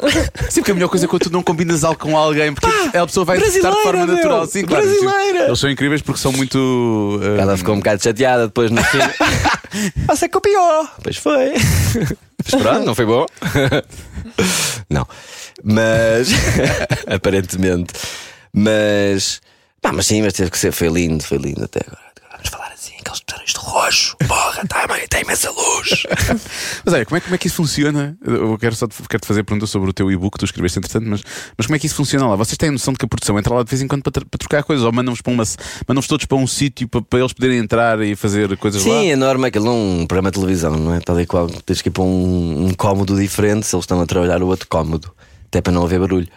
Sim, 0.49 0.61
porque 0.61 0.71
a 0.71 0.73
melhor 0.73 0.87
coisa 0.89 1.05
é 1.05 1.07
quando 1.07 1.23
tu 1.23 1.31
não 1.31 1.41
combinas 1.43 1.83
algo 1.83 1.99
com 1.99 2.15
alguém, 2.17 2.53
porque 2.53 2.97
a 2.97 3.05
pessoa 3.05 3.25
vai 3.25 3.37
interpretar 3.37 3.71
de 3.73 3.81
forma 3.83 4.05
meu. 4.05 4.15
natural. 4.15 4.45
Sim, 4.47 4.65
claro. 4.65 4.85
Brasileira. 4.85 5.45
Eles 5.47 5.59
são 5.59 5.69
incríveis 5.69 6.01
porque 6.01 6.19
são 6.21 6.31
muito. 6.31 7.19
eh, 7.23 7.41
Ela 7.41 7.57
ficou 7.57 7.75
um 7.75 7.79
bocado 7.79 8.01
chateada 8.03 8.47
depois 8.47 8.71
no 8.71 8.83
fim. 8.83 8.97
Você 10.07 10.29
copiou. 10.29 10.87
Pois 11.03 11.17
foi. 11.17 11.53
Mas 12.43 12.61
pronto, 12.61 12.85
não 12.85 12.95
foi 12.95 13.05
bom. 13.05 13.25
Não. 14.89 15.07
Mas. 15.63 16.29
Aparentemente. 17.07 17.93
Mas. 18.53 19.41
Pá, 19.81 19.91
mas 19.93 20.07
sim, 20.07 20.21
mas 20.21 20.33
teve 20.33 20.49
que 20.51 20.57
ser. 20.57 20.71
Foi 20.71 20.87
lindo, 20.89 21.23
foi 21.23 21.37
lindo 21.37 21.63
até 21.63 21.79
agora. 21.85 22.08
Vamos 22.39 22.49
falar 22.51 22.71
assim, 22.71 22.93
aqueles 23.01 23.19
botões 23.19 23.49
de 23.51 23.57
roxo. 23.59 24.15
Porra, 24.25 24.65
tá, 24.65 24.87
mãe, 24.87 25.05
tem 25.09 25.23
imensa 25.23 25.51
luz. 25.51 26.03
Mas 26.85 26.93
olha, 26.93 27.05
como 27.05 27.17
é, 27.17 27.21
como 27.21 27.35
é 27.35 27.37
que 27.37 27.47
isso 27.47 27.57
funciona? 27.57 28.17
Eu 28.25 28.57
quero 28.57 28.75
só 28.75 28.87
te, 28.87 28.95
quero 29.09 29.19
-te 29.21 29.27
fazer 29.27 29.43
pergunta 29.43 29.67
sobre 29.67 29.89
o 29.89 29.93
teu 29.93 30.09
e-book 30.09 30.33
que 30.33 30.39
tu 30.39 30.45
escreveste 30.45 30.79
entretanto, 30.79 31.05
mas, 31.05 31.21
mas 31.57 31.67
como 31.67 31.75
é 31.75 31.79
que 31.79 31.85
isso 31.85 31.95
funciona 31.95 32.27
lá? 32.29 32.35
Vocês 32.37 32.57
têm 32.57 32.69
a 32.69 32.71
noção 32.71 32.93
de 32.93 32.97
que 32.97 33.03
a 33.03 33.07
produção 33.09 33.37
entra 33.37 33.53
lá 33.53 33.61
de 33.63 33.69
vez 33.69 33.81
em 33.81 33.87
quando 33.89 34.03
para, 34.03 34.23
para 34.25 34.37
trocar 34.37 34.63
coisas 34.63 34.85
ou 34.85 34.91
mandam-vos 34.93 35.21
para 35.21 35.33
uma, 35.33 35.43
mandam 35.87 36.01
todos 36.03 36.25
para 36.25 36.37
um 36.37 36.47
sítio 36.47 36.87
para, 36.87 37.01
para 37.01 37.19
eles 37.19 37.33
poderem 37.33 37.57
entrar 37.59 37.99
e 38.01 38.15
fazer 38.15 38.55
coisas 38.57 38.85
lá? 38.85 38.93
Sim, 38.93 39.11
é 39.11 39.15
norma 39.17 39.47
aquilo 39.47 39.65
não 39.65 39.73
é 39.73 39.75
um 40.03 40.07
programa 40.07 40.31
de 40.31 40.39
televisão, 40.39 40.71
não 40.77 40.93
é? 40.95 41.01
Tal 41.01 41.19
e 41.19 41.25
qual. 41.25 41.47
Tens 41.47 41.81
que 41.81 41.89
ir 41.89 41.91
para 41.91 42.03
um, 42.03 42.67
um 42.67 42.73
cómodo 42.73 43.19
diferente 43.19 43.65
se 43.65 43.75
eles 43.75 43.83
estão 43.83 43.99
a 43.99 44.05
trabalhar 44.05 44.41
o 44.41 44.47
outro 44.47 44.67
cómodo. 44.69 45.13
Até 45.47 45.59
para 45.61 45.73
não 45.73 45.83
haver 45.83 45.99
barulho. 45.99 46.27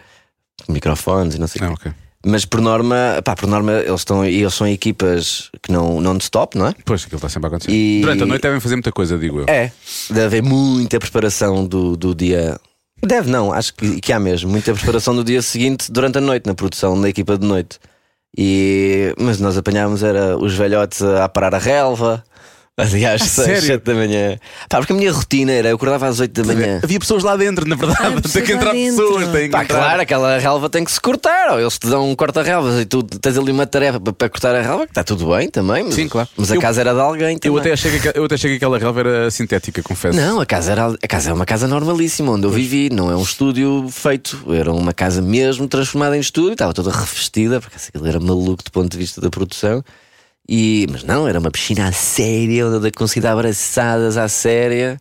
microfones 0.69 1.35
e 1.37 1.39
não 1.39 1.47
sei 1.47 1.63
o 1.63 1.65
Ah, 1.65 1.69
quê. 1.69 1.75
ok. 1.75 1.93
Mas 2.25 2.45
por 2.45 2.61
norma, 2.61 3.21
pá, 3.25 3.35
por 3.35 3.49
norma, 3.49 3.73
eles 3.73 4.01
estão 4.01 4.25
eles 4.25 4.55
são 4.55 4.67
equipas 4.67 5.51
que 5.63 5.73
não 5.73 6.01
non-stop, 6.01 6.57
não 6.57 6.69
é? 6.69 6.75
Pois, 6.85 7.03
aquilo 7.03 7.17
está 7.17 7.29
sempre 7.29 7.47
a 7.47 7.49
acontecer. 7.49 7.73
E- 7.73 8.01
Durante 8.01 8.23
a 8.23 8.27
noite 8.27 8.43
devem 8.43 8.61
fazer 8.61 8.77
muita 8.77 8.93
coisa, 8.93 9.19
digo 9.19 9.41
eu. 9.41 9.45
É. 9.49 9.73
Deve 10.09 10.25
haver 10.27 10.43
muita 10.43 11.01
preparação 11.01 11.67
do, 11.67 11.97
do 11.97 12.15
dia. 12.15 12.59
Deve 13.05 13.29
não, 13.29 13.53
acho 13.53 13.75
que, 13.75 14.01
que 14.01 14.13
há 14.13 14.21
mesmo. 14.21 14.49
Muita 14.51 14.73
preparação 14.73 15.15
do 15.17 15.25
dia 15.25 15.43
seguinte 15.43 15.91
durante 15.91 16.19
a 16.19 16.21
noite, 16.21 16.47
na 16.47 16.55
produção 16.55 17.01
da 17.01 17.09
equipa 17.09 17.37
de 17.37 17.45
noite. 17.45 17.81
E, 18.39 19.15
mas 19.19 19.41
nós 19.41 19.57
apanhámos 19.59 20.03
era 20.03 20.39
os 20.39 20.55
velhotes 20.55 21.03
a 21.03 21.29
parar 21.29 21.55
a 21.55 21.59
relva. 21.59 22.23
Aliás, 22.79 23.21
sério? 23.25 23.61
sete 23.61 23.83
da 23.85 23.93
manhã. 23.95 24.39
Pá, 24.67 24.79
porque 24.79 24.95
a 24.95 24.97
minha 24.97 25.13
rotina 25.13 25.53
era 25.53 25.69
eu 25.69 25.77
acordava 25.77 26.09
às 26.09 26.19
8 26.21 26.43
da 26.43 26.55
manhã. 26.55 26.81
Havia 26.83 26.99
pessoas 26.99 27.23
lá 27.23 27.37
dentro, 27.37 27.69
na 27.69 27.77
verdade. 27.77 28.01
Ah, 28.03 28.29
tem 28.33 28.43
que 28.43 28.53
entrar 28.53 28.73
pessoas. 28.73 29.29
Tem 29.29 29.43
que 29.45 29.49
Pá, 29.51 29.63
entrar. 29.65 29.79
claro, 29.79 30.01
aquela 30.01 30.39
relva 30.39 30.71
tem 30.71 30.83
que 30.83 30.91
se 30.91 30.99
cortar. 30.99 31.51
Ou 31.53 31.61
eles 31.61 31.79
te 31.79 31.87
dão 31.87 32.09
um 32.11 32.15
corta-relvas 32.17 32.81
e 32.81 32.87
tu 32.87 33.03
tens 33.03 33.37
ali 33.37 33.53
uma 33.53 33.67
tarefa 33.67 34.01
para, 34.01 34.13
para 34.15 34.29
cortar 34.31 34.55
a 34.55 34.63
relva, 34.63 34.87
que 34.87 34.91
está 34.93 35.05
tudo 35.05 35.29
bem 35.37 35.51
também. 35.51 35.85
Mas, 35.85 35.95
Sim, 35.95 36.09
claro. 36.09 36.27
Mas 36.35 36.51
a 36.51 36.55
Eu- 36.55 36.61
casa 36.63 36.81
era 36.81 36.95
de 36.95 37.01
alguém 37.01 37.37
também. 37.37 37.55
Eu 37.55 37.61
até, 37.61 37.73
achei 37.73 38.01
que, 38.01 38.11
eu 38.19 38.25
até 38.25 38.35
achei 38.37 38.51
que 38.53 38.57
aquela 38.57 38.79
relva 38.79 39.01
era 39.01 39.31
sintética, 39.31 39.83
confesso. 39.83 40.17
Não, 40.19 40.41
a 40.41 40.47
casa, 40.47 40.73
era, 40.73 40.87
a 40.87 41.07
casa 41.09 41.29
é 41.29 41.33
uma 41.35 41.45
casa 41.45 41.69
normalíssima 41.69 42.33
onde 42.33 42.47
eu 42.47 42.51
vivi, 42.51 42.89
não 42.91 43.11
é 43.11 43.17
um 43.17 43.23
estúdio 43.23 43.87
feito, 43.91 44.43
era 44.51 44.73
uma 44.73 44.95
casa 44.95 45.21
mesmo 45.21 45.69
transformada 45.69 46.17
em 46.17 46.21
estúdio, 46.21 46.53
estava 46.55 46.73
toda 46.73 46.91
revestida, 46.91 47.61
porque 47.61 47.77
aquilo 47.77 48.07
era 48.07 48.19
maluco 48.19 48.65
do 48.65 48.71
ponto 48.73 48.91
de 48.91 48.97
vista 48.97 49.21
da 49.21 49.29
produção. 49.29 49.85
E, 50.49 50.87
mas 50.91 51.05
não, 51.05 51.27
era 51.27 51.39
uma 51.39 51.51
piscina 51.51 51.89
à 51.89 51.93
séria, 51.93 52.67
onde 52.67 52.89
eu 52.89 52.93
consegui 52.97 53.21
dar 53.21 53.33
abraçadas 53.33 54.17
à 54.17 54.29
séria. 54.29 54.99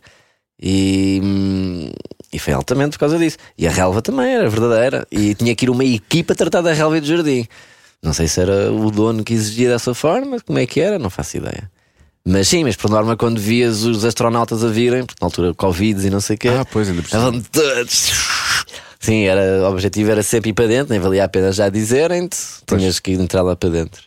E, 0.60 1.20
hum, 1.22 1.90
e 2.32 2.38
foi 2.38 2.52
altamente 2.52 2.92
por 2.92 3.00
causa 3.00 3.18
disso. 3.18 3.36
E 3.58 3.66
a 3.66 3.70
relva 3.70 4.00
também 4.00 4.32
era 4.32 4.48
verdadeira. 4.48 5.06
E 5.10 5.34
tinha 5.34 5.54
que 5.54 5.64
ir 5.64 5.70
uma 5.70 5.84
equipa 5.84 6.34
tratar 6.34 6.60
da 6.60 6.72
relva 6.72 6.98
e 6.98 7.00
do 7.00 7.06
jardim. 7.06 7.46
Não 8.02 8.12
sei 8.12 8.26
se 8.28 8.40
era 8.40 8.72
o 8.72 8.90
dono 8.90 9.22
que 9.22 9.32
exigia 9.34 9.68
dessa 9.68 9.94
forma, 9.94 10.40
como 10.40 10.58
é 10.58 10.66
que 10.66 10.80
era, 10.80 10.98
não 10.98 11.10
faço 11.10 11.36
ideia. 11.36 11.70
Mas 12.24 12.48
sim, 12.48 12.62
mas 12.62 12.76
por 12.76 12.88
norma, 12.88 13.16
quando 13.16 13.40
vias 13.40 13.82
os 13.82 14.04
astronautas 14.04 14.64
a 14.64 14.68
virem, 14.68 15.04
porque 15.04 15.18
na 15.20 15.26
altura 15.26 15.54
Covid 15.54 16.06
e 16.06 16.10
não 16.10 16.20
sei 16.20 16.36
o 16.36 16.38
quê, 16.38 16.48
Ah, 16.48 16.64
pois, 16.64 16.88
ainda 16.88 17.00
estavam 17.02 17.40
todos. 17.40 18.12
Sim, 19.00 19.24
era, 19.24 19.62
o 19.62 19.70
objetivo 19.72 20.12
era 20.12 20.22
sempre 20.22 20.50
ir 20.50 20.52
para 20.52 20.68
dentro, 20.68 20.92
nem 20.92 21.00
valia 21.00 21.24
a 21.24 21.28
pena 21.28 21.50
já 21.50 21.68
dizerem-te, 21.68 22.38
tinhas 22.64 23.00
que 23.00 23.12
entrar 23.12 23.42
lá 23.42 23.56
para 23.56 23.70
dentro. 23.70 24.02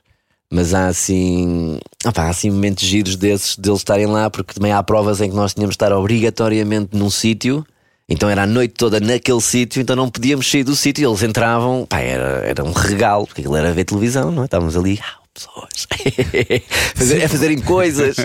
Mas 0.51 0.73
há 0.73 0.87
assim, 0.87 1.79
opá, 2.05 2.23
há 2.25 2.29
assim 2.29 2.49
momentos 2.51 2.83
giros 2.85 3.15
desses, 3.15 3.57
deles 3.57 3.79
estarem 3.79 4.05
lá, 4.05 4.29
porque 4.29 4.53
também 4.53 4.71
há 4.71 4.81
provas 4.83 5.19
em 5.19 5.29
que 5.29 5.35
nós 5.35 5.53
tínhamos 5.53 5.73
de 5.73 5.75
estar 5.83 5.91
obrigatoriamente 5.91 6.95
num 6.95 7.09
sítio. 7.09 7.65
Então 8.07 8.29
era 8.29 8.43
a 8.43 8.47
noite 8.47 8.75
toda 8.75 8.99
naquele 8.99 9.41
sítio, 9.41 9.81
então 9.81 9.95
não 9.95 10.09
podíamos 10.09 10.49
sair 10.49 10.63
do 10.63 10.75
sítio. 10.75 11.09
Eles 11.09 11.23
entravam, 11.23 11.85
pá, 11.89 11.99
era, 11.99 12.43
era 12.45 12.63
um 12.63 12.71
regalo, 12.71 13.25
porque 13.25 13.41
aquilo 13.41 13.55
era 13.55 13.71
ver 13.73 13.83
televisão, 13.85 14.31
não 14.31 14.43
é? 14.43 14.45
Estávamos 14.45 14.77
ali, 14.77 14.99
ah, 15.01 15.17
pessoas, 15.33 15.87
Fazer- 16.95 17.23
a 17.23 17.27
fazerem 17.29 17.57
coisas, 17.59 18.15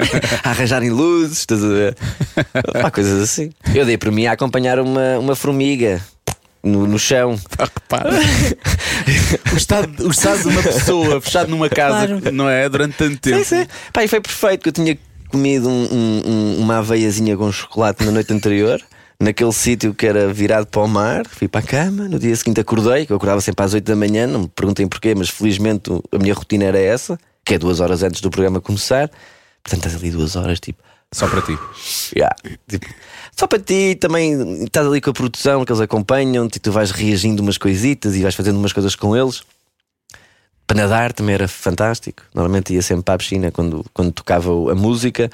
a 0.45 0.51
arranjarem 0.51 0.91
luzes, 0.91 1.39
estás 1.39 1.65
a 1.65 1.69
ver? 1.69 1.97
Pá, 2.83 2.91
coisas 2.91 3.23
assim. 3.23 3.51
Eu 3.75 3.87
dei 3.87 3.97
para 3.97 4.11
mim 4.11 4.27
a 4.27 4.33
acompanhar 4.33 4.79
uma, 4.79 5.19
uma 5.19 5.35
formiga 5.35 6.05
no, 6.63 6.87
no 6.87 6.99
chão. 6.99 7.39
Repara. 7.59 8.11
o, 9.53 9.57
estado, 9.57 10.07
o 10.07 10.11
estado 10.11 10.43
de 10.43 10.49
uma 10.49 10.63
pessoa 10.63 11.21
fechado 11.21 11.49
numa 11.51 11.69
casa, 11.69 12.07
Claro. 12.07 12.33
não 12.33 12.49
é? 12.49 12.69
Durante 12.69 12.97
tanto 12.97 13.19
tempo. 13.19 13.45
Sim, 13.45 13.63
sim. 13.63 13.67
Pá, 13.93 14.05
e 14.05 14.09
foi 14.09 14.21
perfeito 14.21 14.63
que 14.63 14.69
eu 14.69 14.73
tinha 14.73 14.99
comido 15.29 15.69
um- 15.69 15.89
um- 15.93 16.23
um- 16.27 16.57
uma 16.61 16.79
aveiazinha 16.79 17.37
com 17.37 17.51
chocolate 17.53 18.05
na 18.05 18.11
noite 18.13 18.33
anterior. 18.33 18.81
Naquele 19.23 19.53
sítio 19.53 19.93
que 19.93 20.07
era 20.07 20.33
virado 20.33 20.67
para 20.67 20.81
o 20.81 20.89
mar, 20.89 21.27
fui 21.29 21.47
para 21.47 21.61
a 21.61 21.63
cama. 21.63 22.09
No 22.09 22.19
dia 22.19 22.35
seguinte 22.35 22.59
acordei, 22.61 23.05
que 23.05 23.13
eu 23.13 23.17
acordava 23.17 23.41
sempre 23.43 23.65
às 23.65 23.75
8 23.75 23.85
da 23.85 23.95
manhã. 23.95 24.27
Não 24.27 24.41
me 24.43 24.49
perguntem 24.49 24.89
porquê, 24.89 25.15
mas 25.15 25.29
felizmente 25.29 25.91
a 26.11 26.19
minha 26.19 26.33
rotina 26.33 26.65
era 26.65 26.79
essa, 26.79 27.19
que 27.45 27.55
é 27.55 27.59
duas 27.59 27.81
horas 27.81 28.03
antes 28.03 28.23
do 28.23 28.31
programa 28.31 28.61
começar. 28.63 29.11
Portanto, 29.63 29.85
estás 29.87 29.95
ali 30.03 30.11
duas 30.11 30.37
horas, 30.37 30.59
tipo, 30.59 30.83
Só 31.13 31.27
para 31.29 31.43
ti. 31.43 31.59
Yeah. 32.17 32.37
Tipo, 32.69 32.87
só 33.37 33.47
para 33.47 33.59
ti 33.59 33.97
também 33.97 34.65
estás 34.65 34.87
ali 34.87 35.01
com 35.01 35.11
a 35.11 35.15
produção 35.15 35.65
que 35.65 35.73
eles 35.73 35.81
acompanham-te 35.81 36.57
e 36.57 36.61
tu 36.61 36.71
vais 36.71 36.91
reagindo 36.91 37.43
umas 37.43 37.59
coisitas 37.59 38.15
e 38.15 38.23
vais 38.23 38.35
fazendo 38.35 38.59
umas 38.59 38.73
coisas 38.73 38.95
com 38.95 39.17
eles. 39.17 39.43
Para 40.67 40.83
nadar 40.83 41.13
também 41.13 41.35
era 41.35 41.49
fantástico. 41.49 42.23
Normalmente 42.33 42.73
ia 42.73 42.83
sempre 42.83 43.03
para 43.03 43.15
a 43.15 43.19
piscina 43.19 43.51
quando, 43.51 43.85
quando 43.93 44.13
tocava 44.13 44.51
a 44.71 44.75
música 44.75 45.29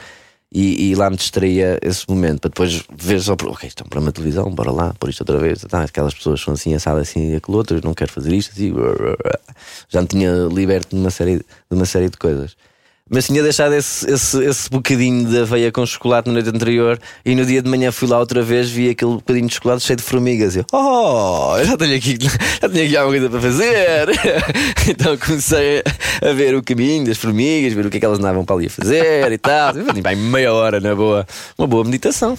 e, 0.50 0.90
e 0.90 0.94
lá 0.94 1.10
me 1.10 1.16
distraía 1.16 1.78
esse 1.82 2.08
momento. 2.08 2.40
Para 2.40 2.48
depois 2.48 2.82
ver 2.96 3.20
só, 3.20 3.34
ok, 3.34 3.68
estão 3.68 3.86
para 3.86 4.00
uma 4.00 4.12
televisão, 4.12 4.50
bora 4.50 4.70
lá, 4.70 4.94
por 4.98 5.10
isto 5.10 5.20
outra 5.20 5.38
vez. 5.38 5.60
Tá, 5.62 5.82
aquelas 5.82 6.14
pessoas 6.14 6.40
são 6.40 6.54
assim, 6.54 6.74
assado 6.74 7.00
assim 7.00 7.32
e 7.32 7.36
aquilo 7.36 7.58
outro, 7.58 7.78
não 7.84 7.92
quero 7.92 8.12
fazer 8.12 8.32
isto. 8.34 8.52
Assim, 8.52 8.72
já 9.90 10.00
me 10.00 10.08
tinha 10.08 10.30
liberto 10.50 10.96
de 10.96 11.02
uma 11.02 11.10
série 11.10 11.36
de, 11.36 11.44
uma 11.70 11.84
série 11.84 12.08
de 12.08 12.16
coisas. 12.16 12.56
Mas 13.09 13.26
tinha 13.26 13.40
deixado 13.40 13.72
esse, 13.72 14.11
esse, 14.11 14.44
esse 14.44 14.68
bocadinho 14.68 15.28
de 15.28 15.38
aveia 15.38 15.70
com 15.70 15.86
chocolate 15.86 16.26
na 16.26 16.32
noite 16.32 16.48
anterior 16.48 16.98
e 17.24 17.36
no 17.36 17.46
dia 17.46 17.62
de 17.62 17.70
manhã 17.70 17.92
fui 17.92 18.09
lá 18.09 18.18
outra 18.18 18.42
vez, 18.42 18.68
vi 18.68 18.90
aquele 18.90 19.12
bocadinho 19.12 19.46
de 19.46 19.54
chocolate 19.54 19.84
cheio 19.84 19.96
de 19.96 20.02
formigas. 20.02 20.57
E 20.57 20.59
eu, 20.59 20.66
oh, 20.72 21.54
já 21.62 21.76
tenho 21.76 21.96
aqui, 21.96 22.18
já 22.61 22.68
tenho 22.68 22.84
aqui 22.84 22.96
alguma 22.96 23.16
coisa 23.16 23.30
para 23.30 23.40
fazer. 23.40 24.09
então 24.90 25.16
comecei 25.16 25.84
a 26.20 26.32
ver 26.32 26.57
o 26.57 26.62
caminho 26.64 27.07
das 27.07 27.16
formigas, 27.16 27.74
ver 27.74 27.86
o 27.86 27.90
que 27.90 27.98
é 27.98 28.00
que 28.00 28.07
elas 28.07 28.18
andavam 28.18 28.44
para 28.44 28.57
ali 28.57 28.66
a 28.66 28.70
fazer 28.70 29.30
e 29.30 29.38
tal. 29.38 29.72
Vai 30.02 30.16
meia 30.16 30.52
hora 30.52 30.80
na 30.80 30.92
boa, 30.92 31.24
uma 31.57 31.68
boa 31.68 31.84
meditação. 31.84 32.36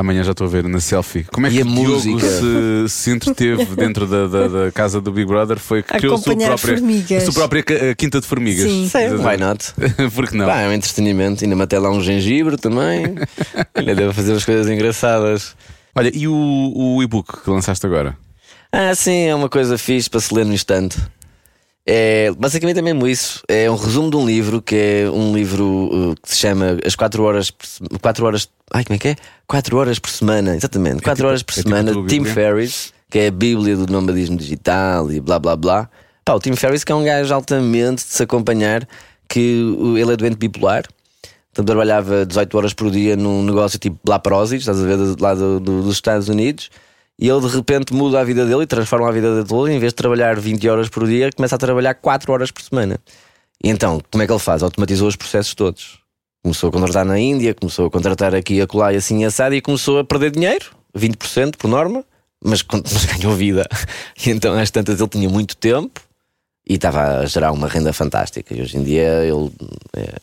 Amanhã 0.00 0.22
já 0.24 0.30
estou 0.30 0.46
a 0.46 0.50
ver 0.50 0.64
na 0.66 0.80
selfie. 0.80 1.24
Como 1.24 1.46
é 1.46 1.50
E 1.50 1.52
que 1.56 1.60
a 1.60 1.64
o 1.64 1.68
Diogo 1.68 1.92
música? 1.92 2.26
se, 2.26 2.88
se 2.88 3.10
entreteve 3.10 3.64
dentro 3.76 4.06
da, 4.06 4.26
da- 4.26 4.48
da 4.48 4.72
casa 4.72 4.98
do 4.98 5.12
Big 5.12 5.26
Brother? 5.28 5.58
Foi 5.58 5.82
que 5.82 5.92
criou 5.92 6.14
a 6.14 6.18
sua 6.18 6.34
própria, 6.34 6.74
a 7.18 7.20
sua 7.20 7.34
própria 7.34 7.94
quinta 7.94 8.18
de 8.18 8.26
formigas. 8.26 8.64
Sim. 8.64 8.88
Sim, 8.88 9.16
why 9.16 9.36
not? 9.38 9.74
Porque 10.14 10.34
não? 10.34 10.46
Pá, 10.46 10.60
é 10.62 10.68
um 10.68 10.72
entretenimento, 10.72 11.44
ainda 11.44 11.54
matei 11.54 11.78
lá 11.78 11.90
um 11.90 12.00
gengibre 12.00 12.56
também. 12.56 13.14
ainda 13.74 13.94
devo 13.94 14.14
fazer 14.14 14.32
as 14.32 14.44
coisas 14.44 14.68
engraçadas. 14.70 15.54
Olha, 15.94 16.10
e 16.14 16.26
o, 16.26 16.34
o 16.74 17.02
e-book 17.02 17.42
que 17.44 17.50
lançaste 17.50 17.84
agora? 17.84 18.16
Ah, 18.72 18.94
sim, 18.94 19.24
é 19.26 19.34
uma 19.34 19.48
coisa 19.50 19.76
fixe 19.76 20.08
para 20.08 20.20
se 20.20 20.32
ler 20.34 20.46
no 20.46 20.54
instante. 20.54 20.96
É, 21.92 22.30
basicamente 22.38 22.78
é 22.78 22.82
mesmo 22.82 23.04
isso. 23.08 23.42
É 23.48 23.68
um 23.68 23.74
resumo 23.74 24.10
de 24.10 24.16
um 24.16 24.24
livro 24.24 24.62
que 24.62 24.76
é 24.76 25.10
um 25.10 25.34
livro 25.34 25.64
uh, 26.10 26.14
que 26.22 26.30
se 26.30 26.36
chama 26.36 26.78
As 26.84 26.94
4 26.94 27.20
horas 27.24 27.50
por 27.50 27.66
se- 27.66 27.80
4 28.00 28.24
horas. 28.26 28.48
Ai, 28.72 28.84
como 28.84 28.94
é 28.94 28.98
que 28.98 29.08
é? 29.08 29.16
4 29.48 29.76
horas 29.76 29.98
por 29.98 30.08
semana, 30.10 30.54
exatamente. 30.54 31.02
4 31.02 31.16
tipo- 31.16 31.26
horas 31.28 31.42
por 31.42 31.52
é 31.52 31.56
tipo 31.56 31.68
semana. 31.68 31.92
tua 31.92 32.06
Tim? 32.06 32.24
Ferriss, 32.24 32.92
que 33.10 33.18
é 33.18 33.26
a 33.26 33.30
Bíblia 33.32 33.76
do 33.76 33.92
nomadismo 33.92 34.36
digital 34.36 35.10
e 35.10 35.18
blá 35.20 35.40
blá 35.40 35.56
blá. 35.56 35.90
Pá, 36.24 36.34
o 36.34 36.38
Tim 36.38 36.54
Ferriss 36.54 36.84
que 36.84 36.92
é 36.92 36.94
um 36.94 37.02
gajo 37.02 37.34
altamente 37.34 38.04
de 38.04 38.12
se 38.12 38.22
acompanhar, 38.22 38.86
que 39.28 39.60
uh, 39.76 39.98
ele 39.98 40.12
é 40.12 40.16
doente 40.16 40.36
bipolar. 40.36 40.84
Portanto, 41.52 41.66
trabalhava 41.66 42.24
18 42.24 42.56
horas 42.56 42.72
por 42.72 42.88
dia 42.92 43.16
num 43.16 43.42
negócio 43.42 43.76
tipo 43.80 43.98
Blaprozis, 44.04 44.60
estás 44.60 44.78
a 44.80 44.84
ver, 44.84 44.96
lá 45.20 45.34
do- 45.34 45.58
do- 45.58 45.82
dos 45.82 45.94
Estados 45.94 46.28
Unidos. 46.28 46.70
E 47.20 47.28
ele 47.28 47.40
de 47.40 47.54
repente 47.54 47.92
muda 47.92 48.18
a 48.18 48.24
vida 48.24 48.46
dele 48.46 48.62
e 48.62 48.66
transforma 48.66 49.06
a 49.06 49.12
vida 49.12 49.34
dele 49.34 49.46
toda. 49.46 49.70
Em 49.70 49.78
vez 49.78 49.92
de 49.92 49.96
trabalhar 49.96 50.40
20 50.40 50.66
horas 50.70 50.88
por 50.88 51.06
dia, 51.06 51.30
começa 51.30 51.54
a 51.54 51.58
trabalhar 51.58 51.92
4 51.94 52.32
horas 52.32 52.50
por 52.50 52.62
semana. 52.62 52.98
E 53.62 53.68
então, 53.68 54.00
como 54.10 54.22
é 54.22 54.26
que 54.26 54.32
ele 54.32 54.38
faz? 54.38 54.62
Automatizou 54.62 55.06
os 55.06 55.16
processos 55.16 55.54
todos. 55.54 55.98
Começou 56.42 56.70
a 56.70 56.72
contratar 56.72 57.04
na 57.04 57.18
Índia, 57.18 57.54
começou 57.54 57.86
a 57.86 57.90
contratar 57.90 58.34
aqui 58.34 58.62
a 58.62 58.66
colar 58.66 58.94
e 58.94 58.96
assim 58.96 59.22
assado 59.26 59.54
e 59.54 59.60
começou 59.60 59.98
a 59.98 60.04
perder 60.04 60.30
dinheiro, 60.30 60.64
20% 60.96 61.56
por 61.58 61.68
norma, 61.68 62.02
mas, 62.42 62.64
mas 62.72 63.04
ganhou 63.04 63.36
vida. 63.36 63.68
E 64.24 64.30
então, 64.30 64.58
às 64.58 64.70
tantas, 64.70 64.98
ele 64.98 65.08
tinha 65.08 65.28
muito 65.28 65.54
tempo 65.58 66.00
e 66.66 66.74
estava 66.74 67.18
a 67.18 67.26
gerar 67.26 67.52
uma 67.52 67.68
renda 67.68 67.92
fantástica. 67.92 68.54
E 68.54 68.62
hoje 68.62 68.78
em 68.78 68.82
dia 68.82 69.24
ele 69.24 69.52
é, 69.94 70.14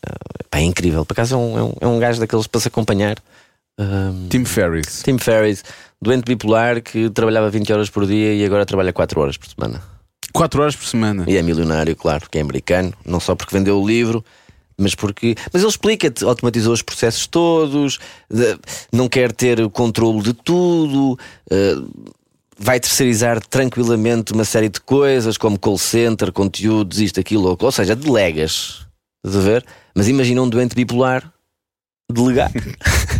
pá, 0.50 0.58
é 0.58 0.64
incrível. 0.64 1.06
Por 1.06 1.14
acaso 1.14 1.36
é 1.36 1.38
um, 1.38 1.58
é, 1.60 1.64
um, 1.64 1.74
é 1.82 1.88
um 1.88 2.00
gajo 2.00 2.20
daqueles 2.20 2.48
para 2.48 2.62
se 2.62 2.70
acompanhar. 2.70 3.18
Um, 3.78 4.28
Tim 4.30 4.46
Ferriss. 4.46 5.04
Tim 5.04 5.20
Ferriss, 5.20 5.64
doente 6.02 6.26
bipolar 6.26 6.82
que 6.82 7.10
trabalhava 7.10 7.50
20 7.50 7.74
horas 7.74 7.90
por 7.90 8.06
dia 8.06 8.34
e 8.34 8.46
agora 8.46 8.66
trabalha 8.66 8.94
4 8.94 9.20
horas 9.20 9.38
por 9.38 9.48
semana. 9.50 9.82
4 10.34 10.62
horas 10.62 10.76
por 10.76 10.86
semana. 10.86 11.26
E 11.28 11.38
é 11.38 11.42
milionário, 11.42 11.96
claro, 11.96 12.22
porque 12.22 12.38
é 12.38 12.42
americano, 12.42 12.94
não 13.06 13.20
só 13.20 13.36
porque 13.36 13.56
vendeu 13.56 13.82
o 13.82 13.88
livro, 13.88 14.24
mas 14.78 14.94
porque. 14.94 15.36
Mas 15.52 15.62
ele 15.62 15.72
explica-te, 15.72 16.24
automatizou 16.24 16.74
os 16.74 16.82
processos 16.82 17.26
todos, 17.26 18.00
não 18.92 19.10
quer 19.10 19.32
ter 19.32 19.60
o 19.60 19.70
controle 19.70 20.22
de 20.22 20.34
tudo, 20.34 21.18
eh, 21.50 21.76
vai 22.60 22.80
terceirizar 22.80 23.40
tranquilamente 23.46 24.34
uma 24.34 24.46
série 24.46 24.70
de 24.70 24.80
coisas, 24.80 25.38
como 25.38 25.58
call 25.58 25.78
center, 25.78 26.32
conteúdos, 26.32 27.00
isto, 27.00 27.20
aquilo, 27.20 27.50
ou, 27.50 27.58
ou 27.60 27.72
seja, 27.72 27.96
delegas. 27.96 28.86
Estás 29.26 29.44
a 29.44 29.50
ver? 29.50 29.66
Mas 29.96 30.08
imagina 30.08 30.42
um 30.42 30.50
doente 30.50 30.76
bipolar 30.76 31.34
delegar. 32.12 32.52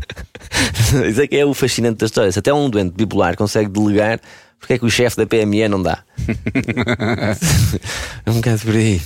Isso 1.10 1.22
é 1.22 1.28
que 1.28 1.36
é 1.38 1.46
o 1.46 1.54
fascinante 1.54 1.98
da 2.00 2.06
história. 2.06 2.32
Se 2.32 2.40
até 2.40 2.54
um 2.54 2.70
doente 2.70 2.94
bipolar 2.96 3.36
consegue 3.36 3.70
delegar, 3.70 4.20
porque 4.60 4.74
é 4.74 4.78
que 4.80 4.86
o 4.86 4.90
chefe 4.90 5.18
da 5.18 5.26
PME 5.28 5.68
não 5.68 5.82
dá? 5.82 6.00
é 8.26 8.30
um 8.32 8.36
bocado 8.36 8.60
por 8.60 8.76
aí. 8.76 9.02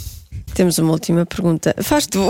Temos 0.53 0.77
uma 0.79 0.91
última 0.91 1.25
pergunta. 1.25 1.73
Faz 1.81 2.07
tu. 2.07 2.27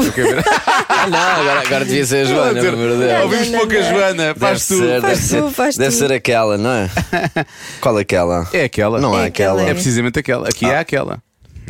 Ah, 0.90 1.08
não, 1.08 1.18
agora, 1.20 1.62
agora 1.62 1.86
devia 1.86 2.06
ser 2.06 2.18
a 2.18 2.26
Joana, 2.26 2.62
pelo 2.62 2.78
amor 2.78 2.92
de 2.92 2.98
Deus. 3.08 3.24
Ouvimos 3.24 3.50
não, 3.50 3.60
pouca 3.60 3.82
não. 3.82 3.90
Joana, 3.90 4.36
faz 4.36 4.68
tu. 4.68 4.78
ser, 4.78 5.02
Faz 5.02 5.20
deve, 5.20 5.22
tu, 5.42 5.48
ser, 5.48 5.54
faz 5.56 5.78
deve 5.78 5.92
tu. 5.96 5.98
ser 5.98 6.12
aquela, 6.12 6.58
não 6.58 6.70
é? 6.72 6.90
Qual 7.82 7.98
é 7.98 8.02
aquela? 8.02 8.48
É 8.54 8.64
aquela. 8.66 9.00
Não 9.02 9.18
É 9.18 9.24
é 9.24 9.26
aquela. 9.28 9.54
aquela, 9.62 9.70
É 9.70 9.74
precisamente 9.74 10.20
aquela. 10.20 10.48
Aqui 10.48 10.66
é 10.66 10.78
aquela. 10.78 11.20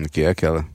Aqui 0.05 0.23
é 0.23 0.29
aquela. 0.29 0.65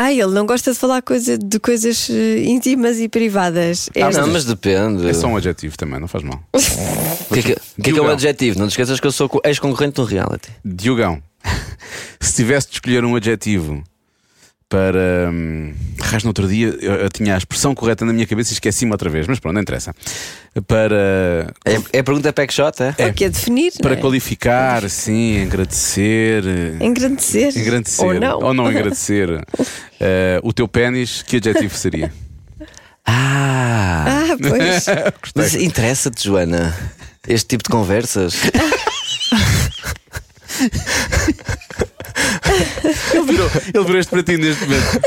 Ah, 0.00 0.12
ele 0.12 0.26
não 0.32 0.46
gosta 0.46 0.72
de 0.72 0.78
falar 0.78 1.02
coisa, 1.02 1.36
de 1.36 1.58
coisas 1.58 2.08
eh, 2.08 2.44
íntimas 2.44 2.98
e 3.00 3.08
privadas. 3.08 3.88
Ah, 3.96 4.00
Estas- 4.00 4.26
não, 4.26 4.32
mas 4.32 4.44
depende. 4.44 5.08
É 5.08 5.12
só 5.12 5.26
um 5.26 5.36
adjetivo 5.36 5.76
também, 5.76 5.98
não 5.98 6.06
faz 6.08 6.22
mal. 6.22 6.40
O 7.30 7.34
que 7.34 7.40
é, 7.40 7.42
que, 7.42 7.52
o 7.52 7.54
que 7.54 7.58
é 7.58 7.82
que 7.82 7.88
é 7.90 7.92
um 7.92 7.94
Diogão. 7.94 8.12
adjetivo? 8.12 8.58
Não 8.58 8.66
te 8.66 8.70
esqueças 8.70 8.98
que 9.00 9.06
eu 9.06 9.12
sou 9.12 9.28
co- 9.28 9.40
ex-concorrente 9.44 9.94
do 9.96 10.04
reality. 10.04 10.48
Diogão, 10.64 11.22
se 12.20 12.36
tivesse 12.36 12.68
de 12.68 12.74
escolher 12.74 13.04
um 13.04 13.14
adjetivo 13.16 13.82
para. 14.68 15.30
Hum, 15.32 15.72
no 16.22 16.28
outro 16.28 16.46
dia, 16.48 16.76
eu, 16.80 16.94
eu 16.94 17.08
tinha 17.08 17.34
a 17.34 17.38
expressão 17.38 17.74
correta 17.74 18.04
na 18.04 18.12
minha 18.12 18.26
cabeça 18.26 18.52
e 18.52 18.54
esqueci-me 18.54 18.92
outra 18.92 19.08
vez, 19.08 19.26
mas 19.26 19.38
pronto, 19.38 19.54
não 19.54 19.62
interessa. 19.62 19.94
Para. 20.66 21.52
É, 21.64 21.98
é 21.98 22.02
pergunta 22.02 22.32
pack 22.32 22.52
shot, 22.52 22.82
é? 22.82 22.94
É 22.98 23.06
o 23.08 23.14
que 23.14 23.24
é 23.24 23.28
definir. 23.28 23.72
Para 23.80 23.94
é? 23.94 23.96
qualificar, 23.96 24.88
sim, 24.88 25.42
agradecer. 25.42 26.44
eh, 26.46 26.84
Engrandecer. 26.84 27.56
Engrandecer. 27.56 28.04
Ou 28.06 28.14
não. 28.14 28.38
Ou 28.42 28.54
não 28.54 28.70
engrandecer. 28.70 29.28
Eh, 30.00 30.38
o 30.44 30.52
teu 30.52 30.68
pênis, 30.68 31.22
que 31.22 31.38
adjetivo 31.38 31.76
seria? 31.76 32.12
Ah! 33.04 34.04
Ah, 34.06 34.36
pois. 34.40 34.86
Mas 35.34 35.54
interessa-te, 35.56 36.22
Joana, 36.22 36.72
este 37.26 37.48
tipo 37.48 37.64
de 37.64 37.70
conversas? 37.70 38.34
Ele 43.14 43.24
virou, 43.32 43.50
ele 43.74 43.84
virou 43.84 43.98
este 44.00 44.10
para 44.10 44.22
ti 44.22 44.36
neste 44.36 44.64
momento. 44.64 45.00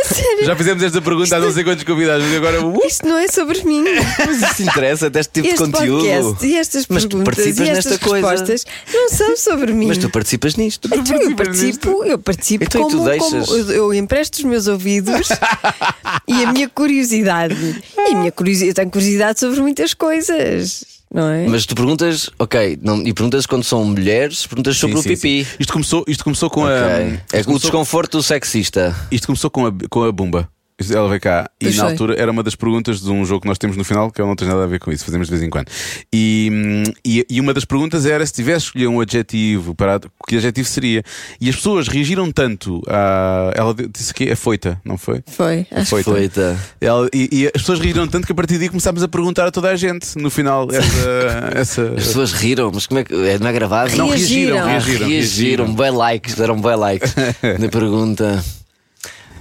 Já 0.44 0.56
fizemos 0.56 0.84
esta 0.84 1.02
pergunta 1.02 1.36
a 1.36 1.40
não 1.40 1.52
sei 1.52 1.64
quantos 1.64 1.84
convidados, 1.84 2.26
mas 2.26 2.36
agora. 2.36 2.66
uh, 2.66 2.82
Isto 2.86 3.08
não 3.08 3.18
é 3.18 3.28
sobre 3.28 3.64
mim. 3.64 3.84
Mas 4.26 4.42
isso 4.52 4.64
interessa 4.64 5.10
deste 5.10 5.34
tipo 5.34 5.48
Este 5.48 5.64
de 5.66 5.72
conteúdo? 5.72 6.04
podcast 6.06 6.46
e 6.48 6.56
estas 6.58 6.86
Mas 6.88 7.04
tu 7.04 7.10
perguntas 7.10 7.36
participas 7.36 7.68
e 7.68 7.72
estas 7.72 7.92
nesta 7.92 8.06
coisa. 8.08 8.30
respostas 8.30 8.66
não 8.94 9.10
são 9.10 9.38
sobre 9.38 9.74
mim. 9.74 9.88
Mas 9.88 9.98
tu 9.98 10.10
participas 10.10 10.56
nisto. 10.56 10.90
Então 10.94 11.18
eu 11.22 11.36
participo, 11.36 12.04
eu 12.04 12.18
participo 12.20 12.64
Então 12.64 12.88
tu 12.90 12.98
como, 12.98 13.18
como 13.18 13.56
eu, 13.56 13.72
eu 13.72 13.94
empresto 13.94 14.38
os 14.40 14.44
meus 14.44 14.68
ouvidos 14.68 15.30
e 16.28 16.44
a 16.44 16.52
minha 16.52 16.70
curiosidade. 16.70 17.82
E 17.98 18.14
a 18.14 18.18
minha 18.18 18.32
curiosidade, 18.32 18.70
eu 18.72 18.76
tenho 18.76 18.90
curiosidade 18.92 19.40
sobre 19.40 19.60
muitas 19.62 19.94
coisas, 19.94 20.84
não 21.14 21.28
é? 21.30 21.48
Mas 21.48 21.66
tu 21.66 21.76
perguntas, 21.76 22.30
ok, 22.40 22.80
não, 22.82 23.02
e 23.02 23.14
perguntas 23.14 23.46
quando 23.46 23.64
são 23.64 23.84
mulheres, 23.84 24.46
perguntas 24.48 24.78
sobre 24.78 24.96
Sim, 24.98 25.02
o 25.02 25.04
pipi. 25.04 25.46
sim. 25.46 25.58
Isto 25.60 25.74
começou, 25.74 26.06
isto 26.08 26.24
começou 26.24 26.50
com 26.50 26.66
a. 26.66 26.70
Ok. 26.70 27.20
É 27.34 27.42
o 27.42 27.44
começou, 27.46 27.60
desconforto 27.60 28.24
sexista. 28.24 28.96
isto 29.12 29.28
começou 29.28 29.50
com 29.50 29.66
a, 29.66 29.72
com 29.90 30.04
a 30.04 30.12
Bumba. 30.12 30.50
Ela 30.90 31.08
veio 31.10 31.20
cá 31.22 31.50
e 31.60 31.70
na 31.72 31.84
altura 31.84 32.16
era 32.18 32.32
uma 32.32 32.42
das 32.42 32.56
perguntas 32.56 33.02
de 33.02 33.10
um 33.12 33.24
jogo 33.26 33.42
que 33.42 33.48
nós 33.48 33.58
temos 33.58 33.76
no 33.78 33.84
final 33.84 34.10
que 34.10 34.22
eu 34.22 34.26
não 34.26 34.36
tenho 34.36 34.50
nada 34.52 34.64
a 34.64 34.68
ver 34.68 34.80
com 34.80 34.92
isso, 34.92 35.04
fazemos 35.06 35.28
de 35.28 35.32
vez 35.32 35.44
em 35.44 35.50
quando. 35.50 35.68
E, 36.12 36.84
e, 37.06 37.26
e 37.30 37.40
uma 37.42 37.54
das 37.54 37.66
perguntas 37.66 38.06
era 38.06 38.26
se 38.26 38.34
tivesse 38.34 38.66
escolher 38.68 38.88
um 38.88 39.02
adjetivo, 39.02 39.76
para 39.76 40.00
que 40.28 40.38
adjetivo 40.38 40.68
seria? 40.68 41.04
E 41.40 41.50
as 41.50 41.56
pessoas 41.56 41.88
reagiram 41.88 42.32
tanto 42.32 42.82
a. 42.88 43.52
Ela 43.56 43.76
disse 43.94 44.14
que 44.14 44.30
é 44.30 44.36
foita, 44.36 44.80
não 44.86 44.98
foi? 44.98 45.22
Foi, 45.28 45.68
acho 45.72 45.90
Foi. 45.90 46.04
Foi, 46.04 46.30
tá. 46.30 46.56
Ela- 46.80 47.10
e, 47.14 47.30
e 47.32 47.46
as 47.48 47.52
pessoas 47.62 47.80
riram 47.80 48.08
tanto 48.08 48.26
que 48.26 48.32
a 48.32 48.36
partir 48.36 48.58
daí 48.58 48.70
começámos 48.70 49.04
a 49.04 49.08
perguntar 49.08 49.48
a 49.48 49.52
toda 49.52 49.70
a 49.70 49.76
gente 49.76 50.18
no 50.18 50.30
final 50.30 50.68
essa. 50.72 51.52
essa... 51.54 51.82
As 51.98 52.08
pessoas 52.08 52.32
riram, 52.32 52.72
mas 52.74 52.88
como 52.88 53.00
é 53.00 53.04
que. 53.04 53.14
é- 53.14 53.38
Não 53.40 53.48
é 53.48 53.54
gravado? 53.54 53.96
Não, 53.98 54.08
Reagiram. 54.08 54.56
reagiram, 54.56 54.58
Ah, 54.58 54.66
reagiram, 54.72 55.08
reagiram, 55.10 55.74
bem 55.76 55.92
likes, 55.92 56.36
deram 56.36 56.62
bem 56.62 56.76
likes 56.76 57.14
na 57.60 57.68
pergunta. 57.70 58.44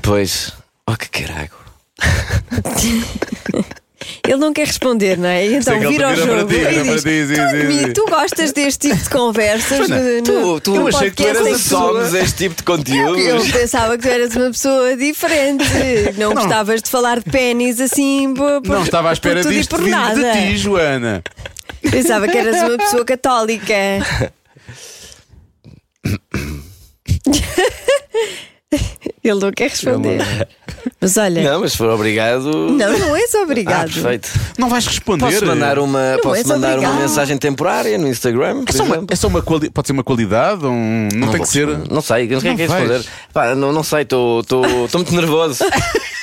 Pois, 0.02 0.52
oh 0.92 0.96
que 0.96 1.08
carago. 1.10 1.54
Ele 4.26 4.36
não 4.38 4.52
quer 4.52 4.66
responder, 4.66 5.18
não 5.18 5.28
é? 5.28 5.44
Então 5.46 5.78
vira 5.78 6.08
ao 6.08 6.14
vira 6.14 6.26
para 6.26 6.38
jogo 6.38 6.48
ti, 6.52 6.56
e 6.56 6.82
diz: 6.82 7.02
ti, 7.02 7.26
sim, 7.26 7.34
"Tu, 7.34 7.50
sim, 7.50 7.84
sim." 7.86 7.92
tu 7.92 8.06
gostas 8.06 8.52
deste 8.52 8.88
tipo 8.88 9.02
de 9.02 9.10
conversas? 9.10 9.88
no- 9.88 10.22
Tu, 10.24 10.32
no- 10.32 10.60
tu 10.60 10.74
no 10.74 10.88
achei 10.88 11.10
que 11.10 11.16
tu 11.16 11.26
eras 11.26 11.46
em 11.46 11.50
a 11.50 11.52
pessoa?" 11.56 11.92
consomes 11.92 12.14
este 12.14 12.36
tipo 12.38 12.54
de 12.56 12.62
conteúdo. 12.62 13.18
Eu 13.18 13.44
pensava 13.44 13.96
que 13.98 14.02
tu 14.02 14.08
eras 14.08 14.34
uma 14.34 14.50
pessoa 14.50 14.96
diferente. 14.96 15.64
Não, 16.16 16.32
gostavas 16.32 16.80
de 16.82 16.88
falar 16.88 17.20
de 17.20 17.30
pênis 17.30 17.78
assim 17.80 18.32
por, 18.34 18.62
Não 18.66 18.82
estava 18.84 19.10
à 19.10 19.12
espera 19.12 19.42
disto 19.44 19.76
por 19.76 19.86
nada. 19.86 20.32
de 20.32 20.48
ti, 20.52 20.56
Joana. 20.56 21.22
Pensava 21.90 22.26
que 22.28 22.38
eras 22.38 22.56
uma 22.62 22.78
pessoa 22.78 23.04
católica. 23.04 23.74
Ele 29.22 29.40
não 29.40 29.52
quer 29.52 29.68
responder. 29.70 30.20
Mas 31.00 31.16
olha, 31.16 31.42
não, 31.42 31.52
Não, 31.52 31.60
mas 31.60 31.72
se 31.72 31.78
for 31.78 31.88
obrigado. 31.90 32.44
não, 32.72 33.16
és 33.16 33.34
Ah, 33.34 33.38
obrigado. 33.42 33.92
perfeito. 33.92 34.28
Não 34.58 34.68
vais 34.68 34.86
responder. 34.86 35.24
Posso 35.32 35.46
mandar 35.46 35.78
uma, 35.78 36.12
Não 36.12 36.20
posso 36.20 36.36
és 36.36 36.46
mandar 36.46 36.78
uma 36.78 36.92
mensagem 36.94 37.38
temporária 37.38 37.96
no 37.98 38.08
Instagram? 38.08 38.64
É 38.66 38.72
só, 38.72 38.84
uma, 38.84 39.04
é 39.08 39.16
só 39.16 39.28
uma 39.28 39.42
quali- 39.42 39.70
pode 39.70 39.86
ser 39.88 39.92
uma 39.92 40.04
qualidade, 40.04 40.64
um- 40.66 41.08
não, 41.14 41.28
tem 41.28 41.36
vou 41.38 41.40
que 41.40 41.48
ser. 41.48 41.66
responder. 41.66 41.94
Não 41.94 42.00
sei, 42.02 42.28
não 42.28 42.40
sei 42.40 42.50
Não 42.50 42.56
quem 42.56 42.66
vais. 42.66 42.82
responder. 42.90 43.10
Pá, 43.32 43.54
não, 43.54 43.72
não 43.72 43.82
sei, 43.82 44.02
estou 44.02 44.42
muito 44.94 45.14
nervoso. 45.14 45.64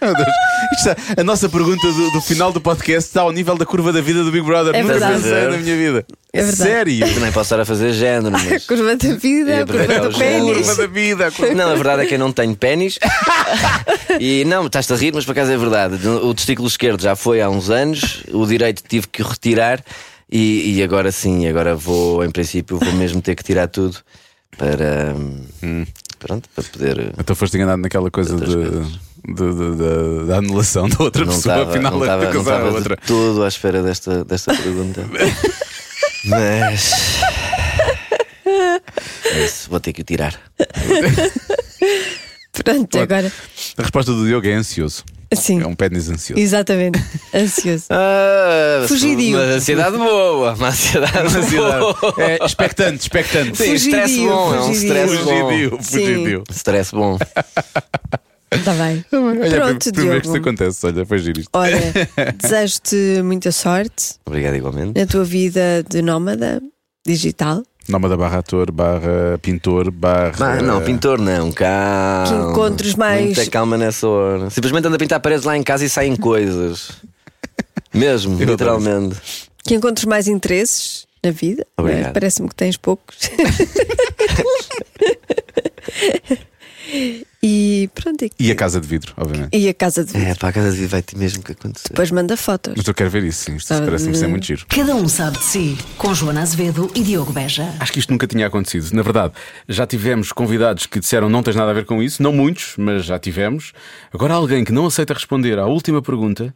Meu 0.00 0.14
Deus. 0.14 0.28
Isto 0.76 0.88
é- 0.90 1.20
a 1.20 1.24
nossa 1.24 1.48
pergunta 1.48 1.86
do, 1.92 2.10
do 2.12 2.20
final 2.20 2.52
do 2.52 2.60
podcast 2.60 3.08
está 3.08 3.22
ao 3.22 3.32
nível 3.32 3.56
da 3.56 3.64
curva 3.64 3.92
da 3.92 4.00
vida 4.00 4.22
do 4.22 4.30
Big 4.30 4.44
Brother. 4.44 4.74
É 4.74 4.82
Nunca 4.82 4.92
verdade. 4.94 5.22
pensei 5.22 5.48
na 5.48 5.56
minha 5.56 5.76
vida. 5.76 6.06
É 6.32 6.38
verdade. 6.42 6.56
Sério. 6.70 7.14
Também 7.14 7.32
posso 7.32 7.46
estar 7.46 7.60
a 7.60 7.64
fazer 7.64 7.92
género, 7.92 8.28
A 8.36 8.38
mas. 8.38 8.66
curva 8.66 8.96
da 8.96 9.14
vida, 9.14 9.62
a 9.62 9.66
curva 9.66 10.00
do 10.00 10.08
o 10.14 10.18
pênis. 10.18 10.56
Curva 10.66 10.74
da 10.74 10.86
vida. 10.86 11.30
curva- 11.30 11.54
Não, 11.54 11.70
a 11.70 11.74
verdade 11.74 12.02
é 12.02 12.06
que 12.06 12.14
eu 12.14 12.18
não 12.18 12.32
tenho 12.32 12.54
pênis. 12.56 12.98
E 14.20 14.44
não, 14.44 14.66
estás 14.66 14.90
a 14.92 14.96
rir, 14.96 15.12
mas 15.12 15.24
por 15.24 15.32
acaso 15.32 15.50
é 15.50 15.56
verdade. 15.56 16.06
O 16.06 16.32
testículo 16.34 16.68
esquerdo 16.68 17.00
já 17.02 17.16
foi 17.16 17.40
há 17.40 17.48
uns 17.50 17.68
anos, 17.70 18.22
o 18.32 18.46
direito 18.46 18.82
tive 18.88 19.06
que 19.08 19.22
retirar. 19.22 19.82
E, 20.30 20.76
e 20.76 20.82
agora 20.82 21.10
sim, 21.12 21.46
agora 21.48 21.74
vou, 21.74 22.24
em 22.24 22.30
princípio, 22.30 22.78
vou 22.78 22.92
mesmo 22.92 23.20
ter 23.20 23.34
que 23.34 23.42
tirar 23.42 23.66
tudo 23.68 23.96
para. 24.56 25.14
Hum. 25.62 25.84
Pronto, 26.18 26.48
para 26.54 26.64
poder. 26.64 27.12
Então 27.18 27.34
foste 27.36 27.56
enganado 27.56 27.82
naquela 27.82 28.10
coisa 28.10 28.36
de, 28.36 28.46
de- 28.46 28.98
da 30.26 30.36
anulação 30.38 30.88
da 30.88 30.96
outra 31.02 31.24
Não 31.24 31.34
pessoa, 31.34 31.54
estava 31.54 31.70
afinal 31.70 31.92
não 31.92 32.00
é 32.00 32.04
estava- 32.04 32.26
de 32.26 32.32
não 32.38 32.52
a 32.52 32.64
outra. 32.72 32.96
de 32.96 33.02
todo 33.06 33.44
à 33.44 33.48
espera 33.48 33.82
desta, 33.82 34.24
desta 34.24 34.54
pergunta. 34.54 35.04
Mas. 36.26 36.92
É 38.46 39.44
isso, 39.44 39.68
vou 39.70 39.80
ter 39.80 39.92
que 39.92 40.02
o 40.02 40.04
tirar. 40.04 40.38
Pronto, 42.64 42.98
agora. 42.98 43.32
A 43.76 43.82
resposta 43.82 44.12
do 44.12 44.24
Diogo 44.26 44.46
é 44.46 44.52
ansioso. 44.54 45.04
Sim, 45.34 45.60
É 45.62 45.66
um 45.66 45.74
pênis 45.74 46.08
ansioso. 46.08 46.40
exatamente. 46.40 47.02
Ansioso. 47.34 47.86
Ah, 47.90 48.84
Fugidio. 48.86 49.36
Uma 49.36 49.44
ansiedade 49.54 49.96
boa. 49.96 50.54
Uma 50.54 50.68
ansiedade, 50.68 51.18
Ansiedade. 51.36 51.78
boa. 51.80 52.14
É 52.18 52.38
expectante, 52.44 53.00
expectante. 53.02 53.58
Sim, 53.58 53.74
stress 53.74 54.02
Fugidio, 54.12 54.28
bom, 54.30 54.54
é 54.54 54.60
um 54.60 54.66
fugidio. 54.68 54.86
stress 54.86 55.24
bom. 55.24 55.48
Fugidio, 55.48 55.78
fugidio. 55.82 56.44
Stress 56.50 56.92
bom. 56.94 57.18
Está 58.54 58.72
bem. 58.74 59.04
Olha, 59.12 59.50
Pronto, 59.50 59.92
primeiro 59.92 60.20
que 60.20 60.26
isso 60.26 60.32
Diogo. 60.32 60.36
acontece, 60.38 60.86
olha, 60.86 61.04
foi 61.06 61.18
giro 61.18 61.40
isto. 61.40 61.50
Olha, 61.52 61.78
desejo-te 62.40 63.22
muita 63.22 63.50
sorte 63.52 64.14
Obrigado 64.26 64.54
igualmente. 64.56 64.98
na 64.98 65.06
tua 65.06 65.24
vida 65.24 65.84
de 65.88 66.00
nómada 66.02 66.60
digital. 67.06 67.62
Nome 67.88 68.08
da 68.08 68.16
barra 68.16 68.38
ator, 68.38 68.70
barra 68.72 69.38
pintor, 69.42 69.90
barra. 69.90 70.32
Ah, 70.58 70.62
não, 70.62 70.80
pintor 70.82 71.18
não, 71.18 71.52
calma. 71.52 72.24
Que 72.26 72.34
encontres 72.50 72.94
mais- 72.94 73.24
Muita 73.36 73.46
calma 73.50 73.76
nessa 73.76 74.08
hora. 74.08 74.48
Simplesmente 74.50 74.86
anda 74.86 74.96
a 74.96 74.98
pintar 74.98 75.20
paredes 75.20 75.44
lá 75.44 75.54
em 75.56 75.62
casa 75.62 75.84
e 75.84 75.88
saem 75.90 76.16
coisas. 76.16 76.92
Mesmo, 77.92 78.40
Eu 78.40 78.46
literalmente. 78.46 79.16
Que 79.62 79.74
encontres 79.74 80.06
mais 80.06 80.28
interesses 80.28 81.06
na 81.22 81.30
vida. 81.30 81.66
não 81.78 81.86
é? 81.86 81.90
Obrigado. 81.90 82.12
Parece-me 82.14 82.48
que 82.48 82.54
tens 82.54 82.76
poucos. 82.78 83.16
E 87.42 87.90
pronto. 87.94 88.24
E 88.38 88.50
a 88.50 88.54
casa 88.54 88.80
de 88.80 88.86
vidro, 88.86 89.12
obviamente. 89.16 89.56
E 89.56 89.68
a 89.68 89.74
casa 89.74 90.04
de 90.04 90.12
vidro. 90.12 90.28
É, 90.28 90.34
para 90.34 90.48
a 90.48 90.52
casa 90.52 90.70
de 90.70 90.76
vida 90.76 90.88
vai 90.88 91.02
ter 91.02 91.16
mesmo 91.16 91.42
que 91.42 91.52
acontecer. 91.52 91.88
Depois 91.90 92.10
manda 92.10 92.36
fotos. 92.36 92.74
Mas 92.76 92.86
eu 92.86 92.94
quero 92.94 93.10
ver 93.10 93.24
isso, 93.24 93.44
sim. 93.44 93.56
Isto 93.56 93.74
Ah, 93.74 93.82
parece-me 93.82 94.16
ser 94.16 94.26
muito 94.28 94.46
giro. 94.46 94.64
Cada 94.68 94.94
um 94.94 95.08
sabe 95.08 95.38
de 95.38 95.44
si. 95.44 95.78
Com 95.98 96.14
Joana 96.14 96.42
Azevedo 96.42 96.90
e 96.94 97.02
Diogo 97.02 97.32
Beja. 97.32 97.74
Acho 97.80 97.92
que 97.92 97.98
isto 97.98 98.10
nunca 98.10 98.26
tinha 98.26 98.46
acontecido. 98.46 98.90
Na 98.92 99.02
verdade, 99.02 99.34
já 99.68 99.86
tivemos 99.86 100.32
convidados 100.32 100.86
que 100.86 100.98
disseram 101.00 101.28
não 101.28 101.42
tens 101.42 101.56
nada 101.56 101.70
a 101.70 101.74
ver 101.74 101.84
com 101.84 102.02
isso, 102.02 102.22
não 102.22 102.32
muitos, 102.32 102.74
mas 102.78 103.04
já 103.04 103.18
tivemos. 103.18 103.72
Agora, 104.12 104.34
alguém 104.34 104.64
que 104.64 104.72
não 104.72 104.86
aceita 104.86 105.12
responder 105.14 105.58
à 105.58 105.66
última 105.66 106.00
pergunta, 106.00 106.54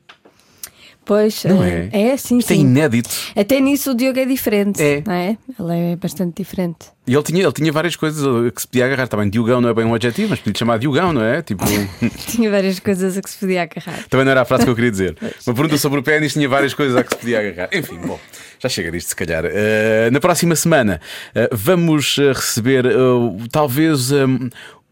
Pois, 1.09 1.43
Não 1.45 1.65
eh, 1.65 1.89
é? 1.91 2.09
é 2.11 2.17
sim, 2.19 2.37
isto 2.37 2.53
é 2.53 2.57
sim. 2.57 2.61
inédito. 2.61 3.09
Até 3.35 3.59
nisso 3.61 3.93
o 3.93 3.95
Diogo 3.95 4.19
é 4.19 4.27
diferente. 4.27 4.83
É. 4.83 5.03
Não 5.07 5.15
é? 5.15 5.39
Ele 5.59 5.93
é 5.93 5.97
bastante 5.97 6.37
diferente. 6.37 6.89
E 7.07 7.15
ele 7.15 7.23
tinha, 7.23 7.43
ele 7.43 7.53
tinha 7.53 7.73
várias 7.73 7.97
coisas 7.97 8.23
a 8.23 8.51
que 8.51 8.61
se 8.61 8.69
podia 8.69 8.85
agarrar. 8.85 9.09
Também 9.09 9.31
Diogão 9.31 9.59
não 9.59 9.71
é 9.71 9.73
bem 9.73 9.87
um 9.87 9.95
adjetivo, 9.95 10.29
mas 10.29 10.39
podia-lhe 10.39 10.59
chamar 10.59 10.79
Diogão, 10.79 11.15
não 11.15 11.25
é? 11.25 11.41
Tipo, 11.41 11.65
Tinha 12.29 12.51
várias 12.51 12.79
coisas 12.79 13.17
a 13.17 13.23
que 13.23 13.31
se 13.31 13.39
podia 13.39 13.63
agarrar. 13.63 14.05
também 14.11 14.27
não 14.27 14.33
era 14.33 14.43
a 14.43 14.45
frase 14.45 14.65
que 14.65 14.71
eu 14.71 14.75
queria 14.75 14.91
dizer. 14.91 15.17
Uma 15.47 15.55
pergunta 15.55 15.79
sobre 15.79 16.01
o 16.01 16.03
pênis 16.03 16.35
tinha 16.35 16.47
várias 16.47 16.75
coisas 16.75 16.95
a 16.95 17.03
que 17.03 17.15
se 17.15 17.19
podia 17.21 17.41
agarrar. 17.41 17.71
Enfim, 17.73 17.97
bom, 18.05 18.21
já 18.61 18.69
chega 18.69 18.91
disto, 18.93 19.09
se 19.09 19.17
calhar. 19.17 19.47
Uh, 19.47 20.11
na 20.13 20.21
próxima 20.21 20.55
semana 20.55 21.01
uh, 21.35 21.49
vamos 21.57 22.19
receber 22.19 22.85
uh, 22.85 23.35
talvez. 23.51 24.13
um, 24.13 24.51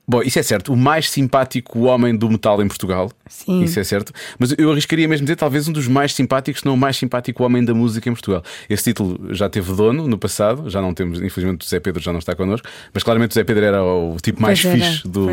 Bom, 0.09 0.23
isso 0.23 0.39
é 0.39 0.43
certo. 0.43 0.73
O 0.73 0.77
mais 0.77 1.11
simpático 1.11 1.81
homem 1.81 2.15
do 2.17 2.31
metal 2.31 2.63
em 2.63 2.69
Portugal. 2.69 3.11
Sim. 3.29 3.63
Isso 3.63 3.81
é 3.81 3.85
certo. 3.85 4.13
Mas 4.39 4.55
eu 4.57 4.71
arriscaria 4.71 5.09
mesmo 5.09 5.25
dizer, 5.27 5.35
talvez 5.37 5.67
um 5.67 5.73
dos 5.73 5.89
mais 5.89 6.15
simpáticos, 6.15 6.63
não 6.63 6.75
o 6.75 6.77
mais 6.77 6.97
simpático 6.97 7.43
homem 7.43 7.65
da 7.65 7.75
música 7.75 8.09
em 8.09 8.13
Portugal. 8.13 8.43
Esse 8.71 8.85
título 8.85 9.35
já 9.35 9.49
teve 9.49 9.73
dono 9.75 10.07
no 10.07 10.17
passado, 10.17 10.71
já 10.71 10.81
não 10.81 10.95
temos, 10.95 11.21
infelizmente 11.21 11.67
o 11.67 11.69
Zé 11.69 11.81
Pedro 11.81 12.01
já 12.01 12.13
não 12.13 12.21
está 12.21 12.37
connosco, 12.37 12.69
mas 12.95 13.03
claramente 13.03 13.33
o 13.33 13.35
Zé 13.35 13.43
Pedro 13.43 13.65
era 13.65 13.83
o 13.83 14.17
tipo 14.23 14.41
mais 14.41 14.63
Pois 14.63 14.75
era, 14.75 14.91
fixe 14.91 15.09
do, 15.09 15.27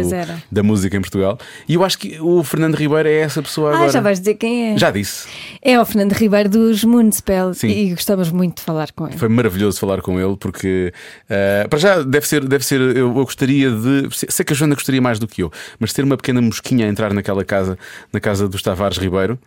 da 0.52 0.64
música 0.64 0.98
em 0.98 1.02
Portugal. 1.02 1.38
E 1.68 1.76
eu 1.76 1.84
acho 1.84 2.00
que 2.00 2.20
o 2.20 2.44
Fernando 2.44 2.74
Ribeiro 2.76 3.08
é 3.08 3.20
essa 3.20 3.44
pessoa 3.44 3.72
Ah, 3.72 3.76
agora. 3.76 3.92
já 3.92 4.02
vais 4.02 4.20
dizer 4.20 4.34
quem 4.36 4.74
é. 4.74 4.78
Já 4.78 4.90
disse. 4.90 5.28
É 5.62 5.80
o 5.80 5.86
Fernando 5.86 6.14
Ribeiro 6.14 6.50
dos 6.50 6.84
Moonspell 6.84 7.54
Sim. 7.54 7.68
e 7.68 7.90
gostamos 7.92 8.32
muito 8.32 8.58
de 8.58 8.64
falar 8.64 8.92
com 8.92 9.08
ele. 9.08 9.18
Foi 9.18 9.30
maravilhoso 9.30 9.80
falar 9.80 10.02
com 10.02 10.20
ele 10.20 10.36
porque 10.38 10.92
eh, 11.30 11.68
para 11.70 11.78
já 11.78 12.02
deve 12.02 12.28
ser, 12.28 12.44
deve 12.48 12.66
ser. 12.66 12.80
Eu, 12.82 12.96
eu 12.96 13.14
gostaria 13.14 13.70
de. 13.70 14.08
Sei 14.12 14.44
que 14.44 14.54
a 14.54 14.56
Joana 14.64 14.76
gostaria 14.76 15.02
mais 15.02 15.20
do 15.20 15.28
que 15.28 15.44
eu, 15.44 15.52
mas 15.80 15.92
ter 15.94 16.04
uma 16.04 16.16
pequena 16.18 16.42
mosquinha 16.42 16.86
a 16.86 16.90
entrar 16.90 17.14
naquela 17.14 17.44
casa, 17.44 17.78
na 18.12 18.20
casa 18.20 18.48
dos 18.48 18.62
Tavares 18.62 18.98
Ribeiro, 18.98 19.38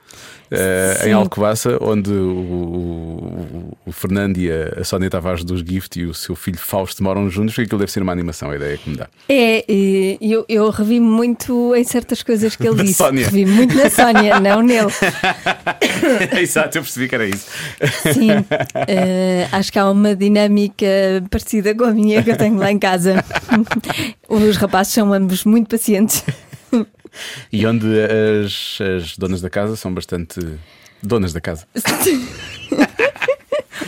Sim. 1.00 1.08
em 1.08 1.12
Alcobaça, 1.12 1.76
onde 1.80 2.10
o, 2.10 2.14
o- 2.14 3.76
o 3.86 3.92
Fernando 3.92 4.36
e 4.38 4.50
a, 4.50 4.80
a 4.80 4.84
Sónia 4.84 5.08
Tavares 5.10 5.42
dos 5.44 5.60
Gift 5.60 5.98
e 5.98 6.04
o 6.06 6.14
seu 6.14 6.36
filho 6.36 6.58
Fausto 6.58 7.02
moram 7.02 7.28
juntos, 7.30 7.54
porque 7.54 7.66
aquilo 7.66 7.78
deve 7.78 7.90
ser 7.92 8.02
uma 8.02 8.12
animação, 8.12 8.50
a 8.50 8.56
ideia 8.56 8.76
que 8.76 8.90
me 8.90 8.96
dá. 8.96 9.08
É, 9.28 9.64
eu, 10.20 10.44
eu 10.48 10.68
revi 10.70 11.00
muito 11.00 11.74
em 11.74 11.84
certas 11.84 12.22
coisas 12.22 12.54
que 12.56 12.66
ele 12.66 12.76
Na 12.76 12.82
disse. 12.82 12.94
Sónia. 12.94 13.24
Revi 13.24 13.46
muito 13.46 13.74
na 13.76 13.88
Sónia, 13.90 14.38
não 14.40 14.60
nele. 14.62 14.88
Exato, 16.40 16.78
eu 16.78 16.82
percebi 16.82 17.08
que 17.08 17.14
era 17.14 17.26
isso. 17.26 17.46
Sim, 18.12 18.30
eh, 18.86 19.48
acho 19.52 19.72
que 19.72 19.78
há 19.78 19.90
uma 19.90 20.14
dinâmica 20.14 20.86
parecida 21.30 21.74
com 21.74 21.84
a 21.84 21.90
minha 21.92 22.22
que 22.22 22.30
eu 22.30 22.36
tenho 22.36 22.56
lá 22.56 22.70
em 22.70 22.78
casa. 22.78 23.24
Os 24.28 24.56
rapazes 24.56 24.92
são 24.92 25.05
ambos 25.12 25.44
muito 25.44 25.68
pacientes. 25.68 26.24
E 27.52 27.66
onde 27.66 27.86
as, 28.44 28.78
as 28.80 29.16
donas 29.16 29.40
da 29.40 29.48
casa 29.48 29.76
são 29.76 29.92
bastante. 29.92 30.40
Donas 31.02 31.32
da 31.32 31.40
casa. 31.40 31.66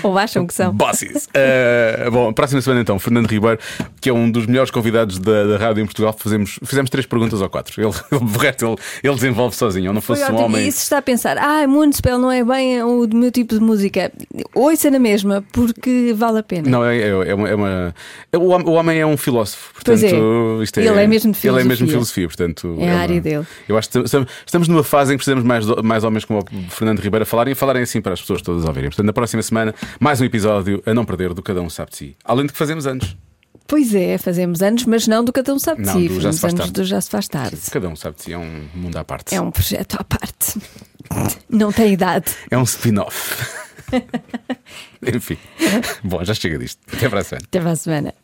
Ou 0.02 0.16
acham 0.18 0.46
que 0.46 0.54
são. 0.54 0.72
Bosses. 0.72 1.26
Uh, 1.26 2.10
bom, 2.10 2.32
próxima 2.32 2.60
semana 2.60 2.80
então, 2.80 2.98
Fernando 2.98 3.26
Ribeiro, 3.26 3.58
que 4.00 4.08
é 4.08 4.12
um 4.12 4.30
dos 4.30 4.46
melhores 4.46 4.70
convidados 4.70 5.18
da, 5.18 5.44
da 5.44 5.56
rádio 5.56 5.82
em 5.82 5.86
Portugal. 5.86 6.14
Fazemos, 6.18 6.58
fizemos 6.64 6.90
três 6.90 7.06
perguntas 7.06 7.40
ou 7.40 7.48
quatro. 7.48 7.80
Ele, 7.80 7.92
o 8.12 8.38
resto 8.38 8.66
ele, 8.66 8.76
ele 9.04 9.14
desenvolve 9.14 9.56
sozinho. 9.56 9.86
Eu 9.88 9.92
não 9.92 10.00
Foi 10.00 10.16
fosse 10.16 10.30
um 10.30 10.34
ótimo. 10.34 10.46
homem. 10.46 10.66
E 10.68 10.72
se 10.72 10.82
está 10.82 10.98
a 10.98 11.02
pensar, 11.02 11.38
ah, 11.38 11.66
Moonspell 11.66 12.18
não 12.18 12.30
é 12.30 12.44
bem 12.44 12.82
o 12.82 13.06
do 13.06 13.16
meu 13.16 13.30
tipo 13.30 13.54
de 13.54 13.60
música, 13.60 14.12
ouça 14.54 14.90
na 14.90 14.98
mesma, 14.98 15.44
porque 15.52 16.12
vale 16.16 16.38
a 16.38 16.42
pena. 16.42 16.68
Não, 16.68 16.84
é, 16.84 16.96
é, 16.98 17.08
é 17.08 17.34
uma. 17.34 17.48
é 17.48 17.54
uma- 17.54 17.94
é- 18.32 18.38
o, 18.38 18.48
hom- 18.50 18.64
o 18.64 18.72
homem 18.72 18.98
é 19.00 19.06
um 19.06 19.16
filósofo, 19.16 19.70
Pois 19.84 20.00
portanto, 20.00 20.14
é. 20.76 20.80
Ele 20.80 20.88
é 21.02 21.06
mesmo 21.06 21.32
de 21.32 21.38
Ele 21.46 21.60
é 21.60 21.64
mesmo 21.64 21.86
filosofia. 21.86 21.88
filosofia, 21.88 22.26
portanto. 22.28 22.76
É 22.80 22.90
a 22.90 22.92
uma- 22.94 23.00
área 23.02 23.20
dele. 23.20 23.46
Eu 23.68 23.76
acho 23.78 23.88
que 23.90 23.98
estamos- 23.98 24.68
numa 24.68 24.84
fase 24.84 25.12
em 25.12 25.16
que 25.16 25.24
precisamos 25.24 25.44
mais, 25.44 25.64
mais 25.82 26.04
homens 26.04 26.24
como 26.24 26.40
o 26.40 26.70
Fernando 26.70 27.00
Ribeiro 27.00 27.22
a 27.22 27.26
falarem 27.26 27.52
e 27.52 27.54
falarem 27.54 27.82
assim 27.82 28.00
para 28.00 28.12
as 28.12 28.20
pessoas 28.20 28.42
todas 28.42 28.64
ouvirem. 28.64 28.90
Portanto, 28.90 29.06
na 29.06 29.12
próxima 29.12 29.42
semana, 29.42 29.74
mais 30.00 30.20
um 30.20 30.24
episódio 30.24 30.82
a 30.86 30.92
não 30.94 31.04
perder 31.04 31.32
do 31.34 31.42
Cada 31.42 31.60
Um 31.62 31.70
Sabe 31.70 31.90
de 31.90 31.96
Si. 31.96 32.16
Além 32.24 32.46
de 32.46 32.52
que 32.52 32.58
fazemos 32.58 32.86
anos. 32.86 33.16
Pois 33.66 33.94
é, 33.94 34.16
fazemos 34.16 34.62
anos, 34.62 34.84
mas 34.86 35.06
não 35.06 35.22
do 35.24 35.32
Cada 35.32 35.52
Um 35.54 35.58
Sabe 35.58 35.82
de 35.82 35.88
Si, 35.90 36.08
fazemos 36.08 36.40
Faz 36.40 36.44
anos 36.54 36.60
Tarde. 36.66 36.72
do 36.72 36.84
Já 36.84 37.00
Se 37.00 37.10
Faz 37.10 37.28
Tarde. 37.28 37.58
Cada 37.70 37.88
um 37.88 37.96
sabe 37.96 38.16
de 38.16 38.22
si, 38.22 38.32
é 38.32 38.38
um 38.38 38.68
mundo 38.74 38.96
à 38.96 39.04
parte. 39.04 39.34
É 39.34 39.40
um 39.40 39.50
projeto 39.50 39.96
à 40.00 40.04
parte. 40.04 40.58
Não 41.48 41.72
tem 41.72 41.92
idade. 41.92 42.32
É 42.50 42.56
um 42.58 42.62
spin-off. 42.64 43.46
Enfim. 45.02 45.38
Bom, 46.04 46.24
já 46.24 46.34
chega 46.34 46.58
disto. 46.58 46.80
Até 46.92 47.08
para 47.08 47.20
a 47.20 47.24
semana. 47.24 47.44
Até 47.46 47.60
para 47.60 47.70
a 47.70 47.76
semana. 47.76 48.14